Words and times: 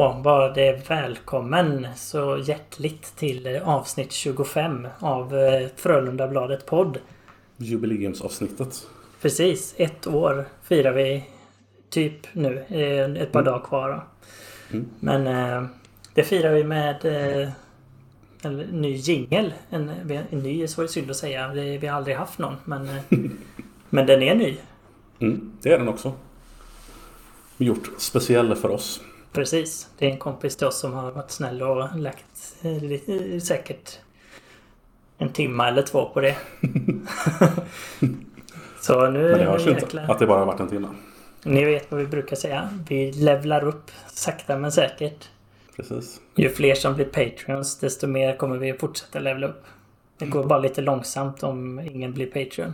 Då 0.00 0.08
var 0.24 0.54
det 0.54 0.90
välkommen 0.90 1.86
så 1.96 2.38
hjärtligt 2.44 3.16
till 3.16 3.60
avsnitt 3.64 4.12
25 4.12 4.88
av 4.98 5.36
eh, 5.38 5.68
Frölundabladet 5.76 6.66
podd. 6.66 6.98
Jubileumsavsnittet. 7.56 8.86
Precis, 9.22 9.74
ett 9.76 10.06
år 10.06 10.44
firar 10.62 10.92
vi 10.92 11.24
typ 11.90 12.14
nu. 12.32 12.64
eh, 12.68 13.22
Ett 13.22 13.32
par 13.32 13.40
Mm. 13.40 13.52
dagar 13.52 13.64
kvar. 13.64 14.04
Mm. 14.70 14.86
Men 15.00 15.26
eh, 15.26 15.68
det 16.14 16.22
firar 16.22 16.52
vi 16.52 16.64
med 16.64 17.04
en 18.42 18.56
ny 18.56 18.92
jingel. 18.94 19.52
En, 19.70 19.88
en 20.30 20.38
ny 20.38 20.62
är 20.62 20.66
så 20.66 20.88
synd 20.88 21.10
att 21.10 21.16
säga. 21.16 21.48
Det, 21.48 21.78
vi 21.78 21.86
har 21.86 21.96
aldrig 21.96 22.16
haft 22.16 22.38
någon. 22.38 22.54
Men, 22.64 22.88
men 23.90 24.06
den 24.06 24.22
är 24.22 24.34
ny. 24.34 24.56
Mm, 25.18 25.52
det 25.62 25.72
är 25.72 25.78
den 25.78 25.88
också. 25.88 26.12
Gjort 27.56 27.90
speciell 27.98 28.54
för 28.54 28.68
oss. 28.70 29.00
Precis. 29.32 29.88
Det 29.98 30.06
är 30.06 30.10
en 30.10 30.18
kompis 30.18 30.56
till 30.56 30.66
oss 30.66 30.78
som 30.78 30.92
har 30.92 31.10
varit 31.10 31.30
snäll 31.30 31.62
och 31.62 31.98
lagt 31.98 32.56
eh, 32.62 32.82
lite- 32.82 33.40
säkert 33.40 33.98
en 35.18 35.32
timma 35.32 35.68
eller 35.68 35.82
två 35.82 36.04
på 36.08 36.20
det. 36.20 36.36
Så 38.80 39.10
nu 39.10 39.22
Men 39.30 39.38
det 39.38 39.44
hörs 39.44 39.66
nu 39.66 39.70
inte 39.72 40.02
att 40.08 40.18
det 40.18 40.26
bara 40.26 40.38
har 40.38 40.46
varit 40.46 40.60
en 40.60 40.68
timme. 40.68 40.88
Ni 41.44 41.64
vet 41.64 41.90
vad 41.90 42.00
vi 42.00 42.06
brukar 42.06 42.36
säga. 42.36 42.68
Vi 42.88 43.12
levlar 43.12 43.64
upp 43.64 43.90
sakta 44.12 44.56
men 44.58 44.72
säkert. 44.72 45.28
Precis. 45.76 46.20
Ju 46.36 46.48
fler 46.48 46.74
som 46.74 46.94
blir 46.94 47.04
Patreons 47.04 47.78
desto 47.78 48.06
mer 48.06 48.36
kommer 48.36 48.56
vi 48.58 48.70
att 48.70 48.80
fortsätta 48.80 49.18
levla 49.18 49.46
upp. 49.46 49.64
Det 50.18 50.26
går 50.26 50.44
bara 50.44 50.58
lite 50.58 50.80
långsamt 50.80 51.42
om 51.42 51.80
ingen 51.80 52.12
blir 52.12 52.26
Patreon. 52.26 52.72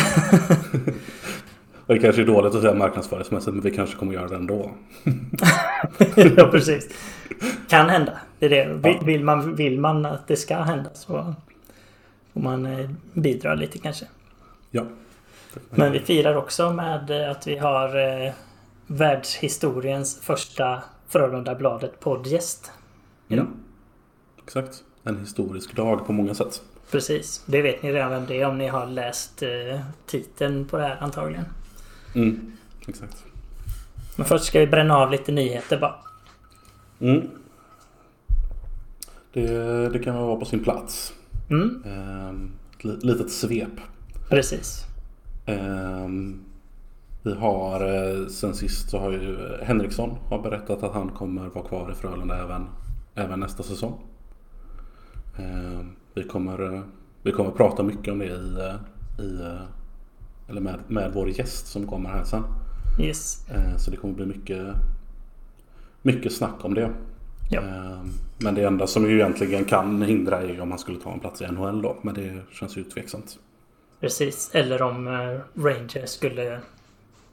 Det 1.86 1.98
kanske 1.98 2.22
är 2.22 2.26
dåligt 2.26 2.54
att 2.54 2.60
säga 2.62 2.74
marknadsföringsmässigt 2.74 3.52
men 3.54 3.60
vi 3.60 3.70
kanske 3.70 3.96
kommer 3.96 4.12
göra 4.14 4.28
det 4.28 4.36
ändå. 4.36 4.70
ja, 6.36 6.48
precis. 6.50 6.88
Kan 7.68 7.88
hända. 7.88 8.12
Det 8.38 8.46
är 8.46 8.50
det. 8.82 8.98
Vill, 9.04 9.20
Ja. 9.20 9.24
man, 9.24 9.54
vill 9.54 9.80
man 9.80 10.06
att 10.06 10.28
det 10.28 10.36
ska 10.36 10.56
hända 10.56 10.90
så 10.94 11.34
får 12.32 12.40
man 12.40 12.66
eh, 12.66 12.90
bidra 13.12 13.54
lite 13.54 13.78
kanske. 13.78 14.04
Ja. 14.70 14.84
Men 15.70 15.92
vi 15.92 16.00
firar 16.00 16.34
också 16.34 16.72
med 16.72 17.10
eh, 17.10 17.30
att 17.30 17.46
vi 17.46 17.56
har 17.58 18.22
eh, 18.26 18.32
världshistoriens 18.86 20.20
första 20.20 20.82
Frölundabladet 21.08 22.00
poddgäst. 22.00 22.72
idag. 23.28 23.44
Mm. 23.46 23.58
Exakt. 24.44 24.82
En 25.04 25.18
historisk 25.20 25.76
dag 25.76 26.06
på 26.06 26.12
många 26.12 26.34
sätt. 26.34 26.62
Precis. 26.90 27.42
Det 27.46 27.62
vet 27.62 27.82
ni 27.82 27.92
redan 27.92 28.10
vem 28.10 28.26
det 28.26 28.40
är 28.40 28.46
om 28.46 28.58
ni 28.58 28.66
har 28.68 28.86
läst 28.86 29.42
eh, 29.42 29.80
titeln 30.06 30.64
på 30.68 30.76
det 30.76 30.82
här 30.82 30.96
antagligen. 31.00 31.44
Mm. 32.14 32.52
Exakt. 32.88 33.24
Men 34.16 34.26
först 34.26 34.44
ska 34.44 34.60
vi 34.60 34.66
bränna 34.66 34.96
av 34.96 35.10
lite 35.10 35.32
nyheter 35.32 35.78
bara. 35.80 35.94
Mm. 37.00 37.28
Det, 39.32 39.88
det 39.88 39.98
kan 39.98 40.14
vara 40.16 40.36
på 40.36 40.44
sin 40.44 40.64
plats. 40.64 41.12
Mm, 41.50 41.82
Ehm, 41.86 42.50
ett 42.78 42.84
li- 42.84 42.98
litet 43.02 43.30
svep. 43.30 43.80
precis. 44.28 44.84
Ehm, 45.46 46.40
vi 47.22 47.34
har 47.34 47.80
eh, 48.20 48.26
sen 48.26 48.54
sist 48.54 48.90
så 48.90 48.98
har 48.98 49.10
ju 49.12 49.38
Henriksson 49.62 50.10
har 50.28 50.42
berättat 50.42 50.82
att 50.82 50.92
han 50.94 51.08
kommer 51.08 51.48
vara 51.48 51.64
kvar 51.68 51.90
i 51.92 51.94
Frölunda 51.94 52.42
även, 52.44 52.66
även 53.14 53.40
nästa 53.40 53.62
säsong. 53.62 54.00
Ehm, 55.38 55.92
vi, 56.14 56.24
kommer, 56.24 56.74
eh, 56.74 56.82
vi 57.22 57.32
kommer 57.32 57.50
prata 57.50 57.82
mycket 57.82 58.12
om 58.12 58.18
det 58.18 58.26
i, 58.26 58.56
eh, 58.58 59.24
i 59.24 59.58
eller 60.48 60.60
med, 60.60 60.80
med 60.88 61.12
vår 61.14 61.28
gäst 61.28 61.66
som 61.66 61.86
kommer 61.86 62.10
här 62.10 62.24
sen. 62.24 62.44
Yes. 63.00 63.48
Ehm, 63.50 63.78
så 63.78 63.90
det 63.90 63.96
kommer 63.96 64.14
bli 64.14 64.26
mycket, 64.26 64.66
mycket 66.02 66.32
snack 66.32 66.64
om 66.64 66.74
det. 66.74 66.90
Ja. 67.50 67.60
Ehm, 67.60 68.10
men 68.38 68.54
det 68.54 68.64
enda 68.64 68.86
som 68.86 69.10
ju 69.10 69.14
egentligen 69.14 69.64
kan 69.64 70.02
hindra 70.02 70.42
är 70.42 70.60
om 70.60 70.70
han 70.70 70.78
skulle 70.78 71.00
ta 71.00 71.12
en 71.12 71.20
plats 71.20 71.42
i 71.42 71.46
NHL 71.46 71.82
då. 71.82 71.96
Men 72.02 72.14
det 72.14 72.42
känns 72.50 72.76
ju 72.76 72.84
tveksamt. 72.84 73.38
Precis. 74.00 74.50
Eller 74.54 74.82
om 74.82 75.06
eh, 75.06 75.62
Rangers 75.62 76.10
skulle 76.10 76.60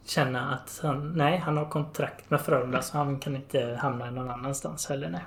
känna 0.05 0.53
att 0.53 0.79
han, 0.83 1.13
nej, 1.13 1.37
han 1.37 1.57
har 1.57 1.65
kontrakt 1.65 2.29
med 2.29 2.41
Frölunda 2.41 2.81
så 2.81 2.97
han 2.97 3.19
kan 3.19 3.35
inte 3.35 3.77
hamna 3.81 4.11
någon 4.11 4.29
annanstans 4.29 4.85
heller. 4.89 5.09
Nej. 5.09 5.23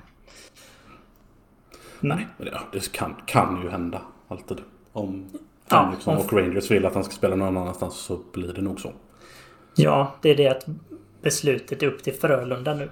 Nej, 2.00 2.26
det, 2.38 2.60
det 2.72 2.92
kan, 2.92 3.14
kan 3.26 3.62
ju 3.62 3.68
hända 3.68 4.02
alltid. 4.28 4.58
Om 4.92 5.28
Ja, 5.68 5.82
Henriksson 5.82 6.16
om- 6.16 6.24
och 6.24 6.32
Rangers 6.32 6.70
vill 6.70 6.86
att 6.86 6.94
han 6.94 7.04
ska 7.04 7.12
spela 7.12 7.36
någon 7.36 7.56
annanstans 7.56 7.94
så 7.94 8.20
blir 8.32 8.52
det 8.52 8.62
nog 8.62 8.80
så. 8.80 8.92
Ja, 9.74 10.14
det 10.22 10.30
är 10.30 10.36
det 10.36 10.48
att 10.48 10.66
beslutet 11.22 11.82
är 11.82 11.86
upp 11.86 12.02
till 12.02 12.14
Frölunda 12.14 12.74
nu. 12.74 12.90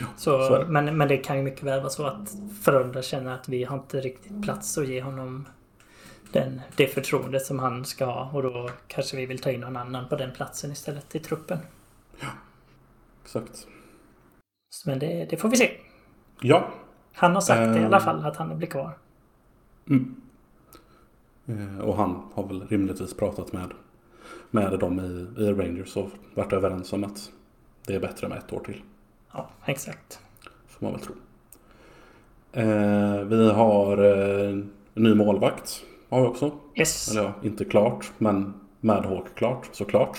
Ja, 0.00 0.06
Så, 0.16 0.42
så 0.46 0.64
men, 0.68 0.96
men 0.96 1.08
det 1.08 1.16
kan 1.16 1.36
ju 1.36 1.42
mycket 1.42 1.62
väl 1.62 1.80
vara 1.80 1.90
så 1.90 2.06
att 2.06 2.28
Frölunda 2.62 3.02
känner 3.02 3.34
att 3.34 3.48
vi 3.48 3.64
har 3.64 3.76
inte 3.76 4.00
riktigt 4.00 4.42
plats 4.42 4.78
att 4.78 4.88
ge 4.88 5.02
honom 5.02 5.48
den, 6.32 6.60
det 6.76 6.86
förtroendet 6.86 7.46
som 7.46 7.58
han 7.58 7.84
ska 7.84 8.04
ha. 8.04 8.30
Och 8.32 8.42
då 8.42 8.70
kanske 8.88 9.16
vi 9.16 9.26
vill 9.26 9.38
ta 9.38 9.50
in 9.50 9.60
någon 9.60 9.76
annan 9.76 10.08
på 10.08 10.16
den 10.16 10.32
platsen 10.32 10.72
istället 10.72 11.14
i 11.14 11.18
truppen. 11.18 11.58
Exakt. 13.24 13.66
Men 14.86 14.98
det, 14.98 15.26
det 15.30 15.36
får 15.36 15.48
vi 15.48 15.56
se. 15.56 15.70
Ja. 16.40 16.68
Han 17.12 17.34
har 17.34 17.40
sagt 17.40 17.74
det 17.74 17.80
i 17.80 17.84
alla 17.84 17.96
Ehm. 17.96 18.04
fall 18.04 18.24
att 18.24 18.36
han 18.36 18.58
blir 18.58 18.68
kvar. 18.68 18.98
Mm. 19.90 20.14
Eh, 21.46 21.78
Och 21.80 21.96
han 21.96 22.22
har 22.34 22.46
väl 22.48 22.66
rimligtvis 22.68 23.14
pratat 23.14 23.52
med, 23.52 23.70
med 24.50 24.78
dem 24.78 25.00
i, 25.00 25.42
i 25.42 25.52
Rangers 25.52 25.96
och 25.96 26.08
varit 26.34 26.52
överens 26.52 26.92
om 26.92 27.04
att 27.04 27.30
det 27.86 27.94
är 27.94 28.00
bättre 28.00 28.28
med 28.28 28.38
ett 28.38 28.52
år 28.52 28.60
till. 28.60 28.82
Ja, 29.32 29.48
exakt. 29.64 30.18
Får 30.68 30.86
man 30.86 30.92
väl 30.92 31.02
tro. 31.02 31.14
Eh, 32.52 33.20
vi 33.24 33.50
har 33.50 33.98
eh, 34.04 34.58
ny 34.94 35.14
målvakt. 35.14 35.84
Har 36.08 36.20
vi 36.20 36.26
också. 36.26 36.50
Yes. 36.74 37.10
Eller 37.10 37.22
ja, 37.22 37.32
inte 37.42 37.64
klart. 37.64 38.12
Men 38.18 38.54
Madhawk 38.80 39.34
klart 39.34 39.68
såklart. 39.72 40.18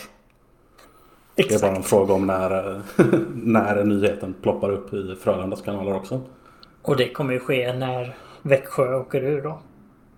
Det 1.36 1.42
är 1.54 1.60
bara 1.60 1.68
en 1.72 1.74
Exakt. 1.76 1.90
fråga 1.90 2.14
om 2.14 2.28
när, 2.28 2.82
när 3.34 3.84
nyheten 3.84 4.36
ploppar 4.42 4.70
upp 4.70 4.94
i 4.94 5.16
Frölundas 5.22 5.62
kanaler 5.62 5.94
också. 5.96 6.22
Och 6.82 6.98
det 6.98 7.10
kommer 7.14 7.34
ju 7.34 7.40
ske 7.40 7.74
när 7.74 8.18
Växjö 8.42 8.96
åker 8.96 9.24
ur 9.24 9.42
då. 9.42 9.60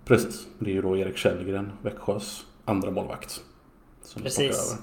Precis. 0.08 0.48
Det 0.60 0.70
är 0.70 0.74
ju 0.74 0.82
då 0.82 0.98
Erik 0.98 1.18
Källgren, 1.18 1.72
Växjös 1.82 2.46
andra 2.66 2.92
målvakt. 2.92 3.42
Som 4.02 4.22
Precis. 4.22 4.78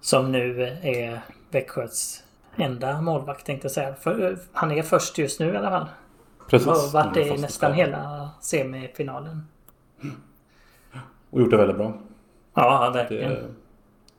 Som 0.00 0.32
nu 0.32 0.62
är 0.82 1.20
Växjös 1.50 2.24
enda 2.56 3.00
målvakt 3.00 3.46
tänkte 3.46 3.64
jag 3.64 3.72
säga. 3.72 3.94
För, 3.94 4.38
han 4.52 4.70
är 4.70 4.82
först 4.82 5.18
just 5.18 5.40
nu 5.40 5.52
i 5.52 5.56
alla 5.56 5.70
fall. 5.70 5.86
Precis. 6.48 6.68
Och 6.68 6.92
varit 6.92 7.14
det 7.14 7.26
i 7.26 7.38
nästan 7.38 7.72
kvar. 7.72 7.84
hela 7.84 8.30
semifinalen. 8.40 9.42
Och 11.30 11.40
gjort 11.40 11.50
det 11.50 11.56
väldigt 11.56 11.76
bra. 11.76 11.98
Ja, 12.54 12.90
verkligen. 12.94 13.30
Det, 13.30 13.46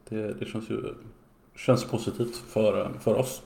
det, 0.09 0.33
det 0.33 0.45
känns 0.45 0.69
ju 0.69 0.93
känns 1.55 1.85
positivt 1.85 2.35
för, 2.35 2.89
för 2.99 3.15
oss. 3.15 3.41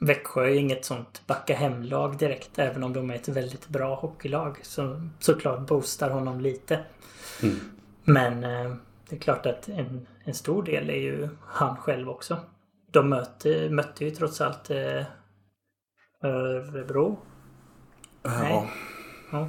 Växjö 0.00 0.44
är 0.44 0.54
inget 0.54 0.84
sånt 0.84 1.22
backa 1.26 1.54
hem-lag 1.54 2.18
direkt. 2.18 2.58
Även 2.58 2.82
om 2.84 2.92
de 2.92 3.10
är 3.10 3.14
ett 3.14 3.28
väldigt 3.28 3.68
bra 3.68 3.94
hockeylag. 3.94 4.58
Som 4.62 5.10
såklart 5.18 5.60
boostar 5.66 6.10
honom 6.10 6.40
lite. 6.40 6.80
Mm. 7.42 7.56
Men 8.04 8.44
eh, 8.44 8.74
det 9.08 9.16
är 9.16 9.20
klart 9.20 9.46
att 9.46 9.68
en, 9.68 10.06
en 10.24 10.34
stor 10.34 10.62
del 10.62 10.90
är 10.90 10.94
ju 11.00 11.28
han 11.46 11.76
själv 11.76 12.08
också. 12.08 12.36
De 12.92 13.08
mötte, 13.08 13.68
mötte 13.70 14.04
ju 14.04 14.10
trots 14.10 14.40
allt 14.40 14.70
eh, 14.70 15.02
Örebro. 16.22 17.18
Nej. 18.22 18.52
Ja, 18.52 18.66
Ja. 19.32 19.48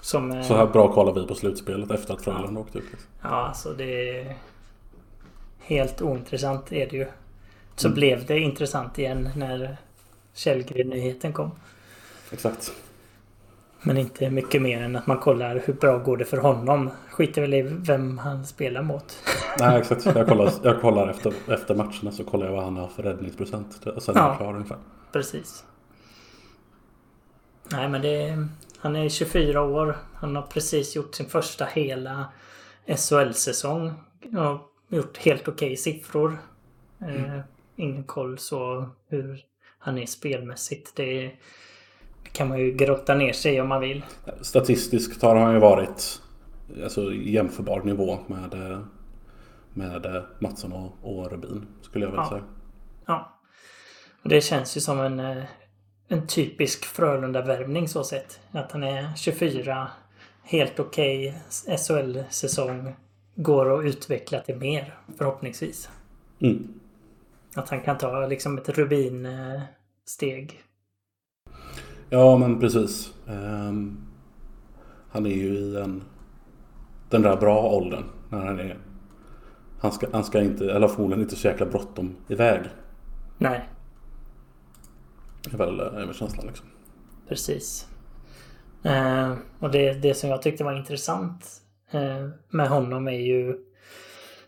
Som... 0.00 0.32
eh, 0.32 0.42
så 0.42 0.54
här 0.56 0.66
bra 0.66 0.92
kollar 0.92 1.12
vi 1.12 1.26
på 1.26 1.34
slutspelet 1.34 1.90
efter 1.90 2.14
att 2.14 2.22
Frölunda 2.22 2.60
åkte 2.60 2.78
ut. 2.78 2.84
liksom. 2.90 3.10
Ja, 3.22 3.28
alltså 3.28 3.72
det 3.72 4.18
är 4.20 4.36
helt 5.58 6.02
ointressant 6.02 6.72
är 6.72 6.90
det 6.90 6.96
ju. 6.96 7.06
Så 7.76 7.88
Mm. 7.88 7.94
blev 7.94 8.26
det 8.26 8.38
intressant 8.38 8.98
igen 8.98 9.28
när 9.36 9.76
Källgren-nyheten 10.34 11.32
kom. 11.32 11.50
Exakt. 12.32 12.72
Men 13.82 13.96
inte 13.96 14.30
mycket 14.30 14.62
mer 14.62 14.82
än 14.82 14.96
att 14.96 15.06
man 15.06 15.18
kollar 15.18 15.62
hur 15.66 15.74
bra 15.74 15.98
går 15.98 16.16
det 16.16 16.24
för 16.24 16.36
honom. 16.36 16.90
Skiter 17.10 17.40
väl 17.40 17.54
i 17.54 17.62
vem 17.62 18.18
han 18.18 18.46
spelar 18.46 18.82
mot. 18.82 19.22
Nej, 19.58 19.78
exakt. 19.80 20.04
Jag 20.04 20.26
kollar, 20.28 20.52
jag 20.62 20.80
kollar 20.80 21.08
efter, 21.08 21.32
efter 21.48 21.74
matcherna 21.74 22.10
så 22.12 22.24
kollar 22.24 22.46
jag 22.46 22.52
vad 22.52 22.64
han 22.64 22.76
har 22.76 22.88
för 22.88 23.02
räddningsprocent. 23.02 23.86
Och 23.86 24.02
sen 24.02 24.16
är 24.16 24.20
Ja. 24.20 24.28
jag 24.28 24.36
klar 24.36 24.54
ungefär. 24.54 24.78
Precis. 25.12 25.64
Nej 27.72 27.88
men 27.88 28.02
det 28.02 28.22
är, 28.28 28.48
Han 28.78 28.96
är 28.96 29.08
24 29.08 29.62
år. 29.62 29.96
Han 30.14 30.36
har 30.36 30.42
precis 30.42 30.96
gjort 30.96 31.14
sin 31.14 31.26
första 31.26 31.64
hela 31.64 32.24
SHL-säsong. 32.86 33.92
Och 34.22 34.72
gjort 34.96 35.16
helt 35.18 35.48
okej 35.48 35.76
siffror. 35.76 36.38
Eh, 37.00 37.40
ingen 37.76 38.04
koll 38.04 38.38
så 38.38 38.88
hur 39.08 39.44
han 39.78 39.98
är 39.98 40.06
spelmässigt. 40.06 40.96
Det, 40.96 41.32
kan 42.32 42.48
man 42.48 42.58
ju 42.58 42.72
grotta 42.72 43.14
ner 43.14 43.32
sig 43.32 43.60
om 43.60 43.68
man 43.68 43.80
vill. 43.80 44.04
Statistiskt 44.40 45.22
har 45.22 45.36
han 45.36 45.54
ju 45.54 45.60
varit 45.60 46.22
alltså, 46.82 47.12
jämförbar 47.14 47.82
nivå 47.82 48.18
med, 48.26 48.78
med 49.72 50.24
Mattsson 50.38 50.72
och, 50.72 50.92
och 51.02 51.32
Rubin. 51.32 51.66
Skulle 51.82 52.04
jag 52.04 52.10
vilja 52.10 52.22
Ja. 52.24 52.30
säga. 52.30 52.42
Ja. 53.06 53.38
Och 54.22 54.28
det 54.28 54.40
känns 54.40 54.76
ju 54.76 54.80
som 54.80 55.00
en, 55.00 55.42
en 56.08 56.26
typisk 56.26 56.84
Frölunda-värvning 56.84 57.88
så 57.88 58.04
sett. 58.04 58.40
Att 58.52 58.72
han 58.72 58.82
är 58.82 59.12
24, 59.16 59.88
helt 60.42 60.80
okej 60.80 61.28
okay, 61.28 61.76
SHL-säsong. 61.76 62.94
Går 63.34 63.78
att 63.78 63.84
utveckla 63.84 64.40
till 64.40 64.56
mer 64.56 64.98
förhoppningsvis. 65.18 65.90
Mm. 66.40 66.75
Att 67.56 67.68
han 67.68 67.80
kan 67.80 67.98
ta 67.98 68.26
liksom 68.26 68.58
ett 68.58 68.68
Rubin-steg. 68.68 70.62
Ja 72.10 72.36
men 72.38 72.60
precis. 72.60 73.14
Um, 73.26 73.98
han 75.10 75.26
är 75.26 75.30
ju 75.30 75.54
i 75.54 75.76
en, 75.76 76.02
den 77.10 77.22
där 77.22 77.36
bra 77.36 77.70
åldern. 77.70 78.04
När 78.30 78.46
han 78.46 78.60
är 78.60 78.78
han 79.80 79.92
ska, 79.92 80.06
han 80.12 80.24
ska 80.24 80.40
inte, 80.40 80.72
eller 80.72 80.88
förmodligen 80.88 81.22
inte 81.22 81.36
så 81.36 81.48
jäkla 81.48 81.66
bråttom 81.66 82.16
iväg. 82.28 82.60
Nej. 83.38 83.68
Det 85.44 85.52
är 85.52 85.58
väl, 85.58 85.80
är 85.80 86.06
väl 86.06 86.14
känslan 86.14 86.46
liksom. 86.46 86.66
Precis. 87.28 87.88
Eh, 88.82 89.34
och 89.58 89.70
det, 89.70 89.92
det 89.92 90.14
som 90.14 90.30
jag 90.30 90.42
tyckte 90.42 90.64
var 90.64 90.78
intressant 90.78 91.62
eh, 91.90 92.28
med 92.50 92.68
honom 92.68 93.08
är 93.08 93.20
ju 93.20 93.58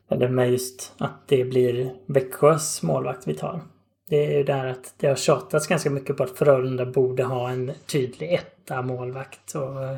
eller 0.09 0.29
med 0.29 0.51
just 0.51 0.95
att 0.99 1.29
det 1.29 1.45
blir 1.45 1.95
Växjös 2.07 2.83
målvakt 2.83 3.27
vi 3.27 3.35
tar. 3.35 3.61
Det 4.09 4.27
är 4.27 4.39
ju 4.39 4.45
där 4.45 4.67
att 4.67 4.95
det 4.99 5.09
har 5.09 5.15
tjatats 5.15 5.67
ganska 5.67 5.91
mycket 5.91 6.17
på 6.17 6.23
att 6.23 6.39
Frölunda 6.39 6.87
borde 6.87 7.25
ha 7.25 7.51
en 7.51 7.73
tydlig 7.87 8.33
etta 8.33 8.83
målvakt 8.83 9.55
och 9.55 9.97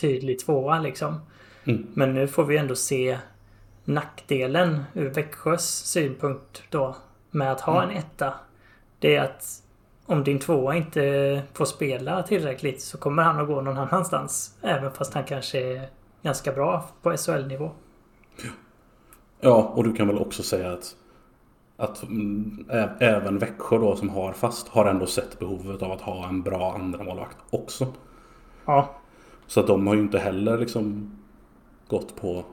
tydlig 0.00 0.38
tvåa 0.38 0.80
liksom. 0.80 1.20
Mm. 1.64 1.86
Men 1.94 2.14
nu 2.14 2.28
får 2.28 2.44
vi 2.44 2.56
ändå 2.56 2.74
se 2.74 3.18
nackdelen 3.84 4.82
ur 4.94 5.10
Växjös 5.10 5.66
synpunkt 5.86 6.62
då 6.70 6.96
med 7.30 7.52
att 7.52 7.60
ha 7.60 7.82
mm. 7.82 7.90
en 7.90 8.02
etta. 8.02 8.34
Det 8.98 9.16
är 9.16 9.24
att 9.24 9.62
om 10.06 10.24
din 10.24 10.38
tvåa 10.38 10.76
inte 10.76 11.42
får 11.52 11.64
spela 11.64 12.22
tillräckligt 12.22 12.82
så 12.82 12.98
kommer 12.98 13.22
han 13.22 13.40
att 13.40 13.46
gå 13.46 13.60
någon 13.60 13.78
annanstans. 13.78 14.58
Även 14.62 14.92
fast 14.92 15.14
han 15.14 15.24
kanske 15.24 15.60
är 15.60 15.88
ganska 16.22 16.52
bra 16.52 16.88
på 17.02 17.16
SHL-nivå. 17.16 17.70
Ja, 18.44 18.50
och 19.48 19.84
du 19.84 19.92
kan 19.92 20.06
väl 20.06 20.18
också 20.18 20.42
säga 20.42 20.72
att 20.72 20.96
att 21.80 22.02
mm, 22.02 22.64
även 23.00 23.38
Växjö 23.38 23.78
då 23.78 23.96
som 23.96 24.08
har 24.08 24.32
fast 24.32 24.68
har 24.68 24.86
ändå 24.86 25.06
sett 25.06 25.38
behovet 25.38 25.82
av 25.82 25.92
att 25.92 26.00
ha 26.00 26.28
en 26.28 26.42
bra 26.42 26.74
andra 26.74 27.04
målvakt 27.04 27.36
också. 27.50 27.86
Ja. 28.64 28.94
Så 29.46 29.60
att 29.60 29.66
de 29.66 29.86
har 29.86 29.94
ju 29.94 30.00
inte 30.00 30.18
heller 30.18 30.58
liksom 30.58 31.10
gått 31.88 32.16
på 32.16 32.44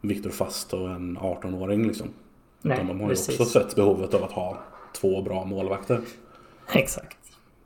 Viktor 0.00 0.30
Fast 0.30 0.72
och 0.72 0.90
en 0.90 1.18
18-åring 1.18 1.86
liksom. 1.86 2.08
Nej, 2.62 2.76
Utan 2.76 2.86
de 2.86 3.00
har 3.00 3.08
ju 3.08 3.14
precis. 3.14 3.40
också 3.40 3.60
sett 3.60 3.76
behovet 3.76 4.14
av 4.14 4.24
att 4.24 4.32
ha 4.32 4.58
två 4.92 5.22
bra 5.22 5.44
målvakter. 5.44 6.00
Exakt. 6.72 7.18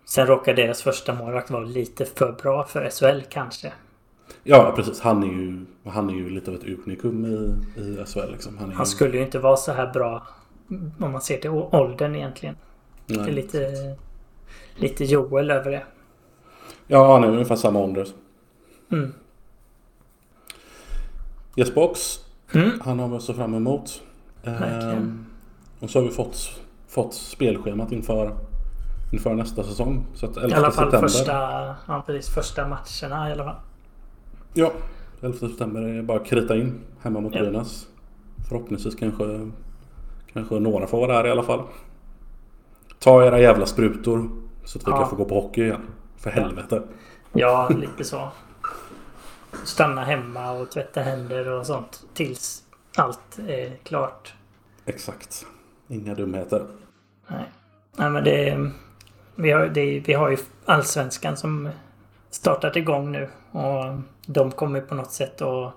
Sen 0.04 0.26
råkar 0.26 0.54
deras 0.54 0.82
första 0.82 1.14
målvakt 1.14 1.50
vara 1.50 1.64
lite 1.64 2.04
för 2.04 2.32
bra 2.32 2.64
för 2.64 2.90
SHL 2.90 3.20
kanske. 3.30 3.72
Ja, 4.48 4.72
precis. 4.76 5.00
Han 5.00 5.22
är 5.22 5.26
ju, 5.26 5.64
han 5.84 6.10
är 6.10 6.14
ju 6.14 6.30
lite 6.30 6.50
av 6.50 6.56
ett 6.56 6.64
unikum 6.64 7.24
i, 7.26 7.80
i 7.80 8.04
SHL. 8.06 8.30
Liksom. 8.32 8.58
Han, 8.58 8.70
Han 8.70 8.84
ju, 8.84 8.86
skulle 8.90 9.16
ju 9.16 9.22
inte 9.22 9.38
vara 9.38 9.56
så 9.56 9.72
här 9.72 9.92
bra 9.92 10.26
om 11.00 11.12
man 11.12 11.20
ser 11.20 11.36
till 11.38 11.50
åldern 11.50 12.14
egentligen. 12.14 12.56
Det 13.06 13.14
är 13.14 13.18
nej. 13.18 13.32
lite, 13.32 13.70
lite 14.76 15.04
Joel 15.04 15.50
över 15.50 15.70
det. 15.70 15.82
Ja, 16.86 17.12
han 17.12 17.24
är 17.24 17.28
ungefär 17.28 17.56
samma 17.56 17.78
ålder. 17.78 18.06
Mm. 18.92 19.12
Jesper 21.56 21.80
Ox, 21.82 22.20
Mm. 22.54 22.80
han 22.84 22.98
har 22.98 23.08
vi 23.08 23.20
se 23.20 23.34
fram 23.34 23.54
emot. 23.54 24.02
Ehm, 24.44 25.26
och 25.80 25.90
så 25.90 25.98
har 25.98 26.04
vi 26.06 26.10
fått, 26.12 26.60
fått 26.88 27.14
spelschemat 27.14 27.92
inför, 27.92 28.36
inför 29.12 29.34
nästa 29.34 29.62
säsong. 29.62 30.06
Så 30.14 30.26
att 30.26 30.36
11 30.36 30.48
I 30.48 30.52
alla 30.54 30.70
fall 30.70 30.84
september. 30.84 31.08
första, 31.08 31.32
ja, 31.88 32.02
precis, 32.06 32.34
första 32.34 32.68
matcherna 32.68 33.28
i 33.28 33.32
alla 33.32 33.44
fall. 33.44 33.56
Ja, 34.58 34.72
11 35.22 35.38
september 35.38 35.82
är 35.82 36.02
bara 36.02 36.20
att 36.20 36.26
krita 36.26 36.56
in 36.56 36.80
hemma 37.02 37.20
mot 37.20 37.34
Ja. 37.34 37.40
Brynäs. 37.40 37.86
Förhoppningsvis 38.48 38.94
kanske, 38.94 39.50
kanske 40.32 40.54
några 40.60 40.86
får 40.86 40.98
vara 41.06 41.22
där 41.22 41.28
i 41.28 41.30
alla 41.30 41.42
fall. 41.42 41.62
Ta 42.98 43.24
era 43.24 43.40
jävla 43.40 43.66
sprutor 43.66 44.30
så 44.64 44.78
att 44.78 44.86
vi 44.86 44.90
Ja. 44.90 44.96
kan 44.98 45.10
få 45.10 45.16
gå 45.16 45.24
på 45.24 45.34
hockey 45.40 45.62
igen. 45.62 45.80
För 46.16 46.30
helvete. 46.30 46.82
Ja, 47.32 47.68
lite 47.68 48.04
så. 48.04 48.28
Stanna 49.64 50.04
hemma 50.04 50.50
och 50.50 50.70
tvätta 50.70 51.00
händer 51.00 51.48
och 51.48 51.66
sånt 51.66 52.04
tills 52.14 52.62
allt 52.96 53.38
är 53.48 53.76
klart. 53.82 54.34
Exakt. 54.84 55.46
Inga 55.88 56.14
dumheter. 56.14 56.66
Nej, 57.28 57.44
Nej 57.96 58.10
men 58.10 58.24
det... 58.24 58.70
Vi 59.34 59.50
har, 59.50 59.66
det, 59.66 60.00
vi 60.06 60.12
har 60.12 60.30
ju 60.30 60.36
Allsvenskan 60.64 61.36
som 61.36 61.68
startat 62.30 62.76
igång 62.76 63.12
nu. 63.12 63.28
Och 63.50 63.84
de 64.26 64.50
kommer 64.50 64.80
på 64.80 64.94
något 64.94 65.12
sätt 65.12 65.42
att, 65.42 65.72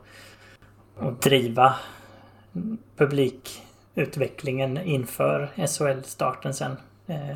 att 1.00 1.22
driva 1.22 1.76
publikutvecklingen 2.98 4.78
inför 4.78 5.50
SHL-starten 5.56 6.54
sen. 6.54 6.78
Eh, 7.08 7.36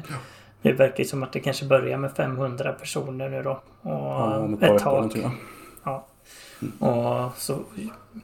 Det 0.62 0.72
verkar 0.74 0.98
ju 1.00 1.06
som 1.06 1.24
att 1.24 1.34
det 1.34 1.40
kanske 1.40 1.66
börjar 1.66 1.98
med 1.98 2.12
500 2.12 2.74
personer 2.74 3.30
nu 3.30 3.44
då. 3.44 3.52
Och 3.52 3.90
Ja, 3.92 4.50
ett 4.62 4.64
ett 4.64 4.84
va? 4.84 5.32
Ja. 5.84 6.08
Och 6.88 7.38
så 7.38 7.60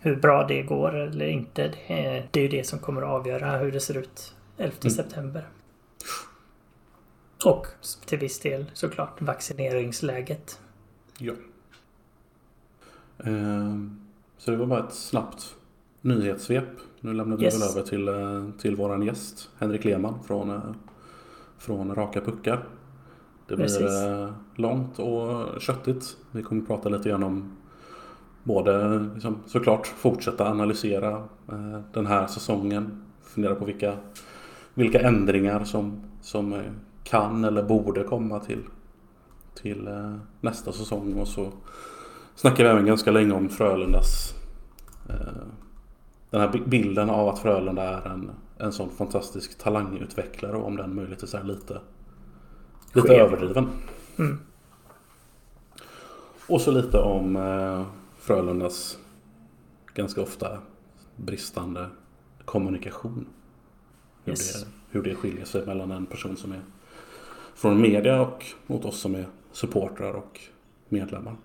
hur 0.01 0.15
bra 0.15 0.47
det 0.47 0.61
går 0.61 0.95
eller 0.95 1.25
inte. 1.27 1.67
Det 1.87 1.93
är, 2.05 2.27
det 2.31 2.39
är 2.39 2.43
ju 2.43 2.49
det 2.49 2.63
som 2.67 2.79
kommer 2.79 3.01
att 3.01 3.07
avgöra 3.07 3.57
hur 3.57 3.71
det 3.71 3.79
ser 3.79 3.97
ut 3.97 4.35
11 4.57 4.75
Mm. 4.81 4.91
september. 4.91 5.47
Och 7.45 7.67
till 8.05 8.19
viss 8.19 8.39
del 8.39 8.65
såklart 8.73 9.21
vaccineringsläget. 9.21 10.59
Ja. 11.17 11.33
Ehm, 13.23 13.95
Så 14.37 14.51
det 14.51 14.57
var 14.57 14.65
bara 14.65 14.87
ett 14.87 14.93
snabbt 14.93 15.55
nyhetssvep. 16.01 16.63
Nu 17.01 17.13
lämnar 17.13 17.37
vi 17.37 17.43
Yes. 17.43 17.55
väl 17.55 17.69
över 17.69 17.81
till, 17.89 18.07
eh, 18.07 18.61
till 18.61 18.75
våran 18.75 19.01
gäst 19.01 19.49
Henrik 19.57 19.85
Lehmann 19.85 20.23
från, 20.23 20.49
eh, 20.49 20.59
från 21.57 21.95
Raka 21.95 22.21
Puckar. 22.21 22.63
Det 23.47 23.55
blir 23.55 23.65
Precis. 23.65 23.81
eh, 24.05 24.31
långt 24.55 24.99
och 24.99 25.61
köttigt. 25.61 26.17
Vi 26.31 26.43
kommer 26.43 26.61
prata 26.61 26.89
lite 26.89 27.09
grann 27.09 27.23
om 27.23 27.57
både 28.43 28.99
liksom, 29.13 29.37
såklart 29.45 29.87
fortsätta 29.87 30.49
analysera 30.51 31.23
den 31.93 32.05
här 32.05 32.27
säsongen. 32.27 33.03
Fundera 33.21 33.55
på 33.55 33.65
vilka, 33.65 33.97
vilka 34.73 34.99
ändringar 34.99 35.63
som, 35.63 36.01
som 36.21 36.61
kan 37.03 37.43
eller 37.43 37.63
borde 37.63 38.03
komma 38.03 38.39
till, 38.39 38.63
till 39.55 39.89
nästa 40.41 40.71
säsong. 40.71 41.13
Och 41.13 41.27
så 41.27 41.51
snackar 42.39 42.63
vi 42.63 42.69
även 42.69 42.85
ganska 42.85 43.11
länge 43.11 43.33
om 43.33 43.49
Frölundas 43.49 44.33
eh, 45.09 45.15
den 46.29 46.41
här 46.41 46.51
bi- 46.51 46.63
bilden 46.65 47.09
av 47.09 47.27
att 47.27 47.39
Frölunda 47.39 47.83
är 47.83 48.07
en, 48.11 48.31
en 48.57 48.71
sån 48.71 48.89
fantastisk 48.89 49.57
talangutvecklare 49.57 50.55
och 50.57 50.67
om 50.67 50.75
den 50.75 50.95
möjligtvis 50.95 51.33
är 51.33 51.43
lite, 51.43 51.81
lite 52.93 53.07
Skev. 53.07 53.19
överdriven. 53.19 53.67
Mm. 54.19 54.39
Och 56.47 56.61
så 56.61 56.71
lite 56.71 56.97
om 56.99 57.35
eh, 57.35 57.85
Frölundas 58.19 58.97
ganska 59.93 60.21
ofta 60.21 60.57
bristande 61.15 61.89
kommunikation. 62.45 63.25
Hur, 64.23 64.31
Yes. 64.31 64.61
det, 64.63 64.67
hur 64.89 65.03
det 65.03 65.15
skiljer 65.15 65.45
sig 65.45 65.65
mellan 65.65 65.91
en 65.91 66.05
person 66.05 66.37
som 66.37 66.51
är 66.51 66.61
från 67.55 67.81
media 67.81 68.21
och 68.21 68.45
mot 68.67 68.85
oss 68.85 68.99
som 68.99 69.15
är 69.15 69.25
supportrar 69.51 70.13
och 70.13 70.39
medlemmar. 70.89 71.35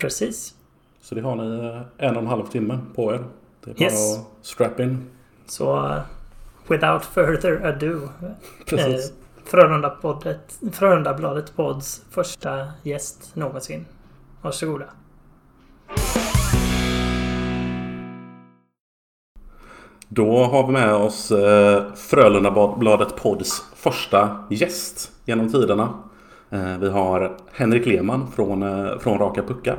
Precis. 0.00 0.54
Så 1.02 1.14
det 1.14 1.20
har 1.20 1.36
ni 1.36 1.66
eh, 1.66 2.06
en 2.08 2.16
och 2.16 2.22
en 2.22 2.28
halv 2.28 2.46
timme 2.46 2.78
på 2.94 3.14
er. 3.14 3.24
Det 3.64 3.70
är 3.70 3.74
bara 3.74 3.84
Yes. 3.84 4.18
att 4.18 4.46
strap 4.46 4.80
in. 4.80 5.10
Så 5.46 5.76
uh, 5.86 6.00
without 6.68 7.04
further 7.04 7.66
ado. 7.66 8.08
Precis. 8.66 9.10
Eh, 9.10 9.14
Frölunda-poddet- 9.50 10.72
Frölundabladet 10.72 11.56
Pods 11.56 12.02
första 12.10 12.68
gäst 12.82 13.30
någonsin. 13.36 13.86
Varsågoda. 14.42 14.84
Då 20.08 20.44
har 20.44 20.66
vi 20.66 20.72
med 20.72 20.94
oss 20.94 21.30
eh, 21.30 21.82
Frölundabladet 21.94 23.16
Pods 23.16 23.64
första 23.76 24.44
gäst 24.50 25.12
genom 25.24 25.52
tiderna. 25.52 25.88
Eh, 26.50 26.78
vi 26.78 26.88
har 26.90 27.36
Henrik 27.52 27.86
Lehmann 27.86 28.26
från, 28.32 28.62
eh, 28.62 28.98
från 28.98 29.18
Raka 29.18 29.42
Puckar. 29.42 29.78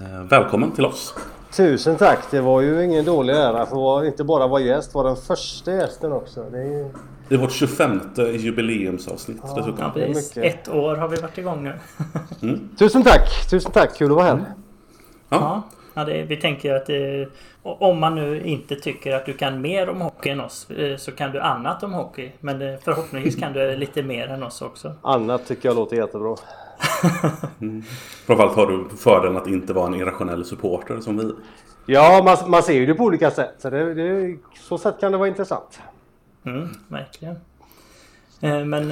Eh, 0.00 0.22
välkommen 0.28 0.72
till 0.72 0.86
oss. 0.86 1.14
Tusen 1.56 1.96
tack! 1.96 2.18
Det 2.30 2.40
var 2.40 2.60
ju 2.60 2.84
ingen 2.84 3.04
dålig 3.04 3.34
ära 3.34 3.62
att 3.62 3.72
vara, 3.72 4.06
inte 4.06 4.24
bara 4.24 4.46
vara 4.46 4.60
gäst, 4.60 4.94
vara 4.94 5.06
den 5.06 5.16
första 5.16 5.72
gästen 5.72 6.12
också. 6.12 6.44
Det 6.50 6.58
är 6.58 6.64
ju... 6.64 6.88
I 7.28 7.36
vårt 7.36 7.52
25 7.52 8.00
jubileumsavsnitt 8.16 9.38
Ja. 9.42 9.48
dessutom. 9.56 9.78
Ja, 9.78 9.92
det 9.94 10.02
är 10.02 10.06
precis. 10.06 10.36
mycket. 10.36 10.54
Ett 10.54 10.68
år 10.68 10.96
har 10.96 11.08
vi 11.08 11.16
varit 11.16 11.38
igång 11.38 11.64
nu. 11.64 12.58
Tusen 12.78 13.02
tack! 13.02 13.50
Tusen 13.50 13.72
tack! 13.72 13.96
Kul 13.96 14.10
att 14.10 14.16
vara 14.16 14.26
här. 14.26 14.36
Ja. 14.36 14.44
Ja. 15.28 15.62
Ja, 15.96 16.04
det, 16.04 16.22
vi 16.22 16.36
tänker 16.36 16.74
att 16.74 16.86
det, 16.86 17.28
om 17.62 18.00
man 18.00 18.14
nu 18.14 18.42
inte 18.44 18.76
tycker 18.76 19.14
att 19.14 19.26
du 19.26 19.32
kan 19.32 19.60
mer 19.60 19.88
om 19.88 20.00
hockey 20.00 20.30
än 20.30 20.40
oss 20.40 20.70
eh, 20.70 20.96
så 20.96 21.12
kan 21.12 21.32
du 21.32 21.40
annat 21.40 21.82
om 21.82 21.92
hockey. 21.92 22.32
Men 22.40 22.62
eh, 22.62 22.78
förhoppningsvis 22.84 23.36
kan 23.36 23.52
du 23.52 23.76
lite 23.76 24.02
mer 24.02 24.28
än 24.28 24.42
oss 24.42 24.62
också. 24.62 24.92
Annat 25.02 25.46
tycker 25.46 25.68
jag 25.68 25.76
låter 25.76 25.96
jättebra. 25.96 26.36
Mm. 27.60 27.82
Framförallt 28.26 28.56
har 28.56 28.66
du 28.66 28.96
fördelen 28.96 29.36
att 29.36 29.46
inte 29.46 29.72
vara 29.72 29.86
en 29.86 29.94
irrationell 29.94 30.44
supporter 30.44 31.00
som 31.00 31.18
vi. 31.18 31.32
Ja, 31.86 32.22
man, 32.24 32.50
man 32.50 32.62
ser 32.62 32.74
ju 32.74 32.86
det 32.86 32.94
på 32.94 33.04
olika 33.04 33.30
sätt. 33.30 33.54
Så 33.58 33.70
det, 33.70 33.94
det, 33.94 34.36
så 34.68 34.78
sätt 34.78 35.00
kan 35.00 35.12
det 35.12 35.18
vara 35.18 35.28
intressant. 35.28 35.80
Mm, 36.44 36.68
verkligen. 36.88 37.36
Eh, 38.40 38.64
men 38.64 38.90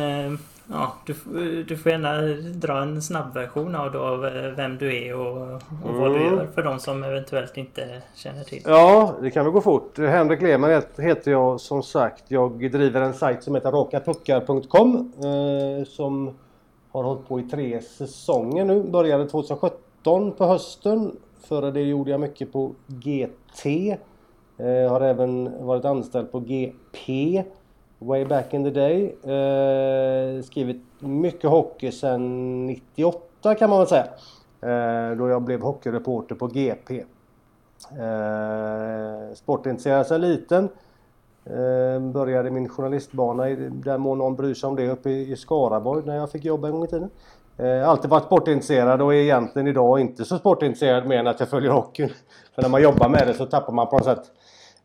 Ja, 0.72 0.92
du, 1.06 1.14
du 1.62 1.76
får 1.76 1.92
gärna 1.92 2.22
dra 2.52 2.82
en 2.82 3.02
snabbversion 3.02 3.74
av, 3.74 3.92
då, 3.92 3.98
av 3.98 4.26
eh, 4.26 4.50
vem 4.50 4.78
du 4.78 4.96
är 4.96 5.14
och, 5.14 5.42
och 5.82 5.90
mm. 5.90 6.00
vad 6.00 6.12
du 6.12 6.16
mm. 6.16 6.34
gör 6.34 6.48
för 6.54 6.62
de 6.62 6.78
som 6.78 7.04
eventuellt 7.04 7.56
inte 7.56 8.02
känner 8.14 8.44
till. 8.44 8.62
Ja, 8.64 9.14
det 9.20 9.30
kan 9.30 9.44
väl 9.44 9.52
gå 9.52 9.60
fort. 9.60 9.98
Henrik 9.98 10.42
Lehmann 10.42 10.82
heter 10.98 11.30
jag 11.30 11.60
som 11.60 11.82
sagt. 11.82 12.24
Jag 12.28 12.70
driver 12.72 13.00
en 13.00 13.14
sajt 13.14 13.42
som 13.42 13.54
heter 13.54 13.70
rakapuckar.com 13.70 15.12
eh, 15.16 15.84
som 15.86 16.34
har 16.92 17.02
hållit 17.02 17.28
på 17.28 17.40
i 17.40 17.42
tre 17.42 17.80
säsonger 17.80 18.64
nu. 18.64 18.82
Började 18.82 19.28
2017 19.28 20.32
på 20.32 20.44
hösten. 20.44 21.16
Före 21.40 21.70
det 21.70 21.82
gjorde 21.82 22.10
jag 22.10 22.20
mycket 22.20 22.52
på 22.52 22.74
GT. 22.86 23.66
Eh, 24.58 24.90
har 24.90 25.00
även 25.00 25.66
varit 25.66 25.84
anställd 25.84 26.32
på 26.32 26.40
GP 26.40 27.44
way 27.98 28.24
back 28.24 28.54
in 28.54 28.64
the 28.64 28.70
day. 28.70 29.04
Eh, 29.22 30.42
skrivit 30.42 30.82
mycket 30.98 31.50
hockey 31.50 31.92
sedan 31.92 32.66
98 32.66 33.54
kan 33.54 33.70
man 33.70 33.78
väl 33.78 33.88
säga. 33.88 34.06
Eh, 34.60 35.16
då 35.16 35.28
jag 35.28 35.42
blev 35.42 35.60
hockeyreporter 35.60 36.34
på 36.34 36.46
GP. 36.46 37.04
Eh, 37.90 39.34
sportintresserad 39.34 40.06
sedan 40.06 40.20
liten. 40.20 40.68
Ehm, 41.46 42.12
började 42.12 42.50
min 42.50 42.68
journalistbana 42.68 43.50
i 43.50 43.56
den 43.56 44.00
mån 44.00 44.18
någon 44.18 44.36
bryr 44.36 44.54
sig 44.54 44.68
om 44.68 44.76
det 44.76 44.88
uppe 44.88 45.10
i, 45.10 45.36
Skaraborg 45.36 46.02
när 46.06 46.16
jag 46.16 46.30
fick 46.30 46.44
jobba 46.44 46.68
en 46.68 46.74
gång 46.74 46.84
i 46.84 46.88
tiden. 46.88 47.10
Ehm, 47.58 47.84
alltid 47.88 48.10
varit 48.10 48.24
sportintresserad 48.24 49.02
och 49.02 49.14
är 49.14 49.18
egentligen 49.18 49.68
idag 49.68 50.00
inte 50.00 50.24
så 50.24 50.38
sportintresserad 50.38 51.06
mer 51.06 51.18
än 51.18 51.26
att 51.26 51.40
jag 51.40 51.48
följer 51.48 51.70
hockeyn. 51.70 52.08
För 52.54 52.62
när 52.62 52.68
man 52.68 52.82
jobbar 52.82 53.08
med 53.08 53.26
det 53.26 53.34
så 53.34 53.46
tappar 53.46 53.72
man 53.72 53.86
på 53.86 53.96
något 53.96 54.04
sätt 54.04 54.22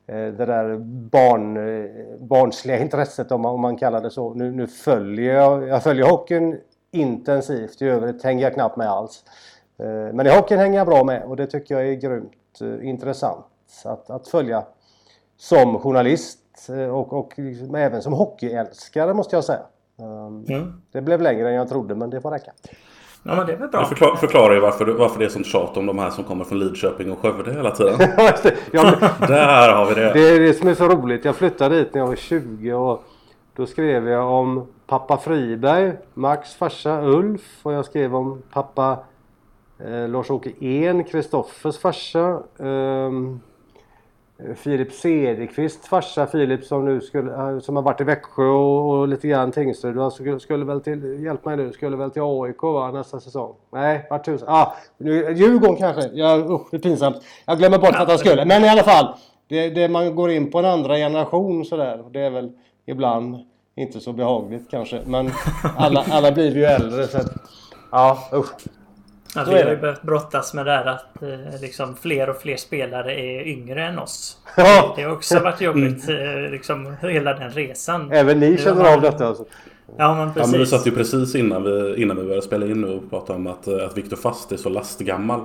eh, 0.08 0.16
det 0.16 0.46
där 0.46 0.78
barn, 1.12 1.58
eh, 1.58 1.92
barnsliga 2.20 2.80
intresset 2.82 3.32
om 3.32 3.42
man, 3.42 3.54
om 3.54 3.62
man 3.62 3.78
kallar 3.78 4.02
det 4.02 4.12
så. 4.12 4.34
Nu, 4.34 4.52
nu 4.52 4.68
följer 4.68 5.36
jag, 5.36 5.68
jag 5.68 5.84
följer 5.84 6.06
hockeyn 6.06 6.60
intensivt. 6.92 7.82
I 7.82 7.86
övrigt 7.86 8.24
hänger 8.24 8.44
jag 8.44 8.54
knappt 8.54 8.78
med 8.78 8.90
alls. 8.90 9.24
Ehm, 9.80 10.16
men 10.16 10.28
i 10.28 10.30
hockeyn 10.30 10.60
hänger 10.60 10.78
jag 10.78 10.88
bra 10.88 11.04
med 11.04 11.24
och 11.24 11.36
det 11.36 11.48
tycker 11.48 11.76
jag 11.76 11.88
är 11.90 11.94
grymt 11.94 12.62
eh, 12.62 12.90
intressant 12.90 13.46
att, 13.86 14.10
att 14.10 14.28
följa 14.28 14.64
som 15.38 15.80
journalist 15.80 16.40
och, 16.92 17.14
och 17.14 17.34
liksom 17.36 17.76
även 17.76 18.02
som 18.02 18.14
hockeyälskare 18.14 19.14
måste 19.14 19.36
jag 19.36 19.44
säga. 19.44 19.62
Mm. 20.00 20.74
Det 20.92 21.02
blev 21.02 21.22
längre 21.22 21.50
än 21.50 21.56
jag 21.56 21.70
trodde 21.70 21.96
men 21.96 22.10
det 22.10 22.22
får 22.22 22.32
räcka. 22.32 22.52
Ja 23.24 23.36
men 23.36 23.46
det 23.46 23.54
är 23.54 23.58
väl 23.58 23.70
bra. 23.70 23.80
Det 23.80 23.86
förklar, 23.86 24.16
förklarar 24.16 24.54
ju 24.54 24.60
varför, 24.60 24.86
varför 24.86 25.20
det 25.20 25.26
är 25.26 25.30
sånt 25.30 25.46
tjat 25.46 25.78
om 25.78 25.86
de 25.86 26.00
här 26.00 26.10
som 26.10 26.24
kommer 26.24 26.46
från 26.46 26.60
Lidköping 26.60 27.12
och 27.12 27.20
Skövde 27.20 27.54
hela 27.54 27.72
tiden. 27.72 27.94
ja, 28.72 28.96
Där 29.28 29.74
har 29.74 29.86
vi 29.86 29.96
det. 29.96 30.14
Det 30.14 30.30
är 30.30 30.40
det 30.40 30.54
som 30.54 30.68
är 30.68 30.74
så 30.74 30.88
roligt. 30.88 31.26
Jag 31.26 31.36
flyttade 31.36 31.76
dit 31.76 31.94
när 31.94 32.02
jag 32.02 32.08
var 32.08 32.16
20 32.16 32.74
och 32.74 33.04
då 33.56 33.66
skrev 33.66 34.08
jag 34.08 34.32
om 34.32 34.68
pappa 34.88 35.18
Friberg, 35.18 35.94
Max 36.14 36.56
farsa 36.56 37.02
Ulf 37.02 37.60
och 37.64 37.74
jag 37.74 37.86
skrev 37.86 38.16
om 38.16 38.42
pappa 38.54 39.00
eh, 39.80 40.08
Lars-Åke 40.08 40.66
En, 40.66 41.04
Kristoffers 41.04 41.78
farsa. 41.78 42.40
Um, 42.58 43.42
Filip 44.56 44.91
Cederqvist 44.91 45.88
farsa 45.88 46.27
Filip 46.27 46.65
som 46.65 46.86
nu 46.86 47.01
skulle, 47.01 47.34
eh, 47.34 47.60
som 47.60 47.75
har 47.75 47.84
varit 47.84 48.01
i 48.01 48.03
Växjö 48.03 48.44
och, 48.44 48.89
och 48.89 49.08
lite 49.08 49.27
grann 49.27 49.51
Tingsryd. 49.51 49.98
Han 49.98 50.12
skulle, 50.12 50.39
skulle 50.39 50.65
väl 50.65 50.82
till, 50.82 51.24
hjälp 51.24 51.46
mig 51.46 51.58
nu, 51.58 51.74
skulle 51.74 51.98
väl 51.98 52.12
till 52.12 52.22
AIK 52.22 52.63
va, 52.63 52.91
nästa 52.91 53.20
säsong? 53.20 53.56
Nej, 53.74 54.08
vart 54.10 54.25
tusen? 54.25 54.48
Ah, 54.50 54.74
nu, 54.98 55.34
Djurgården 55.34 55.75
kanske? 55.75 56.10
Ja, 56.13 56.38
usch, 56.38 56.67
det 56.72 56.77
är 56.77 56.82
pinsamt. 56.82 57.17
Jag 57.46 57.58
glömmer 57.58 57.77
bort 57.77 57.96
att 57.96 58.10
han 58.10 58.17
skulle. 58.17 58.46
Men 58.46 58.63
i 58.63 58.70
alla 58.70 58.84
fall. 58.84 59.08
Det, 59.50 59.70
det 59.70 59.89
man 59.89 60.15
går 60.15 60.32
in 60.32 60.51
på 60.51 60.60
en 60.60 60.65
andra 60.65 60.96
generation 60.96 61.65
sådär. 61.65 62.03
Det 62.12 62.20
är 62.20 62.29
väl 62.29 62.51
ibland 62.86 63.38
inte 63.75 64.00
så 64.00 64.13
behagligt 64.13 64.72
kanske. 64.72 65.01
Men 65.06 65.32
alla, 65.77 66.06
alla 66.12 66.32
blir 66.32 66.56
ju 66.56 66.63
äldre 66.63 67.08
så 67.08 67.17
att, 67.17 67.32
Ja, 67.91 68.17
usch. 68.34 68.67
Ja, 69.38 69.44
vi 69.51 69.63
har 69.63 69.70
ju 69.70 69.77
behövt 69.77 70.01
brottas 70.01 70.53
med 70.53 70.65
det 70.65 70.72
här 70.72 70.86
att 70.86 71.22
eh, 71.22 71.62
liksom, 71.62 71.96
fler 71.96 72.29
och 72.29 72.38
fler 72.38 72.58
spelare 72.58 73.20
är 73.20 73.48
yngre 73.48 73.84
än 73.84 74.00
oss. 74.00 74.38
Ja. 74.58 74.94
Det 74.96 75.03
har 75.03 75.12
också 75.12 75.39
varit 75.39 75.62
jobbigt, 75.62 76.10
mm. 76.10 76.46
eh, 76.46 76.51
liksom, 76.51 76.96
hela 77.01 77.34
den 77.34 77.51
resan. 77.51 78.12
Även 78.12 78.39
ni 78.39 78.58
känner 78.58 78.84
har... 78.84 78.94
av 78.94 79.01
detta 79.01 79.27
alltså? 79.27 79.46
Ja 79.98 80.15
men 80.15 80.34
precis. 80.34 80.48
Ja, 80.48 80.51
men 80.51 80.60
vi 80.60 80.65
satt 80.65 80.88
ju 80.88 80.91
precis 80.91 81.36
innan 81.36 81.63
vi, 81.63 82.01
innan 82.01 82.17
vi 82.17 82.24
började 82.24 82.41
spela 82.41 82.65
in 82.65 82.82
nu 82.82 82.88
och 82.88 83.10
pratade 83.10 83.39
om 83.39 83.48
att, 83.48 83.67
eh, 83.67 83.86
att 83.86 83.98
Viktor 83.98 84.17
Fast 84.17 84.51
är 84.51 84.58
så 84.58 84.70
lastgammal. 84.70 85.39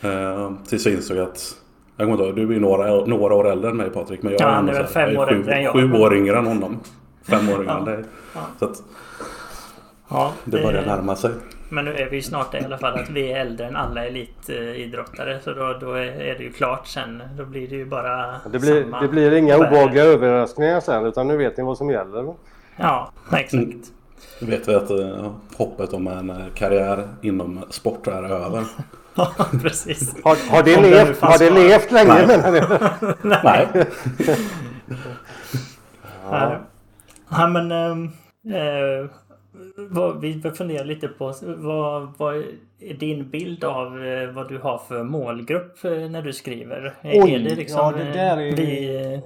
Eh, 0.00 0.52
tills 0.68 0.86
jag 0.86 0.94
insåg 0.94 1.18
att 1.18 1.56
jag 1.96 2.06
kommer 2.06 2.24
inte 2.24 2.40
ihåg, 2.40 2.48
du 2.48 2.56
är 2.56 2.60
några, 2.60 3.04
några 3.04 3.34
år 3.34 3.50
äldre 3.50 3.70
än 3.70 3.76
mig 3.76 3.90
Patrik. 3.90 4.22
Men 4.22 4.32
jag 4.32 4.40
ja, 4.40 4.72
är, 4.72 4.80
är 4.80 4.84
fem 4.84 5.16
år 5.16 5.32
äldre 5.32 5.54
än 5.54 5.62
jag. 5.62 5.72
Sju 5.72 5.92
år 5.92 6.16
yngre 6.16 6.38
än 6.38 6.46
honom. 6.46 6.80
Fem 7.22 7.48
år 7.48 7.62
yngre 7.62 7.72
än 7.72 7.84
dig. 7.84 8.04
Ja. 8.34 8.40
Så 8.58 8.64
att, 8.64 8.82
ja, 10.08 10.32
det 10.44 10.62
börjar 10.62 10.86
närma 10.86 11.16
sig. 11.16 11.30
Men 11.68 11.84
nu 11.84 11.94
är 11.94 12.10
vi 12.10 12.22
snart 12.22 12.52
där 12.52 12.62
i 12.62 12.64
alla 12.64 12.78
fall 12.78 12.94
att 12.94 13.10
vi 13.10 13.32
är 13.32 13.40
äldre 13.40 13.66
än 13.66 13.76
alla 13.76 14.06
elitidrottare. 14.06 15.40
Så 15.40 15.52
då, 15.52 15.78
då 15.80 15.92
är 15.92 16.34
det 16.38 16.44
ju 16.44 16.52
klart 16.52 16.86
sen. 16.86 17.22
Då 17.36 17.44
blir 17.44 17.68
det 17.68 17.76
ju 17.76 17.86
bara 17.86 18.40
Det 18.52 18.58
blir, 18.58 18.82
samma 18.82 19.00
det 19.00 19.08
blir 19.08 19.34
inga 19.34 19.56
obehagliga 19.56 20.04
överraskningar 20.04 20.80
sen 20.80 21.06
utan 21.06 21.28
nu 21.28 21.36
vet 21.36 21.56
ni 21.56 21.64
vad 21.64 21.78
som 21.78 21.90
gäller. 21.90 22.34
Ja, 22.76 23.12
exakt. 23.32 23.52
Mm. 23.54 23.82
Nu 24.40 24.50
vet 24.50 24.68
vi 24.68 24.74
att 24.74 24.90
uh, 24.90 25.32
hoppet 25.56 25.92
om 25.92 26.06
en 26.06 26.30
uh, 26.30 26.46
karriär 26.54 27.08
inom 27.22 27.64
sport 27.70 28.06
är 28.06 28.22
över. 28.22 28.64
ja, 29.14 29.34
precis. 29.62 30.14
Har, 30.24 30.50
har 30.50 30.62
det, 30.62 30.80
levt, 30.80 31.20
har 31.20 31.38
det 31.38 31.50
levt 31.50 31.92
länge 31.92 32.14
Nej. 32.14 32.26
menar 32.26 32.50
ni? 32.52 32.60
Nej. 33.22 33.68
ja. 36.30 36.60
ja. 37.30 37.46
men... 37.48 37.72
äh, 37.72 38.10
vad, 39.76 40.20
vi 40.20 40.42
funderar 40.54 40.84
lite 40.84 41.08
på 41.08 41.34
vad, 41.42 42.14
vad 42.18 42.36
är 42.80 42.94
din 42.94 43.30
bild 43.30 43.64
av 43.64 44.06
eh, 44.06 44.30
vad 44.30 44.48
du 44.48 44.58
har 44.58 44.78
för 44.78 45.02
målgrupp 45.02 45.84
eh, 45.84 45.90
när 45.90 46.22
du 46.22 46.32
skriver? 46.32 46.94
Oj, 47.02 47.34
är 47.34 47.38
det 47.38 47.54
liksom, 47.54 47.80
ja 47.80 47.92
det 47.92 48.12
där 48.12 48.36
är, 48.36 48.56
vi, 48.56 49.20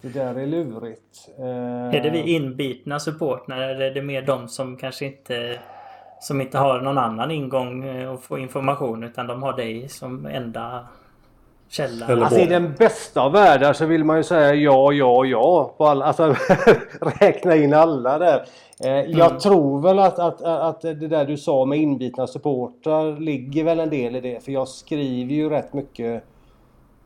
det 0.00 0.08
där 0.08 0.34
är 0.34 0.46
lurigt. 0.46 1.28
Är 1.92 2.02
det 2.02 2.10
vi 2.10 2.34
inbitna 2.34 3.00
supportrar 3.00 3.60
eller 3.62 3.84
är 3.84 3.94
det 3.94 4.02
mer 4.02 4.22
de 4.22 4.48
som 4.48 4.76
kanske 4.76 5.04
inte 5.06 5.58
som 6.20 6.40
inte 6.40 6.58
har 6.58 6.80
någon 6.80 6.98
annan 6.98 7.30
ingång 7.30 8.06
och 8.06 8.22
få 8.22 8.38
information 8.38 9.04
utan 9.04 9.26
de 9.26 9.42
har 9.42 9.52
dig 9.52 9.88
som 9.88 10.26
enda 10.26 10.86
källa? 11.68 12.06
Alltså 12.06 12.40
i 12.40 12.46
den 12.46 12.74
bästa 12.78 13.20
av 13.20 13.32
världar 13.32 13.72
så 13.72 13.86
vill 13.86 14.04
man 14.04 14.16
ju 14.16 14.22
säga 14.22 14.54
ja, 14.54 14.92
ja, 14.92 15.24
ja. 15.24 15.74
På 15.78 15.86
alla, 15.86 16.04
alltså 16.04 16.36
räkna 17.20 17.56
in 17.56 17.74
alla 17.74 18.18
där. 18.18 18.44
Eh, 18.80 18.90
jag 18.90 19.28
mm. 19.28 19.38
tror 19.38 19.80
väl 19.80 19.98
att, 19.98 20.18
att, 20.18 20.42
att 20.42 20.80
det 20.80 20.94
där 20.94 21.24
du 21.24 21.36
sa 21.36 21.64
med 21.64 21.78
inbitna 21.78 22.26
supportrar 22.26 23.20
ligger 23.20 23.64
väl 23.64 23.80
en 23.80 23.90
del 23.90 24.16
i 24.16 24.20
det. 24.20 24.44
För 24.44 24.52
jag 24.52 24.68
skriver 24.68 25.34
ju 25.34 25.48
rätt 25.48 25.72
mycket 25.72 26.22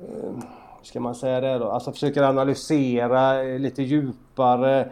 eh, 0.01 0.31
ska 0.83 1.01
man 1.01 1.15
säga 1.15 1.41
det 1.41 1.59
då? 1.59 1.71
Alltså 1.71 1.93
försöker 1.93 2.23
analysera 2.23 3.43
lite 3.43 3.83
djupare 3.83 4.89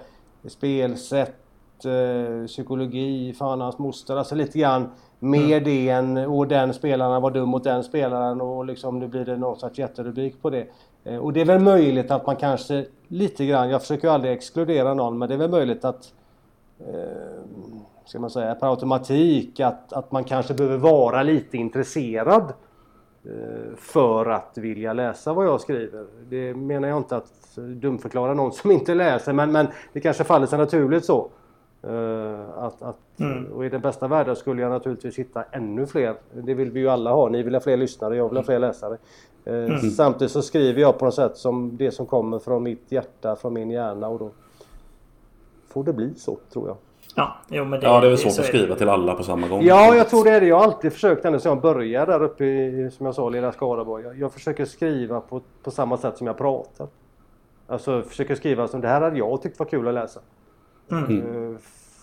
spelsätt, 0.48 1.84
eh, 1.84 2.46
psykologi, 2.46 3.34
fan 3.38 3.60
hans 3.60 3.78
moster. 3.78 4.16
Alltså 4.16 4.34
lite 4.34 4.58
grann 4.58 4.88
mer 5.18 5.56
mm. 5.56 5.64
det 5.64 5.88
än 5.88 6.16
och 6.16 6.48
den 6.48 6.74
spelaren 6.74 7.22
var 7.22 7.30
dum 7.30 7.48
mot 7.48 7.64
den 7.64 7.84
spelaren 7.84 8.40
och 8.40 8.64
liksom 8.64 8.98
nu 8.98 9.08
blir 9.08 9.24
det 9.24 9.36
någon 9.36 9.58
sorts 9.58 9.78
jätterubrik 9.78 10.42
på 10.42 10.50
det. 10.50 10.66
Och 11.20 11.32
det 11.32 11.40
är 11.40 11.44
väl 11.44 11.60
möjligt 11.60 12.10
att 12.10 12.26
man 12.26 12.36
kanske 12.36 12.86
lite 13.08 13.46
grann, 13.46 13.70
jag 13.70 13.80
försöker 13.80 14.08
aldrig 14.08 14.32
exkludera 14.32 14.94
någon, 14.94 15.18
men 15.18 15.28
det 15.28 15.34
är 15.34 15.38
väl 15.38 15.50
möjligt 15.50 15.84
att 15.84 16.12
eh, 16.78 17.42
ska 18.04 18.18
man 18.18 18.30
säga, 18.30 18.54
per 18.54 18.70
automatik 18.70 19.60
att, 19.60 19.92
att 19.92 20.12
man 20.12 20.24
kanske 20.24 20.54
behöver 20.54 20.76
vara 20.76 21.22
lite 21.22 21.56
intresserad 21.56 22.52
eh, 23.24 23.76
för 23.76 24.26
att 24.30 24.58
vilja 24.58 24.92
läsa 24.92 25.32
vad 25.32 25.46
jag 25.46 25.60
skriver. 25.60 26.06
Det 26.28 26.54
menar 26.54 26.88
jag 26.88 26.96
inte 26.96 27.16
att 27.16 27.56
dumförklara 27.56 28.34
någon 28.34 28.52
som 28.52 28.70
inte 28.70 28.94
läser 28.94 29.32
men, 29.32 29.52
men 29.52 29.66
det 29.92 30.00
kanske 30.00 30.24
faller 30.24 30.46
sig 30.46 30.58
naturligt 30.58 31.04
så. 31.04 31.30
Uh, 31.84 32.58
att, 32.58 32.82
att, 32.82 33.20
mm. 33.20 33.52
Och 33.52 33.64
i 33.64 33.68
den 33.68 33.80
bästa 33.80 34.08
världen 34.08 34.36
skulle 34.36 34.62
jag 34.62 34.70
naturligtvis 34.70 35.18
hitta 35.18 35.44
ännu 35.52 35.86
fler. 35.86 36.14
Det 36.32 36.54
vill 36.54 36.70
vi 36.70 36.80
ju 36.80 36.88
alla 36.88 37.12
ha. 37.12 37.28
Ni 37.28 37.42
vill 37.42 37.54
ha 37.54 37.60
fler 37.60 37.76
lyssnare, 37.76 38.16
jag 38.16 38.28
vill 38.28 38.36
ha 38.36 38.44
fler 38.44 38.58
läsare. 38.58 38.98
Uh, 39.46 39.54
mm. 39.54 39.80
Samtidigt 39.80 40.32
så 40.32 40.42
skriver 40.42 40.80
jag 40.80 40.98
på 40.98 41.04
något 41.04 41.14
sätt 41.14 41.36
som 41.36 41.76
det 41.76 41.90
som 41.90 42.06
kommer 42.06 42.38
från 42.38 42.62
mitt 42.62 42.92
hjärta, 42.92 43.36
från 43.36 43.52
min 43.52 43.70
hjärna 43.70 44.08
och 44.08 44.18
då 44.18 44.30
får 45.76 45.84
det 45.84 45.92
bli 45.92 46.14
så 46.14 46.38
tror 46.52 46.68
jag. 46.68 46.76
Ja, 47.14 47.36
jo, 47.48 47.64
men 47.64 47.80
det, 47.80 47.86
Ja, 47.86 48.00
det 48.00 48.06
är 48.06 48.08
väl 48.08 48.18
svårt 48.18 48.32
så 48.32 48.40
att 48.40 48.48
är 48.48 48.52
det. 48.52 48.58
skriva 48.58 48.74
till 48.74 48.88
alla 48.88 49.14
på 49.14 49.22
samma 49.22 49.48
gång. 49.48 49.62
Ja, 49.62 49.94
jag 49.94 50.08
tror 50.08 50.24
det 50.24 50.30
är 50.30 50.40
det. 50.40 50.46
Jag 50.46 50.56
har 50.56 50.64
alltid 50.64 50.92
försökt 50.92 51.24
ända 51.24 51.38
sedan 51.40 51.52
jag 51.52 51.60
började 51.60 52.12
där 52.12 52.22
uppe 52.22 52.44
i, 52.44 52.90
som 52.92 53.06
jag 53.06 53.14
sa, 53.14 53.28
lilla 53.28 53.52
Skaraborg. 53.52 54.04
Jag, 54.04 54.18
jag 54.18 54.32
försöker 54.32 54.64
skriva 54.64 55.20
på, 55.20 55.40
på 55.62 55.70
samma 55.70 55.96
sätt 55.96 56.18
som 56.18 56.26
jag 56.26 56.38
pratar. 56.38 56.86
Alltså 57.66 58.02
försöker 58.02 58.34
skriva 58.34 58.68
som 58.68 58.80
det 58.80 58.88
här 58.88 59.00
hade 59.00 59.18
jag 59.18 59.42
tyckt 59.42 59.58
var 59.58 59.66
kul 59.66 59.88
att 59.88 59.94
läsa. 59.94 60.20
Mm. 60.90 61.50
Eh, 61.52 61.56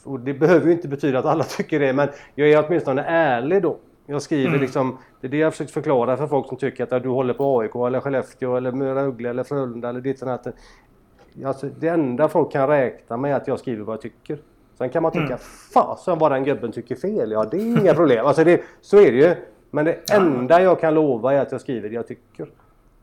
och 0.03 0.19
det 0.19 0.33
behöver 0.33 0.65
ju 0.65 0.71
inte 0.71 0.87
betyda 0.87 1.19
att 1.19 1.25
alla 1.25 1.43
tycker 1.57 1.79
det, 1.79 1.93
men 1.93 2.09
jag 2.35 2.49
är 2.49 2.65
åtminstone 2.67 3.03
ärlig 3.03 3.61
då. 3.61 3.77
Jag 4.05 4.21
skriver 4.21 4.47
Mm. 4.49 4.61
liksom, 4.61 4.97
det 5.21 5.27
är 5.27 5.31
det 5.31 5.37
jag 5.37 5.53
försökt 5.53 5.71
förklara 5.71 6.17
för 6.17 6.27
folk 6.27 6.47
som 6.47 6.57
tycker 6.57 6.95
att 6.95 7.03
du 7.03 7.09
håller 7.09 7.33
på 7.33 7.59
AIK 7.59 7.75
eller 7.75 7.99
Skellefteå 7.99 8.55
eller 8.57 8.71
Rögle 8.95 9.29
eller 9.29 9.43
Frölunda 9.43 9.89
eller 9.89 10.01
ditt 10.01 10.21
och 10.21 10.27
datt. 10.27 10.47
Alltså, 11.45 11.67
det 11.79 11.87
enda 11.87 12.27
folk 12.29 12.51
kan 12.51 12.67
räkna 12.67 13.17
med 13.17 13.31
är 13.31 13.35
att 13.35 13.47
jag 13.47 13.59
skriver 13.59 13.83
vad 13.83 13.93
jag 13.93 14.01
tycker. 14.01 14.37
Sen 14.77 14.89
kan 14.89 15.03
man 15.03 15.11
tycka, 15.11 15.25
Mm. 15.25 15.37
fasen 15.73 16.19
vad 16.19 16.31
den 16.31 16.43
gubben 16.43 16.71
tycker 16.71 16.95
fel. 16.95 17.31
Ja, 17.31 17.45
det 17.51 17.57
är 17.57 17.61
inga 17.81 17.93
problem. 17.99 18.25
Alltså 18.25 18.43
det, 18.43 18.61
så 18.81 18.97
är 18.97 19.11
det 19.11 19.17
ju. 19.17 19.35
Men 19.71 19.85
det 19.85 20.11
enda 20.13 20.61
jag 20.61 20.79
kan 20.79 20.93
lova 20.93 21.33
är 21.33 21.39
att 21.41 21.51
jag 21.51 21.61
skriver 21.61 21.89
det 21.89 21.95
jag 21.95 22.07
tycker. 22.07 22.47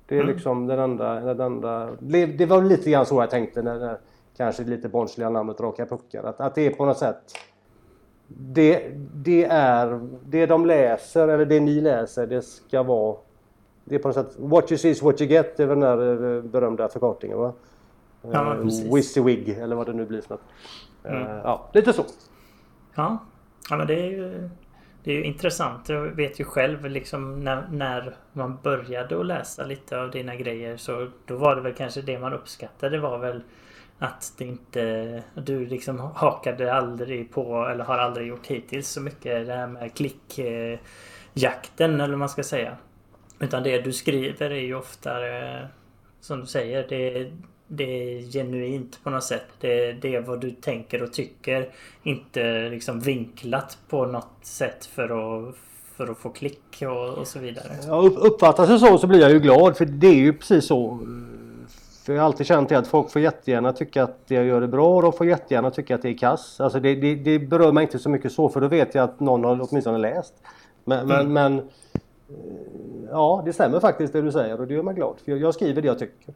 Det 0.06 0.14
är 0.16 0.20
Mm. 0.20 0.34
liksom 0.34 0.66
den 0.66 0.78
enda... 0.78 1.14
Den 1.20 1.40
enda 1.40 1.88
det, 1.98 2.26
det 2.26 2.46
var 2.46 2.62
lite 2.62 2.90
grann 2.90 3.06
så 3.06 3.20
jag 3.22 3.30
tänkte 3.30 3.62
när, 3.62 3.78
när 3.78 3.98
kanske 4.36 4.62
lite 4.64 4.88
barnsliga 4.88 5.30
namnet 5.30 5.60
Raka 5.60 5.86
Puckar. 5.86 6.22
Att, 6.24 6.40
att 6.40 6.54
det 6.54 6.66
är 6.66 6.70
på 6.70 6.84
något 6.84 6.98
sätt... 6.98 7.22
Det, 8.28 8.90
det 9.14 9.44
är... 9.44 10.00
Det 10.26 10.46
de 10.46 10.66
läser, 10.66 11.28
eller 11.28 11.44
det 11.46 11.60
ni 11.60 11.80
läser, 11.80 12.26
det 12.26 12.42
ska 12.42 12.82
vara... 12.82 13.16
Det 13.84 13.94
är 13.94 13.98
på 13.98 14.08
något 14.08 14.14
sätt... 14.14 14.34
What 14.38 14.72
you 14.72 14.78
see 14.78 14.90
is 14.90 15.02
what 15.02 15.20
you 15.20 15.30
get. 15.30 15.56
Det 15.56 15.62
är 15.62 15.66
väl 15.66 15.80
den 15.80 15.98
där 15.98 16.36
eh, 16.36 16.42
berömda 16.42 16.88
förkortningen 16.88 17.38
va? 17.38 17.52
Ja, 18.22 18.54
Eh, 18.56 18.62
precis. 18.62 18.94
WYSIWYG 18.94 19.48
eller 19.48 19.76
vad 19.76 19.86
det 19.86 19.92
nu 19.92 20.06
blir 20.06 20.20
för 20.22 20.30
något. 20.30 20.42
Eh, 21.04 21.12
Mm. 21.12 21.36
Ja, 21.44 21.70
lite 21.74 21.92
så. 21.92 22.04
Ja, 22.94 23.18
ja 23.70 23.76
men 23.76 23.86
det 23.86 23.94
är 24.00 24.10
ju, 24.10 24.50
det 25.04 25.10
är 25.10 25.14
ju 25.14 25.24
intressant. 25.24 25.88
Jag 25.88 26.02
vet 26.02 26.40
ju 26.40 26.44
själv 26.44 26.84
liksom 26.86 27.40
när, 27.40 27.68
när 27.70 28.14
man 28.32 28.58
började 28.62 29.20
att 29.20 29.26
läsa 29.26 29.64
lite 29.64 30.00
av 30.00 30.10
dina 30.10 30.36
grejer 30.36 30.76
så 30.76 31.08
då 31.26 31.36
var 31.36 31.56
det 31.56 31.62
väl 31.62 31.74
kanske 31.74 32.02
det 32.02 32.18
man 32.18 32.32
uppskattade 32.32 32.98
var 32.98 33.18
väl 33.18 33.42
att 33.98 34.32
det 34.38 34.44
inte... 34.44 35.22
Du 35.34 35.66
liksom 35.66 35.98
hakade 36.00 36.74
aldrig 36.74 37.32
på 37.32 37.66
eller 37.66 37.84
har 37.84 37.98
aldrig 37.98 38.26
gjort 38.26 38.46
hittills 38.46 38.88
så 38.88 39.00
mycket 39.00 39.46
det 39.46 39.52
här 39.54 39.66
med 39.66 39.94
klickjakten 39.94 40.80
eller 42.00 42.08
vad 42.08 42.18
man 42.18 42.28
ska 42.28 42.42
säga. 42.42 42.76
Utan 43.38 43.62
det 43.62 43.80
du 43.80 43.92
skriver 43.92 44.50
är 44.50 44.60
ju 44.60 44.74
oftare 44.74 45.68
som 46.20 46.40
du 46.40 46.46
säger, 46.46 46.86
det, 46.88 47.32
det 47.72 47.84
är 47.84 48.22
genuint 48.32 48.98
på 49.02 49.10
något 49.10 49.24
sätt. 49.24 49.46
Det, 49.60 49.92
det 49.92 50.14
är 50.14 50.20
vad 50.20 50.40
du 50.40 50.50
tänker 50.50 51.02
och 51.02 51.12
tycker. 51.12 51.68
Inte 52.02 52.68
liksom 52.68 53.00
vinklat 53.00 53.78
på 53.88 54.06
något 54.06 54.28
sätt 54.42 54.86
för 54.86 55.04
att, 55.04 55.54
för 55.96 56.10
att 56.10 56.18
få 56.18 56.28
klick 56.28 56.82
och, 56.82 57.18
och 57.18 57.26
så 57.26 57.38
vidare. 57.38 57.66
Ja, 57.86 57.96
upp- 57.96 58.18
uppfattas 58.18 58.68
det 58.68 58.78
så 58.78 58.98
så 58.98 59.06
blir 59.06 59.20
jag 59.20 59.30
ju 59.30 59.40
glad 59.40 59.76
för 59.76 59.84
det 59.84 60.06
är 60.06 60.14
ju 60.14 60.32
precis 60.32 60.64
så. 60.64 60.98
För 62.04 62.12
jag 62.12 62.20
har 62.20 62.26
alltid 62.26 62.46
känt 62.46 62.72
att 62.72 62.86
folk 62.86 63.10
får 63.10 63.22
jättegärna 63.22 63.72
tycka 63.72 64.02
att 64.02 64.18
jag 64.26 64.44
gör 64.44 64.60
det 64.60 64.68
bra 64.68 64.96
och 64.96 65.02
de 65.02 65.12
får 65.12 65.26
jättegärna 65.26 65.70
tycka 65.70 65.94
att 65.94 66.02
det 66.02 66.08
är 66.08 66.18
kass. 66.18 66.60
Alltså 66.60 66.80
det, 66.80 66.94
det, 66.94 67.14
det 67.14 67.38
berör 67.38 67.72
mig 67.72 67.82
inte 67.82 67.98
så 67.98 68.08
mycket 68.08 68.32
så 68.32 68.48
för 68.48 68.60
då 68.60 68.68
vet 68.68 68.94
jag 68.94 69.04
att 69.04 69.20
någon 69.20 69.44
har 69.44 69.68
åtminstone 69.70 69.98
läst. 69.98 70.34
Men, 70.84 71.08
men, 71.08 71.32
men 71.32 71.58
eh, 71.58 71.64
ja, 73.10 73.42
det 73.44 73.52
stämmer 73.52 73.80
faktiskt 73.80 74.12
det 74.12 74.22
du 74.22 74.32
säger 74.32 74.60
och 74.60 74.66
det 74.66 74.74
gör 74.74 74.82
mig 74.82 74.94
glad. 74.94 75.16
För 75.24 75.32
jag 75.32 75.54
skriver 75.54 75.82
det 75.82 75.88
jag 75.88 75.98
tycker. 75.98 76.34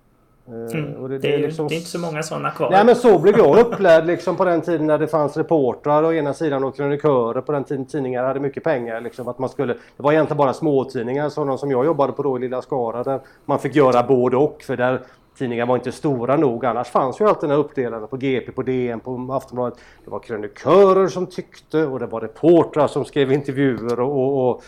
Eh, 0.48 0.78
Mm. 0.78 1.02
och 1.02 1.08
Det, 1.08 1.18
det- 1.18 1.28
är 1.28 1.32
det 1.32 1.38
är 1.38 1.46
liksom- 1.46 1.68
det 1.68 1.74
är 1.74 1.76
inte 1.76 1.88
så 1.88 1.98
många 1.98 2.22
sådana 2.22 2.50
kvar. 2.50 2.70
Nej 2.70 2.84
men 2.84 2.96
så 2.96 3.18
blev 3.18 3.38
jag 3.38 3.58
upplärd 3.58 4.06
liksom 4.06 4.36
på 4.36 4.44
den 4.44 4.60
tiden 4.60 4.86
när 4.86 4.98
det 4.98 5.06
fanns 5.06 5.36
reportrar 5.36 6.02
å 6.04 6.12
ena 6.12 6.34
sidan 6.34 6.64
och 6.64 6.76
krönikörer 6.76 7.40
på 7.40 7.52
den 7.52 7.64
tiden 7.64 7.84
tidningar 7.86 8.24
hade 8.24 8.40
mycket 8.40 8.64
pengar. 8.64 9.00
Liksom, 9.00 9.28
att 9.28 9.38
man 9.38 9.48
skulle, 9.48 9.72
det 9.72 10.02
var 10.02 10.12
egentligen 10.12 10.36
bara 10.38 10.52
småtidningar 10.52 11.28
sådana 11.28 11.58
som 11.58 11.70
jag 11.70 11.84
jobbade 11.86 12.12
på 12.12 12.22
då 12.22 12.36
i 12.36 12.40
Lilla 12.40 12.62
Skara 12.62 13.02
där 13.02 13.20
man 13.44 13.58
fick 13.58 13.74
göra 13.74 14.02
både 14.02 14.36
och 14.36 14.62
för 14.66 14.76
där 14.76 15.00
tidningar 15.38 15.66
var 15.66 15.74
inte 15.76 15.92
stora 15.92 16.36
nog. 16.36 16.64
Annars 16.66 16.88
fanns 16.88 17.20
ju 17.20 17.28
alltid 17.28 17.42
den 17.42 17.50
här 17.50 17.58
uppdelade 17.64 18.06
på 18.06 18.16
GP, 18.16 18.52
på 18.52 18.62
DN, 18.62 19.00
på 19.00 19.28
Aftonbladet. 19.32 19.78
Det 20.04 20.10
var 20.10 20.18
krönikörer 20.18 21.08
som 21.08 21.26
tyckte 21.26 21.86
och 21.86 21.98
det 21.98 22.06
var 22.06 22.20
reportrar 22.20 22.86
som 22.86 23.04
skrev 23.04 23.32
intervjuer 23.32 24.00
och, 24.00 24.12
och, 24.12 24.48
och 24.50 24.62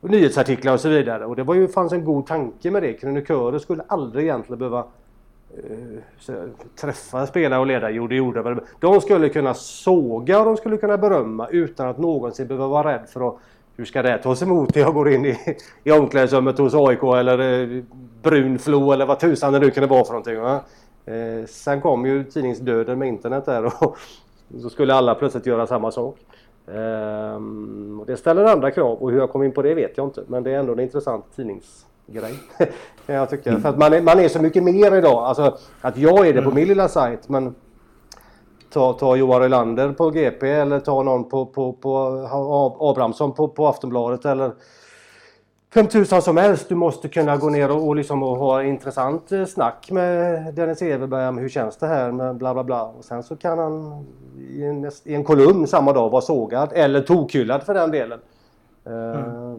och 0.00 0.10
nyhetsartiklar 0.10 0.72
och 0.74 0.80
så 0.80 0.88
vidare. 0.88 1.26
Och 1.26 1.36
det 1.36 1.42
var 1.42 1.54
ju, 1.54 1.68
fanns 1.68 1.92
en 1.92 2.04
god 2.04 2.26
tanke 2.26 2.70
med 2.70 2.82
det. 2.82 2.92
Krönikörer 2.92 3.58
skulle 3.58 3.82
aldrig 3.88 4.24
egentligen 4.24 4.58
behöva 4.58 4.84
Eh, 5.56 6.34
träffa 6.80 7.26
spelare 7.26 7.60
och 7.60 7.66
ledare, 7.66 7.92
jo 7.92 8.06
det 8.06 8.14
gjorde 8.14 8.42
väl. 8.42 8.60
De 8.80 9.00
skulle 9.00 9.28
kunna 9.28 9.54
såga 9.54 10.38
och 10.38 10.44
de 10.44 10.56
skulle 10.56 10.76
kunna 10.76 10.98
berömma 10.98 11.48
utan 11.48 11.88
att 11.88 11.98
någonsin 11.98 12.46
behöva 12.46 12.68
vara 12.68 12.94
rädd 12.94 13.08
för 13.08 13.28
att 13.28 13.36
hur 13.76 13.84
ska 13.84 14.02
det 14.02 14.18
tas 14.18 14.42
emot 14.42 14.74
när 14.74 14.82
jag 14.82 14.94
går 14.94 15.08
in 15.10 15.24
i, 15.24 15.38
i 15.84 15.92
omklädningsrummet 15.92 16.58
hos 16.58 16.74
AIK 16.74 17.02
eller 17.02 17.62
eh, 17.62 17.82
Brunflo 18.22 18.92
eller 18.92 19.06
vad 19.06 19.20
tusan 19.20 19.52
det 19.52 19.58
nu 19.58 19.70
kunde 19.70 19.86
vara 19.86 20.04
för 20.04 20.12
någonting. 20.12 20.40
Va? 20.40 20.60
Eh, 21.06 21.46
sen 21.46 21.80
kom 21.80 22.06
ju 22.06 22.24
tidningsdöden 22.24 22.98
med 22.98 23.08
internet 23.08 23.44
där 23.44 23.64
och 23.64 23.96
så 24.62 24.70
skulle 24.70 24.94
alla 24.94 25.14
plötsligt 25.14 25.46
göra 25.46 25.66
samma 25.66 25.90
sak. 25.90 26.16
Eh, 26.66 27.34
och 28.00 28.06
det 28.06 28.16
ställer 28.16 28.44
andra 28.44 28.70
krav 28.70 28.98
och 28.98 29.10
hur 29.10 29.18
jag 29.18 29.30
kom 29.30 29.42
in 29.42 29.52
på 29.52 29.62
det 29.62 29.74
vet 29.74 29.96
jag 29.96 30.06
inte 30.06 30.22
men 30.26 30.42
det 30.42 30.50
är 30.50 30.58
ändå 30.58 30.72
en 30.72 30.80
intressant 30.80 31.24
tidnings 31.36 31.86
tidningsgrej. 32.12 32.68
kan 33.06 33.14
jag 33.14 33.30
tycka. 33.30 33.58
För 33.58 33.68
att 33.68 33.78
man 33.78 33.92
är, 33.92 34.02
man 34.02 34.20
är 34.20 34.28
så 34.28 34.42
mycket 34.42 34.62
mer 34.62 34.96
idag. 34.96 35.18
Alltså 35.24 35.56
att 35.80 35.96
jag 35.98 36.26
är 36.26 36.32
det 36.34 36.42
på 36.42 36.50
min 36.50 36.68
lilla 36.68 36.88
sajt 36.88 37.28
men 37.28 37.54
ta, 38.72 38.92
ta 38.92 39.16
Johan 39.16 39.42
Rylander 39.42 39.92
på 39.92 40.10
GP 40.10 40.50
eller 40.50 40.80
ta 40.80 41.02
någon 41.02 41.28
på, 41.28 41.46
på, 41.46 41.72
på 41.72 41.96
Ab- 42.32 42.76
Abrahamsson 42.90 43.32
på, 43.32 43.48
på 43.48 43.66
Aftonbladet 43.66 44.24
eller 44.24 44.52
vem 45.74 45.86
tusan 45.86 46.22
som 46.22 46.36
helst. 46.36 46.68
Du 46.68 46.74
måste 46.74 47.08
kunna 47.08 47.36
gå 47.36 47.48
ner 47.50 47.70
och, 47.70 47.86
och, 47.88 47.96
liksom, 47.96 48.22
och 48.22 48.36
ha 48.36 48.62
intressant 48.62 49.32
eh, 49.32 49.44
snack 49.44 49.90
med 49.90 50.54
Dennis 50.54 50.82
Everberg 50.82 51.28
om 51.28 51.38
hur 51.38 51.48
känns 51.48 51.76
det 51.76 51.86
här 51.86 52.12
med 52.12 52.36
bla 52.36 52.54
bla 52.54 52.64
bla. 52.64 52.82
Och 52.84 53.04
sen 53.04 53.22
så 53.22 53.36
kan 53.36 53.58
han 53.58 54.04
i 54.50 54.64
en, 54.64 54.90
i 55.04 55.14
en 55.14 55.24
kolumn 55.24 55.66
samma 55.66 55.92
dag 55.92 56.10
vara 56.10 56.22
sågad 56.22 56.68
eller 56.72 57.00
tokhyllad 57.00 57.62
för 57.62 57.74
den 57.74 57.90
delen. 57.90 58.20
Eh, 58.86 59.54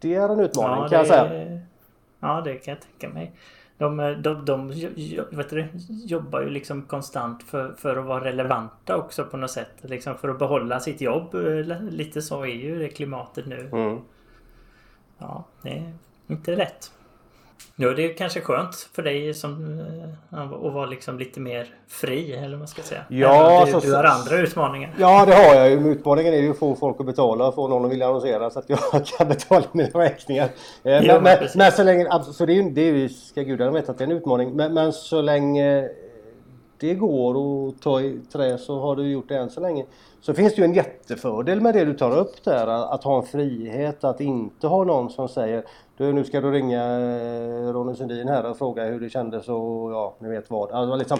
Det 0.00 0.14
är 0.14 0.28
en 0.28 0.40
utmaning 0.40 0.88
kan 0.88 0.98
jag 0.98 1.06
säga. 1.06 1.60
Ja, 2.20 2.40
det 2.40 2.54
kan 2.54 2.74
jag 2.74 2.82
tänka 2.82 3.14
mig. 3.14 3.32
De, 3.78 3.96
de, 4.22 4.44
de 4.44 4.68
vet 5.30 5.50
du, 5.50 5.68
jobbar 5.88 6.40
ju 6.40 6.50
liksom 6.50 6.82
konstant 6.82 7.42
för, 7.42 7.72
för 7.72 7.96
att 7.96 8.04
vara 8.04 8.24
relevanta 8.24 8.96
också 8.96 9.24
på 9.24 9.36
något 9.36 9.50
sätt. 9.50 9.70
Liksom 9.80 10.18
för 10.18 10.28
att 10.28 10.38
behålla 10.38 10.80
sitt 10.80 11.00
jobb. 11.00 11.34
Lite 11.90 12.22
så 12.22 12.42
är 12.42 12.46
ju 12.46 12.78
det 12.78 12.88
klimatet 12.88 13.46
nu. 13.46 13.68
Mm. 13.72 13.98
Ja, 15.18 15.44
det 15.62 15.70
är 15.70 15.92
inte 16.26 16.56
lätt. 16.56 16.92
Ja, 17.80 17.88
det 17.88 18.04
är 18.04 18.14
kanske 18.16 18.40
skönt 18.40 18.74
för 18.92 19.02
dig 19.02 19.34
som 19.34 19.80
eh, 20.32 20.38
att 20.40 20.50
vara 20.72 20.86
liksom 20.86 21.18
lite 21.18 21.40
mer 21.40 21.66
fri 21.88 22.32
eller 22.32 22.48
vad 22.50 22.58
man 22.58 22.68
ska 22.68 22.82
säga. 22.82 23.00
Ja, 23.08 23.62
du, 23.66 23.72
så- 23.72 23.80
du 23.80 23.94
har 23.94 24.04
andra 24.04 24.36
utmaningar. 24.38 24.94
Ja 24.98 25.26
det 25.26 25.34
har 25.34 25.54
jag 25.54 25.70
ju. 25.70 25.88
Utmaningen 25.92 26.34
är 26.34 26.38
ju 26.38 26.50
att 26.50 26.58
få 26.58 26.74
folk 26.76 26.96
att 27.00 27.06
betala, 27.06 27.52
få 27.52 27.68
någon 27.68 27.84
att 27.84 27.90
vilja 27.90 28.06
annonsera 28.06 28.50
så 28.50 28.58
att 28.58 28.70
jag 28.70 28.78
kan 29.18 29.28
betala 29.28 29.64
mina 29.72 29.88
räkningar. 29.98 30.44
Eh, 30.44 30.50
men 30.82 31.22
Men, 31.22 31.38
men, 31.54 31.72
så 31.72 31.82
länge, 31.82 32.08
abs- 32.08 32.38
för 32.38 32.46
det 32.46 32.52
är 32.52 32.62
ju, 32.62 32.70
det 32.70 32.80
är 32.80 32.92
ju, 32.94 33.08
ska 33.08 33.42
gudarna 33.42 33.70
veta 33.70 33.92
att 33.92 33.98
det 33.98 34.04
är 34.04 34.06
en 34.10 34.16
utmaning. 34.16 34.56
Men, 34.56 34.74
men 34.74 34.92
så 34.92 35.22
länge 35.22 35.88
det 36.80 36.94
går 36.94 37.30
att 37.68 37.82
ta 37.82 38.00
i 38.00 38.20
trä 38.32 38.58
så 38.58 38.80
har 38.80 38.96
du 38.96 39.10
gjort 39.10 39.28
det 39.28 39.36
än 39.36 39.50
så 39.50 39.60
länge. 39.60 39.84
Så 40.20 40.34
finns 40.34 40.54
det 40.54 40.60
ju 40.60 40.64
en 40.64 40.74
jättefördel 40.74 41.60
med 41.60 41.74
det 41.74 41.84
du 41.84 41.94
tar 41.94 42.18
upp 42.18 42.44
där. 42.44 42.66
Att 42.94 43.04
ha 43.04 43.16
en 43.16 43.22
frihet, 43.26 44.04
att 44.04 44.20
inte 44.20 44.66
ha 44.66 44.84
någon 44.84 45.10
som 45.10 45.28
säger 45.28 45.64
du, 45.96 46.12
nu 46.12 46.24
ska 46.24 46.40
du 46.40 46.50
ringa 46.50 46.82
eh, 46.82 47.72
Ronny 47.72 47.94
Sundin 47.94 48.28
här 48.28 48.50
och 48.50 48.58
fråga 48.58 48.84
hur 48.84 49.00
det 49.00 49.10
kändes 49.10 49.48
och 49.48 49.92
ja, 49.92 50.14
ni 50.18 50.28
vet 50.28 50.50
vad. 50.50 50.72
Alltså, 50.72 50.96
liksom, 50.96 51.18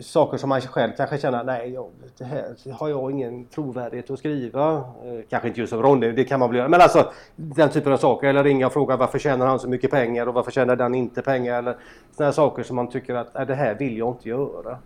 saker 0.00 0.38
som 0.38 0.48
man 0.48 0.60
själv 0.60 0.92
kanske 0.96 1.18
känner, 1.18 1.44
nej, 1.44 1.72
jag, 1.72 1.86
det 2.18 2.24
här 2.24 2.72
har 2.72 2.88
jag 2.88 3.10
ingen 3.10 3.44
trovärdighet 3.44 4.10
att 4.10 4.18
skriva. 4.18 4.74
Eh, 4.76 4.82
kanske 5.30 5.48
inte 5.48 5.60
just 5.60 5.70
som 5.70 5.82
Ronny, 5.82 6.12
det 6.12 6.24
kan 6.24 6.40
man 6.40 6.48
väl 6.48 6.58
göra. 6.58 6.68
Men 6.68 6.80
alltså 6.80 7.12
den 7.36 7.68
typen 7.68 7.92
av 7.92 7.96
saker. 7.96 8.28
Eller 8.28 8.44
ringa 8.44 8.66
och 8.66 8.72
fråga 8.72 8.96
varför 8.96 9.18
tjänar 9.18 9.46
han 9.46 9.58
så 9.58 9.68
mycket 9.68 9.90
pengar 9.90 10.26
och 10.26 10.34
varför 10.34 10.50
tjänar 10.50 10.76
den 10.76 10.94
inte 10.94 11.22
pengar. 11.22 11.58
Eller 11.58 11.76
sådana 12.16 12.32
saker 12.32 12.62
som 12.62 12.76
man 12.76 12.88
tycker 12.88 13.14
att, 13.14 13.34
"Nej, 13.34 13.46
det 13.46 13.54
här 13.54 13.74
vill 13.74 13.98
jag 13.98 14.08
inte 14.08 14.28
göra. 14.28 14.78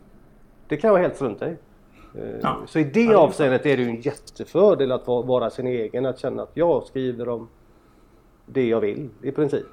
Det 0.68 0.76
kan 0.76 0.90
jag 0.90 0.98
helt 0.98 1.16
strunta 1.16 1.50
i. 1.50 1.56
Eh, 2.14 2.20
Ja. 2.42 2.56
Så 2.66 2.78
i 2.78 2.84
det 2.84 3.02
Ja, 3.02 3.18
avseendet 3.18 3.66
är 3.66 3.76
det 3.76 3.82
ju 3.82 3.88
en 3.88 4.00
jättefördel 4.00 4.92
att 4.92 5.06
vara, 5.06 5.50
sin 5.50 5.66
egen. 5.66 6.06
Att 6.06 6.18
känna 6.18 6.42
att 6.42 6.50
jag 6.54 6.84
skriver 6.86 7.28
om 7.28 7.48
det 8.46 8.66
jag 8.68 8.80
vill 8.80 9.08
i 9.22 9.30
princip. 9.32 9.66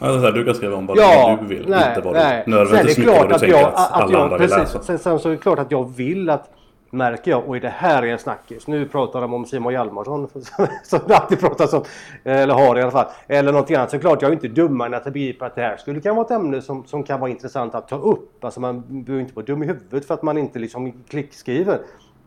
Alltså, 0.00 0.20
så 0.20 0.26
här, 0.26 0.32
du 0.32 0.44
kan 0.44 0.54
skriva 0.54 0.76
om 0.76 0.86
vad 0.86 0.98
Ja, 0.98 1.38
du 1.40 1.46
vill, 1.46 1.68
nej, 1.68 1.88
inte 1.88 2.00
vad 2.00 2.14
nej. 2.14 2.42
du 2.46 2.50
nödvändigtvis 2.50 2.94
Sen 2.94 3.04
är 3.04 3.06
mycket 3.08 3.14
det 3.14 3.20
vad 3.20 3.28
klart 3.28 3.28
du 3.28 3.34
att 3.34 3.40
tänker 3.40 3.56
jag, 3.58 3.68
att, 3.68 3.92
att 3.92 4.02
alla 4.02 4.12
jag, 4.12 4.20
andra 4.22 4.38
vill 4.38 4.48
precis. 4.48 4.74
läsa. 4.74 4.82
Sen, 4.82 4.98
sen 4.98 5.18
så 5.18 5.28
är 5.28 5.32
det 5.32 5.38
klart 5.38 5.58
att 5.58 5.70
jag 5.70 5.96
vill 5.96 6.30
att 6.30 6.50
Märker 6.90 7.30
jag, 7.30 7.48
oj 7.50 7.60
det 7.60 7.68
här 7.68 8.02
är 8.02 8.06
en 8.06 8.18
snackis. 8.18 8.66
Nu 8.66 8.88
pratar 8.88 9.20
de 9.20 9.34
om 9.34 9.46
Simon 9.46 9.72
Hjalmarsson 9.72 10.28
som 10.84 11.00
det 11.06 11.16
alltid 11.16 11.40
pratas 11.40 11.72
om. 11.72 11.84
Eller 12.24 12.54
har 12.54 12.78
i 12.78 12.82
alla 12.82 12.90
fall. 12.90 13.06
Eller 13.26 13.52
någonting 13.52 13.76
annat. 13.76 13.90
Såklart 13.90 14.22
jag 14.22 14.28
är 14.28 14.32
inte 14.32 14.48
dummare 14.48 14.86
än 14.86 14.94
att 14.94 15.04
jag 15.04 15.12
begriper 15.12 15.46
att 15.46 15.54
det 15.54 15.62
här 15.62 15.76
skulle 15.76 16.00
kunna 16.00 16.14
vara 16.14 16.24
ett 16.24 16.30
ämne 16.30 16.62
som, 16.62 16.84
som 16.84 17.02
kan 17.02 17.20
vara 17.20 17.30
intressant 17.30 17.74
att 17.74 17.88
ta 17.88 17.96
upp. 17.96 18.44
Alltså 18.44 18.60
man 18.60 19.04
behöver 19.04 19.20
inte 19.20 19.34
vara 19.34 19.46
dum 19.46 19.62
i 19.62 19.66
huvudet 19.66 20.06
för 20.06 20.14
att 20.14 20.22
man 20.22 20.38
inte 20.38 20.58
liksom 20.58 21.04
klickskriver. 21.08 21.78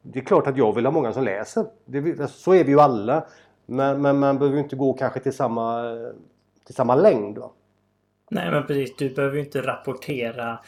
det 0.01 0.19
är 0.19 0.23
klart 0.23 0.47
att 0.47 0.57
jag 0.57 0.75
vill 0.75 0.85
ha 0.85 0.91
många 0.91 1.13
som 1.13 1.23
läser. 1.23 1.65
Det, 1.85 2.21
alltså, 2.21 2.27
så 2.27 2.53
är 2.53 2.63
vi 2.63 2.71
ju 2.71 2.79
alla. 2.79 3.25
Men, 3.65 4.01
men 4.01 4.19
man 4.19 4.39
behöver 4.39 4.59
inte 4.59 4.75
gå 4.75 4.93
kanske 4.93 5.19
till 5.19 5.33
samma, 5.33 5.83
till 6.65 6.75
samma 6.75 6.95
längd. 6.95 7.37
Va? 7.37 7.51
Nej 8.31 8.51
men 8.51 8.67
precis, 8.67 8.95
du 8.97 9.09
behöver 9.09 9.35
ju 9.35 9.43
inte 9.43 9.61
rapportera 9.61 10.59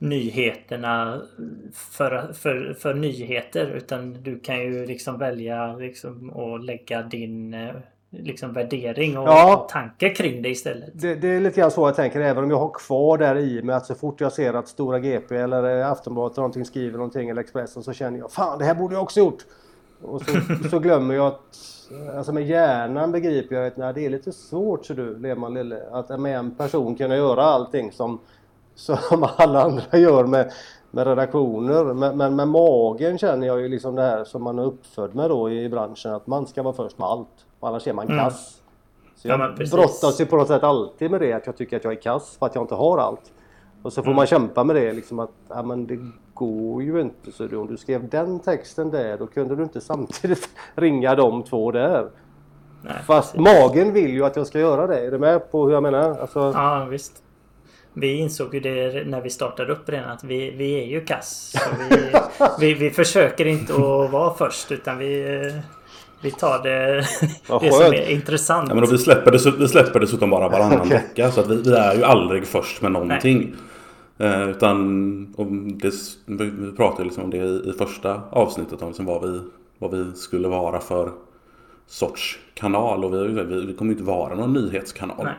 nyheterna 0.00 1.22
för, 1.74 2.32
för, 2.32 2.74
för 2.78 2.94
nyheter 2.94 3.66
utan 3.66 4.22
du 4.22 4.40
kan 4.40 4.60
ju 4.60 4.86
liksom 4.86 5.18
välja 5.18 5.76
liksom 5.76 6.30
att 6.30 6.64
lägga 6.64 7.02
din 7.02 7.54
eh, 7.54 7.74
liksom 8.10 8.52
värdering 8.52 9.18
och 9.18 9.28
ja, 9.28 9.68
tankar 9.70 10.14
kring 10.14 10.42
det 10.42 10.48
istället. 10.48 10.90
Det, 10.92 11.14
det, 11.14 11.28
är 11.28 11.40
lite 11.40 11.60
grann 11.60 11.70
så 11.70 11.88
jag 11.88 11.96
tänker 11.96 12.20
även 12.20 12.44
om 12.44 12.50
jag 12.50 12.58
har 12.58 12.70
kvar 12.70 13.18
där 13.18 13.36
i 13.36 13.62
mig 13.62 13.76
att 13.76 13.86
så 13.86 13.94
fort 13.94 14.20
jag 14.20 14.32
ser 14.32 14.54
att 14.54 14.68
Stora 14.68 14.98
GP 14.98 15.36
eller 15.36 15.84
Aftonbladet 15.84 16.32
eller 16.32 16.42
någonting 16.42 16.64
skriver 16.64 16.98
någonting 16.98 17.28
eller 17.28 17.40
Expressen 17.40 17.82
så 17.82 17.92
känner 17.92 18.18
jag 18.18 18.32
Fan 18.32 18.58
det 18.58 18.64
här 18.64 18.74
borde 18.74 18.94
jag 18.94 19.02
också 19.02 19.20
gjort! 19.20 19.44
Och 20.02 20.22
så, 20.22 20.32
så 20.70 20.78
glömmer 20.78 21.14
jag 21.14 21.26
att 21.26 21.56
Alltså 22.16 22.32
med 22.32 22.46
hjärnan 22.46 23.12
begriper 23.12 23.56
jag 23.56 23.66
att 23.66 23.76
nej, 23.76 23.94
det 23.94 24.06
är 24.06 24.10
lite 24.10 24.32
svårt 24.32 24.86
så 24.86 24.94
du 24.94 25.18
Lehmann 25.18 25.54
Lille 25.54 25.82
att 25.92 26.20
med 26.20 26.38
en 26.38 26.54
person 26.54 26.96
kunna 26.96 27.16
göra 27.16 27.42
allting 27.42 27.92
som, 27.92 28.20
som 29.08 29.28
alla 29.36 29.62
andra 29.62 29.98
gör 29.98 30.24
med, 30.24 30.52
med 30.90 31.06
redaktioner. 31.06 31.84
Men, 31.84 32.16
men 32.16 32.36
med 32.36 32.48
magen 32.48 33.18
känner 33.18 33.46
jag 33.46 33.60
ju 33.60 33.68
liksom 33.68 33.94
det 33.94 34.02
här 34.02 34.24
som 34.24 34.42
man 34.42 34.58
är 34.58 34.64
uppfödd 34.64 35.14
med 35.14 35.30
då 35.30 35.50
i 35.50 35.68
branschen 35.68 36.14
att 36.14 36.26
man 36.26 36.46
ska 36.46 36.62
vara 36.62 36.74
först 36.74 36.98
med 36.98 37.08
allt. 37.08 37.46
Annars 37.60 37.86
är 37.86 37.92
man 37.92 38.06
mm. 38.06 38.18
kass. 38.18 38.60
Så 39.16 39.28
jag 39.28 39.40
ja, 39.40 39.66
brottas 39.70 40.20
ju 40.20 40.26
på 40.26 40.36
något 40.36 40.48
sätt 40.48 40.62
alltid 40.62 41.10
med 41.10 41.20
det 41.20 41.32
att 41.32 41.46
jag 41.46 41.56
tycker 41.56 41.76
att 41.76 41.84
jag 41.84 41.92
är 41.92 42.00
kass 42.00 42.36
för 42.38 42.46
att 42.46 42.54
jag 42.54 42.64
inte 42.64 42.74
har 42.74 42.98
allt. 42.98 43.32
Och 43.82 43.92
så 43.92 44.02
får 44.02 44.06
mm. 44.06 44.16
man 44.16 44.26
kämpa 44.26 44.64
med 44.64 44.76
det 44.76 44.92
liksom 44.92 45.18
att 45.18 45.30
ja, 45.48 45.62
men 45.62 45.86
det 45.86 45.98
går 46.34 46.82
ju 46.82 47.00
inte. 47.00 47.32
Så 47.32 47.60
om 47.60 47.66
du 47.66 47.76
skrev 47.76 48.08
den 48.08 48.40
texten 48.40 48.90
där 48.90 49.18
då 49.18 49.26
kunde 49.26 49.56
du 49.56 49.62
inte 49.62 49.80
samtidigt 49.80 50.48
ringa 50.74 51.14
de 51.14 51.42
två 51.42 51.70
där. 51.72 52.10
Nej, 52.82 52.94
Fast 53.06 53.34
precis. 53.34 53.54
magen 53.54 53.92
vill 53.92 54.10
ju 54.10 54.24
att 54.24 54.36
jag 54.36 54.46
ska 54.46 54.58
göra 54.58 54.86
det. 54.86 55.06
Är 55.06 55.10
du 55.10 55.18
med 55.18 55.50
på 55.50 55.64
hur 55.64 55.72
jag 55.72 55.82
menar? 55.82 56.20
Alltså... 56.20 56.52
Ja 56.54 56.86
visst. 56.90 57.22
Vi 57.92 58.14
insåg 58.14 58.54
ju 58.54 58.60
det 58.60 59.04
när 59.06 59.20
vi 59.20 59.30
startade 59.30 59.72
upp 59.72 59.88
redan 59.88 60.10
att 60.10 60.24
vi, 60.24 60.50
vi 60.50 60.82
är 60.82 60.86
ju 60.86 61.04
kass. 61.04 61.54
Vi, 61.90 62.12
vi, 62.60 62.74
vi, 62.74 62.90
försöker 62.90 63.46
inte 63.46 63.72
att 63.72 64.10
vara 64.10 64.34
först 64.34 64.72
utan 64.72 64.98
vi 64.98 65.52
vi 66.22 66.30
tar 66.30 66.62
det, 66.62 66.96
det 67.60 67.72
som 67.72 67.92
är 67.92 68.10
intressant. 68.10 68.68
Ja, 68.68 68.74
men 68.74 68.90
vi, 68.90 68.98
släpper 68.98 69.30
det, 69.30 69.50
vi 69.58 69.68
släpper 69.68 70.00
dessutom 70.00 70.30
bara 70.30 70.48
varannan 70.48 70.80
okay. 70.80 70.92
vecka. 70.92 71.30
Så 71.30 71.40
att 71.40 71.50
vi, 71.50 71.62
vi, 71.62 71.72
är 71.72 71.94
ju 71.94 72.04
aldrig 72.04 72.46
först 72.46 72.82
med 72.82 72.92
någonting. 72.92 73.54
Eh, 74.18 74.48
utan 74.48 74.78
om 75.36 75.78
det, 75.78 75.92
vi 76.26 76.72
pratade 76.72 77.04
liksom 77.04 77.24
om 77.24 77.30
det 77.30 77.36
i, 77.36 77.70
i 77.70 77.72
första 77.78 78.20
avsnittet. 78.30 78.82
Om 78.82 78.88
liksom 78.88 79.06
vad, 79.06 79.30
vi, 79.30 79.40
vad 79.78 79.90
vi 79.90 80.12
skulle 80.14 80.48
vara 80.48 80.80
för 80.80 81.12
sorts 81.86 82.38
kanal. 82.54 83.04
Och 83.04 83.14
vi, 83.14 83.44
vi, 83.44 83.66
vi 83.66 83.74
kommer 83.74 83.92
inte 83.92 84.04
vara 84.04 84.34
någon 84.34 84.52
nyhetskanal. 84.52 85.24
Nej. 85.24 85.34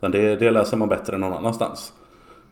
Det, 0.00 0.36
det 0.36 0.50
läser 0.50 0.76
man 0.76 0.88
bättre 0.88 1.14
än 1.14 1.20
någon 1.20 1.32
annanstans. 1.32 1.92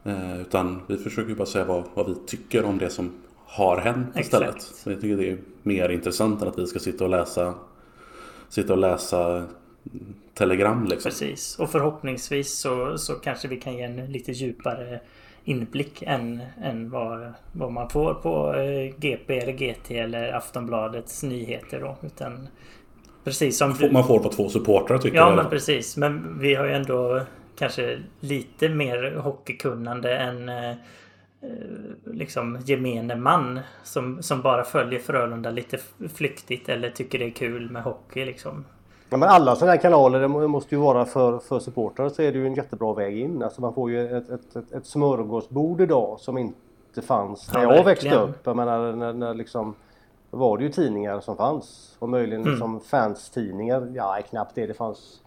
Eh, 0.05 0.41
utan 0.41 0.83
vi 0.87 0.99
försöker 0.99 1.35
bara 1.35 1.47
säga 1.47 1.65
vad, 1.65 1.85
vad 1.95 2.07
vi 2.07 2.15
tycker 2.15 2.65
om 2.65 2.79
det 2.79 2.91
som 2.91 3.13
har 3.47 3.79
hänt 3.79 4.09
Exakt. 4.15 4.25
istället. 4.25 4.63
Så 4.63 4.91
jag 4.91 5.01
tycker 5.01 5.17
det 5.17 5.31
är 5.31 5.39
mer 5.63 5.89
intressant 5.89 6.43
än 6.43 6.49
att 6.49 6.59
vi 6.59 6.67
ska 6.67 6.79
sitta 6.79 7.05
och 7.05 7.11
läsa 7.11 7.55
Sitta 8.49 8.73
och 8.73 8.79
läsa 8.79 9.47
telegram 10.35 10.87
liksom. 10.87 11.11
Precis. 11.11 11.59
Och 11.59 11.71
förhoppningsvis 11.71 12.59
så, 12.59 12.99
så 12.99 13.15
kanske 13.15 13.49
vi 13.49 13.57
kan 13.57 13.77
ge 13.77 13.83
en 13.83 14.13
lite 14.13 14.33
djupare 14.33 15.01
inblick 15.45 16.03
än, 16.03 16.41
än 16.63 16.91
vad, 16.91 17.33
vad 17.53 17.73
man 17.73 17.91
får 17.91 18.15
på 18.15 18.55
eh, 18.55 18.95
GP 18.99 19.39
eller 19.39 19.53
GT 19.53 19.91
eller 19.91 20.33
Aftonbladets 20.33 21.23
nyheter 21.23 21.81
då. 21.81 21.97
Utan 22.07 22.49
precis 23.27 23.59
som 23.59 23.73
du... 23.73 23.91
Man 23.91 24.05
får 24.05 24.19
på 24.19 24.29
två 24.29 24.49
supportrar 24.49 24.99
tycker 24.99 25.17
ja, 25.17 25.23
jag. 25.23 25.33
Ja 25.33 25.37
men 25.37 25.51
precis. 25.51 25.97
Men 25.97 26.39
vi 26.41 26.55
har 26.55 26.67
ju 26.67 26.73
ändå 26.73 27.21
kanske 27.59 27.99
lite 28.21 28.69
mer 28.69 29.17
hockeykunnande 29.17 30.17
än 30.17 30.49
eh, 30.49 30.75
Eh, 31.41 32.13
liksom 32.13 32.59
gemene 32.65 33.17
man 33.17 33.61
som, 33.83 34.23
som 34.23 34.43
bara 34.43 34.65
följer 34.65 35.01
Frölunda 35.01 35.51
lite 35.51 35.79
flyktigt 36.15 36.69
eller 36.69 36.91
tycker 36.91 37.19
det 37.19 37.25
är 37.25 37.31
kul 37.31 37.71
med 37.71 37.83
hockey 37.83 38.25
liksom. 38.25 38.65
Ja, 39.11 39.17
men 39.17 39.29
alla 39.29 39.57
sådana 39.57 39.73
här 39.73 39.81
kanaler 39.81 40.21
det 40.21 40.29
måste 40.29 40.75
ju 40.75 40.81
vara 40.81 41.05
för, 41.05 41.39
för 41.39 41.59
supportrar 41.59 42.09
så 42.09 42.23
är 42.23 42.33
det 42.33 42.39
ju 42.39 42.47
en 42.47 42.55
jättebra 42.55 42.95
väg 42.95 43.19
in. 43.19 43.43
Alltså 43.43 43.61
man 43.61 43.75
får 43.75 43.91
ju 43.91 44.17
ett, 44.17 44.31
ett, 44.31 44.57
ett, 44.57 44.73
ett 44.73 44.87
smörgåsbord 44.87 45.81
idag 45.81 46.21
som 46.21 46.39
inte 46.39 47.03
fanns 47.03 47.53
när 47.53 47.63
ja, 47.63 47.77
jag 47.77 47.85
växte 47.85 48.17
upp. 48.17 48.41
Jag 48.45 48.57
menar 48.57 48.93
när, 48.93 49.13
när 49.13 49.35
liksom 49.35 49.75
var 50.39 50.59
det 50.59 50.65
ju 50.65 50.71
tidningar 50.71 51.21
som 51.21 51.37
fanns 51.37 51.97
och 51.99 52.09
möjligen 52.09 52.41
mm. 52.41 52.53
liksom 52.53 52.81
fans-tidningar. 52.81 53.93
Ja, 53.95 54.19
knappt 54.31 54.55
det. 54.55 54.67
Det 54.67 54.75
fanns 54.75 55.21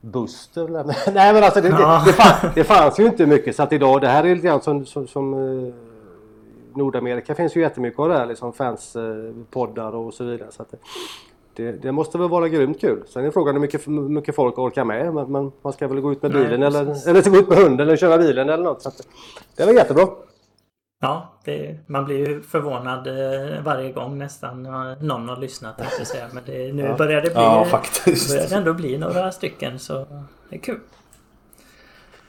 Buster. 0.00 0.68
Nej 1.14 1.32
men 1.32 1.44
alltså 1.44 1.60
det, 1.60 1.68
ja. 1.68 2.02
det, 2.04 2.10
det, 2.10 2.12
fanns, 2.12 2.54
det, 2.54 2.64
fanns, 2.64 3.00
ju 3.00 3.06
inte 3.06 3.26
mycket 3.26 3.56
så 3.56 3.62
att 3.62 3.72
idag 3.72 4.00
det 4.00 4.08
här 4.08 4.24
är 4.24 4.34
lite 4.34 4.46
grann 4.46 4.60
som, 4.60 4.86
som, 4.86 5.06
som 5.06 5.34
eh, 5.34 5.74
Nordamerika 6.74 7.34
finns 7.34 7.56
ju 7.56 7.60
jättemycket 7.60 8.00
av 8.00 8.08
det 8.08 8.18
här 8.18 8.26
liksom 8.26 8.52
fanspoddar 8.52 9.94
och 9.94 10.14
så 10.14 10.24
vidare. 10.24 10.48
Så 10.50 10.62
att 10.62 10.74
det, 11.54 11.92
måste 11.92 12.18
väl 12.18 12.28
vara 12.28 12.48
grymt 12.48 12.80
kul. 12.80 13.04
Sen 13.08 13.24
är 13.24 13.30
frågan 13.30 13.54
hur 13.54 13.60
mycket, 13.60 13.86
mycket 13.86 14.34
folk 14.34 14.58
orkar 14.58 14.84
med. 14.84 15.14
Men, 15.14 15.52
man 15.62 15.72
ska 15.72 15.88
väl 15.88 16.00
gå 16.00 16.12
ut 16.12 16.22
med 16.22 16.32
bilen 16.32 16.60
Nej, 16.60 16.66
eller, 16.66 17.08
eller 17.08 17.30
gå 17.30 17.36
ut 17.36 17.48
med 17.48 17.58
hunden 17.58 17.80
eller 17.80 17.96
köra 17.96 18.18
bilen 18.18 18.48
eller 18.48 18.64
något. 18.64 18.82
Så 18.82 18.90
det 19.56 19.64
var 19.64 19.72
jättebra. 19.72 20.06
Ja, 21.04 21.32
det, 21.44 21.76
man 21.86 22.04
blir 22.04 22.28
ju 22.28 22.42
förvånad 22.42 23.06
eh, 23.06 23.62
varje 23.62 23.92
gång 23.92 24.18
nästan 24.18 24.62
någon 25.00 25.28
har 25.28 25.36
lyssnat. 25.36 25.80
Jag 25.98 26.06
säga. 26.06 26.28
Men 26.32 26.42
det, 26.46 26.72
nu 26.72 26.82
ja. 26.88 26.96
börjar 26.96 27.22
det 27.22 27.30
bli, 27.30 27.42
ja, 27.42 27.64
faktiskt. 27.64 28.28
börjar 28.30 28.48
det 28.48 28.54
ändå 28.54 28.74
bli 28.74 28.98
några 28.98 29.32
stycken 29.32 29.78
så 29.78 30.06
det 30.48 30.56
är 30.56 30.60
kul. 30.60 30.80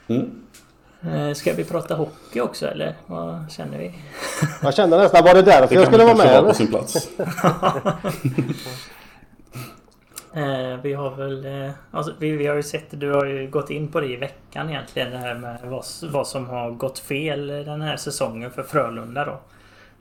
Mm. 0.08 0.42
Eh, 1.02 1.34
ska 1.34 1.54
vi 1.54 1.64
prata 1.64 1.96
hockey 1.96 2.40
också 2.42 2.68
eller 2.68 2.96
vad 3.06 3.52
känner 3.52 3.78
vi? 3.78 3.94
Jag 4.62 4.74
kände 4.74 4.98
nästan, 4.98 5.24
var 5.24 5.34
det 5.34 5.42
därför 5.42 5.68
det 5.68 5.76
jag 5.76 5.88
skulle 5.88 6.04
vara 6.04 6.18
med? 6.18 6.44
På 6.44 6.54
sin 6.54 6.68
plats. 6.68 7.10
Eh, 10.34 10.78
vi 10.84 10.94
har 10.94 11.16
väl... 11.16 11.46
Eh, 11.46 11.72
alltså, 11.92 12.14
vi, 12.20 12.32
vi, 12.32 12.48
har 12.48 12.56
ju 12.56 12.64
sett, 12.64 13.00
du 13.00 13.14
har 13.14 13.26
ju 13.26 13.48
gått 13.48 13.70
in 13.70 13.88
på 13.88 14.00
det 14.00 14.08
i 14.08 14.16
veckan 14.16 14.70
egentligen. 14.70 15.12
Det 15.12 15.18
här 15.18 15.36
med 15.36 15.60
vad, 15.64 15.86
vad 16.12 16.28
som 16.28 16.50
har 16.50 16.72
gått 16.72 17.00
fel 17.00 17.48
den 17.48 17.82
här 17.82 17.98
säsongen 17.98 18.52
för 18.52 18.64
Frölunda 18.64 19.26
då. 19.26 19.40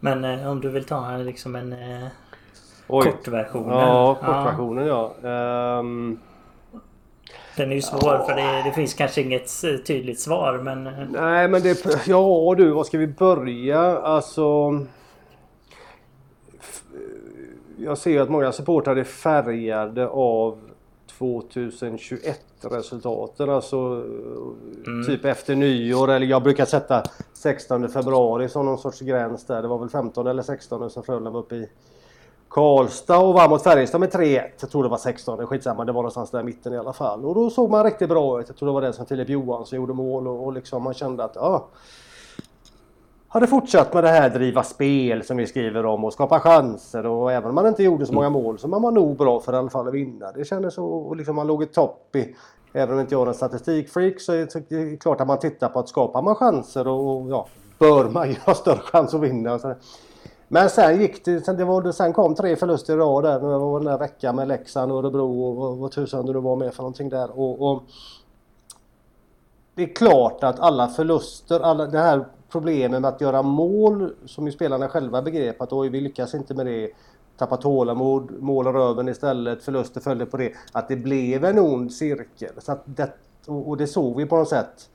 Men 0.01 0.25
eh, 0.25 0.51
om 0.51 0.61
du 0.61 0.69
vill 0.69 0.85
ta 0.85 1.17
liksom 1.17 1.57
en 1.57 1.73
eh, 1.73 2.09
kortversion. 2.87 3.69
Ja, 3.69 4.15
kortversionen 4.15 4.87
ja. 4.87 5.15
ja. 5.23 5.79
Um... 5.79 6.19
Den 7.57 7.71
är 7.71 7.75
ju 7.75 7.83
svår 7.83 8.15
ja. 8.15 8.25
för 8.27 8.37
det, 8.37 8.63
det, 8.65 8.73
finns 8.73 8.95
kanske 8.95 9.21
inget 9.21 9.63
tydligt 9.87 10.21
svar 10.21 10.59
men... 10.59 10.87
Eh, 10.87 10.93
Nej 11.09 11.49
men 11.49 11.63
det... 11.63 12.07
Ja 12.07 12.55
du, 12.59 12.71
var 12.71 12.85
ska 12.85 12.99
vi 12.99 13.07
börja? 13.07 13.99
Alltså 13.99 14.71
jag 17.79 17.99
ser 17.99 18.21
att 18.21 18.31
många 18.31 18.53
supportrar 18.53 18.97
är 18.97 19.05
färgade 19.05 20.09
av 20.09 20.59
2021 21.19 22.41
resultaten. 22.61 23.51
Alltså 23.51 23.77
mm. 24.87 25.07
typ 25.07 25.25
efter 25.25 25.55
nyår 25.55 26.11
eller 26.11 26.27
jag 26.27 26.43
brukar 26.43 26.65
sätta 26.65 27.03
16 27.35 27.89
februari 27.89 28.49
som 28.49 28.67
någon 28.67 28.79
sorts 28.79 29.01
gräns 29.01 29.47
där. 29.47 29.63
Det 29.63 29.69
var 29.69 29.79
väl 29.79 29.89
15 29.89 30.27
eller 30.27 30.43
16 30.43 30.91
som 30.91 31.03
Frölunda 31.03 31.31
var 31.31 31.41
uppe 31.41 31.55
i 31.55 31.69
Karlstad 32.49 33.19
och 33.19 33.35
vann 33.35 33.51
mot 33.51 33.63
Färjestad 33.63 34.01
med 34.01 34.11
3-1. 34.11 34.43
Jag 34.61 34.71
tror 34.71 34.83
det 34.83 34.89
var 34.89 34.99
16, 34.99 35.47
skitsamma. 35.47 35.85
Det 35.85 35.93
var 35.93 36.03
någonstans 36.03 36.31
där 36.31 36.41
i 36.41 36.45
mitten 36.45 36.73
i 36.73 36.79
alla 36.79 36.93
fall. 36.93 37.25
Och 37.25 37.35
då 37.35 37.51
såg 37.51 37.71
man 37.71 37.85
riktigt 37.85 38.09
bra 38.09 38.41
ut. 38.41 38.49
Jag 38.49 38.57
tror 38.57 38.67
det 38.67 38.73
var 38.73 38.81
den 38.81 38.93
som 38.93 39.07
Filip 39.07 39.29
Johansson 39.29 39.77
gjorde 39.77 39.93
mål 39.93 40.29
och, 40.29 40.45
och 40.45 40.53
liksom 40.53 40.83
man 40.83 40.95
kände 40.95 41.25
att 41.25 41.33
ja, 41.35 41.69
hade 43.33 43.47
fortsatt 43.47 43.95
med 43.95 44.05
det 44.05 44.09
här 44.09 44.31
driva 44.31 44.63
spel 44.63 45.25
som 45.25 45.37
vi 45.37 45.47
skriver 45.47 45.87
om 45.87 46.05
och 46.05 46.13
skapa 46.13 46.41
chanser 46.41 47.07
och 47.07 47.33
även 47.33 47.49
om 47.49 47.55
man 47.55 47.67
inte 47.67 47.83
gjorde 47.83 48.07
så 48.07 48.13
många 48.13 48.31
mål 48.31 48.59
så 48.59 48.69
man 48.69 48.83
var 48.83 48.91
nog 48.91 49.17
bra 49.17 49.41
för 49.41 49.53
i 49.53 49.57
alla 49.57 49.71
fall 49.71 49.89
att 49.89 49.95
vinna. 49.95 50.33
Det 50.33 50.45
kändes 50.45 50.75
så 50.75 50.85
och 50.85 51.17
liksom 51.17 51.37
man 51.37 51.47
låg 51.47 51.63
i 51.63 51.67
topp 51.67 52.17
i 52.17 52.35
Även 52.73 52.95
om 52.95 53.01
inte 53.01 53.15
jag 53.15 53.23
är 53.23 53.27
en 53.27 53.35
statistikfreak 53.35 54.21
så 54.21 54.33
är 54.33 54.91
det 54.91 54.97
klart 54.97 55.21
att 55.21 55.27
man 55.27 55.39
tittar 55.39 55.69
på 55.69 55.79
att 55.79 55.89
skapar 55.89 56.23
man 56.23 56.35
chanser 56.35 56.89
och 56.89 57.31
ja, 57.31 57.47
bör 57.79 58.05
man 58.09 58.29
ju 58.31 58.37
ha 58.47 58.55
större 58.55 58.79
chans 58.79 59.15
att 59.15 59.21
vinna. 59.21 59.77
Men 60.49 60.71
sen 60.71 61.01
gick 61.01 61.25
det, 61.25 61.41
sen, 61.41 61.57
det 61.57 61.65
var, 61.65 61.93
sen 61.93 62.13
kom 62.13 62.35
tre 62.35 62.57
förluster 62.57 62.95
i 62.95 62.97
rad 62.97 63.25
där. 63.25 63.41
Det 63.41 63.59
var 63.59 63.81
den 63.81 63.87
där 63.87 63.99
veckan 63.99 64.37
med 64.37 64.49
Leksand 64.49 64.93
och 64.93 64.99
Örebro 64.99 65.43
och 65.43 65.79
vad 65.79 65.93
tusan 65.93 66.27
det 66.27 66.33
nu 66.33 66.39
var 66.39 66.57
med 66.57 66.75
för 66.75 66.83
någonting 66.83 67.09
där. 67.09 67.39
Och, 67.41 67.71
och, 67.71 67.83
det 69.75 69.83
är 69.83 69.95
klart 69.95 70.45
att 70.45 70.61
alla 70.61 70.89
förluster, 70.89 71.61
alla, 71.61 71.87
det 71.87 71.99
här 71.99 72.25
problemen 72.53 73.03
med 73.03 73.09
att 73.09 73.21
göra 73.21 73.43
mål 73.43 74.15
som 74.25 74.47
ju 74.47 74.53
spelarna 74.53 74.89
själva 74.89 75.23
begrep 75.23 75.63
att 75.63 75.73
oj 75.73 75.89
vi 75.89 76.01
lyckas 76.01 76.35
inte 76.35 76.55
med 76.55 76.67
det. 76.67 76.91
Tappa 77.37 77.57
tålamod, 77.57 78.43
mål 78.43 78.67
och 78.67 78.75
röven 78.75 79.09
istället, 79.09 79.63
förluster 79.63 80.01
följde 80.01 80.27
på 80.27 80.37
det. 80.37 80.53
Att 80.73 80.89
det 80.89 80.97
blev 80.97 81.45
en 81.45 81.59
ond 81.59 81.93
cirkel. 81.93 82.53
Så 82.59 82.79
det, 82.85 83.13
och 83.47 83.77
det 83.77 83.87
såg 83.87 84.17
vi 84.17 84.27
på 84.27 84.37
något 84.37 84.49
sätt 84.49 84.89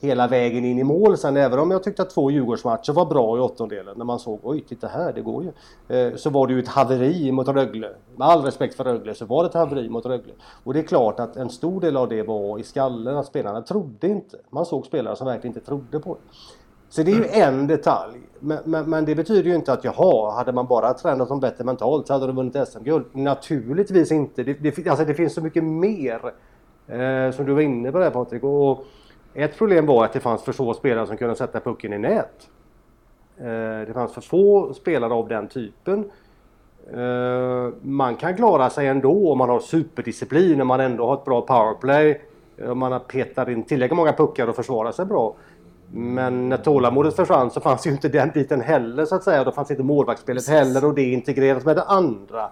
hela 0.00 0.28
vägen 0.28 0.64
in 0.64 0.78
i 0.78 0.84
mål 0.84 1.16
sen. 1.16 1.36
Även 1.36 1.58
om 1.58 1.70
jag 1.70 1.82
tyckte 1.82 2.02
att 2.02 2.10
två 2.10 2.30
Djurgårdsmatcher 2.30 2.92
var 2.92 3.06
bra 3.06 3.36
i 3.36 3.40
åttondelen. 3.40 3.98
När 3.98 4.04
man 4.04 4.18
såg 4.18 4.40
oj, 4.42 4.60
titta 4.60 4.86
här, 4.86 5.12
det 5.12 5.20
går 5.20 5.44
ju. 5.44 5.52
Eh, 5.96 6.14
så 6.16 6.30
var 6.30 6.46
det 6.46 6.52
ju 6.52 6.58
ett 6.60 6.68
haveri 6.68 7.32
mot 7.32 7.48
Rögle. 7.48 7.90
Med 8.16 8.28
all 8.28 8.42
respekt 8.42 8.74
för 8.74 8.84
Rögle 8.84 9.14
så 9.14 9.24
var 9.24 9.42
det 9.42 9.48
ett 9.48 9.54
haveri 9.54 9.88
mot 9.88 10.06
Rögle. 10.06 10.32
Och 10.64 10.74
det 10.74 10.80
är 10.80 10.86
klart 10.86 11.20
att 11.20 11.36
en 11.36 11.50
stor 11.50 11.80
del 11.80 11.96
av 11.96 12.08
det 12.08 12.22
var 12.22 12.58
i 12.58 12.62
skallen 12.62 13.16
att 13.16 13.26
spelarna 13.26 13.62
trodde 13.62 14.08
inte. 14.08 14.38
Man 14.50 14.66
såg 14.66 14.86
spelare 14.86 15.16
som 15.16 15.26
verkligen 15.26 15.56
inte 15.56 15.66
trodde 15.66 16.00
på 16.00 16.14
det. 16.14 16.20
Så 16.96 17.02
det 17.02 17.12
är 17.12 17.16
ju 17.16 17.28
en 17.28 17.66
detalj. 17.66 18.18
Men, 18.40 18.58
men, 18.64 18.90
men, 18.90 19.04
det 19.04 19.14
betyder 19.14 19.50
ju 19.50 19.54
inte 19.54 19.72
att 19.72 19.84
jaha, 19.84 20.34
hade 20.34 20.52
man 20.52 20.66
bara 20.66 20.94
tränat 20.94 21.28
dem 21.28 21.40
bättre 21.40 21.64
mentalt 21.64 22.06
så 22.06 22.12
hade 22.12 22.26
de 22.26 22.36
vunnit 22.36 22.68
SM-guld. 22.68 23.04
Naturligtvis 23.12 24.12
inte. 24.12 24.42
Det, 24.42 24.52
det, 24.52 24.88
alltså 24.88 25.04
det 25.04 25.14
finns 25.14 25.34
så 25.34 25.40
mycket 25.40 25.64
mer. 25.64 26.20
Eh, 26.88 27.30
som 27.30 27.46
du 27.46 27.54
var 27.54 27.60
inne 27.60 27.92
på 27.92 27.98
där 27.98 28.10
Patrik. 28.10 28.44
Och, 28.44 28.84
ett 29.34 29.58
problem 29.58 29.86
var 29.86 30.04
att 30.04 30.12
det 30.12 30.20
fanns 30.20 30.42
för 30.42 30.52
få 30.52 30.74
spelare 30.74 31.06
som 31.06 31.16
kunde 31.16 31.34
sätta 31.34 31.60
pucken 31.60 31.92
i 31.92 31.98
nät. 31.98 32.48
Eh, 33.38 33.86
det 33.86 33.92
fanns 33.94 34.12
för 34.12 34.20
få 34.20 34.74
spelare 34.74 35.12
av 35.12 35.28
den 35.28 35.48
typen. 35.48 36.10
Eh, 36.92 37.72
man 37.82 38.16
kan 38.16 38.36
klara 38.36 38.70
sig 38.70 38.86
ändå 38.86 39.32
om 39.32 39.38
man 39.38 39.48
har 39.48 39.60
superdisciplin, 39.60 40.60
om 40.60 40.68
man 40.68 40.80
ändå 40.80 41.06
har 41.06 41.14
ett 41.14 41.24
bra 41.24 41.40
powerplay. 41.40 42.20
Om 42.68 42.78
man 42.78 42.92
har 42.92 42.98
petat 42.98 43.48
in 43.48 43.62
tillräckligt 43.62 43.96
många 43.96 44.12
puckar 44.12 44.48
och 44.48 44.56
försvarar 44.56 44.92
sig 44.92 45.06
bra. 45.06 45.34
Men 45.92 46.48
när 46.48 46.56
tålamodet 46.56 47.16
försvann 47.16 47.50
så 47.50 47.60
fanns 47.60 47.86
ju 47.86 47.90
inte 47.90 48.08
den 48.08 48.30
biten 48.34 48.60
heller 48.60 49.04
så 49.04 49.14
att 49.14 49.24
säga. 49.24 49.44
Då 49.44 49.52
fanns 49.52 49.70
inte 49.70 49.82
målvaktsspelet 49.82 50.48
heller 50.48 50.84
och 50.84 50.94
det 50.94 51.02
integreras 51.02 51.64
med 51.64 51.76
det 51.76 51.82
andra. 51.82 52.50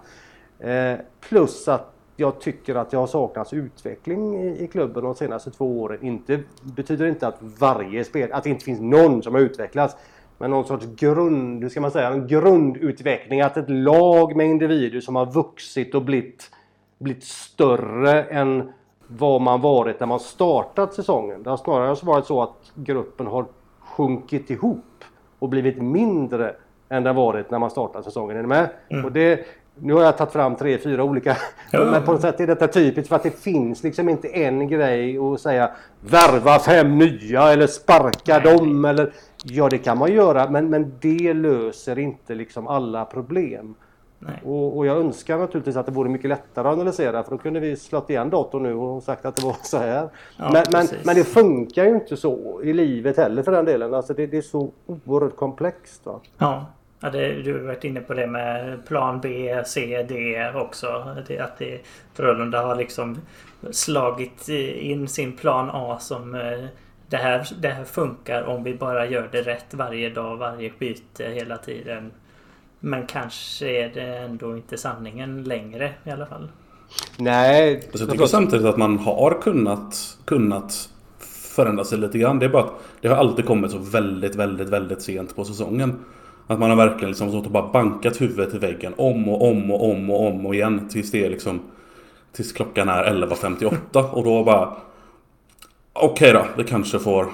Eh, 0.59 0.99
plus 1.29 1.67
att 1.67 1.91
jag 2.17 2.39
tycker 2.39 2.75
att 2.75 2.91
det 2.91 2.97
har 2.97 3.07
saknats 3.07 3.53
utveckling 3.53 4.35
i, 4.35 4.63
i 4.63 4.67
klubben 4.67 5.03
de 5.03 5.15
senaste 5.15 5.51
två 5.51 5.81
åren. 5.81 5.99
Inte, 6.01 6.39
betyder 6.63 7.05
inte 7.05 7.27
att 7.27 7.37
varje 7.39 8.03
spel, 8.03 8.31
att 8.31 8.43
det 8.43 8.49
inte 8.49 8.65
finns 8.65 8.79
någon 8.79 9.23
som 9.23 9.33
har 9.33 9.41
utvecklats. 9.41 9.95
Men 10.37 10.51
någon 10.51 10.65
sorts 10.65 10.85
grund, 10.95 11.63
hur 11.63 11.69
ska 11.69 11.81
man 11.81 11.91
säga, 11.91 12.09
en 12.09 12.27
grundutveckling. 12.27 13.41
Att 13.41 13.57
ett 13.57 13.69
lag 13.69 14.35
med 14.35 14.47
individer 14.47 15.01
som 15.01 15.15
har 15.15 15.25
vuxit 15.25 15.95
och 15.95 16.01
blivit, 16.01 16.51
blivit 16.97 17.23
större 17.23 18.23
än 18.23 18.71
vad 19.07 19.41
man 19.41 19.61
varit 19.61 19.99
när 19.99 20.07
man 20.07 20.19
startat 20.19 20.93
säsongen. 20.93 21.43
Det 21.43 21.49
har 21.49 21.57
snarare 21.57 21.95
varit 22.05 22.25
så 22.25 22.41
att 22.43 22.71
gruppen 22.75 23.27
har 23.27 23.45
sjunkit 23.79 24.49
ihop 24.49 25.03
och 25.39 25.49
blivit 25.49 25.81
mindre 25.81 26.55
än 26.89 27.03
det 27.03 27.13
varit 27.13 27.51
när 27.51 27.59
man 27.59 27.69
startade 27.69 28.03
säsongen. 28.03 28.37
Är 28.37 28.41
ni 28.41 28.47
med? 28.47 28.69
Mm. 28.89 29.05
Och 29.05 29.11
det, 29.11 29.45
nu 29.75 29.93
har 29.93 30.01
jag 30.01 30.17
tagit 30.17 30.33
fram 30.33 30.55
tre, 30.55 30.77
fyra 30.77 31.03
olika. 31.03 31.37
Ja. 31.71 31.85
Men 31.85 32.03
på 32.03 32.11
något 32.11 32.21
sätt 32.21 32.39
är 32.39 32.47
detta 32.47 32.67
typiskt 32.67 33.09
för 33.09 33.15
att 33.15 33.23
det 33.23 33.39
finns 33.41 33.83
liksom 33.83 34.09
inte 34.09 34.27
en 34.27 34.67
grej 34.67 35.17
att 35.17 35.41
säga 35.41 35.71
värva 36.01 36.59
fem 36.59 36.97
nya 36.97 37.51
eller 37.51 37.67
sparka 37.67 38.39
Nej. 38.43 38.57
dem 38.57 38.85
eller 38.85 39.13
Ja 39.43 39.69
det 39.69 39.77
kan 39.77 39.97
man 39.97 40.13
göra 40.13 40.49
men, 40.49 40.69
men 40.69 40.93
det 41.01 41.33
löser 41.33 41.99
inte 41.99 42.35
liksom 42.35 42.67
alla 42.67 43.05
problem. 43.05 43.75
Och, 44.43 44.77
och, 44.77 44.85
jag 44.85 44.97
önskar 44.97 45.37
naturligtvis 45.37 45.75
att 45.75 45.85
det 45.85 45.91
vore 45.91 46.09
mycket 46.09 46.29
lättare 46.29 46.67
att 46.67 46.73
analysera 46.73 47.23
för 47.23 47.31
då 47.31 47.37
kunde 47.37 47.59
vi 47.59 47.75
slått 47.75 48.09
igen 48.09 48.29
datorn 48.29 48.63
nu 48.63 48.73
och 48.73 49.03
sagt 49.03 49.25
att 49.25 49.35
det 49.35 49.45
var 49.45 49.55
så 49.63 49.77
här. 49.77 50.09
Ja, 50.37 50.49
men, 50.53 50.63
men, 50.71 50.87
men, 51.03 51.15
det 51.15 51.23
funkar 51.23 51.83
ju 51.83 51.95
inte 51.95 52.17
så 52.17 52.61
i 52.63 52.73
livet 52.73 53.17
heller 53.17 53.43
för 53.43 53.51
den 53.51 53.65
delen. 53.65 53.93
Alltså 53.93 54.13
det, 54.13 54.27
det 54.27 54.37
är 54.37 54.41
så 54.41 54.71
oerhört 54.85 55.35
komplext. 55.35 56.05
Va? 56.05 56.19
Ja. 56.37 56.65
Ja, 56.99 57.09
det, 57.09 57.41
du 57.41 57.53
har 57.53 57.59
varit 57.59 57.83
inne 57.83 57.99
på 57.99 58.13
det 58.13 58.27
med 58.27 58.85
plan 58.87 59.19
B, 59.21 59.61
C, 59.65 60.05
D 60.09 60.51
också. 60.55 61.15
Det, 61.27 61.39
att 61.39 61.57
det, 61.57 61.81
Frölunda 62.13 62.61
har 62.61 62.75
liksom 62.75 63.17
slagit 63.71 64.49
in 64.79 65.07
sin 65.07 65.37
plan 65.37 65.69
A 65.73 65.97
som 65.99 66.35
eh, 66.35 66.65
det 67.09 67.17
här, 67.17 67.47
det 67.61 67.67
här 67.67 67.83
funkar 67.83 68.43
om 68.43 68.63
vi 68.63 68.73
bara 68.73 69.05
gör 69.05 69.29
det 69.31 69.41
rätt 69.41 69.73
varje 69.73 70.09
dag, 70.09 70.37
varje 70.37 70.71
byte 70.79 71.23
hela 71.23 71.57
tiden. 71.57 72.11
Men 72.79 73.05
kanske 73.07 73.67
är 73.67 73.89
det 73.89 74.17
ändå 74.17 74.57
inte 74.57 74.77
sanningen 74.77 75.43
längre 75.43 75.93
i 76.03 76.09
alla 76.09 76.25
fall. 76.25 76.49
Nej. 77.17 77.75
Alltså 77.75 78.03
jag 78.03 78.11
tycker 78.11 78.25
samtidigt 78.25 78.65
att 78.65 78.77
man 78.77 78.99
har 78.99 79.41
kunnat, 79.41 80.17
kunnat 80.25 80.89
förändra 81.55 81.83
sig 81.83 81.97
lite 81.97 82.17
grann. 82.17 82.39
Det 82.39 82.45
är 82.45 82.49
bara 82.49 82.63
att 82.63 82.73
det 83.01 83.07
har 83.07 83.15
alltid 83.15 83.45
kommit 83.45 83.71
så 83.71 83.77
väldigt, 83.77 84.35
väldigt, 84.35 84.69
väldigt 84.69 85.01
sent 85.01 85.35
på 85.35 85.45
säsongen. 85.45 86.05
Att 86.47 86.59
man 86.59 86.69
har 86.69 86.77
verkligen 86.77 87.09
liksom 87.09 87.29
stått 87.29 87.45
och 87.45 87.51
bara 87.51 87.71
bankat 87.71 88.21
huvudet 88.21 88.53
i 88.53 88.57
väggen 88.57 88.93
om 88.97 89.29
och 89.29 89.49
om 89.49 89.71
och 89.71 89.89
om 89.89 90.09
och 90.09 90.27
om 90.27 90.45
och 90.45 90.55
igen 90.55 90.89
tills 90.89 91.11
det 91.11 91.25
är 91.25 91.29
liksom 91.29 91.61
Tills 92.31 92.53
klockan 92.53 92.89
är 92.89 93.03
11.58 93.03 94.11
och 94.11 94.23
då 94.23 94.43
bara 94.43 94.73
Okej 95.93 96.29
okay 96.29 96.33
då, 96.33 96.45
vi 96.57 96.69
kanske 96.69 96.99
får 96.99 97.31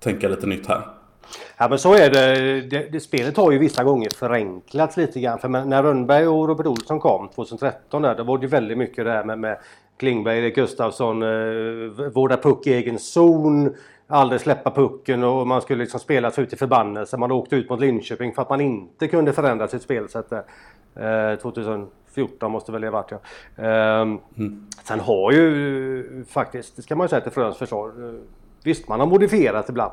tänka 0.00 0.28
lite 0.28 0.46
nytt 0.46 0.66
här. 0.66 0.82
Ja 1.58 1.68
men 1.68 1.78
så 1.78 1.94
är 1.94 2.10
det. 2.10 2.60
det, 2.60 2.92
det 2.92 3.00
spelet 3.00 3.36
har 3.36 3.52
ju 3.52 3.58
vissa 3.58 3.84
gånger 3.84 4.10
förenklats 4.10 4.96
lite 4.96 5.20
grann. 5.20 5.38
För 5.38 5.48
när 5.48 5.82
Rönnberg 5.82 6.26
och 6.26 6.48
Robert 6.48 6.66
Olsson 6.66 7.00
kom 7.00 7.28
2013 7.28 8.02
där, 8.02 8.14
då 8.14 8.22
var 8.22 8.38
det 8.38 8.46
väldigt 8.46 8.78
mycket 8.78 9.04
det 9.04 9.10
här 9.10 9.24
med, 9.24 9.38
med 9.38 9.58
Klingberg, 9.96 10.38
Erik 10.38 10.54
Gustafsson, 10.54 11.22
eh, 11.22 12.08
vårda 12.14 12.36
puck 12.36 12.66
i 12.66 12.72
egen 12.72 12.98
zon, 12.98 13.74
aldrig 14.06 14.40
släppa 14.40 14.70
pucken 14.70 15.24
och 15.24 15.46
man 15.46 15.62
skulle 15.62 15.82
liksom 15.82 16.00
spela 16.00 16.30
sig 16.30 16.44
ut 16.44 16.52
i 16.52 16.56
förbannelse. 16.56 17.16
Man 17.16 17.32
åkte 17.32 17.56
ut 17.56 17.70
mot 17.70 17.80
Linköping 17.80 18.34
för 18.34 18.42
att 18.42 18.50
man 18.50 18.60
inte 18.60 19.08
kunde 19.08 19.32
förändra 19.32 19.68
sitt 19.68 19.82
spelsätt 19.82 20.30
där. 20.30 20.44
Eh, 21.32 21.38
2014 21.38 22.52
måste 22.52 22.72
väl 22.72 22.80
det 22.80 22.86
ha 22.86 22.92
varit 22.92 23.10
ja. 23.10 23.18
Eh, 23.64 24.00
mm. 24.00 24.66
Sen 24.84 25.00
har 25.00 25.32
ju 25.32 26.24
faktiskt, 26.28 26.76
det 26.76 26.82
ska 26.82 26.96
man 26.96 27.04
ju 27.04 27.08
säga 27.08 27.20
till 27.20 27.32
Frölundas 27.32 27.58
försvar, 27.58 27.88
eh, 27.88 28.14
visst 28.64 28.88
man 28.88 29.00
har 29.00 29.06
modifierat 29.06 29.68
ibland 29.68 29.92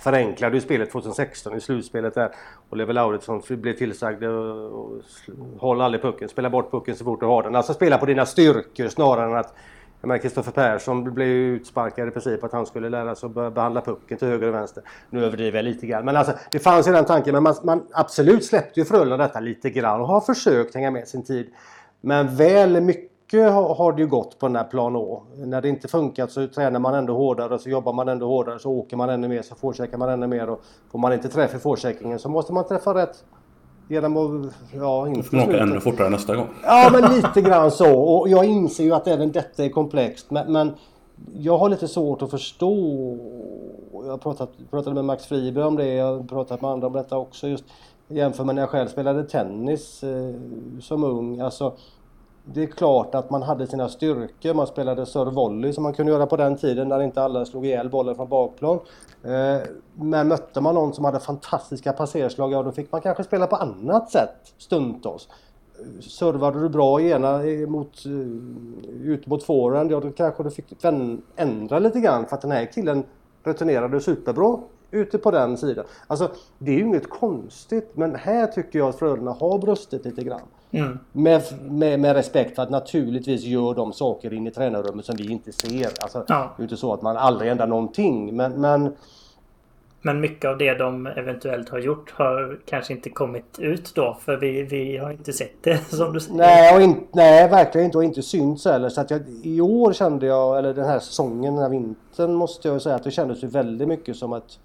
förenklade 0.00 0.56
ju 0.56 0.60
spelet 0.60 0.92
2016 0.92 1.56
i 1.56 1.60
slutspelet 1.60 2.14
där. 2.14 2.26
och 2.26 2.72
Oliver 2.72 2.94
Lauritsen 2.94 3.42
blev 3.48 3.72
tillsagd 3.72 4.22
eh, 4.22 4.30
att 4.30 5.60
hålla 5.60 5.84
aldrig 5.84 6.02
pucken, 6.02 6.28
spela 6.28 6.50
bort 6.50 6.70
pucken 6.70 6.96
så 6.96 7.04
fort 7.04 7.20
du 7.20 7.26
har 7.26 7.42
den. 7.42 7.56
Alltså 7.56 7.74
spela 7.74 7.98
på 7.98 8.06
dina 8.06 8.26
styrkor 8.26 8.88
snarare 8.88 9.30
än 9.30 9.36
att 9.36 9.54
jag 10.00 10.08
menar 10.08 10.18
Kristoffer 10.18 10.52
Persson 10.52 11.14
blev 11.14 11.28
ju 11.28 11.56
utsparkad 11.56 12.08
i 12.08 12.10
princip 12.10 12.44
att 12.44 12.52
han 12.52 12.66
skulle 12.66 12.88
lära 12.88 13.14
sig 13.14 13.26
att 13.26 13.54
behandla 13.54 13.80
pucken 13.80 14.18
till 14.18 14.28
höger 14.28 14.48
och 14.48 14.54
vänster. 14.54 14.82
Nu 15.10 15.24
överdriver 15.24 15.58
jag 15.58 15.64
lite 15.64 15.86
grann. 15.86 16.04
Men 16.04 16.16
alltså, 16.16 16.32
det 16.50 16.58
fanns 16.58 16.88
ju 16.88 16.92
den 16.92 17.04
tanken. 17.04 17.32
Men 17.32 17.42
man, 17.42 17.54
man 17.64 17.86
absolut 17.92 18.44
släppte 18.44 18.80
ju 18.80 18.86
Frölunda 18.86 19.16
detta 19.16 19.40
lite 19.40 19.70
grann 19.70 20.00
och 20.00 20.06
har 20.06 20.20
försökt 20.20 20.74
hänga 20.74 20.90
med 20.90 21.08
sin 21.08 21.24
tid. 21.24 21.54
Men 22.00 22.36
väl 22.36 22.80
mycket 22.80 23.17
mycket 23.32 23.52
har 23.52 23.92
det 23.92 24.02
ju 24.02 24.08
gått 24.08 24.38
på 24.38 24.46
den 24.46 24.56
här 24.56 24.64
plan 24.64 24.96
Å. 24.96 25.22
När 25.36 25.60
det 25.60 25.68
inte 25.68 25.88
funkat 25.88 26.32
så 26.32 26.46
tränar 26.46 26.80
man 26.80 26.94
ändå 26.94 27.16
hårdare, 27.16 27.58
så 27.58 27.70
jobbar 27.70 27.92
man 27.92 28.08
ändå 28.08 28.26
hårdare, 28.26 28.58
så 28.58 28.70
åker 28.70 28.96
man 28.96 29.10
ännu 29.10 29.28
mer, 29.28 29.42
så 29.42 29.54
forecheckar 29.54 29.98
man 29.98 30.08
ännu 30.08 30.26
mer. 30.26 30.50
Och 30.50 30.60
får 30.92 30.98
man 30.98 31.12
inte 31.12 31.28
träff 31.28 31.54
i 31.54 31.58
forecheckingen 31.58 32.18
så 32.18 32.28
måste 32.28 32.52
man 32.52 32.64
träffa 32.64 32.94
rätt 32.94 33.24
genom 33.88 34.16
att... 34.16 34.52
Ja, 34.74 35.08
inte 35.08 35.36
man 35.36 35.48
åka 35.48 35.58
ännu 35.58 35.80
fortare 35.80 36.08
nästa 36.08 36.36
gång. 36.36 36.46
Ja, 36.62 36.90
men 36.92 37.16
lite 37.16 37.40
grann 37.40 37.70
så. 37.70 37.98
Och 38.00 38.28
jag 38.28 38.44
inser 38.44 38.84
ju 38.84 38.92
att 38.92 39.06
även 39.06 39.32
detta 39.32 39.64
är 39.64 39.68
komplext. 39.68 40.30
Men, 40.30 40.52
men 40.52 40.74
jag 41.34 41.58
har 41.58 41.68
lite 41.68 41.88
svårt 41.88 42.22
att 42.22 42.30
förstå. 42.30 42.74
Jag 43.92 44.10
har 44.10 44.18
pratat, 44.18 44.50
pratade 44.70 44.94
med 44.94 45.04
Max 45.04 45.26
Friberg 45.26 45.64
om 45.64 45.76
det. 45.76 45.94
Jag 45.94 46.16
har 46.16 46.22
pratat 46.22 46.62
med 46.62 46.70
andra 46.70 46.86
om 46.86 46.92
detta 46.92 47.18
också. 47.18 47.48
Just 47.48 47.64
jämför 48.08 48.44
med 48.44 48.54
när 48.54 48.62
jag 48.62 48.68
själv 48.68 48.88
spelade 48.88 49.24
tennis 49.24 50.04
eh, 50.04 50.34
som 50.80 51.04
ung. 51.04 51.40
Alltså, 51.40 51.72
det 52.54 52.62
är 52.62 52.66
klart 52.66 53.14
att 53.14 53.30
man 53.30 53.42
hade 53.42 53.66
sina 53.66 53.88
styrkor. 53.88 54.54
Man 54.54 54.66
spelade 54.66 55.04
serve-volley 55.04 55.72
som 55.72 55.82
man 55.82 55.92
kunde 55.92 56.12
göra 56.12 56.26
på 56.26 56.36
den 56.36 56.56
tiden 56.56 56.88
när 56.88 57.00
inte 57.02 57.22
alla 57.22 57.44
slog 57.44 57.66
ihjäl 57.66 57.90
bollen 57.90 58.14
från 58.14 58.28
bakplan. 58.28 58.78
Eh, 59.24 59.68
men 59.94 60.28
mötte 60.28 60.60
man 60.60 60.74
någon 60.74 60.94
som 60.94 61.04
hade 61.04 61.20
fantastiska 61.20 61.92
passerslag, 61.92 62.52
ja 62.52 62.62
då 62.62 62.72
fick 62.72 62.92
man 62.92 63.00
kanske 63.00 63.24
spela 63.24 63.46
på 63.46 63.56
annat 63.56 64.10
sätt 64.10 64.54
stundtals. 64.58 65.28
Servade 66.00 66.60
du 66.60 66.68
bra 66.68 67.00
ena 67.00 67.38
mot, 67.68 68.06
eh, 68.06 69.02
ut 69.02 69.26
mot 69.26 69.44
forehand, 69.44 69.92
ja 69.92 70.00
då 70.00 70.10
kanske 70.10 70.42
du 70.42 70.50
fick 70.50 70.84
ändra 71.36 71.78
lite 71.78 72.00
grann 72.00 72.26
för 72.26 72.36
att 72.36 72.42
den 72.42 72.50
här 72.50 72.72
killen 72.72 73.04
returnerade 73.44 74.00
superbra 74.00 74.58
ute 74.90 75.18
på 75.18 75.30
den 75.30 75.56
sidan. 75.56 75.84
Alltså 76.06 76.30
det 76.58 76.70
är 76.70 76.74
ju 76.74 76.84
inget 76.84 77.10
konstigt 77.10 77.90
men 77.94 78.14
här 78.14 78.46
tycker 78.46 78.78
jag 78.78 78.88
att 78.88 78.98
Frölunda 78.98 79.32
har 79.32 79.58
brustit 79.58 80.04
lite 80.04 80.22
grann. 80.22 80.40
Mm. 80.70 80.98
Med, 81.12 81.42
med, 81.70 82.00
med, 82.00 82.16
respekt 82.16 82.54
för 82.54 82.62
att 82.62 82.70
naturligtvis 82.70 83.42
gör 83.42 83.74
de 83.74 83.92
saker 83.92 84.32
in 84.32 84.46
i 84.46 84.50
tränarrummet 84.50 85.04
som 85.04 85.16
vi 85.16 85.30
inte 85.30 85.52
ser. 85.52 85.88
Alltså, 86.00 86.24
ja. 86.28 86.54
Det 86.56 86.62
är 86.62 86.64
inte 86.64 86.76
så 86.76 86.92
att 86.92 87.02
man 87.02 87.16
aldrig 87.16 87.50
ändrar 87.50 87.66
någonting 87.66 88.36
men, 88.36 88.60
men 88.60 88.96
men 90.02 90.20
mycket 90.20 90.50
av 90.50 90.58
det 90.58 90.74
de 90.74 91.06
eventuellt 91.06 91.68
har 91.68 91.78
gjort 91.78 92.10
har 92.10 92.58
kanske 92.66 92.92
inte 92.92 93.10
kommit 93.10 93.58
ut 93.58 93.94
då. 93.94 94.16
För 94.24 94.36
vi, 94.36 94.62
vi 94.62 94.96
har 94.96 95.10
inte 95.10 95.32
sett 95.32 95.62
det 95.62 95.78
som 95.90 96.12
du 96.12 96.20
säger. 96.20 96.36
Nej, 96.36 96.76
och 96.76 96.82
in, 96.82 97.06
nej 97.12 97.48
verkligen 97.48 97.84
inte. 97.84 97.98
Och 97.98 98.04
inte 98.04 98.22
synts 98.22 98.64
heller. 98.64 98.88
Så 98.88 99.00
att 99.00 99.10
jag, 99.10 99.22
I 99.42 99.60
år 99.60 99.92
kände 99.92 100.26
jag, 100.26 100.58
eller 100.58 100.74
den 100.74 100.84
här 100.84 100.98
säsongen, 100.98 101.54
den 101.54 101.62
här 101.62 101.70
vintern 101.70 102.34
måste 102.34 102.68
jag 102.68 102.82
säga 102.82 102.94
att 102.94 103.04
det 103.04 103.10
kändes 103.10 103.44
ju 103.44 103.46
väldigt 103.46 103.88
mycket 103.88 104.16
som 104.16 104.32
ett 104.32 104.58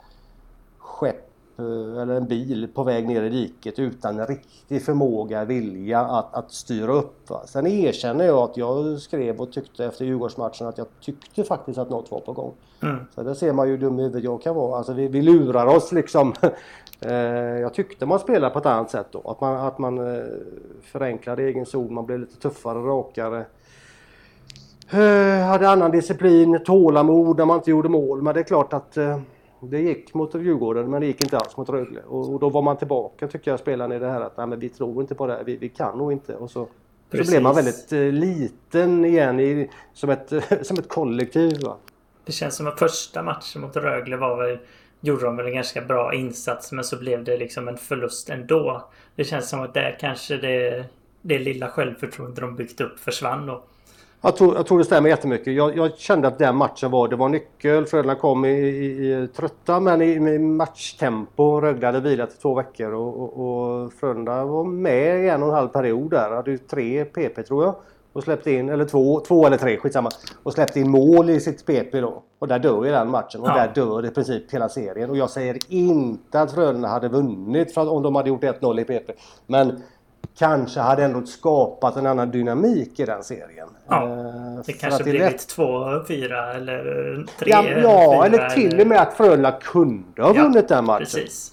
skepp 0.78 1.33
eller 1.58 2.14
en 2.14 2.28
bil 2.28 2.68
på 2.74 2.84
väg 2.84 3.08
ner 3.08 3.24
i 3.24 3.30
diket 3.30 3.80
utan 3.80 4.20
en 4.20 4.28
riktig 4.28 4.86
förmåga, 4.86 5.46
vilja 5.46 6.00
att, 6.00 6.34
att 6.34 6.52
styra 6.52 6.94
upp. 6.94 7.30
Va? 7.30 7.42
Sen 7.46 7.68
erkänner 7.68 8.26
jag 8.26 8.38
att 8.38 8.58
jag 8.58 9.00
skrev 9.00 9.42
och 9.42 9.52
tyckte 9.52 9.86
efter 9.86 10.06
Djurgårdsmatchen 10.06 10.68
att 10.68 10.78
jag 10.78 10.88
tyckte 11.02 11.44
faktiskt 11.44 11.78
att 11.78 11.90
något 11.90 12.12
var 12.12 12.20
på 12.20 12.34
gång. 12.34 12.54
Mm. 12.82 13.00
Så 13.16 13.24
där 13.24 13.34
ser 13.34 13.54
man 13.54 13.68
ju 13.68 13.72
hur 13.72 13.78
dum 13.78 14.00
i 14.00 14.04
huvudet 14.04 14.24
jag 14.24 14.42
kan 14.42 14.56
vara. 14.56 14.78
Alltså 14.78 14.94
vi, 14.94 15.08
vi 15.08 15.22
lurar 15.22 15.66
oss 15.66 15.92
liksom. 15.92 16.34
Eh, 17.06 17.14
jag 17.60 17.74
tyckte 17.74 18.06
man 18.06 18.20
spelade 18.20 18.54
på 18.54 18.60
ett 18.60 18.66
annat 18.66 18.92
sätt 18.92 19.08
då. 19.12 19.22
Att 19.26 19.42
man, 19.42 19.56
att 19.56 19.78
man 19.78 20.22
förenklade 20.82 21.44
egen 21.44 21.66
zon, 21.66 21.94
man 21.94 22.06
blev 22.06 22.20
lite 22.20 22.40
tuffare, 22.40 22.80
rakare. 22.80 23.46
Hade 25.46 25.70
annan 25.70 25.92
disciplin, 25.92 26.60
tålamod 26.66 27.38
när 27.38 27.46
man 27.46 27.58
inte 27.58 27.72
gjorde 27.72 27.90
mål. 27.90 28.22
Men 28.22 28.34
det 28.34 28.40
är 28.40 28.44
klart 28.44 28.74
att 28.74 28.98
det 29.70 29.80
gick 29.80 30.14
mot 30.14 30.36
Djurgården 30.36 30.90
men 30.90 31.02
det 31.02 31.08
gick 31.08 31.24
inte 31.24 31.38
alls 31.38 31.58
mot 31.58 31.70
Rögle. 31.70 32.02
Och, 32.02 32.34
och 32.34 32.40
då 32.40 32.50
var 32.50 32.62
man 32.62 32.78
tillbaka 32.78 33.28
tycker 33.28 33.52
jag 33.52 33.60
spelarna 33.60 33.96
i 33.96 34.00
det 34.00 34.10
här 34.10 34.22
att 34.22 34.38
nej, 34.38 34.48
men 34.48 34.60
vi 34.60 34.70
tror 34.70 35.02
inte 35.02 35.16
på 35.16 35.28
det 35.28 35.34
här, 35.34 35.44
vi, 35.44 35.58
vi 35.58 35.70
kan 35.70 35.98
nog 35.98 36.12
inte. 36.12 36.36
Och 36.36 36.52
så, 36.52 36.68
så 37.12 37.24
blev 37.32 37.42
man 37.42 37.56
väldigt 37.56 37.94
eh, 37.94 38.00
liten 38.00 39.06
igen 39.06 39.40
i, 39.40 39.70
som, 39.94 40.10
ett, 40.10 40.34
som 40.68 40.78
ett 40.80 40.90
kollektiv. 40.90 41.62
Va? 41.64 41.78
Det 42.26 42.32
känns 42.32 42.56
som 42.56 42.68
att 42.68 42.80
första 42.80 43.24
matchen 43.24 43.62
mot 43.62 43.76
Rögle 43.76 44.18
var 44.18 44.38
väl 44.38 44.58
gjorde 45.04 45.26
de 45.26 45.38
väl 45.38 45.46
en 45.46 45.56
ganska 45.56 45.82
bra 45.82 46.14
insats 46.14 46.72
men 46.72 46.84
så 46.84 46.98
blev 46.98 47.24
det 47.24 47.38
liksom 47.38 47.68
en 47.68 47.78
förlust 47.78 48.30
ändå. 48.30 48.90
Det 49.16 49.24
känns 49.24 49.50
som 49.50 49.60
att 49.60 49.74
där 49.74 49.98
kanske 50.00 50.38
det, 50.38 50.86
det 51.22 51.40
lilla 51.40 51.70
självförtroende 51.70 52.42
de 52.42 52.56
byggt 52.56 52.82
upp 52.82 53.00
försvann 53.00 53.46
då. 53.46 53.64
Jag 54.26 54.36
tror, 54.36 54.56
jag 54.56 54.66
tror 54.66 54.80
det 54.80 54.86
stämmer 54.86 55.10
jättemycket. 55.10 55.54
Jag, 55.54 55.78
jag 55.78 55.98
kände 55.98 56.28
att 56.28 56.38
den 56.38 56.56
matchen 56.56 56.92
var, 56.92 57.08
det 57.08 57.16
var 57.16 57.30
nyckel. 57.30 57.86
Frölunda 57.86 58.16
kom 58.16 58.46
i, 58.46 58.50
i, 58.50 59.14
i 59.14 59.28
trötta 59.28 59.80
men 59.80 60.02
i, 60.02 60.06
i 60.06 60.40
matchtempo. 60.40 61.62
Rögle 61.62 61.86
hade 61.86 62.00
vilat 62.00 62.34
i 62.34 62.38
två 62.42 62.54
veckor 62.54 62.94
och, 62.94 63.22
och, 63.22 63.84
och 63.84 63.94
Frölunda 63.94 64.46
var 64.46 64.64
med 64.64 65.24
i 65.24 65.30
en 65.30 65.44
och 65.44 65.50
en 65.50 65.56
halv 65.56 65.68
period 65.68 66.12
där. 66.12 66.32
Hade 66.32 66.52
ju 66.52 66.58
tre 66.58 67.06
PP 67.06 67.44
tror 67.44 67.64
jag. 67.64 67.76
Och 68.14 68.24
släppte 68.24 68.52
in, 68.52 68.70
eller 68.70 68.86
två, 68.86 69.20
två 69.20 69.46
eller 69.48 69.58
tre, 69.58 69.78
skitsamma. 69.78 70.10
Och 70.44 70.54
släppte 70.54 70.80
in 70.80 70.90
mål 70.90 71.30
i 71.30 71.40
sitt 71.40 71.66
PP 71.66 72.02
då. 72.02 72.24
Och 72.40 72.48
där 72.48 72.60
dör 72.60 72.86
ju 72.86 72.92
den 72.92 73.10
matchen. 73.10 73.42
Och 73.42 73.50
ja. 73.50 73.54
där 73.54 73.72
dör 73.76 74.06
i 74.06 74.10
princip 74.10 74.54
hela 74.54 74.70
serien. 74.70 75.10
Och 75.10 75.18
jag 75.18 75.30
säger 75.30 75.58
inte 75.68 76.42
att 76.42 76.52
Frölunda 76.52 76.88
hade 76.88 77.10
vunnit 77.10 77.74
för 77.74 77.82
att, 77.82 77.88
om 77.88 78.04
de 78.04 78.16
hade 78.16 78.30
gjort 78.30 78.44
1-0 78.44 78.80
i 78.80 78.84
PP. 78.84 79.12
Men 79.48 79.84
kanske 80.38 80.80
hade 80.80 81.04
ändå 81.04 81.22
skapat 81.26 81.96
en 81.96 82.06
annan 82.06 82.32
dynamik 82.32 83.00
i 83.00 83.06
den 83.06 83.24
serien. 83.24 83.68
Ja, 83.88 84.04
eh, 84.04 84.66
det 84.66 84.74
kanske 84.74 85.04
blivit 85.04 85.48
2-4 85.58 86.56
eller 86.56 87.26
3 87.40 87.50
Ja, 87.50 87.64
ja 87.64 88.26
eller 88.26 88.50
till 88.50 88.82
och 88.82 88.88
med 88.88 89.02
att 89.02 89.14
Frölunda 89.14 89.52
kunde 89.52 90.22
ha 90.22 90.34
vunnit 90.34 90.66
ja, 90.70 90.76
den 90.76 90.86
matchen. 90.86 91.06
Precis. 91.06 91.53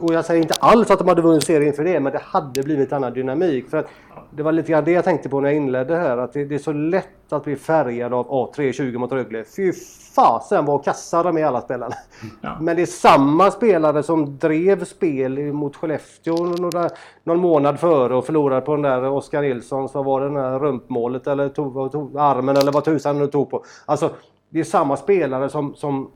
Och 0.00 0.14
jag 0.14 0.24
säger 0.24 0.42
inte 0.42 0.54
alls 0.54 0.90
att 0.90 0.98
de 0.98 1.08
hade 1.08 1.22
vunnit 1.22 1.44
serien 1.44 1.72
för 1.72 1.84
det, 1.84 2.00
men 2.00 2.12
det 2.12 2.22
hade 2.22 2.62
blivit 2.62 2.92
annan 2.92 3.12
dynamik. 3.12 3.70
För 3.70 3.78
att 3.78 3.86
det 4.30 4.42
var 4.42 4.52
lite 4.52 4.72
grann 4.72 4.84
det 4.84 4.92
jag 4.92 5.04
tänkte 5.04 5.28
på 5.28 5.40
när 5.40 5.48
jag 5.48 5.56
inledde 5.56 5.96
här. 5.96 6.18
Att 6.18 6.32
det, 6.32 6.44
det 6.44 6.54
är 6.54 6.58
så 6.58 6.72
lätt 6.72 7.32
att 7.32 7.44
bli 7.44 7.56
färgad 7.56 8.14
av 8.14 8.28
A320 8.28 8.98
mot 8.98 9.12
Rögle. 9.12 9.44
Fy 9.56 9.72
fasen 10.14 10.64
vad 10.64 10.84
kassa 10.84 11.22
de 11.22 11.38
är 11.38 11.44
alla 11.44 11.60
spelarna. 11.60 11.94
Ja. 12.40 12.56
Men 12.60 12.76
det 12.76 12.82
är 12.82 12.86
samma 12.86 13.50
spelare 13.50 14.02
som 14.02 14.38
drev 14.38 14.84
spel 14.84 15.52
mot 15.52 15.76
Skellefteå 15.76 16.44
några, 16.44 16.90
någon 17.24 17.38
månad 17.38 17.80
före 17.80 18.14
och 18.14 18.26
förlorade 18.26 18.60
på 18.60 18.72
den 18.72 18.82
där 18.82 19.08
Oskar 19.08 19.42
Nilssons, 19.42 19.94
vad 19.94 20.04
var 20.04 20.20
det, 20.20 20.26
den 20.26 20.34
där 20.34 20.58
rumpmålet 20.58 21.26
eller 21.26 21.48
tog, 21.48 21.92
tog, 21.92 22.16
armen 22.18 22.56
eller 22.56 22.72
vad 22.72 22.84
tusan 22.84 23.18
nu 23.18 23.26
tog 23.26 23.50
på. 23.50 23.64
Alltså 23.86 24.10
det 24.50 24.60
är 24.60 24.64
samma 24.64 24.96
spelare 24.96 25.48
som, 25.48 25.74
som 25.74 26.10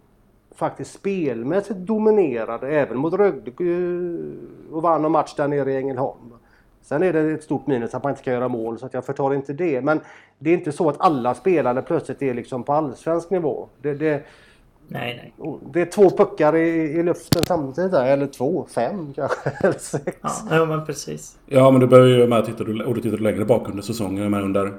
faktiskt 0.57 0.95
spelmässigt 0.95 1.79
dominerade 1.79 2.69
även 2.69 2.99
mot 2.99 3.15
Rögle 3.15 3.53
eh, 3.61 4.75
och 4.75 4.83
vann 4.83 5.05
en 5.05 5.13
match 5.13 5.35
där 5.37 5.49
nere 5.49 5.73
i 5.73 5.77
Ängelholm. 5.77 6.33
Sen 6.83 7.03
är 7.03 7.13
det 7.13 7.21
ett 7.21 7.43
stort 7.43 7.67
minus 7.67 7.95
att 7.95 8.03
man 8.03 8.13
inte 8.13 8.23
kan 8.23 8.35
göra 8.35 8.49
mål 8.49 8.79
så 8.79 8.87
att 8.87 8.95
jag 8.95 9.05
förtar 9.05 9.35
inte 9.35 9.53
det. 9.53 9.81
Men 9.81 10.01
det 10.39 10.51
är 10.51 10.55
inte 10.55 10.73
så 10.73 10.89
att 10.89 11.01
alla 11.01 11.35
spelare 11.35 11.83
plötsligt 11.83 12.23
är 12.23 12.35
liksom 12.35 12.63
på 12.63 12.73
allsvensk 12.73 13.31
nivå. 13.31 13.69
Det, 13.83 13.95
det, 13.95 14.23
nej, 14.89 15.33
nej. 15.39 15.59
det 15.73 15.81
är 15.81 15.87
två 15.87 16.11
puckar 16.11 16.57
i, 16.57 16.69
i 16.69 17.03
luften 17.03 17.45
samtidigt 17.45 17.91
där, 17.91 18.07
eller 18.07 18.27
två, 18.27 18.67
fem 18.75 19.13
kanske, 19.15 19.51
eller 19.63 19.79
sex. 19.79 20.17
Ja, 20.51 20.65
men 20.65 20.87
precis. 20.87 21.39
Ja, 21.47 21.71
men 21.71 21.81
du 21.81 21.87
behöver 21.87 22.09
ju 22.09 22.27
med 22.27 22.47
tittar 22.47 22.65
du, 22.65 22.85
och 22.85 22.95
du 22.95 23.01
tittar 23.01 23.19
längre 23.19 23.45
bak 23.45 23.69
under 23.69 23.83
säsongen. 23.83 24.31
Men 24.31 24.43
under, 24.43 24.73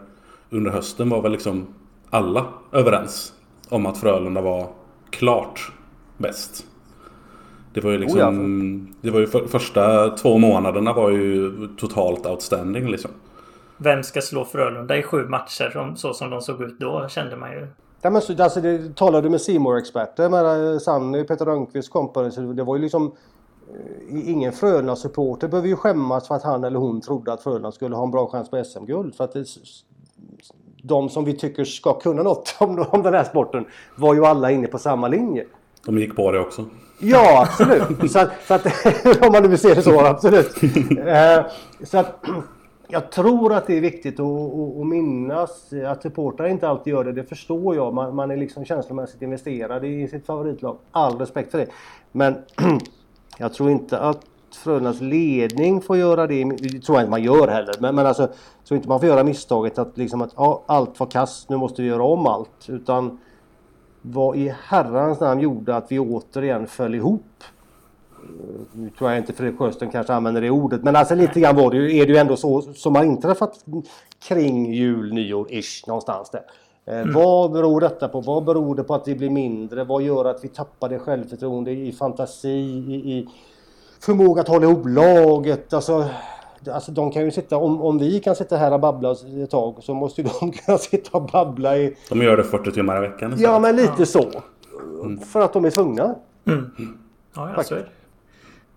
under 0.49 0.71
hösten 0.71 1.09
var 1.09 1.21
väl 1.21 1.31
liksom 1.31 1.67
alla 2.09 2.45
överens 2.71 3.33
om 3.69 3.85
att 3.85 3.97
Frölunda 3.97 4.41
var 4.41 4.67
klart 5.09 5.71
bäst. 6.17 6.65
Det 7.73 7.81
var 7.81 7.91
ju 7.91 7.97
liksom... 7.97 8.19
Oh 8.19 8.23
ja. 8.23 8.31
Det 9.01 9.11
var 9.11 9.19
ju 9.19 9.27
för, 9.27 9.47
första 9.47 10.09
två 10.09 10.37
månaderna 10.37 10.93
var 10.93 11.09
ju 11.09 11.51
totalt 11.77 12.25
outstanding 12.25 12.87
liksom. 12.87 13.11
Vem 13.77 14.03
ska 14.03 14.21
slå 14.21 14.45
Frölunda 14.45 14.97
i 14.97 15.03
sju 15.03 15.27
matcher 15.27 15.95
så 15.95 16.13
som 16.13 16.29
de 16.29 16.41
såg 16.41 16.61
ut 16.61 16.79
då 16.79 17.07
kände 17.09 17.35
man 17.35 17.51
ju. 17.51 17.67
Ja, 18.01 18.09
men 18.09 18.21
så, 18.21 18.43
alltså, 18.43 18.61
det, 18.61 18.95
talade 18.95 19.29
med 19.29 19.41
simor 19.41 19.77
experter 19.77 20.29
med 20.29 20.73
eh, 20.73 20.79
Sanny, 20.79 21.23
Peter 21.23 21.45
Rönnqvist 21.45 21.89
kompani. 21.89 22.31
Så 22.31 22.41
det 22.41 22.63
var 22.63 22.75
ju 22.75 22.81
liksom... 22.81 23.15
Eh, 23.69 24.29
ingen 24.29 24.51
Frölunda-supporter 24.51 25.47
behöver 25.47 25.67
ju 25.67 25.75
skämmas 25.75 26.27
för 26.27 26.35
att 26.35 26.43
han 26.43 26.63
eller 26.63 26.79
hon 26.79 27.01
trodde 27.01 27.33
att 27.33 27.43
Frölunda 27.43 27.71
skulle 27.71 27.95
ha 27.95 28.03
en 28.03 28.11
bra 28.11 28.27
chans 28.27 28.49
på 28.49 28.63
SM-guld. 28.63 29.15
För 29.15 29.23
att 29.23 29.33
det, 29.33 29.45
de 30.87 31.09
som 31.09 31.25
vi 31.25 31.33
tycker 31.33 31.65
ska 31.65 31.93
kunna 31.93 32.23
något 32.23 32.55
om, 32.59 32.85
om 32.89 33.03
den 33.03 33.13
här 33.13 33.23
sporten 33.23 33.65
var 33.95 34.13
ju 34.13 34.25
alla 34.25 34.51
inne 34.51 34.67
på 34.67 34.77
samma 34.77 35.07
linje. 35.07 35.45
De 35.85 35.97
gick 35.97 36.15
på 36.15 36.31
det 36.31 36.39
också. 36.39 36.65
Ja, 36.99 37.41
absolut. 37.41 38.11
så, 38.11 38.19
att, 38.19 38.29
så 38.47 38.53
att, 38.53 38.65
om 39.25 39.31
man 39.31 39.43
nu 39.43 39.47
vill 39.47 39.57
se 39.57 39.73
det 39.73 39.81
så, 39.81 39.99
absolut. 39.99 40.55
Eh, 41.05 41.45
så 41.83 41.97
att, 41.97 42.25
jag 42.87 43.11
tror 43.11 43.53
att 43.53 43.67
det 43.67 43.77
är 43.77 43.81
viktigt 43.81 44.19
att, 44.19 44.25
att, 44.25 44.79
att 44.79 44.87
minnas 44.87 45.73
att 45.87 46.01
supportrar 46.01 46.47
inte 46.47 46.69
alltid 46.69 46.93
gör 46.93 47.03
det. 47.03 47.11
Det 47.11 47.23
förstår 47.23 47.75
jag. 47.75 47.93
Man, 47.93 48.15
man 48.15 48.31
är 48.31 48.37
liksom 48.37 48.65
känslomässigt 48.65 49.21
investerad 49.21 49.85
i 49.85 50.07
sitt 50.07 50.25
favoritlag. 50.25 50.77
All 50.91 51.19
respekt 51.19 51.51
för 51.51 51.57
det. 51.57 51.67
Men 52.11 52.35
jag 53.37 53.53
tror 53.53 53.69
inte 53.69 53.99
att 53.99 54.19
Frölundas 54.57 55.01
ledning 55.01 55.81
får 55.81 55.97
göra 55.97 56.27
det. 56.27 56.43
Det 56.43 56.79
tror 56.79 56.97
jag 56.97 57.01
inte 57.01 57.09
man 57.09 57.23
gör 57.23 57.47
heller. 57.47 57.75
Men, 57.79 57.95
men 57.95 58.05
alltså, 58.05 58.27
tror 58.67 58.75
inte 58.75 58.89
man 58.89 58.99
får 58.99 59.09
göra 59.09 59.23
misstaget 59.23 59.77
att 59.77 59.97
liksom 59.97 60.21
att 60.21 60.33
ja, 60.35 60.63
allt 60.65 60.99
var 60.99 61.07
kast. 61.07 61.49
Nu 61.49 61.57
måste 61.57 61.81
vi 61.81 61.87
göra 61.87 62.03
om 62.03 62.27
allt. 62.27 62.69
Utan 62.69 63.19
vad 64.01 64.37
i 64.37 64.53
herrans 64.63 65.19
namn 65.19 65.41
gjorde 65.41 65.75
att 65.75 65.91
vi 65.91 65.99
återigen 65.99 66.67
föll 66.67 66.95
ihop? 66.95 67.43
Nu 68.71 68.89
tror 68.89 69.09
jag 69.09 69.19
inte 69.19 69.33
Fredrik 69.33 69.59
Sjöström 69.59 69.91
kanske 69.91 70.13
använder 70.13 70.41
det 70.41 70.49
ordet 70.49 70.83
men 70.83 70.95
alltså 70.95 71.15
lite 71.15 71.39
grann 71.39 71.55
var 71.55 71.71
det 71.71 71.77
ju, 71.77 71.97
är 71.97 72.05
det 72.05 72.11
ju 72.11 72.17
ändå 72.17 72.35
så 72.35 72.61
som 72.61 72.95
har 72.95 73.03
inträffat 73.03 73.65
kring 74.27 74.73
jul, 74.73 75.13
nyår, 75.13 75.47
ish 75.51 75.87
någonstans 75.87 76.29
där. 76.29 76.41
Eh, 76.85 76.99
mm. 76.99 77.13
Vad 77.13 77.51
beror 77.51 77.81
detta 77.81 78.07
på? 78.07 78.21
Vad 78.21 78.43
beror 78.43 78.75
det 78.75 78.83
på 78.83 78.95
att 78.95 79.07
vi 79.07 79.15
blir 79.15 79.29
mindre? 79.29 79.83
Vad 79.83 80.01
gör 80.01 80.25
att 80.25 80.43
vi 80.43 80.47
tappar 80.47 80.89
det 80.89 80.99
självförtroende 80.99 81.71
i 81.71 81.91
fantasi, 81.91 82.49
i, 82.49 83.17
i 83.17 83.27
förmåga 83.99 84.41
att 84.41 84.47
hålla 84.47 84.65
ihop 84.65 84.85
laget? 84.85 85.73
Alltså, 85.73 86.05
Alltså 86.73 86.91
de 86.91 87.11
kan 87.11 87.25
ju 87.25 87.31
sitta, 87.31 87.57
om, 87.57 87.81
om 87.81 87.97
vi 87.97 88.19
kan 88.19 88.35
sitta 88.35 88.57
här 88.57 88.73
och 88.73 88.79
babbla 88.79 89.11
ett 89.11 89.49
tag 89.49 89.75
så 89.81 89.93
måste 89.93 90.21
ju 90.21 90.27
de 90.39 90.51
kunna 90.65 90.77
sitta 90.77 91.17
och 91.17 91.23
babbla 91.23 91.77
i... 91.77 91.95
De 92.09 92.21
gör 92.21 92.37
det 92.37 92.43
40 92.43 92.71
timmar 92.71 92.97
i 92.97 93.07
veckan 93.07 93.33
istället. 93.33 93.51
Ja 93.51 93.59
men 93.59 93.75
lite 93.75 93.93
ja. 93.97 94.05
så. 94.05 94.25
Mm. 95.03 95.19
För 95.19 95.41
att 95.41 95.53
de 95.53 95.65
är 95.65 95.69
tvungna. 95.69 96.15
Mm. 96.45 96.71
Ja, 97.35 97.51
ja 97.57 97.63
så 97.63 97.75
är 97.75 97.79
det. 97.79 97.85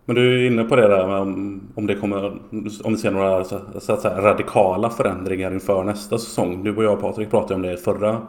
Men 0.04 0.16
du 0.16 0.44
är 0.44 0.50
inne 0.50 0.64
på 0.64 0.76
det 0.76 0.88
där 0.88 1.06
med 1.06 1.16
om, 1.16 1.61
om 1.74 1.87
det 1.87 1.94
kommer, 1.94 2.26
om 2.85 2.92
vi 2.92 2.96
ser 2.96 3.11
några 3.11 3.44
så, 3.44 3.61
så 3.80 3.92
att 3.92 4.00
säga, 4.00 4.20
radikala 4.20 4.90
förändringar 4.90 5.52
inför 5.52 5.85
nästa 5.85 6.18
säsong. 6.18 6.64
Du 6.64 6.76
och 6.76 6.85
jag 6.85 7.00
Patrik 7.00 7.30
pratade 7.30 7.54
om 7.54 7.62
det 7.62 7.72
i 7.72 7.76
förra, 7.76 8.20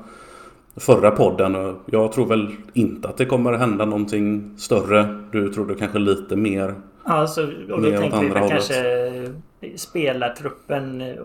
förra 0.76 1.12
podden. 1.12 1.56
Och 1.56 1.76
jag 1.86 2.12
tror 2.12 2.26
väl 2.26 2.56
inte 2.74 3.10
att 3.10 3.18
det 3.18 3.26
kommer 3.26 3.54
hända 3.54 3.86
någonting 3.86 4.54
större. 4.58 5.24
Du 5.32 5.54
trodde 5.54 5.76
kanske 5.76 6.00
lite 6.00 6.36
mer 6.36 6.76
Alltså, 7.04 7.42
och 7.72 7.82
då 7.82 7.92
tänker 7.92 8.20
vi 8.20 8.30
väl 8.30 8.50
kanske 8.50 9.32
spelartruppen 9.76 11.16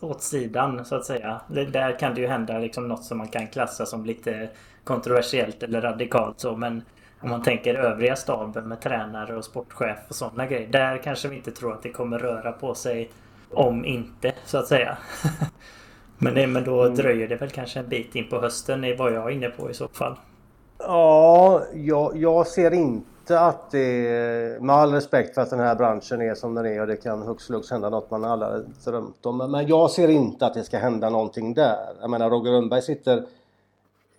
åt 0.00 0.22
sidan 0.22 0.84
så 0.84 0.94
att 0.94 1.04
säga. 1.04 1.40
Där 1.48 1.98
kan 1.98 2.14
det 2.14 2.20
ju 2.20 2.26
hända 2.26 2.58
liksom 2.58 2.88
något 2.88 3.04
som 3.04 3.18
man 3.18 3.28
kan 3.28 3.46
klassa 3.46 3.86
som 3.86 4.04
lite 4.04 4.48
kontroversiellt 4.84 5.62
eller 5.62 5.80
radikalt 5.80 6.40
så. 6.40 6.56
Men 6.56 6.82
om 7.20 7.30
man 7.30 7.42
tänker 7.42 7.74
övriga 7.74 8.16
staben 8.16 8.68
med 8.68 8.80
tränare 8.80 9.36
och 9.36 9.44
sportchef 9.44 9.98
och 10.08 10.14
sådana 10.14 10.46
grejer. 10.46 10.68
Där 10.68 10.98
kanske 10.98 11.28
vi 11.28 11.36
inte 11.36 11.50
tror 11.50 11.72
att 11.72 11.82
det 11.82 11.92
kommer 11.92 12.18
röra 12.18 12.52
på 12.52 12.74
sig 12.74 13.10
om 13.50 13.84
inte 13.84 14.32
så 14.44 14.58
att 14.58 14.66
säga. 14.66 14.98
men, 16.18 16.34
det, 16.34 16.46
men 16.46 16.64
då 16.64 16.82
mm. 16.82 16.96
dröjer 16.96 17.28
det 17.28 17.36
väl 17.36 17.50
kanske 17.50 17.78
en 17.78 17.88
bit 17.88 18.14
in 18.14 18.28
på 18.28 18.40
hösten 18.40 18.84
är 18.84 18.96
vad 18.96 19.12
jag 19.12 19.30
är 19.30 19.30
inne 19.30 19.48
på 19.48 19.70
i 19.70 19.74
så 19.74 19.88
fall. 19.88 20.14
Ja, 20.78 21.62
jag, 21.74 22.16
jag 22.16 22.46
ser 22.46 22.70
inte 22.70 23.06
inte 23.26 23.40
att 23.40 23.70
det, 23.70 24.62
med 24.62 24.76
all 24.76 24.92
respekt 24.92 25.34
för 25.34 25.42
att 25.42 25.50
den 25.50 25.60
här 25.60 25.74
branschen 25.74 26.22
är 26.22 26.34
som 26.34 26.54
den 26.54 26.66
är 26.66 26.80
och 26.80 26.86
det 26.86 26.96
kan 26.96 27.22
hux 27.22 27.46
flux 27.46 27.70
hända 27.70 27.90
något 27.90 28.10
man 28.10 28.24
aldrig 28.24 28.64
drömt 28.84 29.26
om. 29.26 29.50
Men 29.50 29.66
jag 29.66 29.90
ser 29.90 30.08
inte 30.08 30.46
att 30.46 30.54
det 30.54 30.64
ska 30.64 30.78
hända 30.78 31.10
någonting 31.10 31.54
där. 31.54 31.94
Jag 32.00 32.10
menar 32.10 32.30
Roger 32.30 32.52
Rönnberg 32.52 32.82
sitter 32.82 33.24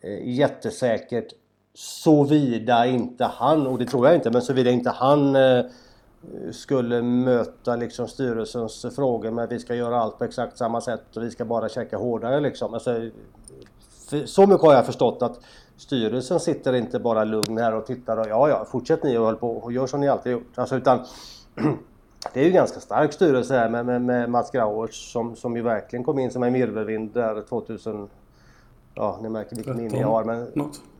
eh, 0.02 0.28
jättesäkert 0.28 1.34
Såvida 1.74 2.86
inte 2.86 3.26
han, 3.26 3.68
och 3.68 3.78
det 3.78 3.86
tror 3.86 4.08
jag 4.08 4.16
inte, 4.16 4.32
men 4.32 4.42
såvida 4.42 4.70
inte 4.70 4.90
han 4.90 5.36
eh, 5.36 5.66
skulle 6.52 7.02
möta 7.02 7.76
liksom 7.76 8.08
styrelsens 8.08 8.86
frågor 8.96 9.32
med 9.32 9.44
att 9.44 9.52
vi 9.52 9.60
ska 9.60 9.76
göra 9.76 10.00
allt 10.00 10.18
på 10.18 10.24
exakt 10.24 10.58
samma 10.58 10.82
sätt 10.82 11.18
och 11.18 11.24
vi 11.24 11.32
ska 11.32 11.46
bara 11.46 11.70
checka 11.70 11.98
hårdare 11.98 12.40
liksom. 12.40 12.74
Alltså, 12.74 13.10
så 14.26 14.48
mycket 14.48 14.66
har 14.66 14.74
jag 14.74 14.86
förstått 14.86 15.22
att 15.22 15.40
styrelsen 15.78 16.40
sitter 16.40 16.74
inte 16.74 17.00
bara 17.00 17.24
lugn 17.24 17.58
här 17.58 17.76
och 17.76 17.86
tittar 17.86 18.18
och 18.18 18.28
ja, 18.30 18.50
ja, 18.50 18.66
fortsätt 18.72 19.04
ni 19.04 19.18
och 19.18 19.26
håll 19.26 19.36
på 19.36 19.52
och 19.52 19.72
gör 19.72 19.88
som 19.88 20.00
ni 20.00 20.08
alltid 20.08 20.32
gjort. 20.32 20.52
Alltså, 20.56 20.76
utan 20.76 21.00
det 22.34 22.40
är 22.40 22.46
ju 22.46 22.52
ganska 22.52 22.80
stark 22.80 23.14
styrelse 23.14 23.54
här 23.54 23.70
med, 23.70 23.86
med, 23.86 24.02
med 24.02 24.30
Mats 24.30 24.52
Grauers 24.52 25.12
som, 25.12 25.36
som 25.36 25.56
ju 25.56 25.62
verkligen 25.62 26.04
kom 26.04 26.20
in 26.20 26.32
som 26.32 26.44
en 26.44 26.54
virvelvind 26.54 27.14
där 27.14 27.42
2000 27.42 28.10
Ja, 28.98 29.20
ni 29.22 29.30
märker 29.30 29.56
vilken 29.56 29.78
minne 29.78 30.00
jag 30.00 30.08
har. 30.08 30.24
Men 30.24 30.48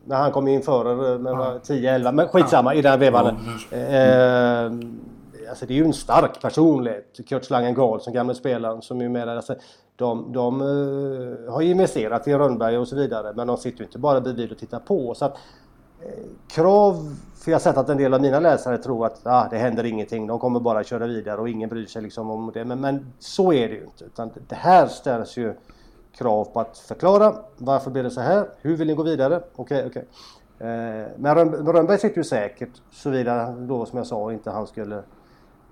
när 0.04 0.16
han 0.16 0.32
kom 0.32 0.48
in 0.48 0.62
före 0.62 1.18
med 1.18 1.32
ja. 1.32 1.58
10-11, 1.62 2.12
men 2.12 2.28
skitsamma 2.28 2.74
ja. 2.74 2.78
i 2.78 2.82
den 2.82 3.00
vevan. 3.00 3.36
Ja, 3.70 3.76
eh, 3.76 4.70
alltså 5.48 5.66
det 5.66 5.74
är 5.74 5.76
ju 5.76 5.84
en 5.84 5.92
stark 5.92 6.40
personlighet. 6.42 7.20
Kurt 7.28 7.44
Slangen 7.44 7.74
Karlsson, 7.74 8.14
gamle 8.14 8.34
spelaren 8.34 8.82
som 8.82 9.00
är 9.00 9.08
med 9.08 9.28
alltså, 9.28 9.54
de, 9.96 10.32
de 10.32 10.60
uh, 10.60 11.50
har 11.52 11.62
investerat 11.62 12.28
i 12.28 12.34
Rönnberg 12.34 12.78
och 12.78 12.88
så 12.88 12.96
vidare 12.96 13.32
men 13.36 13.46
de 13.46 13.56
sitter 13.56 13.78
ju 13.78 13.84
inte 13.84 13.98
bara 13.98 14.20
bredvid 14.20 14.52
och 14.52 14.58
tittar 14.58 14.78
på. 14.78 15.14
Så 15.14 15.24
att, 15.24 15.36
eh, 16.02 16.24
krav, 16.48 17.16
för 17.36 17.50
jag 17.50 17.58
har 17.58 17.60
sett 17.60 17.76
att 17.76 17.88
en 17.88 17.96
del 17.96 18.14
av 18.14 18.20
mina 18.20 18.40
läsare 18.40 18.78
tror 18.78 19.06
att 19.06 19.20
ah, 19.22 19.48
det 19.50 19.58
händer 19.58 19.84
ingenting, 19.84 20.26
de 20.26 20.38
kommer 20.38 20.60
bara 20.60 20.84
köra 20.84 21.06
vidare 21.06 21.40
och 21.40 21.48
ingen 21.48 21.68
bryr 21.68 21.86
sig 21.86 22.02
liksom 22.02 22.30
om 22.30 22.50
det. 22.54 22.64
Men, 22.64 22.80
men 22.80 23.12
så 23.18 23.52
är 23.52 23.68
det 23.68 23.74
ju 23.74 23.84
inte. 23.84 24.04
Utan 24.04 24.30
det 24.48 24.54
här 24.54 24.86
ställs 24.86 25.36
ju 25.36 25.54
krav 26.18 26.44
på 26.44 26.60
att 26.60 26.78
förklara 26.78 27.34
varför 27.56 27.90
blir 27.90 28.02
det 28.02 28.10
så 28.10 28.20
här? 28.20 28.48
Hur 28.60 28.76
vill 28.76 28.86
ni 28.86 28.94
gå 28.94 29.02
vidare? 29.02 29.42
Okej, 29.56 29.78
okay, 29.78 29.88
okej. 29.88 30.04
Okay. 30.58 30.68
Eh, 30.68 31.06
men 31.16 31.52
Rönnberg 31.72 31.98
sitter 31.98 32.16
ju 32.16 32.24
säkert 32.24 32.70
såvida 32.90 33.50
då 33.50 33.86
som 33.86 33.98
jag 33.98 34.06
sa 34.06 34.32
inte 34.32 34.50
han 34.50 34.66
skulle 34.66 35.02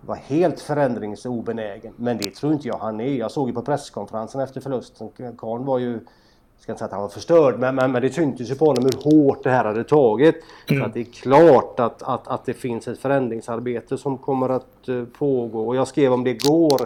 vara 0.01 0.19
helt 0.19 0.61
förändringsobenägen. 0.61 1.93
Men 1.97 2.19
det 2.19 2.35
tror 2.35 2.53
inte 2.53 2.69
jag 2.69 2.79
han 2.79 3.01
är. 3.01 3.15
Jag 3.15 3.31
såg 3.31 3.49
ju 3.49 3.55
på 3.55 3.63
presskonferensen 3.63 4.41
efter 4.41 4.61
förlusten. 4.61 5.09
Karn 5.39 5.65
var 5.65 5.79
ju 5.79 6.01
jag 6.57 6.63
ska 6.63 6.73
inte 6.73 6.79
säga 6.79 6.87
att 6.87 6.93
han 6.93 7.03
var 7.03 7.09
förstörd, 7.09 7.59
men, 7.59 7.75
men, 7.75 7.93
men 7.93 8.03
det 8.03 8.11
syntes 8.11 8.51
ju 8.51 8.55
på 8.55 8.65
honom 8.65 8.85
hur 8.85 9.11
hårt 9.11 9.45
det 9.45 9.51
här 9.51 9.65
hade 9.65 9.85
tagit. 9.85 10.35
Mm. 10.71 10.83
Så 10.83 10.87
att 10.87 10.95
det 10.95 11.01
är 11.01 11.05
klart 11.05 11.81
att, 11.81 12.03
att, 12.03 12.29
att 12.29 12.45
det 12.45 12.55
finns 12.55 12.89
ett 12.89 12.99
förändringsarbete 12.99 13.99
som 13.99 14.19
kommer 14.19 14.49
att 14.49 14.89
uh, 14.89 15.05
pågå. 15.05 15.67
Och 15.67 15.77
jag 15.77 15.89
skrev 15.89 16.13
om 16.13 16.25
det 16.25 16.31
igår 16.31 16.81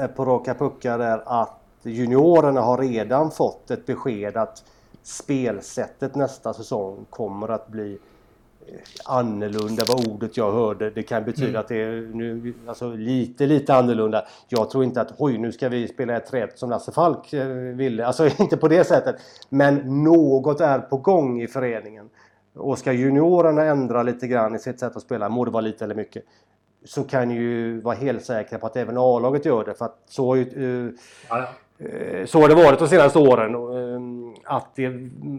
uh, 0.00 0.06
på 0.06 0.24
Raka 0.24 0.54
Puckar 0.54 0.98
där 0.98 1.22
att 1.26 1.59
juniorerna 1.82 2.60
har 2.60 2.78
redan 2.78 3.30
fått 3.30 3.70
ett 3.70 3.86
besked 3.86 4.36
att 4.36 4.64
spelsättet 5.02 6.14
nästa 6.14 6.54
säsong 6.54 7.06
kommer 7.10 7.48
att 7.48 7.68
bli 7.68 7.98
eh, 8.66 8.74
annorlunda 9.04 9.84
vad 9.88 10.08
ordet 10.08 10.36
jag 10.36 10.52
hörde. 10.52 10.90
Det 10.90 11.02
kan 11.02 11.24
betyda 11.24 11.48
mm. 11.48 11.60
att 11.60 11.68
det 11.68 11.82
är 11.82 12.10
nu, 12.14 12.54
alltså 12.66 12.90
lite, 12.90 13.46
lite 13.46 13.74
annorlunda. 13.74 14.24
Jag 14.48 14.70
tror 14.70 14.84
inte 14.84 15.00
att 15.00 15.14
oj, 15.18 15.38
nu 15.38 15.52
ska 15.52 15.68
vi 15.68 15.88
spela 15.88 16.16
ett 16.16 16.26
träd 16.26 16.50
som 16.54 16.70
Lasse 16.70 16.92
Falk 16.92 17.32
eh, 17.32 17.46
ville. 17.46 18.06
Alltså 18.06 18.26
inte 18.38 18.56
på 18.56 18.68
det 18.68 18.84
sättet. 18.84 19.16
Men 19.48 20.02
något 20.04 20.60
är 20.60 20.78
på 20.78 20.96
gång 20.96 21.42
i 21.42 21.46
föreningen. 21.46 22.08
Och 22.54 22.78
ska 22.78 22.92
juniorerna 22.92 23.64
ändra 23.64 24.02
lite 24.02 24.26
grann 24.26 24.54
i 24.54 24.58
sitt 24.58 24.80
sätt 24.80 24.96
att 24.96 25.02
spela, 25.02 25.28
må 25.28 25.44
det 25.44 25.50
vara 25.50 25.60
lite 25.60 25.84
eller 25.84 25.94
mycket, 25.94 26.24
så 26.84 27.04
kan 27.04 27.30
ju 27.30 27.80
vara 27.80 27.94
helt 27.94 28.24
säkra 28.24 28.58
på 28.58 28.66
att 28.66 28.76
även 28.76 28.98
A-laget 28.98 29.44
gör 29.44 29.64
det. 29.64 29.74
För 29.74 29.84
att 29.84 29.98
så 30.06 30.36
uh, 30.36 30.90
ja, 31.28 31.38
ja. 31.38 31.48
Eh, 31.80 32.26
så 32.26 32.40
har 32.40 32.48
det 32.48 32.54
varit 32.54 32.78
de 32.78 32.88
senaste 32.88 33.18
åren. 33.18 33.54
Ehm, 33.54 34.34
att 34.44 34.78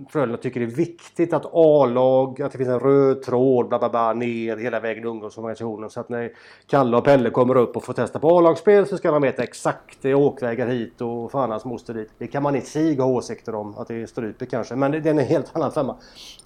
Frölunda 0.09 0.37
tycker 0.37 0.59
det 0.59 0.65
är 0.65 0.75
viktigt 0.75 1.33
att 1.33 1.45
A-lag, 1.53 2.41
att 2.41 2.51
det 2.51 2.57
finns 2.57 2.69
en 2.69 2.79
röd 2.79 3.23
tråd 3.23 3.69
bla, 3.69 3.79
bla, 3.79 3.89
bla, 3.89 4.13
ner 4.13 4.57
hela 4.57 4.79
vägen 4.79 5.03
i 5.03 5.07
ungdomsorganisationen. 5.07 5.89
Så 5.89 5.99
att 5.99 6.09
när 6.09 6.31
Kalle 6.67 6.97
och 6.97 7.03
Pelle 7.03 7.29
kommer 7.29 7.57
upp 7.57 7.75
och 7.75 7.83
får 7.83 7.93
testa 7.93 8.19
på 8.19 8.37
A-lagsspel 8.37 8.85
så 8.85 8.97
ska 8.97 9.11
de 9.11 9.21
veta 9.21 9.43
exakt 9.43 9.97
det 10.01 10.09
är 10.09 10.15
åkvägar 10.15 10.67
hit 10.67 11.01
och 11.01 11.31
fan 11.31 11.51
hans 11.51 11.65
moster 11.65 11.93
dit. 11.93 12.09
Det 12.17 12.27
kan 12.27 12.43
man 12.43 12.55
i 12.55 12.61
sig 12.61 12.97
ha 12.97 13.05
åsikter 13.05 13.55
om, 13.55 13.77
att 13.77 13.87
det 13.87 14.01
är 14.01 14.05
stryper 14.05 14.45
kanske. 14.45 14.75
Men 14.75 14.91
det, 14.91 14.97
är 14.97 15.07
en 15.07 15.19
helt 15.19 15.55
annan 15.55 15.71
femma. 15.71 15.95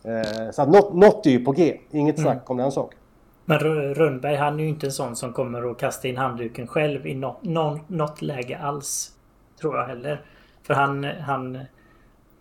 Eh, 0.04 0.52
så 0.52 0.62
att 0.62 0.70
något, 0.70 0.94
något 0.94 1.26
är 1.26 1.30
ju 1.30 1.46
på 1.46 1.52
G. 1.52 1.80
Inget 1.92 2.20
snack 2.20 2.34
mm. 2.34 2.44
om 2.46 2.58
den 2.58 2.72
saken. 2.72 3.00
Men 3.46 3.60
Rönnberg 3.60 4.36
han 4.36 4.60
är 4.60 4.64
ju 4.64 4.70
inte 4.70 4.86
en 4.86 4.92
sån 4.92 5.16
som 5.16 5.34
kommer 5.34 5.72
att 5.72 5.78
kasta 5.78 6.08
in 6.08 6.18
handduken 6.18 6.68
själv 6.68 7.08
i 7.08 7.16
något, 7.16 7.44
något 7.88 8.22
läge 8.22 8.58
alls. 8.58 9.15
Tror 9.62 9.78
jag 9.78 9.86
heller. 9.86 10.22
För 10.64 10.74
han, 10.74 11.04
han, 11.04 11.60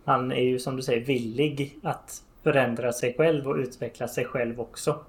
han 0.05 0.31
är 0.31 0.43
ju 0.43 0.59
som 0.59 0.75
du 0.75 0.81
säger 0.81 1.05
villig 1.05 1.79
att 1.83 2.21
förändra 2.43 2.93
sig 2.93 3.15
själv 3.17 3.47
och 3.47 3.55
utveckla 3.55 4.07
sig 4.07 4.25
själv 4.25 4.61
också. 4.61 4.99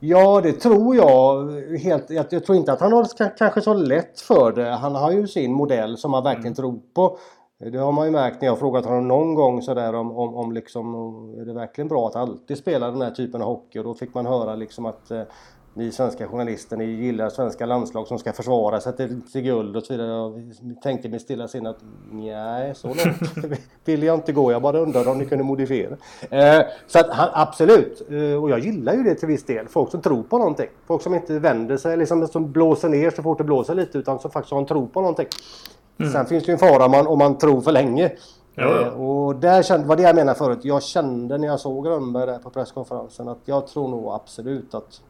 Ja, 0.00 0.40
det 0.40 0.52
tror 0.52 0.96
jag. 0.96 1.50
Helt, 1.78 2.10
jag, 2.10 2.26
jag 2.30 2.44
tror 2.44 2.58
inte 2.58 2.72
att 2.72 2.80
han 2.80 2.92
har 2.92 3.36
kanske 3.38 3.60
så 3.60 3.74
lätt 3.74 4.20
för 4.20 4.52
det. 4.52 4.70
Han 4.70 4.94
har 4.94 5.12
ju 5.12 5.26
sin 5.26 5.52
modell 5.52 5.96
som 5.96 6.14
han 6.14 6.24
verkligen 6.24 6.46
mm. 6.46 6.54
tror 6.54 6.80
på. 6.94 7.18
Det 7.58 7.78
har 7.78 7.92
man 7.92 8.06
ju 8.06 8.12
märkt 8.12 8.40
när 8.40 8.48
jag 8.48 8.58
frågat 8.58 8.84
honom 8.84 9.08
någon 9.08 9.34
gång 9.34 9.62
sådär 9.62 9.94
om, 9.94 10.16
om, 10.16 10.34
om 10.34 10.52
liksom, 10.52 10.94
är 11.40 11.44
det 11.44 11.52
verkligen 11.52 11.88
bra 11.88 12.06
att 12.08 12.16
alltid 12.16 12.58
spela 12.58 12.90
den 12.90 13.02
här 13.02 13.10
typen 13.10 13.42
av 13.42 13.48
hockey? 13.48 13.78
Och 13.78 13.84
då 13.84 13.94
fick 13.94 14.14
man 14.14 14.26
höra 14.26 14.54
liksom 14.54 14.86
att 14.86 15.10
eh, 15.10 15.22
ni 15.76 15.92
svenska 15.92 16.28
journalister, 16.28 16.76
ni 16.76 16.84
gillar 16.84 17.28
svenska 17.28 17.66
landslag 17.66 18.06
som 18.06 18.18
ska 18.18 18.32
försvara 18.32 18.80
sig 18.80 18.96
till, 18.96 19.22
till 19.32 19.42
guld 19.42 19.76
och 19.76 19.82
så 19.82 19.92
vidare. 19.92 20.08
Jag 20.08 20.82
tänkte 20.82 21.08
mig 21.08 21.20
stilla 21.20 21.48
sinne 21.48 21.70
att 21.70 21.78
nej, 22.10 22.74
så 22.74 22.88
långt 22.88 23.60
vill 23.84 24.02
jag 24.02 24.14
inte 24.14 24.32
gå. 24.32 24.52
Jag 24.52 24.62
bara 24.62 24.78
undrar 24.78 25.08
om 25.08 25.18
ni 25.18 25.26
kunde 25.26 25.44
modifiera. 25.44 25.96
Eh, 26.30 26.66
så 26.86 26.98
att 26.98 27.10
han, 27.10 27.28
absolut, 27.32 28.02
eh, 28.10 28.42
och 28.42 28.50
jag 28.50 28.58
gillar 28.58 28.94
ju 28.94 29.02
det 29.02 29.14
till 29.14 29.28
viss 29.28 29.44
del. 29.44 29.68
Folk 29.68 29.90
som 29.90 30.00
tror 30.00 30.22
på 30.22 30.38
någonting. 30.38 30.68
Folk 30.86 31.02
som 31.02 31.14
inte 31.14 31.38
vänder 31.38 31.76
sig, 31.76 31.96
liksom 31.96 32.28
som 32.28 32.52
blåser 32.52 32.88
ner 32.88 33.10
så 33.10 33.22
fort 33.22 33.38
det 33.38 33.44
blåser 33.44 33.74
lite 33.74 33.98
utan 33.98 34.18
som 34.18 34.30
faktiskt 34.30 34.52
har 34.52 34.58
en 34.58 34.66
tro 34.66 34.88
på 34.88 35.00
någonting. 35.00 35.28
Mm. 35.98 36.12
Sen 36.12 36.26
finns 36.26 36.44
det 36.44 36.48
ju 36.48 36.52
en 36.52 36.58
fara 36.58 36.84
om 36.84 36.90
man, 36.90 37.06
om 37.06 37.18
man 37.18 37.38
tror 37.38 37.60
för 37.60 37.72
länge. 37.72 38.12
Ja. 38.54 38.80
Eh, 38.80 38.88
och 38.88 39.36
där 39.36 39.62
kände, 39.62 39.86
var 39.86 39.96
det 39.96 40.02
jag 40.02 40.16
menade 40.16 40.38
förut. 40.38 40.58
Jag 40.62 40.82
kände 40.82 41.38
när 41.38 41.48
jag 41.48 41.60
såg 41.60 41.88
Rönnberg 41.88 42.26
där 42.26 42.38
på 42.38 42.50
presskonferensen 42.50 43.28
att 43.28 43.40
jag 43.44 43.66
tror 43.66 43.88
nog 43.88 44.12
absolut 44.12 44.74
att 44.74 45.00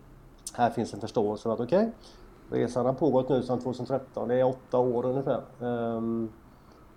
här 0.57 0.70
finns 0.70 0.94
en 0.94 1.00
förståelse 1.00 1.42
för 1.42 1.52
att 1.52 1.61
okej, 1.61 1.90
okay, 2.48 2.62
resan 2.62 2.86
har 2.86 2.92
pågått 2.92 3.28
nu 3.28 3.42
sedan 3.42 3.61
2013, 3.61 4.28
det 4.28 4.34
är 4.34 4.44
åtta 4.44 4.78
år 4.78 5.07
ungefär. 5.07 5.40
Um, 5.59 6.32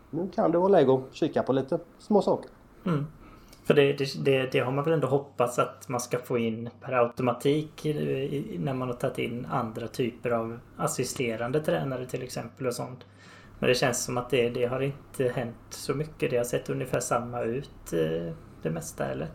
nu 0.10 0.30
kan 0.36 0.52
det 0.52 0.58
vara 0.58 0.70
läge 0.70 0.94
att 0.94 1.02
kika 1.12 1.44
på 1.44 1.54
lite 1.54 1.80
små 2.00 2.22
saker. 2.22 2.52
Mm. 2.86 3.06
För 3.64 3.74
det, 3.74 3.94
det, 4.24 4.52
det, 4.52 4.60
har 4.60 4.72
man 4.72 4.84
väl 4.84 4.94
ändå 4.94 5.08
hoppats 5.08 5.60
att 5.60 5.90
man 5.90 6.00
ska 6.00 6.20
få 6.20 6.38
in 6.38 6.70
per 6.82 6.94
automatik 6.94 7.86
när 8.60 8.74
man 8.74 8.88
har 8.88 8.96
tagit 8.96 9.18
in 9.18 9.48
andra 9.52 9.88
typer 9.88 10.30
av 10.30 10.60
assisterande 10.78 11.62
tränare 11.62 12.06
till 12.06 12.24
exempel 12.24 12.68
och 12.68 12.74
sånt. 12.74 13.06
Men 13.60 13.68
det 13.68 13.76
känns 13.76 14.04
som 14.04 14.18
att 14.18 14.30
det, 14.30 14.50
det 14.50 14.66
har 14.66 14.82
inte 14.82 15.28
hänt 15.28 15.56
så 15.70 15.94
mycket. 15.94 16.32
Det 16.32 16.38
har 16.38 16.44
sett 16.44 16.70
ungefär 16.70 17.00
samma 17.00 17.42
ut 17.42 17.94
eh, 17.94 18.34
det 18.62 18.70
mesta 18.70 19.06
eller? 19.06 19.28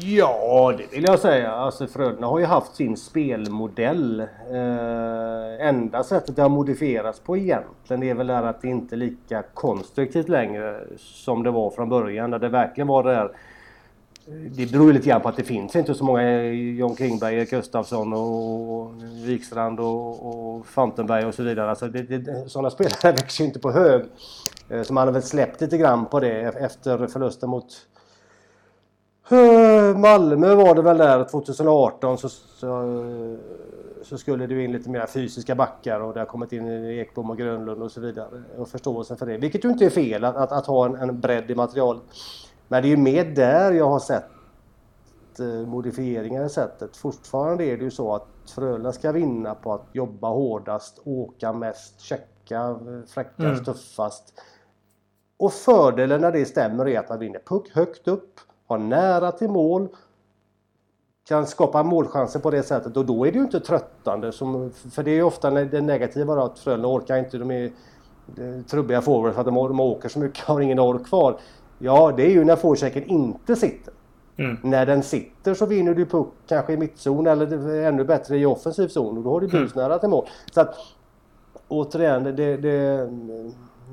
Ja, 0.00 0.74
det 0.78 0.96
vill 0.96 1.04
jag 1.04 1.18
säga. 1.18 1.52
Alltså 1.52 1.86
Frölunda 1.86 2.26
har 2.26 2.38
ju 2.38 2.44
haft 2.44 2.74
sin 2.74 2.96
spelmodell. 2.96 4.20
Eh, 4.50 5.66
enda 5.68 6.04
sättet 6.04 6.36
det 6.36 6.42
har 6.42 6.48
modifierats 6.48 7.20
på 7.20 7.36
egentligen 7.36 8.02
är 8.02 8.14
väl 8.14 8.30
att 8.30 8.62
det 8.62 8.68
inte 8.68 8.94
är 8.94 8.96
lika 8.96 9.42
konstruktivt 9.54 10.28
längre 10.28 10.80
som 10.96 11.42
det 11.42 11.50
var 11.50 11.70
från 11.70 11.88
början. 11.88 12.30
Där 12.30 12.38
det 12.38 12.48
verkligen 12.48 12.86
var 12.86 13.02
det 13.02 13.10
där 13.10 13.30
det 14.26 14.72
beror 14.72 14.86
ju 14.86 14.92
lite 14.92 15.08
grann 15.08 15.20
på 15.20 15.28
att 15.28 15.36
det 15.36 15.42
finns 15.42 15.76
inte 15.76 15.94
så 15.94 16.04
många 16.04 16.42
John 16.52 16.96
Klingberg, 16.96 17.34
Erik 17.34 17.50
Gustafsson 17.50 18.12
och 18.12 18.90
Wikstrand 19.26 19.80
och, 19.80 20.26
och 20.26 20.66
Fantenberg 20.66 21.26
och 21.26 21.34
så 21.34 21.42
vidare. 21.42 21.70
Alltså 21.70 21.88
det, 21.88 22.02
det, 22.02 22.50
sådana 22.50 22.70
spelare 22.70 23.12
växer 23.16 23.44
ju 23.44 23.48
inte 23.48 23.60
på 23.60 23.70
hög. 23.72 24.04
Eh, 24.68 24.82
så 24.82 24.92
man 24.92 25.08
har 25.08 25.12
väl 25.12 25.22
släppt 25.22 25.60
lite 25.60 25.78
grann 25.78 26.06
på 26.06 26.20
det 26.20 26.40
e-, 26.40 26.52
efter 26.60 27.06
förlusten 27.06 27.50
mot 27.50 27.66
Malmö 29.96 30.54
var 30.54 30.74
det 30.74 30.82
väl 30.82 30.98
där 30.98 31.24
2018 31.24 32.18
så, 32.18 32.28
så, 32.28 33.36
så, 34.02 34.18
skulle 34.18 34.46
det 34.46 34.64
in 34.64 34.72
lite 34.72 34.90
mer 34.90 35.06
fysiska 35.06 35.54
backar 35.54 36.00
och 36.00 36.14
det 36.14 36.20
har 36.20 36.26
kommit 36.26 36.52
in 36.52 36.68
Ekbom 36.84 37.30
och 37.30 37.38
Grönlund 37.38 37.82
och 37.82 37.92
så 37.92 38.00
vidare. 38.00 38.42
Och 38.58 38.68
förståelsen 38.68 39.16
för 39.16 39.26
det. 39.26 39.36
Vilket 39.36 39.64
ju 39.64 39.68
inte 39.68 39.84
är 39.84 39.90
fel 39.90 40.24
att, 40.24 40.36
att, 40.36 40.52
att 40.52 40.66
ha 40.66 40.86
en, 40.86 40.94
en 40.96 41.20
bredd 41.20 41.50
i 41.50 41.54
material. 41.54 42.00
Men 42.68 42.82
det 42.82 42.88
är 42.88 42.90
ju 42.90 42.96
mer 42.96 43.24
där 43.24 43.72
jag 43.72 43.88
har 43.88 43.98
sett 43.98 44.30
eh, 45.38 45.46
modifieringar 45.46 46.44
i 46.44 46.48
sättet. 46.48 46.96
Fortfarande 46.96 47.64
är 47.64 47.76
det 47.76 47.84
ju 47.84 47.90
så 47.90 48.14
att 48.14 48.26
Frölunda 48.54 48.92
ska 48.92 49.12
vinna 49.12 49.54
på 49.54 49.72
att 49.72 49.86
jobba 49.92 50.28
hårdast, 50.28 51.00
åka 51.04 51.52
mest, 51.52 52.00
checka 52.00 52.78
fräckast, 53.06 53.38
mm. 53.38 53.64
tuffast. 53.64 54.42
Och 55.36 55.52
fördelen 55.52 56.20
när 56.20 56.32
det 56.32 56.44
stämmer 56.44 56.88
är 56.88 56.98
att 56.98 57.08
man 57.08 57.18
vinner 57.18 57.40
puck 57.46 57.70
högt 57.74 58.08
upp 58.08 58.40
har 58.66 58.78
nära 58.78 59.32
till 59.32 59.48
mål, 59.48 59.88
kan 61.28 61.46
skapa 61.46 61.82
målchanser 61.82 62.40
på 62.40 62.50
det 62.50 62.62
sättet 62.62 62.96
och 62.96 63.06
då 63.06 63.26
är 63.26 63.32
det 63.32 63.38
ju 63.38 63.44
inte 63.44 63.60
tröttande. 63.60 64.32
Som, 64.32 64.70
för 64.70 65.02
det 65.02 65.10
är 65.10 65.14
ju 65.14 65.22
ofta 65.22 65.50
det 65.50 65.80
negativa 65.80 66.34
då, 66.34 66.42
att 66.42 66.58
Frölunda 66.58 66.88
orkar 66.88 67.16
inte. 67.16 67.38
De 67.38 67.50
är 67.50 67.72
trubbiga 68.70 69.02
forwards 69.02 69.34
för 69.34 69.40
att 69.40 69.46
de, 69.46 69.54
de 69.54 69.80
åker 69.80 70.08
så 70.08 70.18
mycket 70.18 70.42
och 70.42 70.48
har 70.54 70.60
ingen 70.60 70.78
ork 70.78 71.06
kvar. 71.06 71.40
Ja, 71.78 72.12
det 72.16 72.26
är 72.26 72.30
ju 72.30 72.44
när 72.44 72.56
forechecken 72.56 73.04
inte 73.04 73.56
sitter. 73.56 73.94
Mm. 74.36 74.56
När 74.62 74.86
den 74.86 75.02
sitter 75.02 75.54
så 75.54 75.66
vinner 75.66 75.94
du 75.94 76.06
puck 76.06 76.28
kanske 76.46 76.72
i 76.72 76.76
mittzon 76.76 77.26
eller 77.26 77.82
ännu 77.82 78.04
bättre 78.04 78.38
i 78.38 78.46
offensiv 78.46 78.88
zon 78.88 79.16
och 79.18 79.24
då 79.24 79.30
har 79.30 79.40
du 79.40 79.48
bus 79.48 79.74
nära 79.74 79.98
till 79.98 80.08
mål. 80.08 80.26
Så 80.52 80.60
att 80.60 80.76
återigen, 81.68 82.24
det, 82.24 82.56
det, 82.56 83.08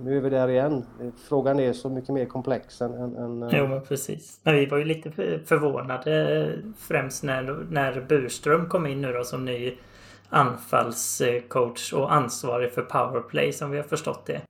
nu 0.04 0.18
är 0.18 0.22
vi 0.22 0.30
där 0.30 0.47
igen. 0.47 0.86
Frågan 1.30 1.60
är 1.60 1.74
så 1.74 1.89
mycket 1.89 2.10
mer 2.10 2.26
komplex 2.26 2.82
än... 2.82 2.93
än, 2.93 3.43
eh, 3.43 3.49
Jo 3.52 3.68
men 3.68 3.82
precis. 3.82 4.39
Men 4.43 4.56
vi 4.56 4.66
var 4.66 4.78
ju 4.78 4.84
lite 4.84 5.12
förvånade 5.45 6.58
främst 6.78 7.24
när, 7.24 7.66
när 7.70 8.02
Burström 8.02 8.70
kom 8.70 8.88
in 8.88 9.02
nu 9.02 9.14
då 9.14 9.24
som 9.24 9.45
ny 9.45 9.78
anfallscoach 10.30 11.93
och 11.93 12.14
ansvarig 12.14 12.72
för 12.72 12.82
powerplay 12.82 13.54
som 13.54 13.72
vi 13.72 13.78
har 13.78 13.84
förstått 13.84 14.26
det. 14.26 14.41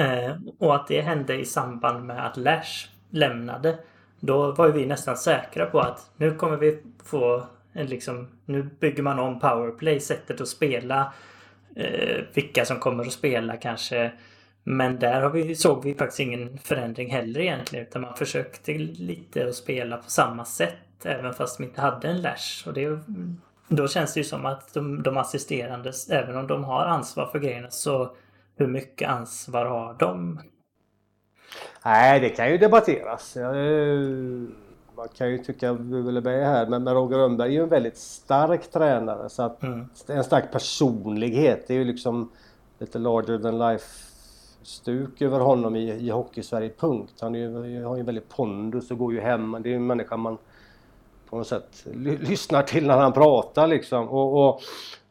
Eh, 0.00 0.36
och 0.58 0.74
att 0.74 0.86
det 0.86 1.00
hände 1.00 1.40
i 1.40 1.44
samband 1.44 2.06
med 2.06 2.26
att 2.26 2.36
Lash 2.36 2.88
lämnade. 3.10 3.78
Då 4.20 4.52
var 4.52 4.68
vi 4.68 4.86
nästan 4.86 5.16
säkra 5.16 5.66
på 5.66 5.80
att 5.80 6.10
nu 6.16 6.34
kommer 6.34 6.56
vi 6.56 6.82
få 7.04 7.46
en 7.72 7.86
liksom, 7.86 8.28
nu 8.44 8.62
bygger 8.62 9.02
man 9.02 9.18
om 9.18 9.40
powerplay, 9.40 10.00
sättet 10.00 10.40
att 10.40 10.48
spela. 10.48 11.12
Eh, 11.76 12.24
vilka 12.34 12.64
som 12.64 12.78
kommer 12.78 13.04
att 13.04 13.12
spela 13.12 13.56
kanske. 13.56 14.12
Men 14.68 14.98
där 14.98 15.20
har 15.20 15.30
vi, 15.30 15.54
såg 15.54 15.84
vi 15.84 15.94
faktiskt 15.94 16.20
ingen 16.20 16.58
förändring 16.58 17.10
heller 17.10 17.40
egentligen. 17.40 17.86
Utan 17.86 18.02
man 18.02 18.16
försökte 18.16 18.72
lite 18.72 19.46
att 19.46 19.54
spela 19.54 19.96
på 19.96 20.10
samma 20.10 20.44
sätt. 20.44 20.74
Även 21.04 21.34
fast 21.34 21.58
de 21.58 21.64
inte 21.64 21.80
hade 21.80 22.08
en 22.08 22.22
lash. 22.22 22.66
Och 22.66 22.72
det, 22.74 23.00
då 23.68 23.88
känns 23.88 24.14
det 24.14 24.20
ju 24.20 24.24
som 24.24 24.46
att 24.46 24.74
de, 24.74 25.02
de 25.02 25.16
assisterande, 25.16 25.92
även 26.10 26.36
om 26.36 26.46
de 26.46 26.64
har 26.64 26.84
ansvar 26.84 27.26
för 27.26 27.38
grejerna, 27.38 27.70
så 27.70 28.16
hur 28.56 28.66
mycket 28.66 29.08
ansvar 29.08 29.66
har 29.66 29.96
de? 29.98 30.40
Nej, 31.84 32.20
det 32.20 32.28
kan 32.28 32.50
ju 32.50 32.58
debatteras. 32.58 33.36
Man 34.96 35.08
kan 35.16 35.30
ju 35.30 35.38
tycka 35.38 35.72
vad 35.72 36.26
är 36.26 36.44
här, 36.44 36.66
men 36.66 36.88
Roger 36.88 37.18
Rönnberg 37.18 37.48
är 37.48 37.52
ju 37.52 37.62
en 37.62 37.68
väldigt 37.68 37.96
stark 37.96 38.70
tränare. 38.70 39.28
Så 39.28 39.42
att 39.42 39.62
mm. 39.62 39.88
en 40.08 40.24
stark 40.24 40.52
personlighet, 40.52 41.64
det 41.68 41.74
är 41.74 41.78
ju 41.78 41.84
liksom 41.84 42.32
lite 42.78 42.98
larger 42.98 43.38
than 43.38 43.58
life 43.58 44.05
stuk 44.66 45.22
över 45.22 45.40
honom 45.40 45.76
i, 45.76 45.92
i 45.92 46.10
Hockeysverige, 46.10 46.70
punkt. 46.78 47.14
Han 47.20 47.34
är 47.34 47.84
har 47.84 47.96
ju 47.96 48.02
väldigt 48.02 48.28
pondus 48.28 48.90
och 48.90 48.98
går 48.98 49.12
ju 49.12 49.20
hem. 49.20 49.56
Det 49.60 49.72
är 49.72 49.76
en 49.76 49.86
människa 49.86 50.16
man 50.16 50.38
på 51.30 51.36
något 51.36 51.46
sätt 51.46 51.86
lyssnar 52.20 52.62
till 52.62 52.86
när 52.86 52.98
han 52.98 53.12
pratar 53.12 53.66
liksom. 53.66 54.08
Och, 54.08 54.48
och 54.48 54.60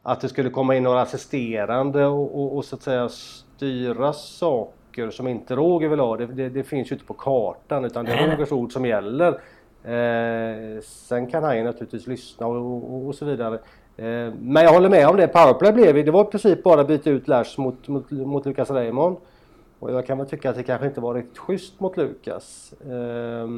att 0.02 0.20
det 0.20 0.28
skulle 0.28 0.50
komma 0.50 0.76
in 0.76 0.82
några 0.82 1.00
assisterande 1.00 2.06
och, 2.06 2.40
och, 2.40 2.56
och, 2.56 2.64
så 2.64 2.76
att 2.76 2.82
säga 2.82 3.08
styra 3.08 4.12
saker 4.12 5.10
som 5.10 5.28
inte 5.28 5.56
Roger 5.56 5.88
vill 5.88 6.00
ha. 6.00 6.16
Det, 6.16 6.26
det, 6.26 6.48
det 6.48 6.62
finns 6.62 6.90
ju 6.90 6.94
inte 6.94 7.06
på 7.06 7.14
kartan 7.14 7.84
utan 7.84 8.04
det 8.04 8.12
är 8.12 8.30
Rogers 8.30 8.52
ord 8.52 8.72
som 8.72 8.86
gäller. 8.86 9.40
Eh, 9.84 10.80
sen 10.82 11.26
kan 11.26 11.42
han 11.42 11.56
ju 11.56 11.64
naturligtvis 11.64 12.06
lyssna 12.06 12.46
och, 12.46 13.06
och, 13.06 13.14
så 13.14 13.24
vidare. 13.24 13.54
Eh, 13.96 14.32
men 14.40 14.64
jag 14.64 14.72
håller 14.72 14.88
med 14.88 15.08
om 15.08 15.16
det. 15.16 15.28
Powerplay 15.28 15.72
blev 15.72 16.04
det 16.04 16.10
var 16.10 16.24
i 16.24 16.30
princip 16.30 16.62
bara 16.62 16.84
byta 16.84 17.10
ut 17.10 17.28
Lash 17.28 17.60
mot, 17.60 17.88
mot, 17.88 18.10
mot 18.10 18.46
Lukas 18.46 18.70
Raymond. 18.70 19.16
Och 19.78 19.92
jag 19.92 20.06
kan 20.06 20.18
väl 20.18 20.28
tycka 20.28 20.50
att 20.50 20.56
det 20.56 20.62
kanske 20.62 20.86
inte 20.86 21.00
var 21.00 21.14
riktigt 21.14 21.38
schysst 21.38 21.80
mot 21.80 21.96
Lukas. 21.96 22.72
Eh, 22.72 23.48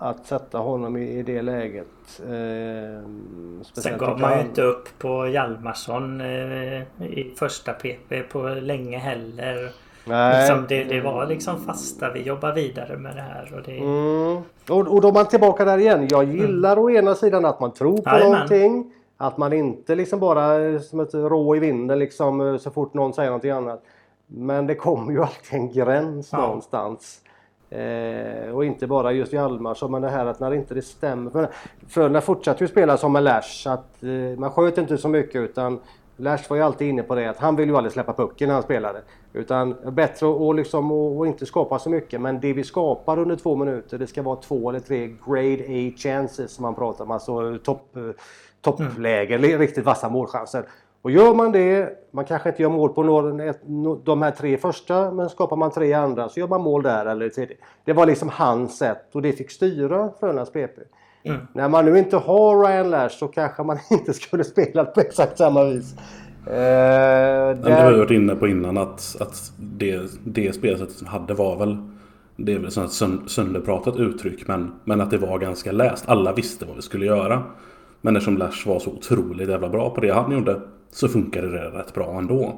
att 0.00 0.26
sätta 0.26 0.58
honom 0.58 0.96
i, 0.96 1.18
i 1.18 1.22
det 1.22 1.42
läget. 1.42 2.20
Eh, 2.20 3.08
Sen 3.72 3.98
gav 3.98 4.20
man 4.20 4.38
ju 4.38 4.40
inte 4.40 4.62
upp 4.62 4.88
på 4.98 5.28
Hjalmarsson 5.28 6.20
eh, 6.20 6.82
i 7.02 7.34
första 7.36 7.72
PP 7.72 8.22
på 8.32 8.48
länge 8.48 8.98
heller. 8.98 9.70
Nej. 10.04 10.40
Liksom 10.40 10.66
det, 10.68 10.84
det, 10.84 11.00
var 11.00 11.26
liksom 11.26 11.60
fasta. 11.60 12.12
Vi 12.12 12.22
jobbar 12.22 12.52
vidare 12.52 12.96
med 12.96 13.16
det 13.16 13.22
här. 13.22 13.54
Och, 13.54 13.62
det... 13.62 13.78
mm. 13.78 14.36
och, 14.68 14.94
och 14.94 15.00
då 15.00 15.08
är 15.08 15.12
man 15.12 15.26
tillbaka 15.26 15.64
där 15.64 15.78
igen. 15.78 16.08
Jag 16.10 16.24
gillar 16.24 16.72
mm. 16.72 16.84
å 16.84 16.90
ena 16.90 17.14
sidan 17.14 17.44
att 17.44 17.60
man 17.60 17.72
tror 17.72 17.96
på 17.96 18.10
Jajamän. 18.10 18.32
någonting. 18.32 18.92
Att 19.16 19.38
man 19.38 19.52
inte 19.52 19.94
liksom 19.94 20.20
bara 20.20 20.78
som 20.80 21.00
ett 21.00 21.14
rå 21.14 21.56
i 21.56 21.58
vinden 21.58 21.98
liksom 21.98 22.40
eh, 22.40 22.56
så 22.56 22.70
fort 22.70 22.94
någon 22.94 23.14
säger 23.14 23.28
någonting 23.30 23.50
annat. 23.50 23.82
Men 24.28 24.66
det 24.66 24.74
kommer 24.74 25.12
ju 25.12 25.22
alltid 25.22 25.60
en 25.60 25.72
gräns 25.72 26.28
ja. 26.32 26.38
någonstans. 26.38 27.20
Eh, 27.70 28.50
och 28.54 28.64
inte 28.64 28.86
bara 28.86 29.12
just 29.12 29.32
Hjalmarsson 29.32 29.90
men 29.90 30.02
det 30.02 30.08
här 30.08 30.26
att 30.26 30.40
när 30.40 30.54
inte 30.54 30.74
det 30.74 30.82
stämmer. 30.82 31.30
För 31.30 31.48
Frölunda 31.88 32.20
fortsatte 32.20 32.64
ju 32.64 32.68
spela 32.68 32.96
som 32.96 33.16
en 33.16 33.24
Lash. 33.24 33.68
Att, 33.68 34.02
eh, 34.02 34.38
man 34.38 34.50
sköt 34.50 34.78
inte 34.78 34.98
så 34.98 35.08
mycket 35.08 35.36
utan 35.36 35.80
Lash 36.16 36.48
var 36.48 36.56
ju 36.56 36.62
alltid 36.62 36.88
inne 36.88 37.02
på 37.02 37.14
det 37.14 37.26
att 37.26 37.38
han 37.38 37.56
vill 37.56 37.68
ju 37.68 37.76
aldrig 37.76 37.92
släppa 37.92 38.12
pucken 38.12 38.48
när 38.48 38.54
han 38.54 38.62
spelade. 38.62 39.02
Utan 39.32 39.76
bättre 39.92 40.50
att 40.50 40.56
liksom, 40.56 40.92
och, 40.92 41.18
och 41.18 41.26
inte 41.26 41.46
skapa 41.46 41.78
så 41.78 41.90
mycket 41.90 42.20
men 42.20 42.40
det 42.40 42.52
vi 42.52 42.64
skapar 42.64 43.18
under 43.18 43.36
två 43.36 43.56
minuter 43.56 43.98
det 43.98 44.06
ska 44.06 44.22
vara 44.22 44.36
två 44.36 44.68
eller 44.68 44.80
tre 44.80 45.14
grade 45.26 45.64
A 45.68 45.92
chances 45.96 46.52
som 46.52 46.62
man 46.62 46.74
pratar 46.74 47.04
om. 47.04 47.10
Alltså 47.10 47.58
topp, 47.58 47.96
eh, 47.96 48.02
topplägen, 48.60 49.44
mm. 49.44 49.58
riktigt 49.58 49.84
vassa 49.84 50.08
målchanser. 50.08 50.64
Och 51.08 51.12
gör 51.12 51.34
man 51.34 51.52
det, 51.52 51.90
man 52.10 52.24
kanske 52.24 52.48
inte 52.48 52.62
gör 52.62 52.70
mål 52.70 52.92
på 52.92 53.02
några, 53.02 53.54
de 54.04 54.22
här 54.22 54.30
tre 54.30 54.56
första 54.56 55.10
men 55.10 55.28
skapar 55.28 55.56
man 55.56 55.70
tre 55.70 55.92
andra 55.92 56.28
så 56.28 56.40
gör 56.40 56.48
man 56.48 56.60
mål 56.60 56.82
där 56.82 57.06
eller 57.06 57.28
tredje. 57.28 57.56
Det 57.84 57.92
var 57.92 58.06
liksom 58.06 58.28
hans 58.32 58.78
sätt 58.78 59.04
och 59.12 59.22
det 59.22 59.32
fick 59.32 59.50
styra 59.50 60.10
Frölundas 60.20 60.50
PP. 60.52 60.78
Mm. 61.22 61.40
När 61.52 61.68
man 61.68 61.84
nu 61.84 61.98
inte 61.98 62.16
har 62.16 62.66
Ryan 62.66 62.90
Lash 62.90 63.18
så 63.18 63.28
kanske 63.28 63.62
man 63.62 63.78
inte 63.90 64.12
skulle 64.12 64.44
spela 64.44 64.84
på 64.84 65.00
exakt 65.00 65.38
samma 65.38 65.64
vis. 65.64 65.94
Eh, 66.46 66.52
där... 66.52 67.54
Det 67.54 67.74
har 67.74 67.92
vi 67.92 67.98
varit 67.98 68.10
inne 68.10 68.34
på 68.34 68.48
innan 68.48 68.78
att, 68.78 69.16
att 69.20 69.52
det, 69.58 70.00
det 70.24 70.52
spelsättet 70.52 70.94
som 70.94 71.06
hade 71.06 71.34
var 71.34 71.56
väl 71.56 71.76
det 72.36 72.52
är 72.52 72.58
väl 72.58 72.66
ett 72.66 73.30
sönderpratat 73.30 73.96
uttryck 73.96 74.48
men, 74.48 74.72
men 74.84 75.00
att 75.00 75.10
det 75.10 75.18
var 75.18 75.38
ganska 75.38 75.72
läst. 75.72 76.08
Alla 76.08 76.32
visste 76.32 76.66
vad 76.66 76.76
vi 76.76 76.82
skulle 76.82 77.06
göra. 77.06 77.42
Men 78.00 78.16
eftersom 78.16 78.38
Lash 78.38 78.68
var 78.68 78.78
så 78.78 78.90
otroligt 78.90 79.48
jävla 79.48 79.68
bra 79.68 79.90
på 79.90 80.00
det 80.00 80.10
han 80.10 80.32
gjorde 80.32 80.60
så 80.90 81.08
funkade 81.08 81.50
det 81.50 81.78
rätt 81.78 81.94
bra 81.94 82.18
ändå. 82.18 82.56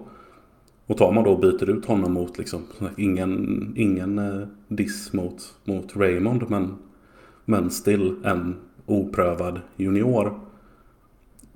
Och 0.86 0.98
tar 0.98 1.12
man 1.12 1.24
då 1.24 1.30
och 1.30 1.40
byter 1.40 1.70
ut 1.70 1.86
honom 1.86 2.12
mot 2.12 2.38
liksom, 2.38 2.62
ingen, 2.96 3.72
ingen 3.76 4.18
eh, 4.18 4.48
diss 4.68 5.12
mot, 5.12 5.54
mot 5.64 5.96
Raymond 5.96 6.50
men, 6.50 6.78
men 7.44 7.70
still 7.70 8.16
en 8.24 8.56
oprövad 8.86 9.60
junior. 9.76 10.40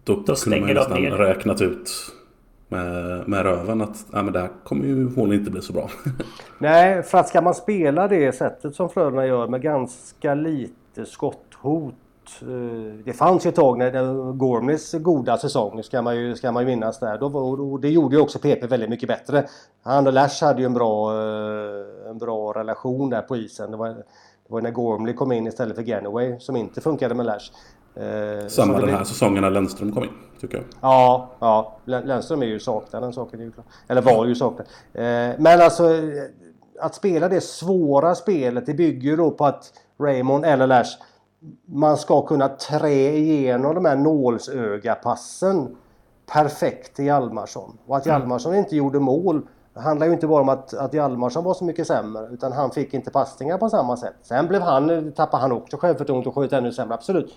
Då, 0.05 0.23
då 0.27 0.35
kunde 0.35 0.61
man 0.61 0.69
ju 0.69 0.75
nästan 0.75 1.03
ner. 1.03 1.11
räknat 1.11 1.63
ut 1.63 1.91
med, 2.69 3.29
med 3.29 3.43
röven 3.43 3.81
att 3.81 4.07
ja, 4.13 4.23
men 4.23 4.33
det 4.33 4.41
här 4.41 4.51
kommer 4.65 4.85
ju 4.87 5.11
förmodligen 5.11 5.41
inte 5.41 5.51
bli 5.51 5.63
så 5.63 5.73
bra. 5.73 5.91
Nej, 6.59 7.03
för 7.03 7.19
att 7.19 7.29
ska 7.29 7.41
man 7.41 7.55
spela 7.55 8.09
det 8.09 8.33
sättet 8.33 8.75
som 8.75 8.91
Frölunda 8.91 9.27
gör 9.27 9.49
med 9.49 9.63
ganska 9.63 10.35
lite 10.35 11.07
skotthot 11.07 11.95
det 13.05 13.13
fanns 13.13 13.47
ju 13.47 13.49
ett 13.49 13.55
tag 13.55 13.79
när 13.79 14.33
Gormleys 14.33 14.93
goda 14.93 15.39
säsong 15.39 15.83
ska 15.83 16.03
man 16.03 16.17
ju, 16.17 16.37
ska 16.37 16.53
man 16.53 16.63
ju 16.63 16.67
minnas 16.67 16.99
där. 16.99 17.19
Då, 17.19 17.27
och 17.27 17.81
det 17.81 17.91
gjorde 17.91 18.17
ju 18.17 18.23
också 18.23 18.39
PP 18.39 18.67
väldigt 18.67 18.91
mycket 18.91 19.09
bättre. 19.09 19.47
Han 19.83 20.07
och 20.07 20.13
Lash 20.13 20.45
hade 20.45 20.61
ju 20.61 20.67
en 20.67 20.75
bra, 20.75 21.13
eh, 21.13 22.11
en 22.11 22.19
bra 22.19 22.53
relation 22.53 23.11
där 23.11 23.23
på 23.23 23.37
isen. 23.37 23.71
Det 23.71 23.77
var, 23.77 23.89
det 23.89 24.05
var 24.49 24.61
när 24.61 24.71
Gormley 24.71 25.15
kom 25.15 25.33
in 25.33 25.47
istället 25.47 25.77
för 25.77 25.83
Ganaway 25.83 26.41
som 26.41 26.57
inte 26.57 26.81
funkade 26.81 27.15
med 27.15 27.27
Lash. 27.27 27.51
Eh, 27.97 28.47
Samma 28.49 28.81
den 28.81 28.89
här 28.89 29.05
säsongen 29.05 29.43
när 29.43 29.51
Lennström 29.51 29.93
kom 29.93 30.03
in, 30.03 30.11
tycker 30.41 30.57
jag. 30.57 30.65
Ja, 30.81 31.31
ja. 31.39 31.77
Lennström 31.85 32.43
är 32.43 32.47
ju 32.47 32.61
saknad, 32.61 33.03
den 33.03 33.13
saken 33.13 33.41
är 33.41 33.45
ju 33.45 33.53
klar. 33.53 33.65
Eller 33.89 34.03
var 34.03 34.27
ju 34.27 34.35
saknad. 34.35 34.67
Men 35.39 35.61
alltså, 35.61 35.85
att 36.81 36.95
spela 36.95 37.29
det 37.29 37.41
svåra 37.41 38.15
spelet, 38.15 38.67
det 38.67 38.75
bygger 38.75 39.11
ju 39.11 39.17
då 39.17 39.31
på 39.31 39.47
att 39.47 39.73
Raymond 39.99 40.45
eller 40.45 40.67
Lash 40.67 40.99
man 41.67 41.97
ska 41.97 42.23
kunna 42.23 42.49
trä 42.49 43.17
igenom 43.17 43.75
de 43.75 43.85
här 43.85 43.97
nålsögapassen 43.97 45.77
perfekt 46.33 46.97
till 46.97 47.05
Hjalmarsson. 47.05 47.79
Och 47.87 47.97
att 47.97 48.07
mm. 48.07 48.21
Hjalmarsson 48.21 48.55
inte 48.55 48.77
gjorde 48.77 49.01
mål 49.01 49.43
handlar 49.75 50.07
ju 50.07 50.13
inte 50.13 50.27
bara 50.27 50.41
om 50.41 50.49
att, 50.49 50.75
att 50.75 50.95
Hjalmarsson 50.95 51.45
var 51.45 51.55
så 51.55 51.65
mycket 51.65 51.87
sämre 51.87 52.29
utan 52.33 52.53
han 52.53 52.71
fick 52.71 52.95
inte 52.95 53.11
passningar 53.11 53.59
på 53.59 53.69
samma 53.69 53.97
sätt. 53.97 54.15
Sen 54.23 54.49
blev 54.49 54.63
han, 54.63 55.13
tappade 55.13 55.41
han 55.41 55.53
också 55.53 55.77
självförtroende 55.77 56.29
och 56.29 56.35
sköt 56.35 56.53
ännu 56.53 56.73
sämre, 56.73 56.95
absolut. 56.95 57.35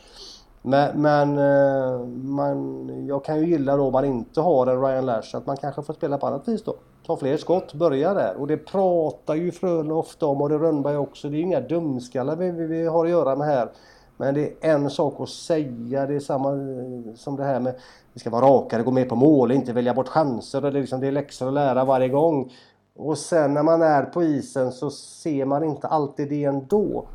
Men, 0.62 1.02
men 1.02 1.38
eh, 1.38 2.00
man, 2.08 2.90
jag 3.08 3.26
kan 3.26 3.40
ju 3.40 3.48
gilla 3.48 3.78
då 3.78 3.86
om 3.86 3.94
man 3.94 4.06
inte 4.06 4.42
har 4.42 4.68
en 4.68 4.82
Ryan 4.82 5.06
Lash 5.06 5.36
att 5.36 5.46
man 5.46 5.58
kanske 5.58 5.84
får 5.84 5.94
spela 5.94 6.18
på 6.18 6.28
annat 6.28 6.48
vis 6.48 6.64
då. 6.64 6.76
Ta 7.06 7.18
fler 7.18 7.38
skott, 7.38 7.74
börja 7.74 8.14
där. 8.14 8.36
Och 8.38 8.48
det 8.48 8.58
pratar 8.58 9.36
ju 9.36 9.52
Frölunda 9.52 9.96
ofta 9.96 10.26
om 10.26 10.42
och 10.42 10.50
det 10.50 10.58
Rönnberg 10.58 10.98
också. 10.98 11.30
Det 11.30 11.36
är 11.36 11.38
ju 11.38 11.44
inga 11.44 11.60
dumskallar 11.60 12.36
vi, 12.36 12.52
vi, 12.52 12.66
vi 12.66 12.88
har 12.88 13.06
att 13.06 13.12
göra 13.12 13.36
med 13.36 13.48
här. 13.48 13.70
Men 14.18 14.34
det 14.34 14.42
är 14.42 14.74
en 14.74 14.90
sak 14.90 15.22
att 15.22 15.30
säga, 15.30 16.06
det 16.06 16.16
är 16.16 16.20
samma 16.20 16.50
eh, 16.50 17.16
som 17.16 17.36
det 17.36 17.44
här 17.44 17.60
med 17.60 17.76
vi 18.14 18.20
ska 18.20 18.30
vara 18.30 18.46
rakare, 18.46 18.84
gå 18.84 18.92
med 18.92 19.10
på 19.10 19.16
mål, 19.16 19.52
inte 19.52 19.74
välja 19.74 19.94
bort 19.94 20.08
chanser. 20.08 20.62
Det 20.62 20.68
är, 20.68 20.72
liksom, 20.72 21.00
det 21.00 21.08
är 21.08 21.12
läxor 21.12 21.48
att 21.48 21.54
lära 21.54 21.86
varje 21.86 22.10
gång. 22.10 22.52
Och 22.96 23.18
sen 23.18 23.54
när 23.54 23.64
man 23.64 23.82
är 23.82 24.04
på 24.04 24.24
isen 24.24 24.72
så 24.72 24.90
ser 24.90 25.46
man 25.46 25.64
inte 25.64 25.88
alltid 25.88 26.30
det 26.30 26.44
ändå. 26.44 27.08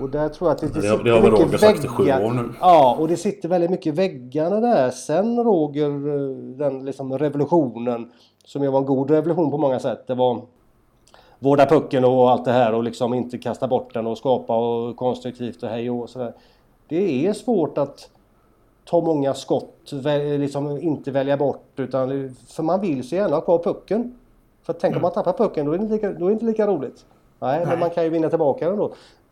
Och 0.00 0.10
där 0.10 0.28
tror 0.28 0.50
jag 0.50 0.54
att 0.54 0.60
det, 0.60 0.66
det, 0.66 0.74
det 0.74 0.82
sitter 0.82 1.04
det 1.04 1.10
har 1.10 1.22
mycket 1.22 1.40
Roger 1.40 1.58
sagt 1.58 1.84
i 1.84 1.88
sju 1.88 2.02
år 2.02 2.30
nu. 2.30 2.54
Ja, 2.60 2.96
och 2.98 3.08
det 3.08 3.16
sitter 3.16 3.48
väldigt 3.48 3.70
mycket 3.70 3.94
väggarna 3.94 4.60
där. 4.60 4.90
Sen 4.90 5.44
Roger, 5.44 5.88
eh, 5.88 6.36
den 6.56 6.84
liksom 6.84 7.18
revolutionen 7.18 8.10
som 8.44 8.62
ju 8.62 8.70
var 8.70 8.78
en 8.78 8.86
god 8.86 9.10
revolution 9.10 9.50
på 9.50 9.58
många 9.58 9.80
sätt. 9.80 10.06
Det 10.06 10.14
var 10.14 10.42
vårda 11.42 11.66
pucken 11.66 12.04
och 12.04 12.30
allt 12.30 12.44
det 12.44 12.52
här 12.52 12.74
och 12.74 12.82
liksom 12.82 13.14
inte 13.14 13.38
kasta 13.38 13.68
bort 13.68 13.94
den 13.94 14.06
och 14.06 14.18
skapa 14.18 14.56
och 14.56 14.96
konstruktivt 14.96 15.62
och 15.62 15.68
hej 15.68 15.90
och 15.90 16.10
sådär. 16.10 16.32
Det 16.88 17.26
är 17.26 17.32
svårt 17.32 17.78
att 17.78 18.08
ta 18.84 19.00
många 19.00 19.34
skott, 19.34 19.92
liksom 20.38 20.78
inte 20.80 21.10
välja 21.10 21.36
bort 21.36 21.72
utan 21.76 22.34
för 22.48 22.62
man 22.62 22.80
vill 22.80 23.08
så 23.08 23.14
gärna 23.14 23.36
ha 23.36 23.40
kvar 23.40 23.58
pucken. 23.58 24.18
För 24.62 24.72
tänk 24.72 24.92
mm. 24.92 24.96
om 24.96 25.02
man 25.02 25.12
tappar 25.12 25.44
pucken 25.44 25.66
då 25.66 25.72
är 25.72 25.78
det 25.78 25.82
inte 25.82 25.94
lika, 25.94 26.12
då 26.12 26.24
är 26.24 26.28
det 26.28 26.32
inte 26.32 26.44
lika 26.44 26.66
roligt. 26.66 27.04
Nej, 27.38 27.58
Nej, 27.58 27.66
men 27.66 27.78
man 27.78 27.90
kan 27.90 28.04
ju 28.04 28.10
vinna 28.10 28.28
tillbaka 28.28 28.68
den 28.68 28.76
då. 28.78 28.84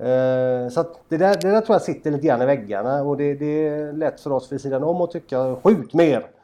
Eh, 0.05 0.69
så 0.69 0.85
det, 1.09 1.17
där, 1.17 1.35
det 1.41 1.51
där 1.51 1.61
tror 1.61 1.75
jag 1.75 1.83
sitter 1.83 2.11
lite 2.11 2.27
grann 2.27 2.43
i 2.43 2.47
väggarna 2.47 3.03
och 3.03 3.17
det, 3.17 3.35
det 3.35 3.69
är 3.69 3.93
lätt 3.93 4.21
för 4.21 4.33
oss 4.33 4.53
vid 4.53 4.61
sidan 4.61 4.83
om 4.83 5.01
att 5.01 5.11
tycka 5.11 5.57
skjut 5.63 5.95
mer. 5.95 6.27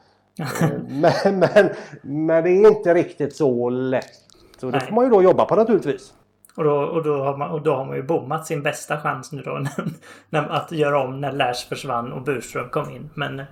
Eh, 0.62 0.69
men, 0.89 1.39
men, 1.39 1.71
men 2.03 2.45
det 2.45 2.51
är 2.51 2.69
inte 2.69 2.95
riktigt 2.95 3.37
så 3.37 3.71
lätt. 3.71 4.26
Så 4.57 4.71
det 4.71 4.81
får 4.81 4.95
man 4.95 5.05
ju 5.05 5.11
då 5.11 5.23
jobba 5.23 5.45
på 5.45 5.57
naturligtvis. 5.57 6.15
Och 6.57 6.65
då, 6.65 6.77
och, 6.77 7.03
då 7.05 7.25
har 7.25 7.37
man, 7.37 7.51
och 7.51 7.63
då 7.63 7.75
har 7.75 7.85
man 7.85 7.97
ju 7.97 8.03
bommat 8.03 8.47
sin 8.47 8.63
bästa 8.63 9.01
chans 9.01 9.33
nu 9.33 9.43
då. 9.43 9.65
När, 10.31 10.49
att 10.49 10.73
göra 10.73 11.03
om 11.03 11.21
när 11.21 11.33
Lash 11.33 11.69
försvann 11.69 12.13
och 12.13 12.23
Burström 12.23 12.69
kom 12.69 12.91
in. 12.91 13.11
Men 13.15 13.43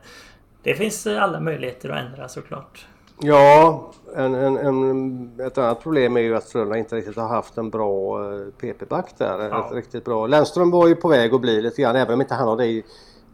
det 0.63 0.75
finns 0.75 1.07
alla 1.07 1.41
möjligheter 1.41 1.89
att 1.89 2.07
ändra 2.07 2.29
såklart. 2.29 2.87
Ja, 3.21 3.91
en, 4.17 4.35
en, 4.35 4.57
en, 4.57 5.41
ett 5.41 5.59
annat 5.59 5.83
problem 5.83 6.17
är 6.17 6.21
ju 6.21 6.37
att 6.37 6.45
Frölunda 6.45 6.79
inte 6.79 6.97
riktigt 6.97 7.17
har 7.17 7.29
haft 7.29 7.59
en 7.59 7.71
bra 7.71 8.19
PP-back 8.61 9.11
eh, 9.11 9.17
där. 9.19 9.49
Ja. 9.49 9.67
Ett 9.67 9.73
riktigt 9.73 10.05
bra. 10.05 10.27
Lennström 10.27 10.71
var 10.71 10.89
ju 10.89 10.95
på 10.95 11.09
väg 11.09 11.35
att 11.35 11.41
bli 11.41 11.63
lite 11.63 11.83
grann, 11.83 11.97
även 11.97 12.15
om 12.15 12.21
inte 12.21 12.35
han 12.35 12.49
har 12.49 12.57
det 12.57 12.67
i 12.67 12.85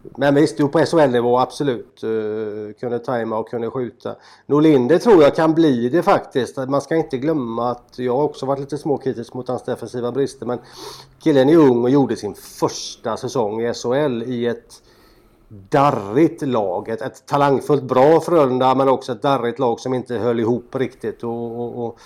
men 0.02 0.34
visst, 0.34 0.60
jo 0.60 0.68
på 0.68 0.78
SHL-nivå 0.78 1.38
absolut. 1.38 2.04
Uh, 2.04 2.72
kunde 2.72 2.98
tajma 2.98 3.38
och 3.38 3.48
kunde 3.48 3.70
skjuta. 3.70 4.14
Norlinder 4.46 4.98
tror 4.98 5.22
jag 5.22 5.36
kan 5.36 5.54
bli 5.54 5.88
det 5.88 6.02
faktiskt. 6.02 6.56
Man 6.56 6.80
ska 6.80 6.96
inte 6.96 7.18
glömma 7.18 7.70
att 7.70 7.94
jag 7.96 8.16
har 8.16 8.22
också 8.22 8.46
varit 8.46 8.60
lite 8.60 8.78
småkritisk 8.78 9.34
mot 9.34 9.48
hans 9.48 9.64
defensiva 9.64 10.12
brister. 10.12 10.46
Men 10.46 10.58
killen 11.18 11.48
är 11.48 11.56
ung 11.56 11.82
och 11.82 11.90
gjorde 11.90 12.16
sin 12.16 12.34
första 12.34 13.16
säsong 13.16 13.60
i 13.60 13.74
SHL 13.74 14.22
i 14.22 14.46
ett 14.46 14.82
darrigt 15.48 16.42
lag. 16.42 16.88
Ett, 16.88 17.02
ett 17.02 17.26
talangfullt 17.26 17.82
bra 17.82 18.20
Frölunda 18.20 18.74
men 18.74 18.88
också 18.88 19.12
ett 19.12 19.22
darrigt 19.22 19.58
lag 19.58 19.80
som 19.80 19.94
inte 19.94 20.14
höll 20.14 20.40
ihop 20.40 20.74
riktigt. 20.74 21.24
och, 21.24 21.60
och, 21.60 21.86
och 21.86 22.00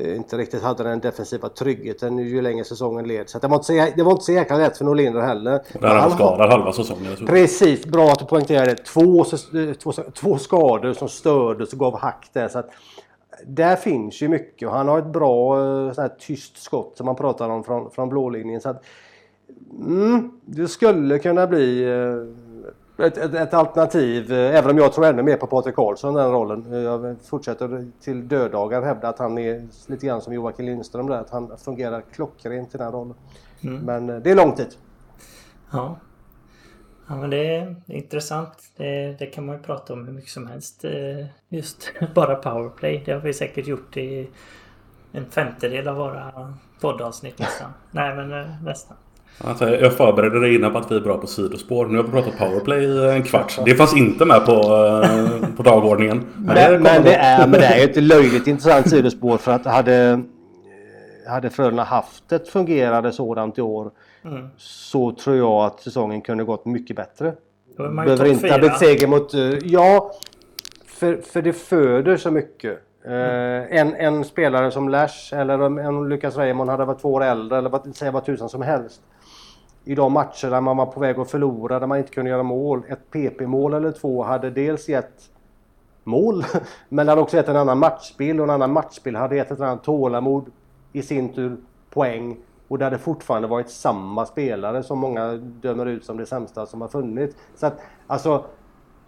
inte 0.00 0.36
riktigt 0.36 0.62
hade 0.62 0.82
den 0.82 1.00
defensiva 1.00 1.48
tryggheten 1.48 2.18
ju 2.18 2.42
längre 2.42 2.64
säsongen 2.64 3.08
led. 3.08 3.28
Så 3.28 3.38
det, 3.38 3.48
var 3.48 3.56
inte 3.56 3.66
så, 3.66 3.86
det 3.96 4.02
var 4.02 4.12
inte 4.12 4.24
så 4.24 4.32
jäkla 4.32 4.56
lätt 4.56 4.78
för 4.78 4.84
Norlinder 4.84 5.20
heller. 5.20 5.60
Där 5.80 5.88
han 5.88 6.10
skadad 6.10 6.50
halva 6.50 6.72
säsongen. 6.72 7.26
Precis, 7.26 7.86
bra 7.86 8.12
att 8.12 8.18
du 8.18 8.24
poängterade 8.24 8.74
det. 8.74 8.84
Två, 8.84 9.24
två, 9.82 9.92
två 10.14 10.38
skador 10.38 10.92
som 10.92 11.08
stördes 11.08 11.72
och 11.72 11.78
gav 11.78 11.98
hack 11.98 12.30
där. 12.32 12.48
Så 12.48 12.58
att, 12.58 12.70
där 13.46 13.76
finns 13.76 14.22
ju 14.22 14.28
mycket 14.28 14.68
och 14.68 14.74
han 14.74 14.88
har 14.88 14.98
ett 14.98 15.12
bra 15.12 15.58
eh, 15.58 15.92
sån 15.92 16.02
här 16.02 16.12
tyst 16.18 16.62
skott 16.62 16.96
som 16.96 17.06
man 17.06 17.16
pratar 17.16 17.48
om 17.48 17.64
från, 17.64 17.90
från 17.90 18.08
blålinjen. 18.08 18.60
Så 18.60 18.68
att, 18.68 18.84
mm, 19.86 20.30
det 20.44 20.68
skulle 20.68 21.18
kunna 21.18 21.46
bli 21.46 21.84
eh, 21.84 22.41
ett, 23.02 23.18
ett, 23.18 23.34
ett, 23.34 23.54
alternativ, 23.54 24.32
eh, 24.32 24.58
även 24.58 24.70
om 24.70 24.78
jag 24.78 24.92
tror 24.92 25.06
ännu 25.06 25.22
mer 25.22 25.36
på 25.36 25.46
Patrik 25.46 25.74
Karlsson 25.74 26.14
den 26.14 26.32
rollen. 26.32 26.72
Eh, 26.72 26.78
jag 26.78 27.16
fortsätter 27.24 27.86
till 28.00 28.28
döddagar 28.28 28.82
hävda 28.82 29.08
att 29.08 29.18
han 29.18 29.38
är 29.38 29.68
lite 29.86 30.06
grann 30.06 30.22
som 30.22 30.34
Joakim 30.34 30.66
Lindström 30.66 31.06
där, 31.06 31.18
att 31.18 31.30
han 31.30 31.58
fungerar 31.58 32.02
klockrent 32.12 32.74
i 32.74 32.78
den 32.78 32.92
rollen. 32.92 33.14
Mm. 33.60 33.80
Men 33.80 34.10
eh, 34.10 34.16
det 34.16 34.30
är 34.30 34.34
lång 34.34 34.52
tid. 34.52 34.74
Ja. 35.72 35.96
Ja 37.08 37.16
men 37.16 37.30
det 37.30 37.56
är, 37.56 37.76
intressant. 37.86 38.72
Det, 38.76 39.16
det, 39.18 39.26
kan 39.26 39.46
man 39.46 39.56
ju 39.56 39.62
prata 39.62 39.92
om 39.92 40.06
hur 40.06 40.12
mycket 40.12 40.30
som 40.30 40.46
helst. 40.46 40.84
Just 41.48 41.92
bara 42.14 42.34
powerplay. 42.34 43.02
Det 43.04 43.12
har 43.12 43.20
vi 43.20 43.32
säkert 43.32 43.66
gjort 43.66 43.96
i 43.96 44.30
en 45.12 45.30
femtedel 45.30 45.88
av 45.88 45.96
våra 45.96 46.54
poddavsnitt 46.80 47.38
nästan. 47.38 47.70
Nej 47.90 48.14
men 48.16 48.46
nästan. 48.64 48.96
Alltså, 49.44 49.68
jag 49.70 49.92
förberedde 49.92 50.40
dig 50.40 50.54
innan 50.54 50.72
på 50.72 50.78
att 50.78 50.92
vi 50.92 50.96
är 50.96 51.00
bra 51.00 51.18
på 51.18 51.26
sidospår. 51.26 51.86
Nu 51.86 51.96
har 51.96 52.04
vi 52.04 52.10
pratat 52.10 52.38
powerplay 52.38 52.84
i 52.84 53.10
en 53.10 53.22
kvart. 53.22 53.58
Det 53.64 53.74
fanns 53.74 53.96
inte 53.96 54.24
med 54.24 54.46
på, 54.46 54.52
eh, 54.52 55.48
på 55.56 55.62
dagordningen. 55.62 56.18
Men, 56.36 56.54
men, 56.54 56.72
det, 56.72 56.78
men 56.78 57.02
det, 57.02 57.14
är, 57.14 57.46
men 57.46 57.60
det 57.60 57.66
är 57.66 57.84
ett 57.84 57.96
löjligt 58.02 58.46
intressant 58.46 58.90
sidospår 58.90 59.38
för 59.38 59.52
att 59.52 59.64
hade, 59.64 60.22
hade 61.28 61.50
Frölunda 61.50 61.82
haft 61.82 62.32
ett 62.32 62.48
fungerande 62.48 63.12
sådant 63.12 63.58
i 63.58 63.60
år 63.60 63.90
mm. 64.24 64.48
så 64.56 65.12
tror 65.12 65.36
jag 65.36 65.64
att 65.64 65.80
säsongen 65.80 66.20
kunde 66.20 66.44
gått 66.44 66.64
mycket 66.64 66.96
bättre. 66.96 67.32
Behöver 67.76 68.26
inte 68.26 68.50
ha 68.50 68.58
blivit 68.58 68.78
seger 68.78 69.06
mot... 69.06 69.34
Eh, 69.34 69.40
ja, 69.62 70.12
för, 70.86 71.16
för 71.16 71.42
det 71.42 71.52
föder 71.52 72.16
så 72.16 72.30
mycket. 72.30 72.78
Mm. 73.06 73.66
en, 73.70 73.94
en 73.94 74.24
spelare 74.24 74.70
som 74.70 74.88
Lash 74.88 75.34
eller 75.34 75.80
en 75.80 76.08
Lucas 76.08 76.36
Raymond 76.36 76.70
hade 76.70 76.84
varit 76.84 77.00
två 77.00 77.12
år 77.12 77.24
äldre 77.24 77.58
eller 77.58 77.92
säga 77.92 78.10
vad 78.10 78.24
tusan 78.24 78.48
som 78.48 78.62
helst 78.62 79.00
i 79.84 79.94
de 79.94 80.12
matcher 80.12 80.50
där 80.50 80.60
man 80.60 80.76
var 80.76 80.86
på 80.86 81.00
väg 81.00 81.18
att 81.18 81.30
förlora, 81.30 81.80
där 81.80 81.86
man 81.86 81.98
inte 81.98 82.10
kunde 82.10 82.30
göra 82.30 82.42
mål. 82.42 82.82
Ett 82.88 83.10
PP-mål 83.10 83.74
eller 83.74 83.92
två 83.92 84.22
hade 84.22 84.50
dels 84.50 84.88
gett 84.88 85.30
mål, 86.04 86.44
men 86.88 87.06
det 87.06 87.12
hade 87.12 87.22
också 87.22 87.36
gett 87.36 87.48
en 87.48 87.56
annan 87.56 87.78
matchbild 87.78 88.40
och 88.40 88.44
en 88.44 88.50
annan 88.50 88.72
matchbild 88.72 89.16
hade 89.16 89.36
gett 89.36 89.50
ett 89.50 89.60
annat 89.60 89.84
tålamod 89.84 90.50
i 90.92 91.02
sin 91.02 91.32
tur 91.32 91.56
poäng. 91.90 92.36
Och 92.68 92.78
det 92.78 92.84
hade 92.84 92.98
fortfarande 92.98 93.48
varit 93.48 93.70
samma 93.70 94.26
spelare 94.26 94.82
som 94.82 94.98
många 94.98 95.32
dömer 95.36 95.86
ut 95.86 96.04
som 96.04 96.16
det 96.16 96.26
sämsta 96.26 96.66
som 96.66 96.80
har 96.80 96.88
funnits. 96.88 97.36
Så 97.54 97.66
att 97.66 97.80
alltså, 98.06 98.44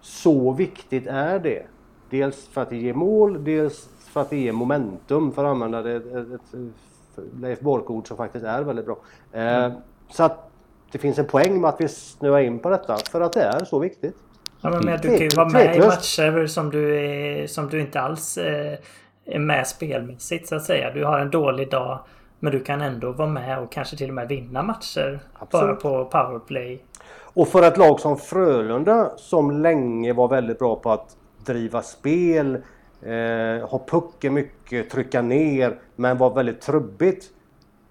så 0.01 0.53
viktigt 0.53 1.07
är 1.07 1.39
det. 1.39 1.63
Dels 2.11 2.49
för 2.49 2.63
att 2.63 2.71
det 2.71 2.77
ger 2.77 2.95
mål, 2.95 3.45
dels 3.45 3.89
för 3.99 4.21
att 4.21 4.31
det 4.31 4.37
ger 4.37 4.53
momentum 4.53 5.33
för 5.33 5.45
att 5.45 5.51
använda 5.51 5.83
det, 5.83 5.97
ett, 5.97 6.07
ett, 6.07 6.55
ett 6.55 7.25
Leif 7.41 7.61
Bork-ord 7.61 8.09
som 8.09 8.17
faktiskt 8.17 8.45
är 8.45 8.63
väldigt 8.63 8.87
bra. 8.87 8.97
Eh, 9.33 9.73
så 10.11 10.23
att 10.23 10.51
det 10.95 10.99
finns 10.99 11.19
en 11.19 11.27
poäng 11.27 11.61
med 11.61 11.69
att 11.69 11.81
vi 11.81 11.89
snöar 11.89 12.41
in 12.41 12.59
på 12.59 12.71
detta 12.71 12.97
för 13.11 13.21
att 13.21 13.33
det 13.33 13.43
är 13.43 13.65
så 13.65 13.79
viktigt. 13.79 14.17
Ja, 14.61 14.71
men 14.71 15.01
du 15.01 15.09
kan 15.09 15.19
ju 15.19 15.29
vara 15.29 15.49
med 15.49 15.77
i 15.77 15.79
matcher 15.79 16.47
som 16.47 16.71
du, 16.71 16.97
är, 16.97 17.47
som 17.47 17.69
du 17.69 17.81
inte 17.81 18.01
alls 18.01 18.39
eh, 18.39 18.79
är 19.25 19.39
med 19.39 19.67
spelmässigt 19.67 20.49
så 20.49 20.55
att 20.55 20.63
säga. 20.63 20.91
Du 20.91 21.05
har 21.05 21.19
en 21.19 21.31
dålig 21.31 21.71
dag 21.71 21.99
men 22.39 22.53
du 22.53 22.61
kan 22.61 22.81
ändå 22.81 23.13
vara 23.13 23.29
med 23.29 23.59
och 23.59 23.73
kanske 23.73 23.97
till 23.97 24.09
och 24.09 24.15
med 24.15 24.29
vinna 24.29 24.63
matcher 24.63 25.21
Absolut. 25.39 25.83
bara 25.83 26.05
på 26.05 26.11
powerplay. 26.11 26.83
Och 27.23 27.49
för 27.49 27.63
ett 27.63 27.77
lag 27.77 28.01
som 28.01 28.17
Frölunda 28.17 29.11
som 29.17 29.51
länge 29.51 30.13
var 30.13 30.29
väldigt 30.29 30.59
bra 30.59 30.77
på 30.77 30.93
att 30.93 31.17
driva 31.47 31.83
spel, 31.83 32.55
eh, 33.03 33.69
ha 33.69 33.83
pucken 33.87 34.35
mycket, 34.35 34.91
trycka 34.91 35.23
ner 35.23 35.79
men 35.97 36.19
var 36.19 36.35
väldigt 36.35 36.61
trubbigt. 36.61 37.25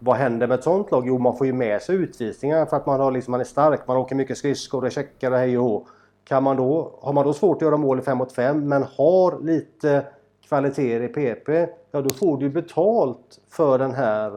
Vad 0.03 0.15
händer 0.15 0.47
med 0.47 0.57
ett 0.57 0.63
sånt 0.63 0.91
lag? 0.91 1.07
Jo, 1.07 1.17
man 1.17 1.37
får 1.37 1.47
ju 1.47 1.53
med 1.53 1.81
sig 1.81 1.95
utvisningar 1.95 2.65
för 2.65 2.77
att 2.77 2.85
man, 2.85 2.99
har 2.99 3.11
liksom, 3.11 3.31
man 3.31 3.39
är 3.39 3.45
stark. 3.45 3.87
Man 3.87 3.97
åker 3.97 4.15
mycket 4.15 4.37
skridskor, 4.37 4.81
det 4.81 4.89
checkar 4.89 5.31
och 5.31 5.37
hej 5.37 5.57
och 5.57 5.87
kan 6.25 6.43
man 6.43 6.57
då, 6.57 6.99
Har 7.01 7.13
man 7.13 7.25
då 7.25 7.33
svårt 7.33 7.55
att 7.55 7.61
göra 7.61 7.77
mål 7.77 7.99
i 7.99 8.01
5 8.01 8.17
mot 8.17 8.31
5 8.31 8.67
men 8.67 8.83
har 8.83 9.43
lite 9.43 10.05
kvaliteter 10.47 11.01
i 11.01 11.07
PP, 11.07 11.49
ja 11.91 12.01
då 12.01 12.09
får 12.09 12.37
du 12.37 12.49
betalt 12.49 13.39
för 13.49 13.79
den 13.79 13.91
här 13.91 14.33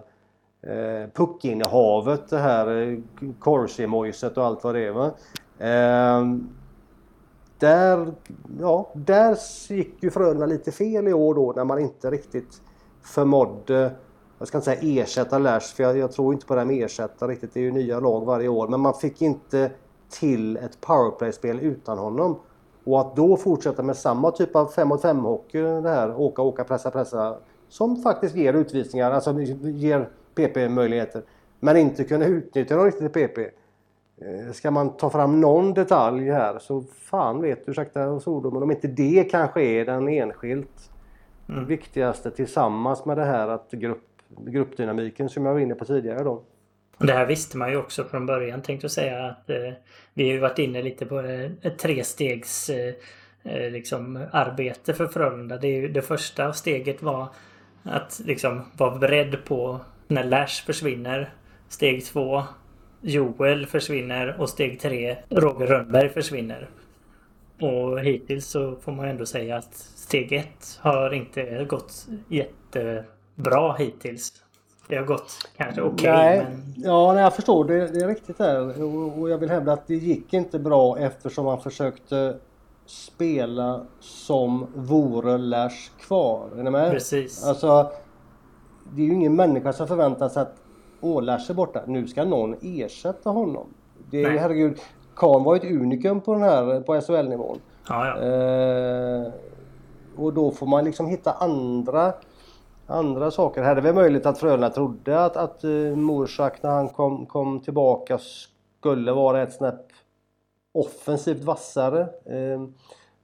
eh, 0.62 1.11
puckinnehavet, 1.14 2.29
det 2.29 2.39
här 2.39 2.83
eh, 2.83 2.99
Corsi-mojset 3.39 4.37
och 4.37 4.45
allt 4.45 4.64
vad 4.64 4.75
det 4.75 4.81
är. 4.81 4.93
Va? 4.93 5.11
Eh, 5.59 6.25
där, 7.59 8.12
ja, 8.61 8.91
där 8.95 9.39
gick 9.69 10.03
ju 10.03 10.11
Frölunda 10.11 10.47
lite 10.47 10.73
fel 10.73 11.09
i 11.09 11.12
år 11.12 11.35
då 11.35 11.53
när 11.57 11.64
man 11.64 11.79
inte 11.79 12.11
riktigt 12.11 12.62
förmådde 13.03 13.91
jag 14.39 14.49
ska 14.49 14.59
inte 14.59 14.64
säga 14.64 15.03
ersätta 15.03 15.39
Lash 15.39 15.74
för 15.74 15.82
jag, 15.82 15.99
jag, 15.99 16.12
tror 16.12 16.34
inte 16.34 16.47
på 16.47 16.55
det 16.55 16.61
här 16.61 16.66
med 16.66 16.84
ersätta 16.84 17.28
riktigt. 17.28 17.55
Det 17.55 17.61
är 17.61 17.64
ju 17.64 17.72
nya 17.72 18.01
lag 18.01 18.24
varje 18.24 18.49
år. 18.49 18.68
Men 18.68 18.80
man 18.80 18.95
fick 18.95 19.22
inte 19.22 19.70
till 20.11 20.57
ett 20.57 20.80
powerplay-spel 20.80 21.61
utan 21.61 21.99
honom. 21.99 22.39
Och 22.84 23.01
att 23.01 23.16
då 23.16 23.37
fortsätta 23.37 23.82
med 23.82 23.97
samma 23.97 24.30
typ 24.30 24.57
av 24.57 24.66
5 24.66 24.89
mot 24.89 25.03
5 25.03 25.18
hockey, 25.18 25.62
det 25.62 25.89
här 25.89 26.20
åka, 26.20 26.43
åka, 26.43 26.64
pressa, 26.64 26.91
pressa. 26.91 27.37
Som 27.68 27.97
faktiskt 27.97 28.37
ger 28.37 28.55
utvisningar, 28.55 29.11
alltså 29.11 29.41
ger 29.62 30.09
PP-möjligheter. 30.34 31.22
Men 31.61 31.76
inte 31.76 32.05
kunna 32.05 32.24
utnyttja 32.24 32.76
dem 32.76 32.84
riktigt 32.84 33.12
PP. 33.12 33.39
Eh, 34.18 34.53
ska 34.53 34.70
man 34.70 34.97
ta 34.97 35.11
fram 35.11 35.41
någon 35.41 35.74
detalj 35.74 36.30
här 36.30 36.59
så 36.59 36.82
fan 36.82 37.41
vet 37.41 37.66
du, 37.66 37.70
ursäkta 37.70 38.20
svordomen, 38.20 38.62
om 38.62 38.70
inte 38.70 38.89
det 38.89 39.28
kanske 39.30 39.62
är 39.62 39.84
den 39.84 40.09
enskilt 40.09 40.91
mm. 41.49 41.66
viktigaste 41.66 42.30
tillsammans 42.30 43.05
med 43.05 43.16
det 43.16 43.24
här 43.24 43.49
att 43.49 43.70
grupp 43.70 44.16
gruppdynamiken 44.29 45.29
som 45.29 45.47
jag 45.47 45.53
var 45.53 45.61
inne 45.61 45.74
på 45.74 45.85
tidigare 45.85 46.24
då. 46.24 46.43
Det 46.99 47.12
här 47.12 47.27
visste 47.27 47.57
man 47.57 47.70
ju 47.70 47.77
också 47.77 48.05
från 48.05 48.27
början 48.27 48.62
tänkte 48.62 48.85
jag 48.85 48.91
säga 48.91 49.27
att 49.27 49.51
eh, 49.51 49.72
vi 50.14 50.27
har 50.27 50.33
ju 50.33 50.39
varit 50.39 50.59
inne 50.59 50.83
lite 50.83 51.07
på 51.07 51.20
eh, 51.20 51.51
ett 51.62 51.79
trestegs 51.79 52.70
eh, 52.70 52.95
eh, 53.43 53.70
liksom 53.70 54.27
arbete 54.33 54.95
för 54.95 55.07
Frölunda. 55.07 55.57
Det, 55.57 55.68
ju, 55.68 55.89
det 55.89 56.03
första 56.03 56.53
steget 56.53 57.03
var 57.03 57.29
att 57.83 58.20
liksom 58.24 58.62
vara 58.77 58.99
beredd 58.99 59.45
på 59.45 59.81
när 60.09 60.24
Lash 60.24 60.64
försvinner. 60.66 61.35
Steg 61.68 62.05
två 62.05 62.43
Joel 63.01 63.66
försvinner 63.66 64.41
och 64.41 64.49
steg 64.49 64.81
tre 64.81 65.16
Roger 65.29 65.66
Rönnberg 65.66 66.09
försvinner. 66.09 66.68
Och 67.61 68.01
hittills 68.01 68.47
så 68.47 68.77
får 68.77 68.93
man 68.93 69.09
ändå 69.09 69.27
säga 69.27 69.57
att 69.57 69.74
steg 69.74 70.33
ett 70.33 70.79
har 70.81 71.14
inte 71.14 71.64
gått 71.64 72.07
jätte 72.29 73.05
jättebra 73.37 73.72
hittills. 73.72 74.32
det 74.89 74.97
har 74.97 75.05
gått 75.05 75.49
kanske 75.57 75.82
okej. 75.82 76.41
Okay, 76.41 76.45
men... 76.45 76.74
Ja, 76.76 77.12
nej, 77.12 77.22
jag 77.22 77.34
förstår. 77.34 77.64
Det, 77.64 77.87
det 77.87 78.01
är 78.01 78.09
riktigt 78.09 78.39
där. 78.39 78.82
Och, 78.82 79.18
och 79.18 79.30
jag 79.30 79.39
vill 79.39 79.51
hävda 79.51 79.72
att 79.72 79.87
det 79.87 79.95
gick 79.95 80.32
inte 80.32 80.59
bra 80.59 80.99
eftersom 80.99 81.45
man 81.45 81.61
försökte 81.61 82.37
spela 82.87 83.87
som 84.01 84.66
vore 84.74 85.39
Lash 85.39 85.91
kvar. 86.01 86.49
Är 86.59 86.62
ni 86.62 86.70
med? 86.70 86.91
Precis. 86.91 87.45
Alltså, 87.45 87.91
det 88.95 89.03
är 89.03 89.07
ju 89.07 89.14
ingen 89.14 89.37
människa 89.37 89.72
som 89.72 89.89
förväntar 89.89 90.28
sig 90.28 90.43
att 90.43 90.55
Åh, 91.01 91.22
Lash 91.22 91.51
är 91.51 91.55
borta. 91.55 91.80
Nu 91.87 92.07
ska 92.07 92.24
någon 92.24 92.57
ersätta 92.62 93.30
honom. 93.30 93.66
Det 94.11 94.22
är, 94.22 94.39
herregud, 94.39 94.78
Kahn 95.16 95.45
var 95.45 95.57
ett 95.57 95.64
unikum 95.64 96.20
på 96.20 96.32
den 96.32 96.43
här 96.43 96.80
på 96.80 97.01
SHL-nivån. 97.01 97.59
Ja, 97.89 98.07
ja. 98.07 98.22
Eh, 98.22 99.32
och 100.16 100.32
då 100.32 100.51
får 100.51 100.66
man 100.66 100.84
liksom 100.84 101.07
hitta 101.07 101.32
andra 101.32 102.12
andra 102.87 103.30
saker. 103.30 103.62
Här 103.62 103.76
är 103.76 103.80
det 103.80 103.93
möjligt 103.93 104.26
att 104.26 104.39
Frölunda 104.39 104.70
trodde 104.70 105.24
att, 105.24 105.37
att 105.37 105.64
uh, 105.64 105.97
Morsak 105.97 106.62
när 106.62 106.70
han 106.70 106.89
kom, 106.89 107.26
kom 107.26 107.61
tillbaka 107.61 108.18
skulle 108.78 109.12
vara 109.12 109.43
ett 109.43 109.53
snäpp 109.53 109.87
offensivt 110.72 111.45
vassare. 111.45 112.09
Uh, 112.30 112.68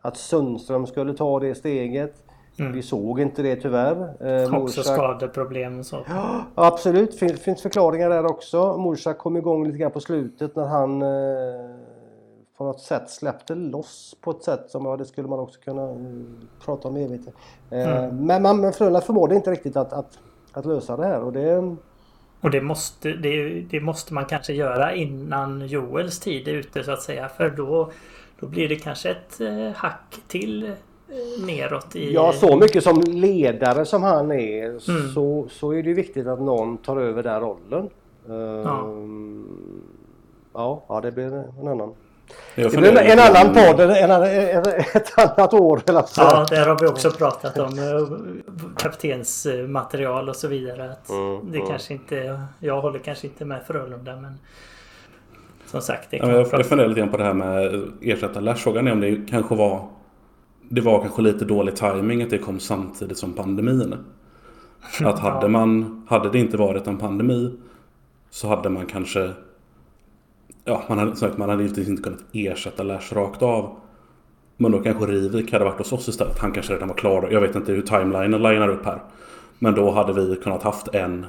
att 0.01 0.17
Sundström 0.17 0.87
skulle 0.87 1.15
ta 1.15 1.41
det 1.41 1.55
steget. 1.55 2.15
Mm. 2.59 2.73
Vi 2.73 2.83
såg 2.83 3.21
inte 3.21 3.43
det 3.43 3.57
tyvärr. 3.57 4.27
Eh, 4.45 4.63
också 4.63 4.83
skadeproblem 4.83 5.79
och 5.79 5.87
så. 5.87 5.97
Ja, 6.09 6.45
absolut, 6.55 7.21
det 7.21 7.37
finns 7.37 7.63
förklaringar 7.63 8.11
där 8.11 8.27
också. 8.27 8.77
Morsak 8.77 9.19
kom 9.19 9.37
igång 9.37 9.67
lite 9.67 9.79
grann 9.79 9.91
på 9.91 10.01
slutet 10.01 10.57
när 10.57 10.67
han 10.67 11.03
eh, 11.03 11.09
på 12.63 12.67
något 12.67 12.81
sätt 12.81 13.11
släppte 13.11 13.55
loss 13.55 14.17
på 14.21 14.31
ett 14.31 14.43
sätt 14.43 14.65
som, 14.69 14.85
ja 14.85 14.97
det 14.97 15.05
skulle 15.05 15.29
man 15.29 15.39
också 15.39 15.61
kunna 15.61 15.91
uh, 15.91 16.25
prata 16.65 16.89
om 16.89 16.97
evigt. 16.97 17.29
Uh, 17.73 17.79
mm. 17.79 18.27
Men, 18.27 18.43
men, 18.43 18.61
men 18.61 18.73
Frölunda 18.73 19.01
förmådde 19.01 19.35
inte 19.35 19.51
riktigt 19.51 19.77
att, 19.77 19.93
att, 19.93 20.19
att, 20.53 20.67
lösa 20.67 20.97
det 20.97 21.07
här 21.07 21.23
och 21.23 21.33
det... 21.33 21.77
Och 22.41 22.51
det 22.51 22.61
måste, 22.61 23.13
det, 23.13 23.61
det, 23.61 23.81
måste 23.81 24.15
man 24.15 24.25
kanske 24.25 24.53
göra 24.53 24.95
innan 24.95 25.67
Joels 25.67 26.21
tid 26.21 26.49
är 26.49 26.53
ute 26.53 26.85
så 26.85 26.91
att 26.91 27.03
säga. 27.03 27.29
För 27.29 27.51
då, 27.51 27.91
då 28.41 28.47
blir 28.47 28.69
det 28.69 28.77
kanske 28.77 29.11
ett 29.11 29.41
uh, 29.41 29.71
hack 29.71 30.21
till 30.29 30.73
neråt 31.47 31.97
i... 31.97 32.13
Ja, 32.13 32.33
så 32.33 32.57
mycket 32.57 32.85
som 32.85 33.01
ledare 33.01 33.85
som 33.85 34.03
han 34.03 34.33
är 34.33 34.65
mm. 34.65 34.81
så, 35.15 35.47
så 35.51 35.73
är 35.73 35.83
det 35.83 35.95
viktigt 35.95 36.27
att 36.27 36.41
någon 36.41 36.79
tar 36.79 36.97
över 36.97 37.23
den 37.23 37.41
rollen. 37.41 37.91
Ja. 38.27 38.85
Ehm, 38.85 39.83
ja, 40.53 40.85
ja, 40.89 41.01
det 41.01 41.13
blir 41.13 41.45
en 41.61 41.69
annan. 41.69 41.95
Det 42.55 42.77
blir 42.77 42.99
en 42.99 43.19
annan 43.19 43.55
podd, 43.55 43.81
en, 43.81 44.11
ett 44.95 45.19
annat 45.19 45.55
år. 45.55 45.83
Eller 45.87 46.03
så. 46.03 46.21
Ja, 46.21 46.47
där 46.51 46.67
har 46.67 46.79
vi 46.81 46.87
också 46.87 47.11
pratat 47.11 47.59
om 47.59 47.79
eh, 47.79 48.75
kaptensmaterial 48.77 50.29
och 50.29 50.37
så 50.37 50.49
vidare. 50.49 50.91
Att 50.91 51.09
mm, 51.09 51.53
det 51.53 51.59
mm. 51.59 51.69
kanske 51.69 51.93
inte, 51.93 52.43
jag 52.61 52.81
håller 52.81 52.99
kanske 52.99 53.27
inte 53.27 53.45
med 53.45 53.61
Frölunda 53.67 54.17
men 54.17 54.39
som 55.67 55.81
sagt. 55.81 56.11
Det 56.11 56.19
kan 56.19 56.29
ja, 56.29 56.37
jag, 56.37 56.49
jag 56.53 56.67
funderar 56.67 56.89
lite 56.89 57.01
grann 57.01 57.11
på 57.11 57.17
det 57.17 57.25
här 57.25 57.35
med 57.35 57.83
ersätta 58.01 58.41
Lash. 58.41 58.63
Frågan 58.63 58.87
är 58.87 58.93
om 58.93 59.01
det 59.01 59.21
kanske 59.31 59.55
var 59.55 59.89
det 60.69 60.81
var 60.81 61.01
kanske 61.01 61.23
lite 61.23 61.45
dålig 61.45 61.77
timing 61.77 62.23
att 62.23 62.31
det 62.31 62.39
kom 62.39 62.61
samtidigt 62.61 63.19
som 63.19 63.33
pandemin. 63.33 63.95
Att 65.01 65.19
hade 65.19 65.49
man, 65.49 66.03
hade 66.09 66.31
det 66.31 66.39
inte 66.39 66.57
varit 66.57 66.87
en 66.87 66.99
pandemi 66.99 67.53
så 68.31 68.49
hade 68.49 68.69
man 68.69 68.87
kanske 68.87 69.31
ja, 70.65 70.83
man 70.89 70.99
hade, 70.99 71.17
sagt, 71.17 71.39
man 71.39 71.49
hade 71.49 71.63
inte, 71.63 71.77
liksom 71.77 71.93
inte 71.93 72.03
kunnat 72.03 72.25
ersätta 72.33 72.83
Lash 72.83 73.15
rakt 73.15 73.43
av. 73.43 73.77
Men 74.57 74.73
då 74.73 74.79
kanske 74.79 75.07
Rivik 75.07 75.53
hade 75.53 75.65
varit 75.65 75.79
hos 75.79 75.93
oss 75.93 76.09
istället. 76.09 76.39
Han 76.39 76.53
kanske 76.53 76.75
redan 76.75 76.89
var 76.89 76.95
klar. 76.95 77.29
Jag 77.31 77.41
vet 77.41 77.57
inte 77.57 77.73
hur 77.73 77.83
timelinen 77.83 78.43
linar 78.43 78.69
upp 78.69 78.85
här. 78.85 79.03
Men 79.59 79.75
då 79.75 79.91
hade 79.91 80.13
vi 80.13 80.37
kunnat 80.37 80.63
haft 80.63 80.95
en 80.95 81.27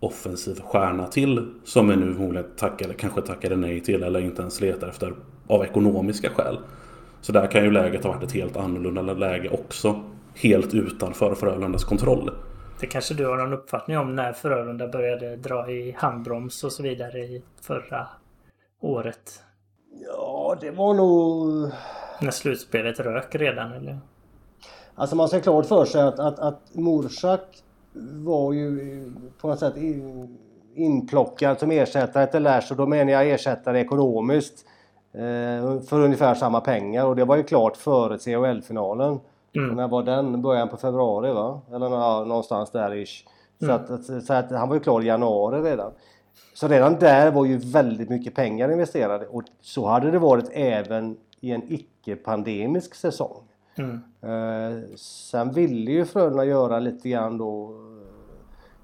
offensiv 0.00 0.60
stjärna 0.60 1.06
till. 1.06 1.54
Som 1.64 1.88
vi 1.88 1.96
nu 1.96 2.14
förmodligen 2.14 2.50
tackade, 2.56 2.94
kanske 2.94 3.22
tackade 3.22 3.56
nej 3.56 3.80
till 3.80 4.02
eller 4.02 4.20
inte 4.20 4.42
ens 4.42 4.60
letar 4.60 4.88
efter 4.88 5.14
av 5.46 5.64
ekonomiska 5.64 6.30
skäl. 6.30 6.58
Så 7.20 7.32
där 7.32 7.46
kan 7.46 7.64
ju 7.64 7.70
läget 7.70 8.04
ha 8.04 8.12
varit 8.12 8.22
ett 8.22 8.32
helt 8.32 8.56
annorlunda 8.56 9.12
läge 9.12 9.48
också. 9.48 10.00
Helt 10.34 10.74
utanför 10.74 11.34
Frölundas 11.34 11.84
kontroll. 11.84 12.30
Det 12.80 12.86
kanske 12.86 13.14
du 13.14 13.26
har 13.26 13.36
någon 13.36 13.52
uppfattning 13.52 13.98
om 13.98 14.16
när 14.16 14.32
Frölunda 14.32 14.88
började 14.88 15.36
dra 15.36 15.70
i 15.70 15.94
handbroms 15.98 16.64
och 16.64 16.72
så 16.72 16.82
vidare 16.82 17.18
i 17.18 17.42
förra 17.62 18.06
året? 18.80 19.42
Ja, 20.06 20.56
det 20.60 20.70
var 20.70 20.94
nog... 20.94 21.70
När 22.20 22.30
slutspelet 22.30 23.00
rök 23.00 23.34
redan 23.34 23.72
eller? 23.72 23.98
Alltså 24.94 25.16
man 25.16 25.28
ska 25.28 25.40
klart 25.40 25.66
för 25.66 25.84
sig 25.84 26.02
att, 26.02 26.18
att, 26.18 26.38
att 26.38 26.74
Morsak 26.74 27.62
var 28.24 28.52
ju 28.52 29.12
på 29.40 29.48
något 29.48 29.58
sätt 29.58 29.74
inplockad 30.74 31.58
som 31.58 31.70
ersättare 31.70 32.26
till 32.26 32.42
Lash 32.42 32.70
och 32.70 32.76
då 32.76 32.86
menar 32.86 33.12
jag 33.12 33.30
ersättare 33.30 33.80
ekonomiskt. 33.80 34.66
Eh, 35.12 35.80
för 35.80 36.00
ungefär 36.00 36.34
samma 36.34 36.60
pengar 36.60 37.04
och 37.04 37.16
det 37.16 37.24
var 37.24 37.36
ju 37.36 37.42
klart 37.42 37.76
före 37.76 38.18
CHL-finalen. 38.18 39.20
Mm. 39.56 39.76
När 39.76 39.88
var 39.88 40.02
den? 40.02 40.42
Början 40.42 40.68
på 40.68 40.76
februari 40.76 41.32
va? 41.32 41.60
Eller 41.72 41.90
ja, 41.90 42.24
någonstans 42.24 42.70
där 42.70 42.94
ish. 42.94 43.24
Så, 43.58 43.64
mm. 43.64 43.76
att, 43.76 44.24
så 44.26 44.32
att 44.32 44.50
han 44.50 44.68
var 44.68 44.76
ju 44.76 44.80
klar 44.80 45.02
i 45.02 45.06
januari 45.06 45.62
redan. 45.70 45.92
Så 46.54 46.68
redan 46.68 46.98
där 46.98 47.30
var 47.30 47.44
ju 47.44 47.56
väldigt 47.56 48.08
mycket 48.08 48.34
pengar 48.34 48.72
investerade 48.72 49.26
och 49.26 49.42
så 49.60 49.86
hade 49.86 50.10
det 50.10 50.18
varit 50.18 50.48
även 50.52 51.16
i 51.40 51.50
en 51.50 51.62
icke-pandemisk 51.72 52.94
säsong. 52.94 53.42
Mm. 53.74 54.00
Eh, 54.22 54.96
sen 54.96 55.52
ville 55.52 55.90
ju 55.90 56.04
Frölunda 56.04 56.44
göra 56.44 56.78
lite 56.78 57.08
grann 57.08 57.38
då 57.38 57.70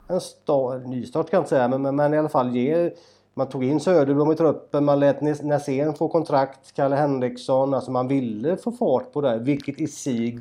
eh, 0.09 0.15
en 0.15 0.21
start, 0.21 0.87
nystart 0.87 1.31
kan 1.31 1.37
jag 1.37 1.43
inte 1.43 1.51
säga 1.51 1.69
men, 1.69 1.83
men, 1.83 1.97
men, 1.97 2.15
i 2.15 2.19
alla 2.19 2.29
fall 2.29 2.57
ge 2.57 2.91
man 3.35 3.49
tog 3.49 3.65
in 3.65 3.81
Söderblom 3.81 4.33
i 4.33 4.37
truppen, 4.37 4.85
man 4.85 5.01
lät 5.01 5.21
Näsén 5.43 5.95
få 5.95 6.09
kontrakt, 6.09 6.73
Kalle 6.73 6.97
Henriksson, 6.97 7.75
alltså 7.75 7.91
man 7.91 8.09
ville 8.09 8.57
få 8.57 8.73
fart 8.73 9.13
på 9.13 9.21
det 9.21 9.39
vilket 9.39 9.81
i 9.81 9.87
sig 9.87 10.41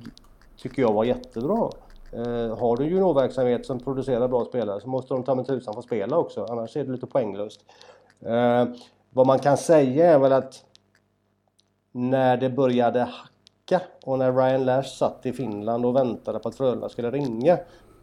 tycker 0.57 0.82
jag 0.82 0.93
var 0.93 1.03
jättebra. 1.03 1.70
Eh, 2.11 2.57
har 2.57 2.77
du 2.77 2.85
juniorverksamhet 2.85 3.65
som 3.65 3.79
producerar 3.79 4.27
bra 4.27 4.45
spelare 4.45 4.81
så 4.81 4.87
måste 4.87 5.13
de 5.13 5.23
ta 5.23 5.35
med 5.35 5.47
tusan 5.47 5.73
få 5.73 5.81
spela 5.81 6.17
också, 6.17 6.45
annars 6.49 6.77
är 6.77 6.83
det 6.83 6.91
lite 6.91 7.07
poänglöst. 7.07 7.65
Eh, 8.25 8.65
vad 9.09 9.27
man 9.27 9.39
kan 9.39 9.57
säga 9.57 10.11
är 10.11 10.19
väl 10.19 10.33
att 10.33 10.65
när 11.91 12.37
det 12.37 12.49
började 12.49 12.99
hacka 12.99 13.81
och 14.03 14.19
när 14.19 14.33
Ryan 14.33 14.65
Lash 14.65 14.89
satt 14.97 15.25
i 15.25 15.33
Finland 15.33 15.85
och 15.85 15.95
väntade 15.95 16.39
på 16.39 16.49
att 16.49 16.55
Frölunda 16.55 16.89
skulle 16.89 17.11
ringa, 17.11 17.57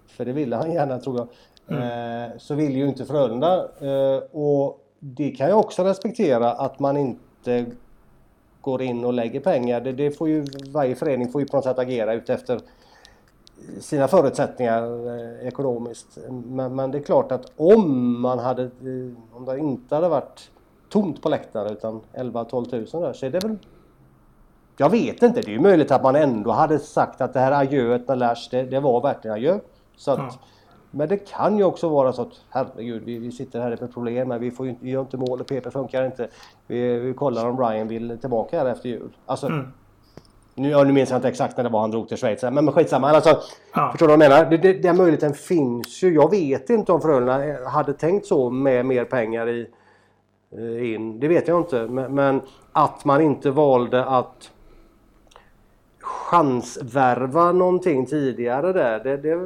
för 0.06 0.24
det 0.24 0.32
ville 0.32 0.56
han 0.56 0.72
gärna 0.72 0.98
tror 0.98 1.18
jag, 1.18 1.28
mm. 1.76 2.30
eh, 2.30 2.38
så 2.38 2.54
ville 2.54 2.78
ju 2.78 2.88
inte 2.88 3.04
Frölunda. 3.04 3.68
Eh, 3.80 4.22
och 4.32 4.78
det 4.98 5.30
kan 5.30 5.48
jag 5.48 5.58
också 5.58 5.84
respektera 5.84 6.52
att 6.52 6.78
man 6.78 6.96
inte 6.96 7.66
går 8.60 8.82
in 8.82 9.04
och 9.04 9.12
lägger 9.12 9.40
pengar. 9.40 9.80
Det, 9.80 9.92
det 9.92 10.10
får 10.10 10.28
ju, 10.28 10.46
varje 10.68 10.94
förening 10.94 11.28
får 11.28 11.40
ju 11.40 11.46
på 11.46 11.56
något 11.56 11.64
sätt 11.64 11.78
agera 11.78 12.14
utefter 12.14 12.60
sina 13.80 14.08
förutsättningar 14.08 14.82
eh, 14.82 15.48
ekonomiskt. 15.48 16.18
Men, 16.30 16.76
men, 16.76 16.90
det 16.90 16.98
är 16.98 17.02
klart 17.02 17.32
att 17.32 17.52
om 17.56 18.20
man 18.20 18.38
hade, 18.38 18.62
eh, 18.62 19.36
om 19.36 19.44
det 19.44 19.58
inte 19.58 19.94
hade 19.94 20.08
varit 20.08 20.50
tomt 20.88 21.22
på 21.22 21.28
läktaren 21.28 21.72
utan 21.72 22.00
11-12 22.14 22.70
tusen 22.70 23.00
där 23.00 23.12
så 23.12 23.26
är 23.26 23.30
det 23.30 23.40
väl 23.44 23.58
jag 24.76 24.90
vet 24.90 25.22
inte, 25.22 25.40
det 25.40 25.50
är 25.50 25.52
ju 25.52 25.60
möjligt 25.60 25.90
att 25.90 26.02
man 26.02 26.16
ändå 26.16 26.50
hade 26.50 26.78
sagt 26.78 27.20
att 27.20 27.32
det 27.32 27.40
här 27.40 27.52
adjöet 27.52 28.08
med 28.08 28.18
Lash, 28.18 28.48
det, 28.50 28.62
det 28.62 28.80
var 28.80 29.00
verkligen 29.00 29.34
adjö. 29.34 29.58
Så 29.96 30.10
att, 30.10 30.18
mm. 30.18 30.32
Men 30.90 31.08
det 31.08 31.16
kan 31.16 31.58
ju 31.58 31.64
också 31.64 31.88
vara 31.88 32.12
så 32.12 32.22
att 32.22 32.40
herregud, 32.50 33.02
vi, 33.04 33.18
vi 33.18 33.32
sitter 33.32 33.60
här 33.60 33.76
med 33.80 33.94
problem, 33.94 34.28
men 34.28 34.40
vi, 34.40 34.50
får 34.50 34.66
ju, 34.66 34.74
vi 34.80 34.90
gör 34.90 35.00
inte 35.00 35.16
mål 35.16 35.40
och 35.40 35.46
PP 35.46 35.70
funkar 35.70 36.04
inte. 36.06 36.28
Vi, 36.66 36.98
vi 36.98 37.14
kollar 37.14 37.48
om 37.48 37.60
Ryan 37.60 37.88
vill 37.88 38.18
tillbaka 38.18 38.58
här 38.58 38.66
efter 38.66 38.88
jul. 38.88 39.16
Alltså, 39.26 39.46
mm. 39.46 39.72
Nu, 40.54 40.70
ja, 40.70 40.84
nu 40.84 40.92
minns 40.92 41.10
jag 41.10 41.18
inte 41.18 41.28
exakt 41.28 41.56
när 41.56 41.64
det 41.64 41.70
var 41.70 41.80
han 41.80 41.90
drog 41.90 42.08
till 42.08 42.16
Schweiz. 42.16 42.42
Men, 42.42 42.54
men 42.54 42.72
skitsamma. 42.72 43.10
Alltså, 43.10 43.40
ja. 43.74 43.90
Förstår 43.90 44.08
du 44.08 44.16
vad 44.16 44.24
jag 44.24 44.30
menar? 44.30 44.50
Det, 44.50 44.56
det, 44.56 44.72
den 44.72 44.96
möjligheten 44.96 45.34
finns 45.34 46.02
ju. 46.02 46.14
Jag 46.14 46.30
vet 46.30 46.70
inte 46.70 46.92
om 46.92 47.00
Frölunda 47.00 47.68
hade 47.68 47.92
tänkt 47.92 48.26
så 48.26 48.50
med 48.50 48.86
mer 48.86 49.04
pengar 49.04 49.48
i, 49.48 49.66
eh, 50.52 50.94
in. 50.94 51.20
Det 51.20 51.28
vet 51.28 51.48
jag 51.48 51.60
inte. 51.60 51.86
Men, 51.86 52.14
men 52.14 52.40
att 52.72 53.04
man 53.04 53.20
inte 53.20 53.50
valde 53.50 54.04
att 54.04 54.50
chansvärva 56.00 57.52
någonting 57.52 58.06
tidigare 58.06 58.72
där. 58.72 59.04
Det, 59.04 59.16
det, 59.16 59.38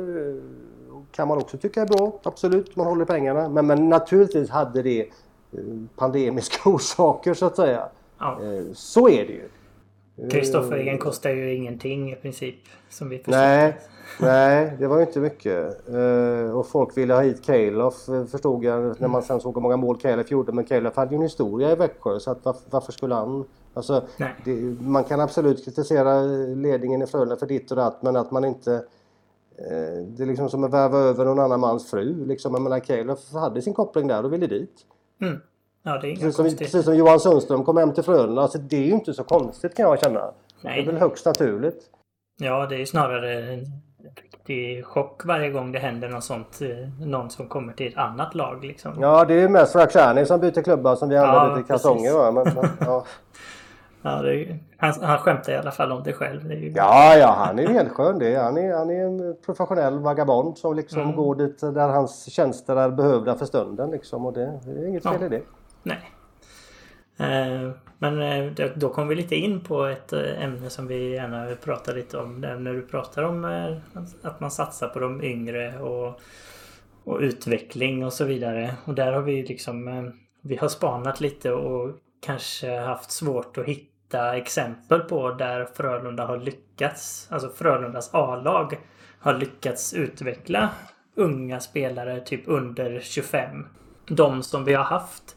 kan 1.12 1.28
man 1.28 1.38
också 1.38 1.58
tycka 1.58 1.82
är 1.82 1.86
bra. 1.86 2.12
Absolut, 2.22 2.76
man 2.76 2.86
håller 2.86 3.04
pengarna. 3.04 3.48
Men, 3.48 3.66
men 3.66 3.88
naturligtvis 3.88 4.50
hade 4.50 4.82
det 4.82 5.00
eh, 5.00 5.08
pandemiska 5.96 6.70
orsaker 6.70 7.34
så 7.34 7.46
att 7.46 7.56
säga. 7.56 7.88
Ja. 8.18 8.42
Eh, 8.42 8.64
så 8.72 9.08
är 9.08 9.26
det 9.26 9.32
ju. 9.32 9.48
Kristoffer 10.30 10.76
Egen 10.76 10.98
kostar 10.98 11.30
ju 11.30 11.54
ingenting 11.54 12.12
i 12.12 12.14
princip. 12.14 12.54
Som 12.90 13.08
vi 13.08 13.22
nej, 13.24 13.76
nej, 14.20 14.76
det 14.78 14.86
var 14.86 14.96
ju 14.96 15.06
inte 15.06 15.20
mycket. 15.20 15.88
Uh, 15.94 16.58
och 16.58 16.66
folk 16.66 16.96
ville 16.96 17.14
ha 17.14 17.20
hit 17.20 17.44
Calof 17.44 18.08
eh, 18.08 18.24
förstod 18.24 18.64
jag 18.64 19.00
när 19.00 19.08
man 19.08 19.22
sen 19.22 19.40
såg 19.40 19.54
hur 19.54 19.62
många 19.62 19.76
mål 19.76 20.00
Calof 20.00 20.30
gjorde. 20.30 20.52
Men 20.52 20.64
Calof 20.64 20.96
hade 20.96 21.10
ju 21.10 21.16
en 21.16 21.22
historia 21.22 21.72
i 21.72 21.74
Växjö 21.74 22.20
så 22.20 22.30
att 22.30 22.44
varför, 22.44 22.62
varför 22.70 22.92
skulle 22.92 23.14
han... 23.14 23.44
Alltså, 23.74 24.04
det, 24.44 24.52
man 24.80 25.04
kan 25.04 25.20
absolut 25.20 25.64
kritisera 25.64 26.20
ledningen 26.54 27.02
i 27.02 27.06
Frölunda 27.06 27.36
för 27.36 27.46
ditt 27.46 27.70
och 27.70 27.76
datt 27.76 28.02
men 28.02 28.16
att 28.16 28.30
man 28.30 28.44
inte 28.44 28.82
Eh, 29.58 30.02
det 30.06 30.22
är 30.22 30.26
liksom 30.26 30.48
som 30.48 30.64
att 30.64 30.72
värva 30.72 30.98
över 30.98 31.24
någon 31.24 31.38
annan 31.38 31.60
mans 31.60 31.90
fru. 31.90 32.26
Liksom. 32.26 32.54
Jag 32.54 32.62
menar, 32.62 32.80
Calof 32.80 33.32
hade 33.32 33.62
sin 33.62 33.74
koppling 33.74 34.06
där 34.06 34.24
och 34.24 34.32
ville 34.32 34.46
dit. 34.46 34.86
Mm. 35.20 35.40
Ja, 35.88 35.98
det 35.98 36.08
är 36.10 36.16
Precis 36.16 36.36
som, 36.36 36.44
precis 36.44 36.84
som 36.84 36.96
Johan 36.96 37.20
Sundström 37.20 37.64
kom 37.64 37.76
hem 37.76 37.92
till 37.92 38.04
Frölunda. 38.04 38.42
Alltså, 38.42 38.58
det 38.58 38.76
är 38.76 38.84
ju 38.84 38.90
inte 38.92 39.14
så 39.14 39.24
konstigt 39.24 39.76
kan 39.76 39.88
jag 39.88 40.00
känna. 40.00 40.20
Det 40.20 40.32
Nej. 40.60 40.80
är 40.82 40.86
väl 40.86 40.96
högst 40.96 41.26
naturligt. 41.26 41.82
Ja, 42.38 42.66
det 42.66 42.76
är 42.82 42.84
snarare 42.84 43.52
en 43.52 43.64
riktig 44.22 44.84
chock 44.86 45.24
varje 45.24 45.50
gång 45.50 45.72
det 45.72 45.78
händer 45.78 46.08
något 46.08 46.24
sånt. 46.24 46.60
eh, 46.62 47.06
Någon 47.06 47.30
som 47.30 47.48
kommer 47.48 47.72
till 47.72 47.86
ett 47.86 47.96
annat 47.98 48.34
lag 48.34 48.64
liksom. 48.64 48.92
Ja, 49.00 49.24
det 49.24 49.34
är 49.34 49.40
ju 49.40 49.48
mest 49.48 49.74
Rakhshani 49.76 50.26
som 50.26 50.40
byter 50.40 50.62
klubba 50.62 50.96
som 50.96 51.08
vi 51.08 51.16
andra 51.16 51.34
Ja, 51.58 51.62
precis. 51.68 52.14
Va? 52.14 52.30
Men, 52.32 52.44
men, 52.54 52.64
ja. 52.80 53.04
Ja, 54.02 54.22
det 54.22 54.34
är, 54.34 54.58
han, 54.76 54.92
han 55.02 55.18
skämtar 55.18 55.52
i 55.52 55.56
alla 55.56 55.70
fall 55.70 55.92
om 55.92 56.02
det 56.02 56.12
själv. 56.12 56.48
Det 56.48 56.54
ju, 56.54 56.72
ja, 56.76 57.16
ja, 57.16 57.34
han 57.38 57.58
är 57.58 57.62
ju 57.62 57.68
helt 57.72 57.92
skön. 57.92 58.18
Det 58.18 58.34
är, 58.34 58.42
han, 58.42 58.58
är, 58.58 58.74
han 58.76 58.90
är 58.90 59.04
en 59.04 59.36
professionell 59.46 59.98
vagabond 59.98 60.58
som 60.58 60.76
liksom 60.76 61.00
Mm. 61.02 61.16
går 61.16 61.34
dit 61.34 61.60
där 61.60 61.88
hans 61.88 62.30
tjänster 62.32 62.76
är 62.76 62.90
behövda 62.90 63.34
för 63.34 63.44
stunden. 63.46 63.90
Liksom, 63.90 64.26
och 64.26 64.32
det, 64.32 64.60
det 64.64 64.70
är 64.70 64.86
inget 64.88 65.04
Ja. 65.04 65.12
fel 65.12 65.22
i 65.22 65.28
det. 65.28 65.42
Nej. 65.86 66.10
Eh, 67.16 67.70
men 67.98 68.22
eh, 68.22 68.70
då- 68.76 68.88
kom 68.88 69.08
vi 69.08 69.14
lite 69.14 69.36
in 69.36 69.60
på 69.60 69.84
ett 69.84 70.12
eh, 70.12 70.42
ämne 70.44 70.70
som 70.70 70.86
vi 70.86 71.10
gärna 71.10 71.46
vill 71.46 71.56
prata 71.56 71.92
lite 71.92 72.18
om. 72.18 72.40
När 72.40 72.74
du 72.74 72.82
pratar 72.82 73.22
om 73.22 73.44
att 74.22 74.40
man 74.40 74.50
satsar 74.50 74.88
på 74.88 74.98
de 74.98 75.22
yngre 75.24 75.78
och, 75.78 76.20
och 77.04 77.18
utveckling 77.20 78.04
och 78.04 78.12
så 78.12 78.24
vidare. 78.24 78.74
Och 78.84 78.94
där 78.94 79.12
har 79.12 79.22
vi 79.22 79.42
liksom 79.42 80.12
Vi 80.40 80.56
har 80.56 80.68
spanat 80.68 81.20
lite 81.20 81.52
och 81.52 81.96
kanske 82.20 82.78
haft 82.78 83.10
svårt 83.10 83.58
att 83.58 83.64
hitta 83.64 84.36
exempel 84.36 85.00
på 85.00 85.30
där 85.32 85.68
Frölunda 85.74 86.26
har 86.26 86.36
lyckats. 86.38 87.28
Alltså 87.30 87.48
Frölundas 87.48 88.10
A-lag 88.14 88.78
har 89.18 89.34
lyckats 89.34 89.94
utveckla 89.94 90.68
unga 91.14 91.60
spelare 91.60 92.20
typ 92.20 92.42
under 92.46 93.00
25. 93.00 93.66
De 94.08 94.42
som 94.42 94.64
vi 94.64 94.74
har 94.74 94.84
haft 94.84 95.36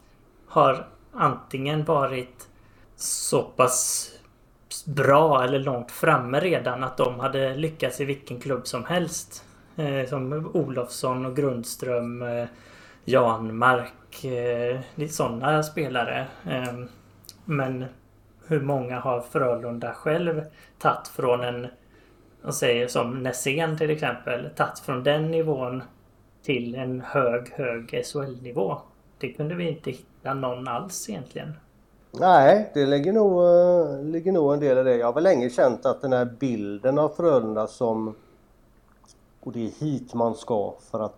har 0.50 0.86
antingen 1.12 1.84
varit 1.84 2.48
så 2.96 3.42
pass 3.42 4.10
bra 4.86 5.44
eller 5.44 5.58
långt 5.58 5.90
framme 5.90 6.40
redan 6.40 6.84
att 6.84 6.96
de 6.96 7.20
hade 7.20 7.56
lyckats 7.56 8.00
i 8.00 8.04
vilken 8.04 8.40
klubb 8.40 8.66
som 8.66 8.84
helst. 8.84 9.44
Eh, 9.76 10.08
som 10.08 10.50
Olofsson 10.54 11.26
och 11.26 11.36
Grundström, 11.36 12.22
eh, 12.22 12.48
Janmark, 13.04 14.24
eh, 14.24 14.80
lite 14.94 15.14
sådana 15.14 15.62
spelare. 15.62 16.26
Eh, 16.46 16.74
men 17.44 17.84
hur 18.46 18.60
många 18.60 19.00
har 19.00 19.20
Frölunda 19.20 19.94
själv 19.94 20.42
tagit 20.78 21.08
från 21.08 21.40
en, 21.40 21.66
och 22.42 22.54
säger 22.54 22.88
som 22.88 23.22
Nässén 23.22 23.78
till 23.78 23.90
exempel, 23.90 24.50
tagit 24.56 24.78
från 24.78 25.04
den 25.04 25.30
nivån 25.30 25.82
till 26.42 26.74
en 26.74 27.00
hög, 27.00 27.48
hög 27.48 28.02
SHL-nivå. 28.04 28.78
Det 29.18 29.32
kunde 29.32 29.54
vi 29.54 29.68
inte 29.68 29.90
hitta 29.90 30.09
någon 30.22 30.68
alls 30.68 31.08
egentligen. 31.08 31.52
Nej, 32.12 32.70
det 32.74 32.86
ligger 32.86 33.12
nog, 33.12 33.42
eh, 33.42 34.04
ligger 34.04 34.32
nog 34.32 34.52
en 34.54 34.60
del 34.60 34.78
i 34.78 34.82
det. 34.82 34.96
Jag 34.96 35.06
har 35.06 35.12
väl 35.12 35.22
länge 35.22 35.50
känt 35.50 35.86
att 35.86 36.02
den 36.02 36.12
här 36.12 36.24
bilden 36.24 36.98
av 36.98 37.08
Frölunda 37.08 37.66
som 37.66 38.14
och 39.40 39.52
det 39.52 39.66
är 39.66 39.70
hit 39.80 40.14
man 40.14 40.34
ska 40.34 40.74
för 40.90 41.00
att 41.00 41.16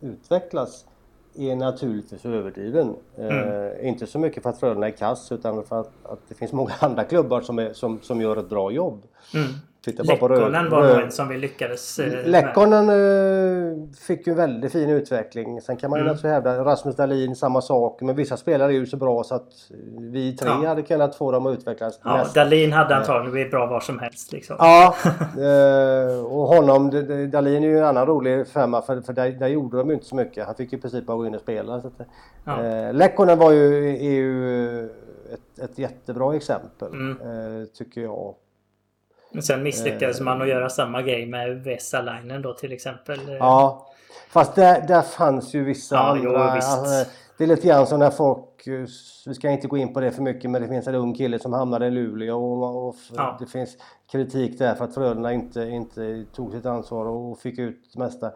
utvecklas 0.00 0.86
är 1.34 1.56
naturligtvis 1.56 2.24
överdriven. 2.24 2.96
Eh, 3.16 3.88
inte 3.88 4.06
så 4.06 4.18
mycket 4.18 4.42
för 4.42 4.50
att 4.50 4.60
Frölunda 4.60 4.86
är 4.86 4.90
kass 4.90 5.32
utan 5.32 5.64
för 5.64 5.80
att, 5.80 5.92
att 6.02 6.18
det 6.28 6.34
finns 6.34 6.52
många 6.52 6.72
andra 6.80 7.04
klubbar 7.04 7.40
som, 7.40 7.58
är, 7.58 7.72
som, 7.72 8.00
som 8.02 8.20
gör 8.20 8.36
ett 8.36 8.48
bra 8.48 8.70
jobb. 8.70 9.02
Mm. 9.34 9.48
Titta 9.84 10.04
bara 10.04 10.16
på 10.16 10.28
Rö- 10.28 10.34
Lekkonen 10.36 10.70
var 10.70 10.82
nog 10.94 11.00
en 11.02 11.10
som 11.12 11.28
vi 11.28 11.38
lyckades... 11.38 11.98
eh, 11.98 12.12
med. 12.12 12.28
Lekkonen 12.28 12.88
eh, 12.88 13.88
fick 14.06 14.26
ju 14.26 14.30
en 14.30 14.36
väldigt 14.36 14.72
fin 14.72 14.90
utveckling. 14.90 15.60
Sen 15.60 15.76
kan 15.76 15.90
man 15.90 15.98
ju 15.98 16.00
Mm. 16.00 16.12
naturligtvis 16.14 16.32
hävda 16.32 16.64
Rasmus 16.64 16.96
Dahlin 16.96 17.36
samma 17.36 17.60
sak. 17.60 18.00
Men 18.02 18.16
vissa 18.16 18.36
spelare 18.36 18.70
är 18.72 18.74
ju 18.74 18.86
så 18.86 18.96
bra 18.96 19.24
så 19.24 19.34
att 19.34 19.48
vi 19.98 20.36
tre 20.36 20.48
Ja. 20.62 20.68
hade 20.68 20.82
kunnat 20.82 21.16
få 21.16 21.32
dem 21.32 21.46
att 21.46 21.58
utvecklas. 21.58 22.00
Ja, 22.04 22.16
mest. 22.16 22.34
Dahlin 22.34 22.72
hade 22.72 22.96
antagligen 22.96 23.32
blivit 23.32 23.50
bra 23.50 23.66
var 23.66 23.80
som 23.80 23.98
helst. 23.98 24.32
Liksom. 24.32 24.56
Ja, 24.58 24.94
eh, 25.38 26.24
och 26.24 26.46
honom, 26.48 26.90
Dahlin 27.32 27.64
är 27.64 27.68
ju 27.68 27.78
en 27.78 27.84
annan 27.84 28.06
rolig 28.06 28.46
femma 28.48 28.82
för, 28.82 29.00
för 29.00 29.12
där, 29.12 29.30
där 29.30 29.48
gjorde 29.48 29.76
de 29.76 29.88
ju 29.88 29.94
inte 29.94 30.06
så 30.06 30.16
mycket. 30.16 30.46
Han 30.46 30.54
fick 30.54 30.72
ju 30.72 30.78
i 30.78 30.80
princip 30.80 31.06
bara 31.06 31.16
gå 31.16 31.26
in 31.26 31.34
och 31.34 31.40
spela. 31.40 31.80
Så 31.80 31.86
att, 31.86 31.94
Ja. 32.44 32.64
eh, 32.64 32.92
Lekkonen 32.94 33.38
var 33.38 33.50
ju, 33.52 33.88
är 33.88 34.10
ju 34.12 34.84
ett, 35.32 35.58
ett 35.62 35.78
jättebra 35.78 36.34
exempel. 36.36 36.88
Mm. 36.92 37.16
Eh, 37.60 37.64
tycker 37.78 38.00
jag. 38.00 38.34
Men 39.34 39.42
sen 39.42 39.62
misslyckades 39.62 40.20
Eh. 40.20 40.24
man 40.24 40.42
att 40.42 40.48
göra 40.48 40.68
samma 40.68 41.02
grej 41.02 41.26
med 41.26 41.64
Vesalainen 41.64 42.42
då 42.42 42.52
till 42.54 42.72
exempel. 42.72 43.18
Ja, 43.38 43.86
fast 44.28 44.54
där, 44.54 44.86
där 44.88 45.02
fanns 45.02 45.54
ju 45.54 45.64
vissa 45.64 45.94
Ja, 45.94 46.18
jo, 46.22 46.34
andra. 46.36 46.54
visst. 46.54 46.68
alltså, 46.68 47.10
det 47.38 47.44
är 47.44 47.48
lite 47.48 47.66
grann 47.68 47.86
som 47.86 47.98
när 47.98 48.10
folk, 48.10 48.44
vi 49.26 49.34
ska 49.34 49.50
inte 49.50 49.66
gå 49.68 49.76
in 49.76 49.92
på 49.94 50.00
det 50.00 50.10
för 50.10 50.22
mycket, 50.22 50.50
men 50.50 50.62
det 50.62 50.68
finns 50.68 50.86
en 50.86 50.94
ung 50.94 51.14
kille 51.14 51.38
som 51.38 51.52
hamnade 51.52 51.86
i 51.86 51.90
Luleå 51.90 52.36
och, 52.62 52.88
och 52.88 52.94
Ja. 53.16 53.36
det 53.40 53.46
finns 53.46 53.76
kritik 54.12 54.58
där 54.58 54.74
för 54.74 54.84
att 54.84 54.94
Frölunda 54.94 55.32
inte, 55.32 55.60
inte 55.62 56.24
tog 56.34 56.52
sitt 56.52 56.66
ansvar 56.66 57.06
och 57.06 57.38
fick 57.38 57.58
ut 57.58 57.90
det 57.92 57.98
mesta. 57.98 58.26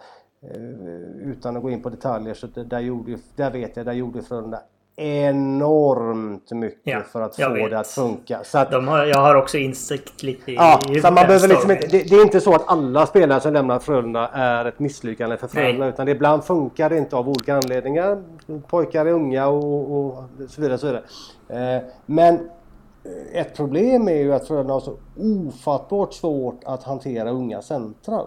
Eh, 0.42 1.28
Utan 1.30 1.56
att 1.56 1.62
gå 1.62 1.70
in 1.70 1.82
på 1.82 1.88
detaljer 1.90 2.34
så 2.34 2.46
där, 2.46 2.80
gjorde, 2.80 3.16
där 3.36 3.50
vet 3.50 3.76
jag, 3.76 3.86
där 3.86 3.92
gjorde 3.92 4.22
Frölunda 4.22 4.60
enormt 4.98 6.50
mycket 6.50 6.80
Ja, 6.82 7.02
för 7.12 7.20
att 7.20 7.36
få 7.36 7.52
vet. 7.52 7.70
det 7.70 7.78
att 7.78 7.86
funka. 7.86 8.44
Så 8.44 8.58
att, 8.58 8.72
har, 8.72 9.04
jag 9.06 9.18
har 9.18 9.34
också 9.34 9.58
insikt 9.58 10.22
lite 10.22 10.52
i, 10.52 10.54
Ja, 10.54 10.80
i 10.88 11.00
så 11.00 11.06
man 11.06 11.14
behöver 11.14 11.48
liksom 11.48 11.70
inte, 11.70 11.86
det, 11.86 12.02
det 12.10 12.16
är 12.16 12.22
inte 12.22 12.40
så 12.40 12.54
att 12.54 12.68
alla 12.68 13.06
spelare 13.06 13.40
som 13.40 13.52
lämnar 13.52 13.78
Frölunda 13.78 14.28
är 14.32 14.64
ett 14.64 14.78
misslyckande 14.78 15.36
för 15.36 15.48
Frölunda. 15.48 15.84
Nej. 15.84 15.88
Utan 15.88 16.08
ibland 16.08 16.44
funkar 16.44 16.90
det 16.90 16.98
inte 16.98 17.16
av 17.16 17.28
olika 17.28 17.56
anledningar. 17.56 18.22
Pojkar 18.68 19.06
är 19.06 19.12
unga 19.12 19.48
och, 19.48 19.98
och 19.98 20.24
så 20.48 20.60
vidare. 20.60 20.78
Så 20.78 20.86
vidare. 20.86 21.02
Eh, 21.76 21.82
men 22.06 22.34
eh, 22.34 23.40
ett 23.40 23.56
problem 23.56 24.08
är 24.08 24.18
ju 24.22 24.34
att 24.34 24.48
Frölunda 24.48 24.72
har 24.72 24.80
så 24.80 24.96
ofattbart 25.16 26.14
svårt 26.14 26.60
att 26.64 26.82
hantera 26.82 27.30
unga 27.30 27.62
centrar. 27.62 28.26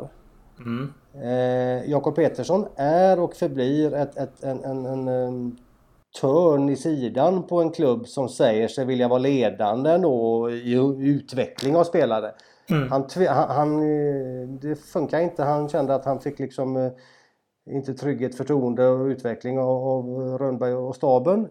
Mm. 0.60 0.94
Eh, 1.24 1.90
Jakob 1.92 2.16
Petersson 2.16 2.66
är 2.76 3.20
och 3.20 3.36
förblir 3.36 3.94
ett, 3.94 4.18
ett, 4.18 4.44
en, 4.44 4.66
en, 4.66 5.08
en 5.08 5.58
törn 6.22 6.70
i 6.70 6.76
sidan 6.76 7.44
på 7.48 7.62
en 7.62 7.72
klubb 7.72 8.08
som 8.08 8.30
säger 8.30 8.68
sig 8.68 8.86
vilja 8.86 9.08
vara 9.08 9.20
ledande 9.20 9.98
då 9.98 10.50
i 10.52 10.74
utveckling 11.00 11.76
av 11.76 11.84
spelare. 11.84 12.32
Mm. 12.70 12.92
Han, 12.92 13.06
han, 13.28 13.80
eh, 13.80 14.48
det 14.62 14.76
funkar 14.76 15.20
inte. 15.20 15.44
Han 15.44 15.70
kände 15.70 15.96
att 15.96 16.06
han 16.06 16.20
fick 16.20 16.40
liksom 16.40 16.78
eh, 16.78 16.92
inte 17.70 17.94
trygghet, 17.94 18.36
förtroende 18.36 18.88
och 18.88 19.06
utveckling 19.06 19.60
av, 19.60 19.88
av 19.88 20.38
Rönnberg 20.38 20.74
och 20.74 20.96
staben. 20.96 21.48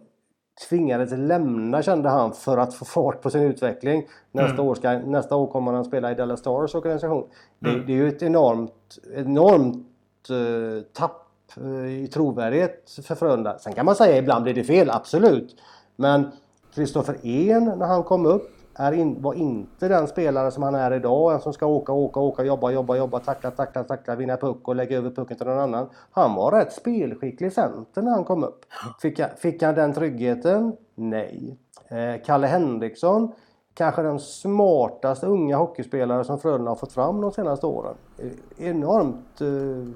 Tvingades 0.69 1.13
lämna 1.13 1.83
kände 1.83 2.09
han 2.09 2.33
för 2.33 2.59
att 2.59 2.75
få 2.75 2.85
fart 2.85 3.23
på 3.23 3.31
sin 3.31 3.43
utveckling. 3.43 4.07
Nästa, 4.33 4.55
Mm. 4.55 4.67
år, 4.67 4.75
ska, 4.75 4.99
nästa 4.99 5.37
år 5.37 5.47
kommer 5.47 5.73
han 5.73 5.85
spela 5.85 6.13
i 6.13 6.15
Dallas 6.15 6.41
Stars 6.41 6.75
organisation. 6.75 7.25
Det, 7.59 7.71
Mm. 7.71 7.87
det 7.87 7.93
är 7.93 7.97
ju 7.97 8.09
ett 8.09 8.23
enormt, 8.23 8.99
enormt 9.17 9.87
eh, 10.31 10.83
tapp 10.93 11.27
Eh, 11.57 12.03
i 12.05 12.09
trovärdighet 12.09 12.91
för 13.07 13.15
Frölunda. 13.15 13.59
Sen 13.59 13.73
kan 13.73 13.85
man 13.87 13.95
säga 13.97 14.17
ibland 14.19 14.43
blir 14.45 14.55
det 14.55 14.65
fel, 14.65 14.91
absolut. 14.91 15.57
Men 15.97 16.31
Kristoffer 16.75 17.27
En 17.27 17.65
när 17.65 17.87
han 17.87 18.03
kom 18.03 18.27
upp 18.27 18.51
är 18.75 18.93
in, 18.93 19.23
var 19.23 19.35
inte 19.35 19.89
den 19.89 20.07
spelare 20.07 20.51
som 20.51 20.63
han 20.63 20.75
är 20.75 20.93
idag. 20.95 21.33
En 21.35 21.41
som 21.41 21.53
ska 21.53 21.67
åka, 21.67 21.93
åka, 21.93 22.21
åka, 22.21 22.45
jobba, 22.45 22.71
jobba, 22.71 22.97
jobba, 22.97 23.19
tackla, 23.19 23.51
tackla, 23.51 23.85
tackla, 23.85 24.15
vinna 24.17 24.37
puck 24.37 24.69
och 24.69 24.77
lägga 24.77 24.97
över 24.97 25.11
pucken 25.11 25.37
till 25.37 25.47
någon 25.47 25.59
annan. 25.59 25.89
Han 26.11 26.35
var 26.35 26.53
rätt 26.53 26.73
spelskicklig 26.73 27.53
center 27.53 28.03
när 28.03 28.11
han 28.11 28.25
kom 28.25 28.45
upp. 28.45 28.65
Fick, 29.03 29.21
han- 29.21 29.31
fick 29.37 29.63
han 29.63 29.75
den 29.75 29.93
tryggheten? 29.93 30.73
Nej. 30.95 31.59
Eh, 31.89 32.23
Kalle 32.27 32.47
Henriksson, 32.47 33.33
kanske 33.81 34.03
den 34.03 34.19
smartaste 34.21 35.27
unga 35.27 35.57
hockeyspelare 35.57 36.25
som 36.25 36.39
Frölunda 36.39 36.71
har 36.71 36.77
fått 36.77 36.93
fram 36.93 37.21
de 37.21 37.33
senaste 37.33 37.67
åren. 37.67 37.95
Eh, 38.19 38.67
Enormt 38.69 39.41
eh, 39.41 39.93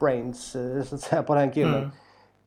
brains 0.00 0.56
eh, 0.56 0.82
så 0.82 0.94
att 0.94 1.00
säga, 1.00 1.22
på 1.22 1.34
den 1.34 1.50
killen. 1.50 1.74
Mm. 1.74 1.90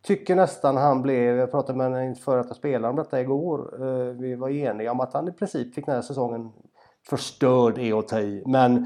Tycker 0.02 0.36
nästan 0.36 0.78
han 0.78 1.02
blev, 1.02 1.38
jag 1.38 1.52
pratade 1.52 1.78
med 1.78 2.08
en 2.08 2.16
före 2.16 2.42
detta 2.42 2.54
spelare 2.54 2.90
om 2.90 2.96
detta 2.96 3.22
igår. 3.22 3.60
Eh, 3.82 4.14
Vi 4.14 4.36
var 4.36 4.50
eniga 4.50 4.92
om 4.92 5.00
att 5.00 5.14
han 5.14 5.28
i 5.28 5.32
princip 5.32 5.76
fick 5.76 5.86
den 5.86 5.96
här 5.96 6.02
säsongen 6.02 6.52
förstörd 7.10 7.78
är 7.78 8.00
att 8.00 8.08
ta 8.08 8.20
i. 8.20 8.44
Men 8.46 8.86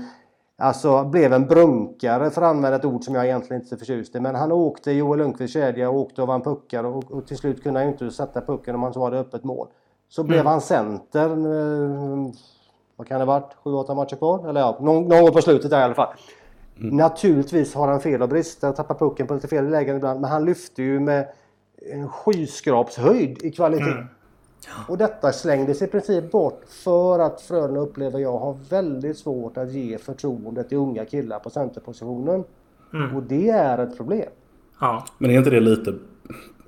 alltså 0.58 1.04
blev 1.04 1.34
en 1.34 1.47
brunkare 1.47 2.30
för 2.30 2.41
att 2.41 2.49
använda 2.49 2.78
ett 2.78 2.86
ord 2.86 3.04
som 3.04 3.16
jag 3.16 3.26
egentligen 3.26 3.62
inte 3.62 3.76
är 3.76 3.78
så 3.78 3.80
förtjust 3.80 4.16
i. 4.16 4.20
Men 4.20 4.36
han 4.36 4.52
åkte 4.52 4.91
i 4.91 4.97
Joel 4.97 5.20
Lundqvists 5.20 5.54
kedja 5.54 5.89
och 5.89 5.95
åkte 5.95 6.22
och 6.22 6.28
vann 6.28 6.41
puckar 6.41 6.84
och, 6.84 7.12
och 7.12 7.28
till 7.28 7.38
slut 7.38 7.64
kunde 7.64 7.80
han 7.80 7.88
ju 7.88 7.91
inte 7.91 8.12
sätta 8.12 8.41
pucken 8.41 8.76
om 8.76 8.84
han 8.84 8.93
så 8.93 9.04
hade 9.04 9.20
öppet 9.20 9.43
mål. 9.43 9.68
Så 10.12 10.24
blev 10.24 10.45
han 10.45 10.62
center. 10.62 11.30
Eh, 11.30 12.32
vad 12.95 13.07
kan 13.07 13.20
det 13.20 13.26
ha 13.26 13.39
varit? 13.39 13.55
7-8 13.64 13.95
matcher 13.95 14.16
kvar? 14.16 14.49
Eller 14.49 14.62
ja, 14.62 14.78
någon, 14.82 15.07
någon 15.07 15.22
gång 15.22 15.32
på 15.32 15.41
slutet 15.41 15.72
där 15.72 15.80
i 15.80 15.84
alla 15.84 15.93
fall. 15.93 16.14
Naturligtvis 16.76 17.76
har 17.76 17.88
han 17.88 17.99
fel 18.01 18.22
och 18.22 18.30
brister, 18.30 18.72
tappar 18.72 18.95
pucken 18.95 19.28
på 19.28 19.34
lite 19.34 19.47
fel 19.47 19.70
lägen 19.70 19.95
ibland. 19.95 20.22
Men 20.22 20.30
han 20.30 20.45
lyfte 20.45 20.84
ju 20.84 20.99
med 20.99 21.28
en 21.93 22.09
skyskrapshöjd 22.09 23.43
i 23.43 23.51
kvalitet. 23.51 23.91
Mm. 23.91 24.07
Och 24.88 24.97
detta 24.97 25.32
slängdes 25.32 25.82
i 25.82 25.88
princip 25.88 26.32
bort 26.32 26.62
för 26.84 27.20
att 27.20 27.41
Frölunda 27.41 27.80
upplever 27.80 28.20
jag 28.20 28.38
har 28.38 28.57
väldigt 28.70 29.18
svårt 29.18 29.57
att 29.57 29.72
ge 29.72 29.97
förtroende 29.97 30.64
till 30.64 30.78
unga 30.78 31.05
killar 31.05 31.39
på 31.39 31.49
centerpositionen. 31.49 32.43
Mm. 32.93 33.16
Och 33.16 33.24
det 33.24 33.49
är 33.49 33.78
ett 33.78 33.97
problem. 33.97 34.30
Ja. 34.80 35.05
Men 35.18 35.32
är 35.32 35.38
inte 35.38 35.49
det 35.49 35.59
lite... 35.59 35.93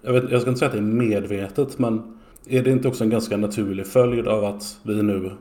Jag, 0.02 0.14
vet, 0.14 0.32
jag 0.32 0.42
ska 0.42 0.50
inte 0.50 0.60
säga 0.60 0.68
att 0.68 0.74
det 0.74 0.80
är 0.80 0.82
medvetet 0.82 1.80
men 1.80 2.13
är 2.50 2.64
det 2.64 2.72
inte 2.72 2.88
också 2.88 3.04
en 3.04 3.10
ganska 3.10 3.38
naturlig 3.38 3.88
följd 3.88 4.28
av 4.28 4.46
att 4.46 4.78
vi 4.84 5.04
nu... 5.04 5.32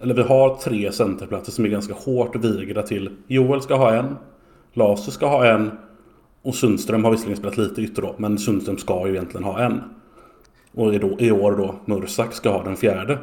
Eller 0.00 0.14
vi 0.14 0.22
har 0.22 0.54
tre 0.54 0.92
centerplatser 0.92 1.52
som 1.52 1.64
är 1.64 1.68
ganska 1.68 1.94
hårt 1.94 2.36
vigda 2.36 2.82
till 2.82 3.10
Joel 3.26 3.62
ska 3.62 3.74
ha 3.74 3.94
en. 3.94 4.16
Laser 4.72 5.12
ska 5.12 5.26
ha 5.26 5.46
en. 5.46 5.70
Och 6.42 6.54
Sundström 6.54 7.04
har 7.04 7.10
visserligen 7.10 7.36
spelat 7.36 7.56
lite 7.56 7.82
ytter 7.82 8.02
då. 8.02 8.14
Men 8.16 8.38
Sundström 8.38 8.78
ska 8.78 9.06
ju 9.06 9.14
egentligen 9.14 9.44
ha 9.44 9.60
en. 9.60 9.80
Och 10.72 10.94
i, 10.94 10.98
då, 10.98 11.16
i 11.18 11.30
år 11.30 11.52
då 11.52 11.74
Mursak 11.84 12.32
ska 12.32 12.50
ha 12.50 12.64
den 12.64 12.76
fjärde. 12.76 13.18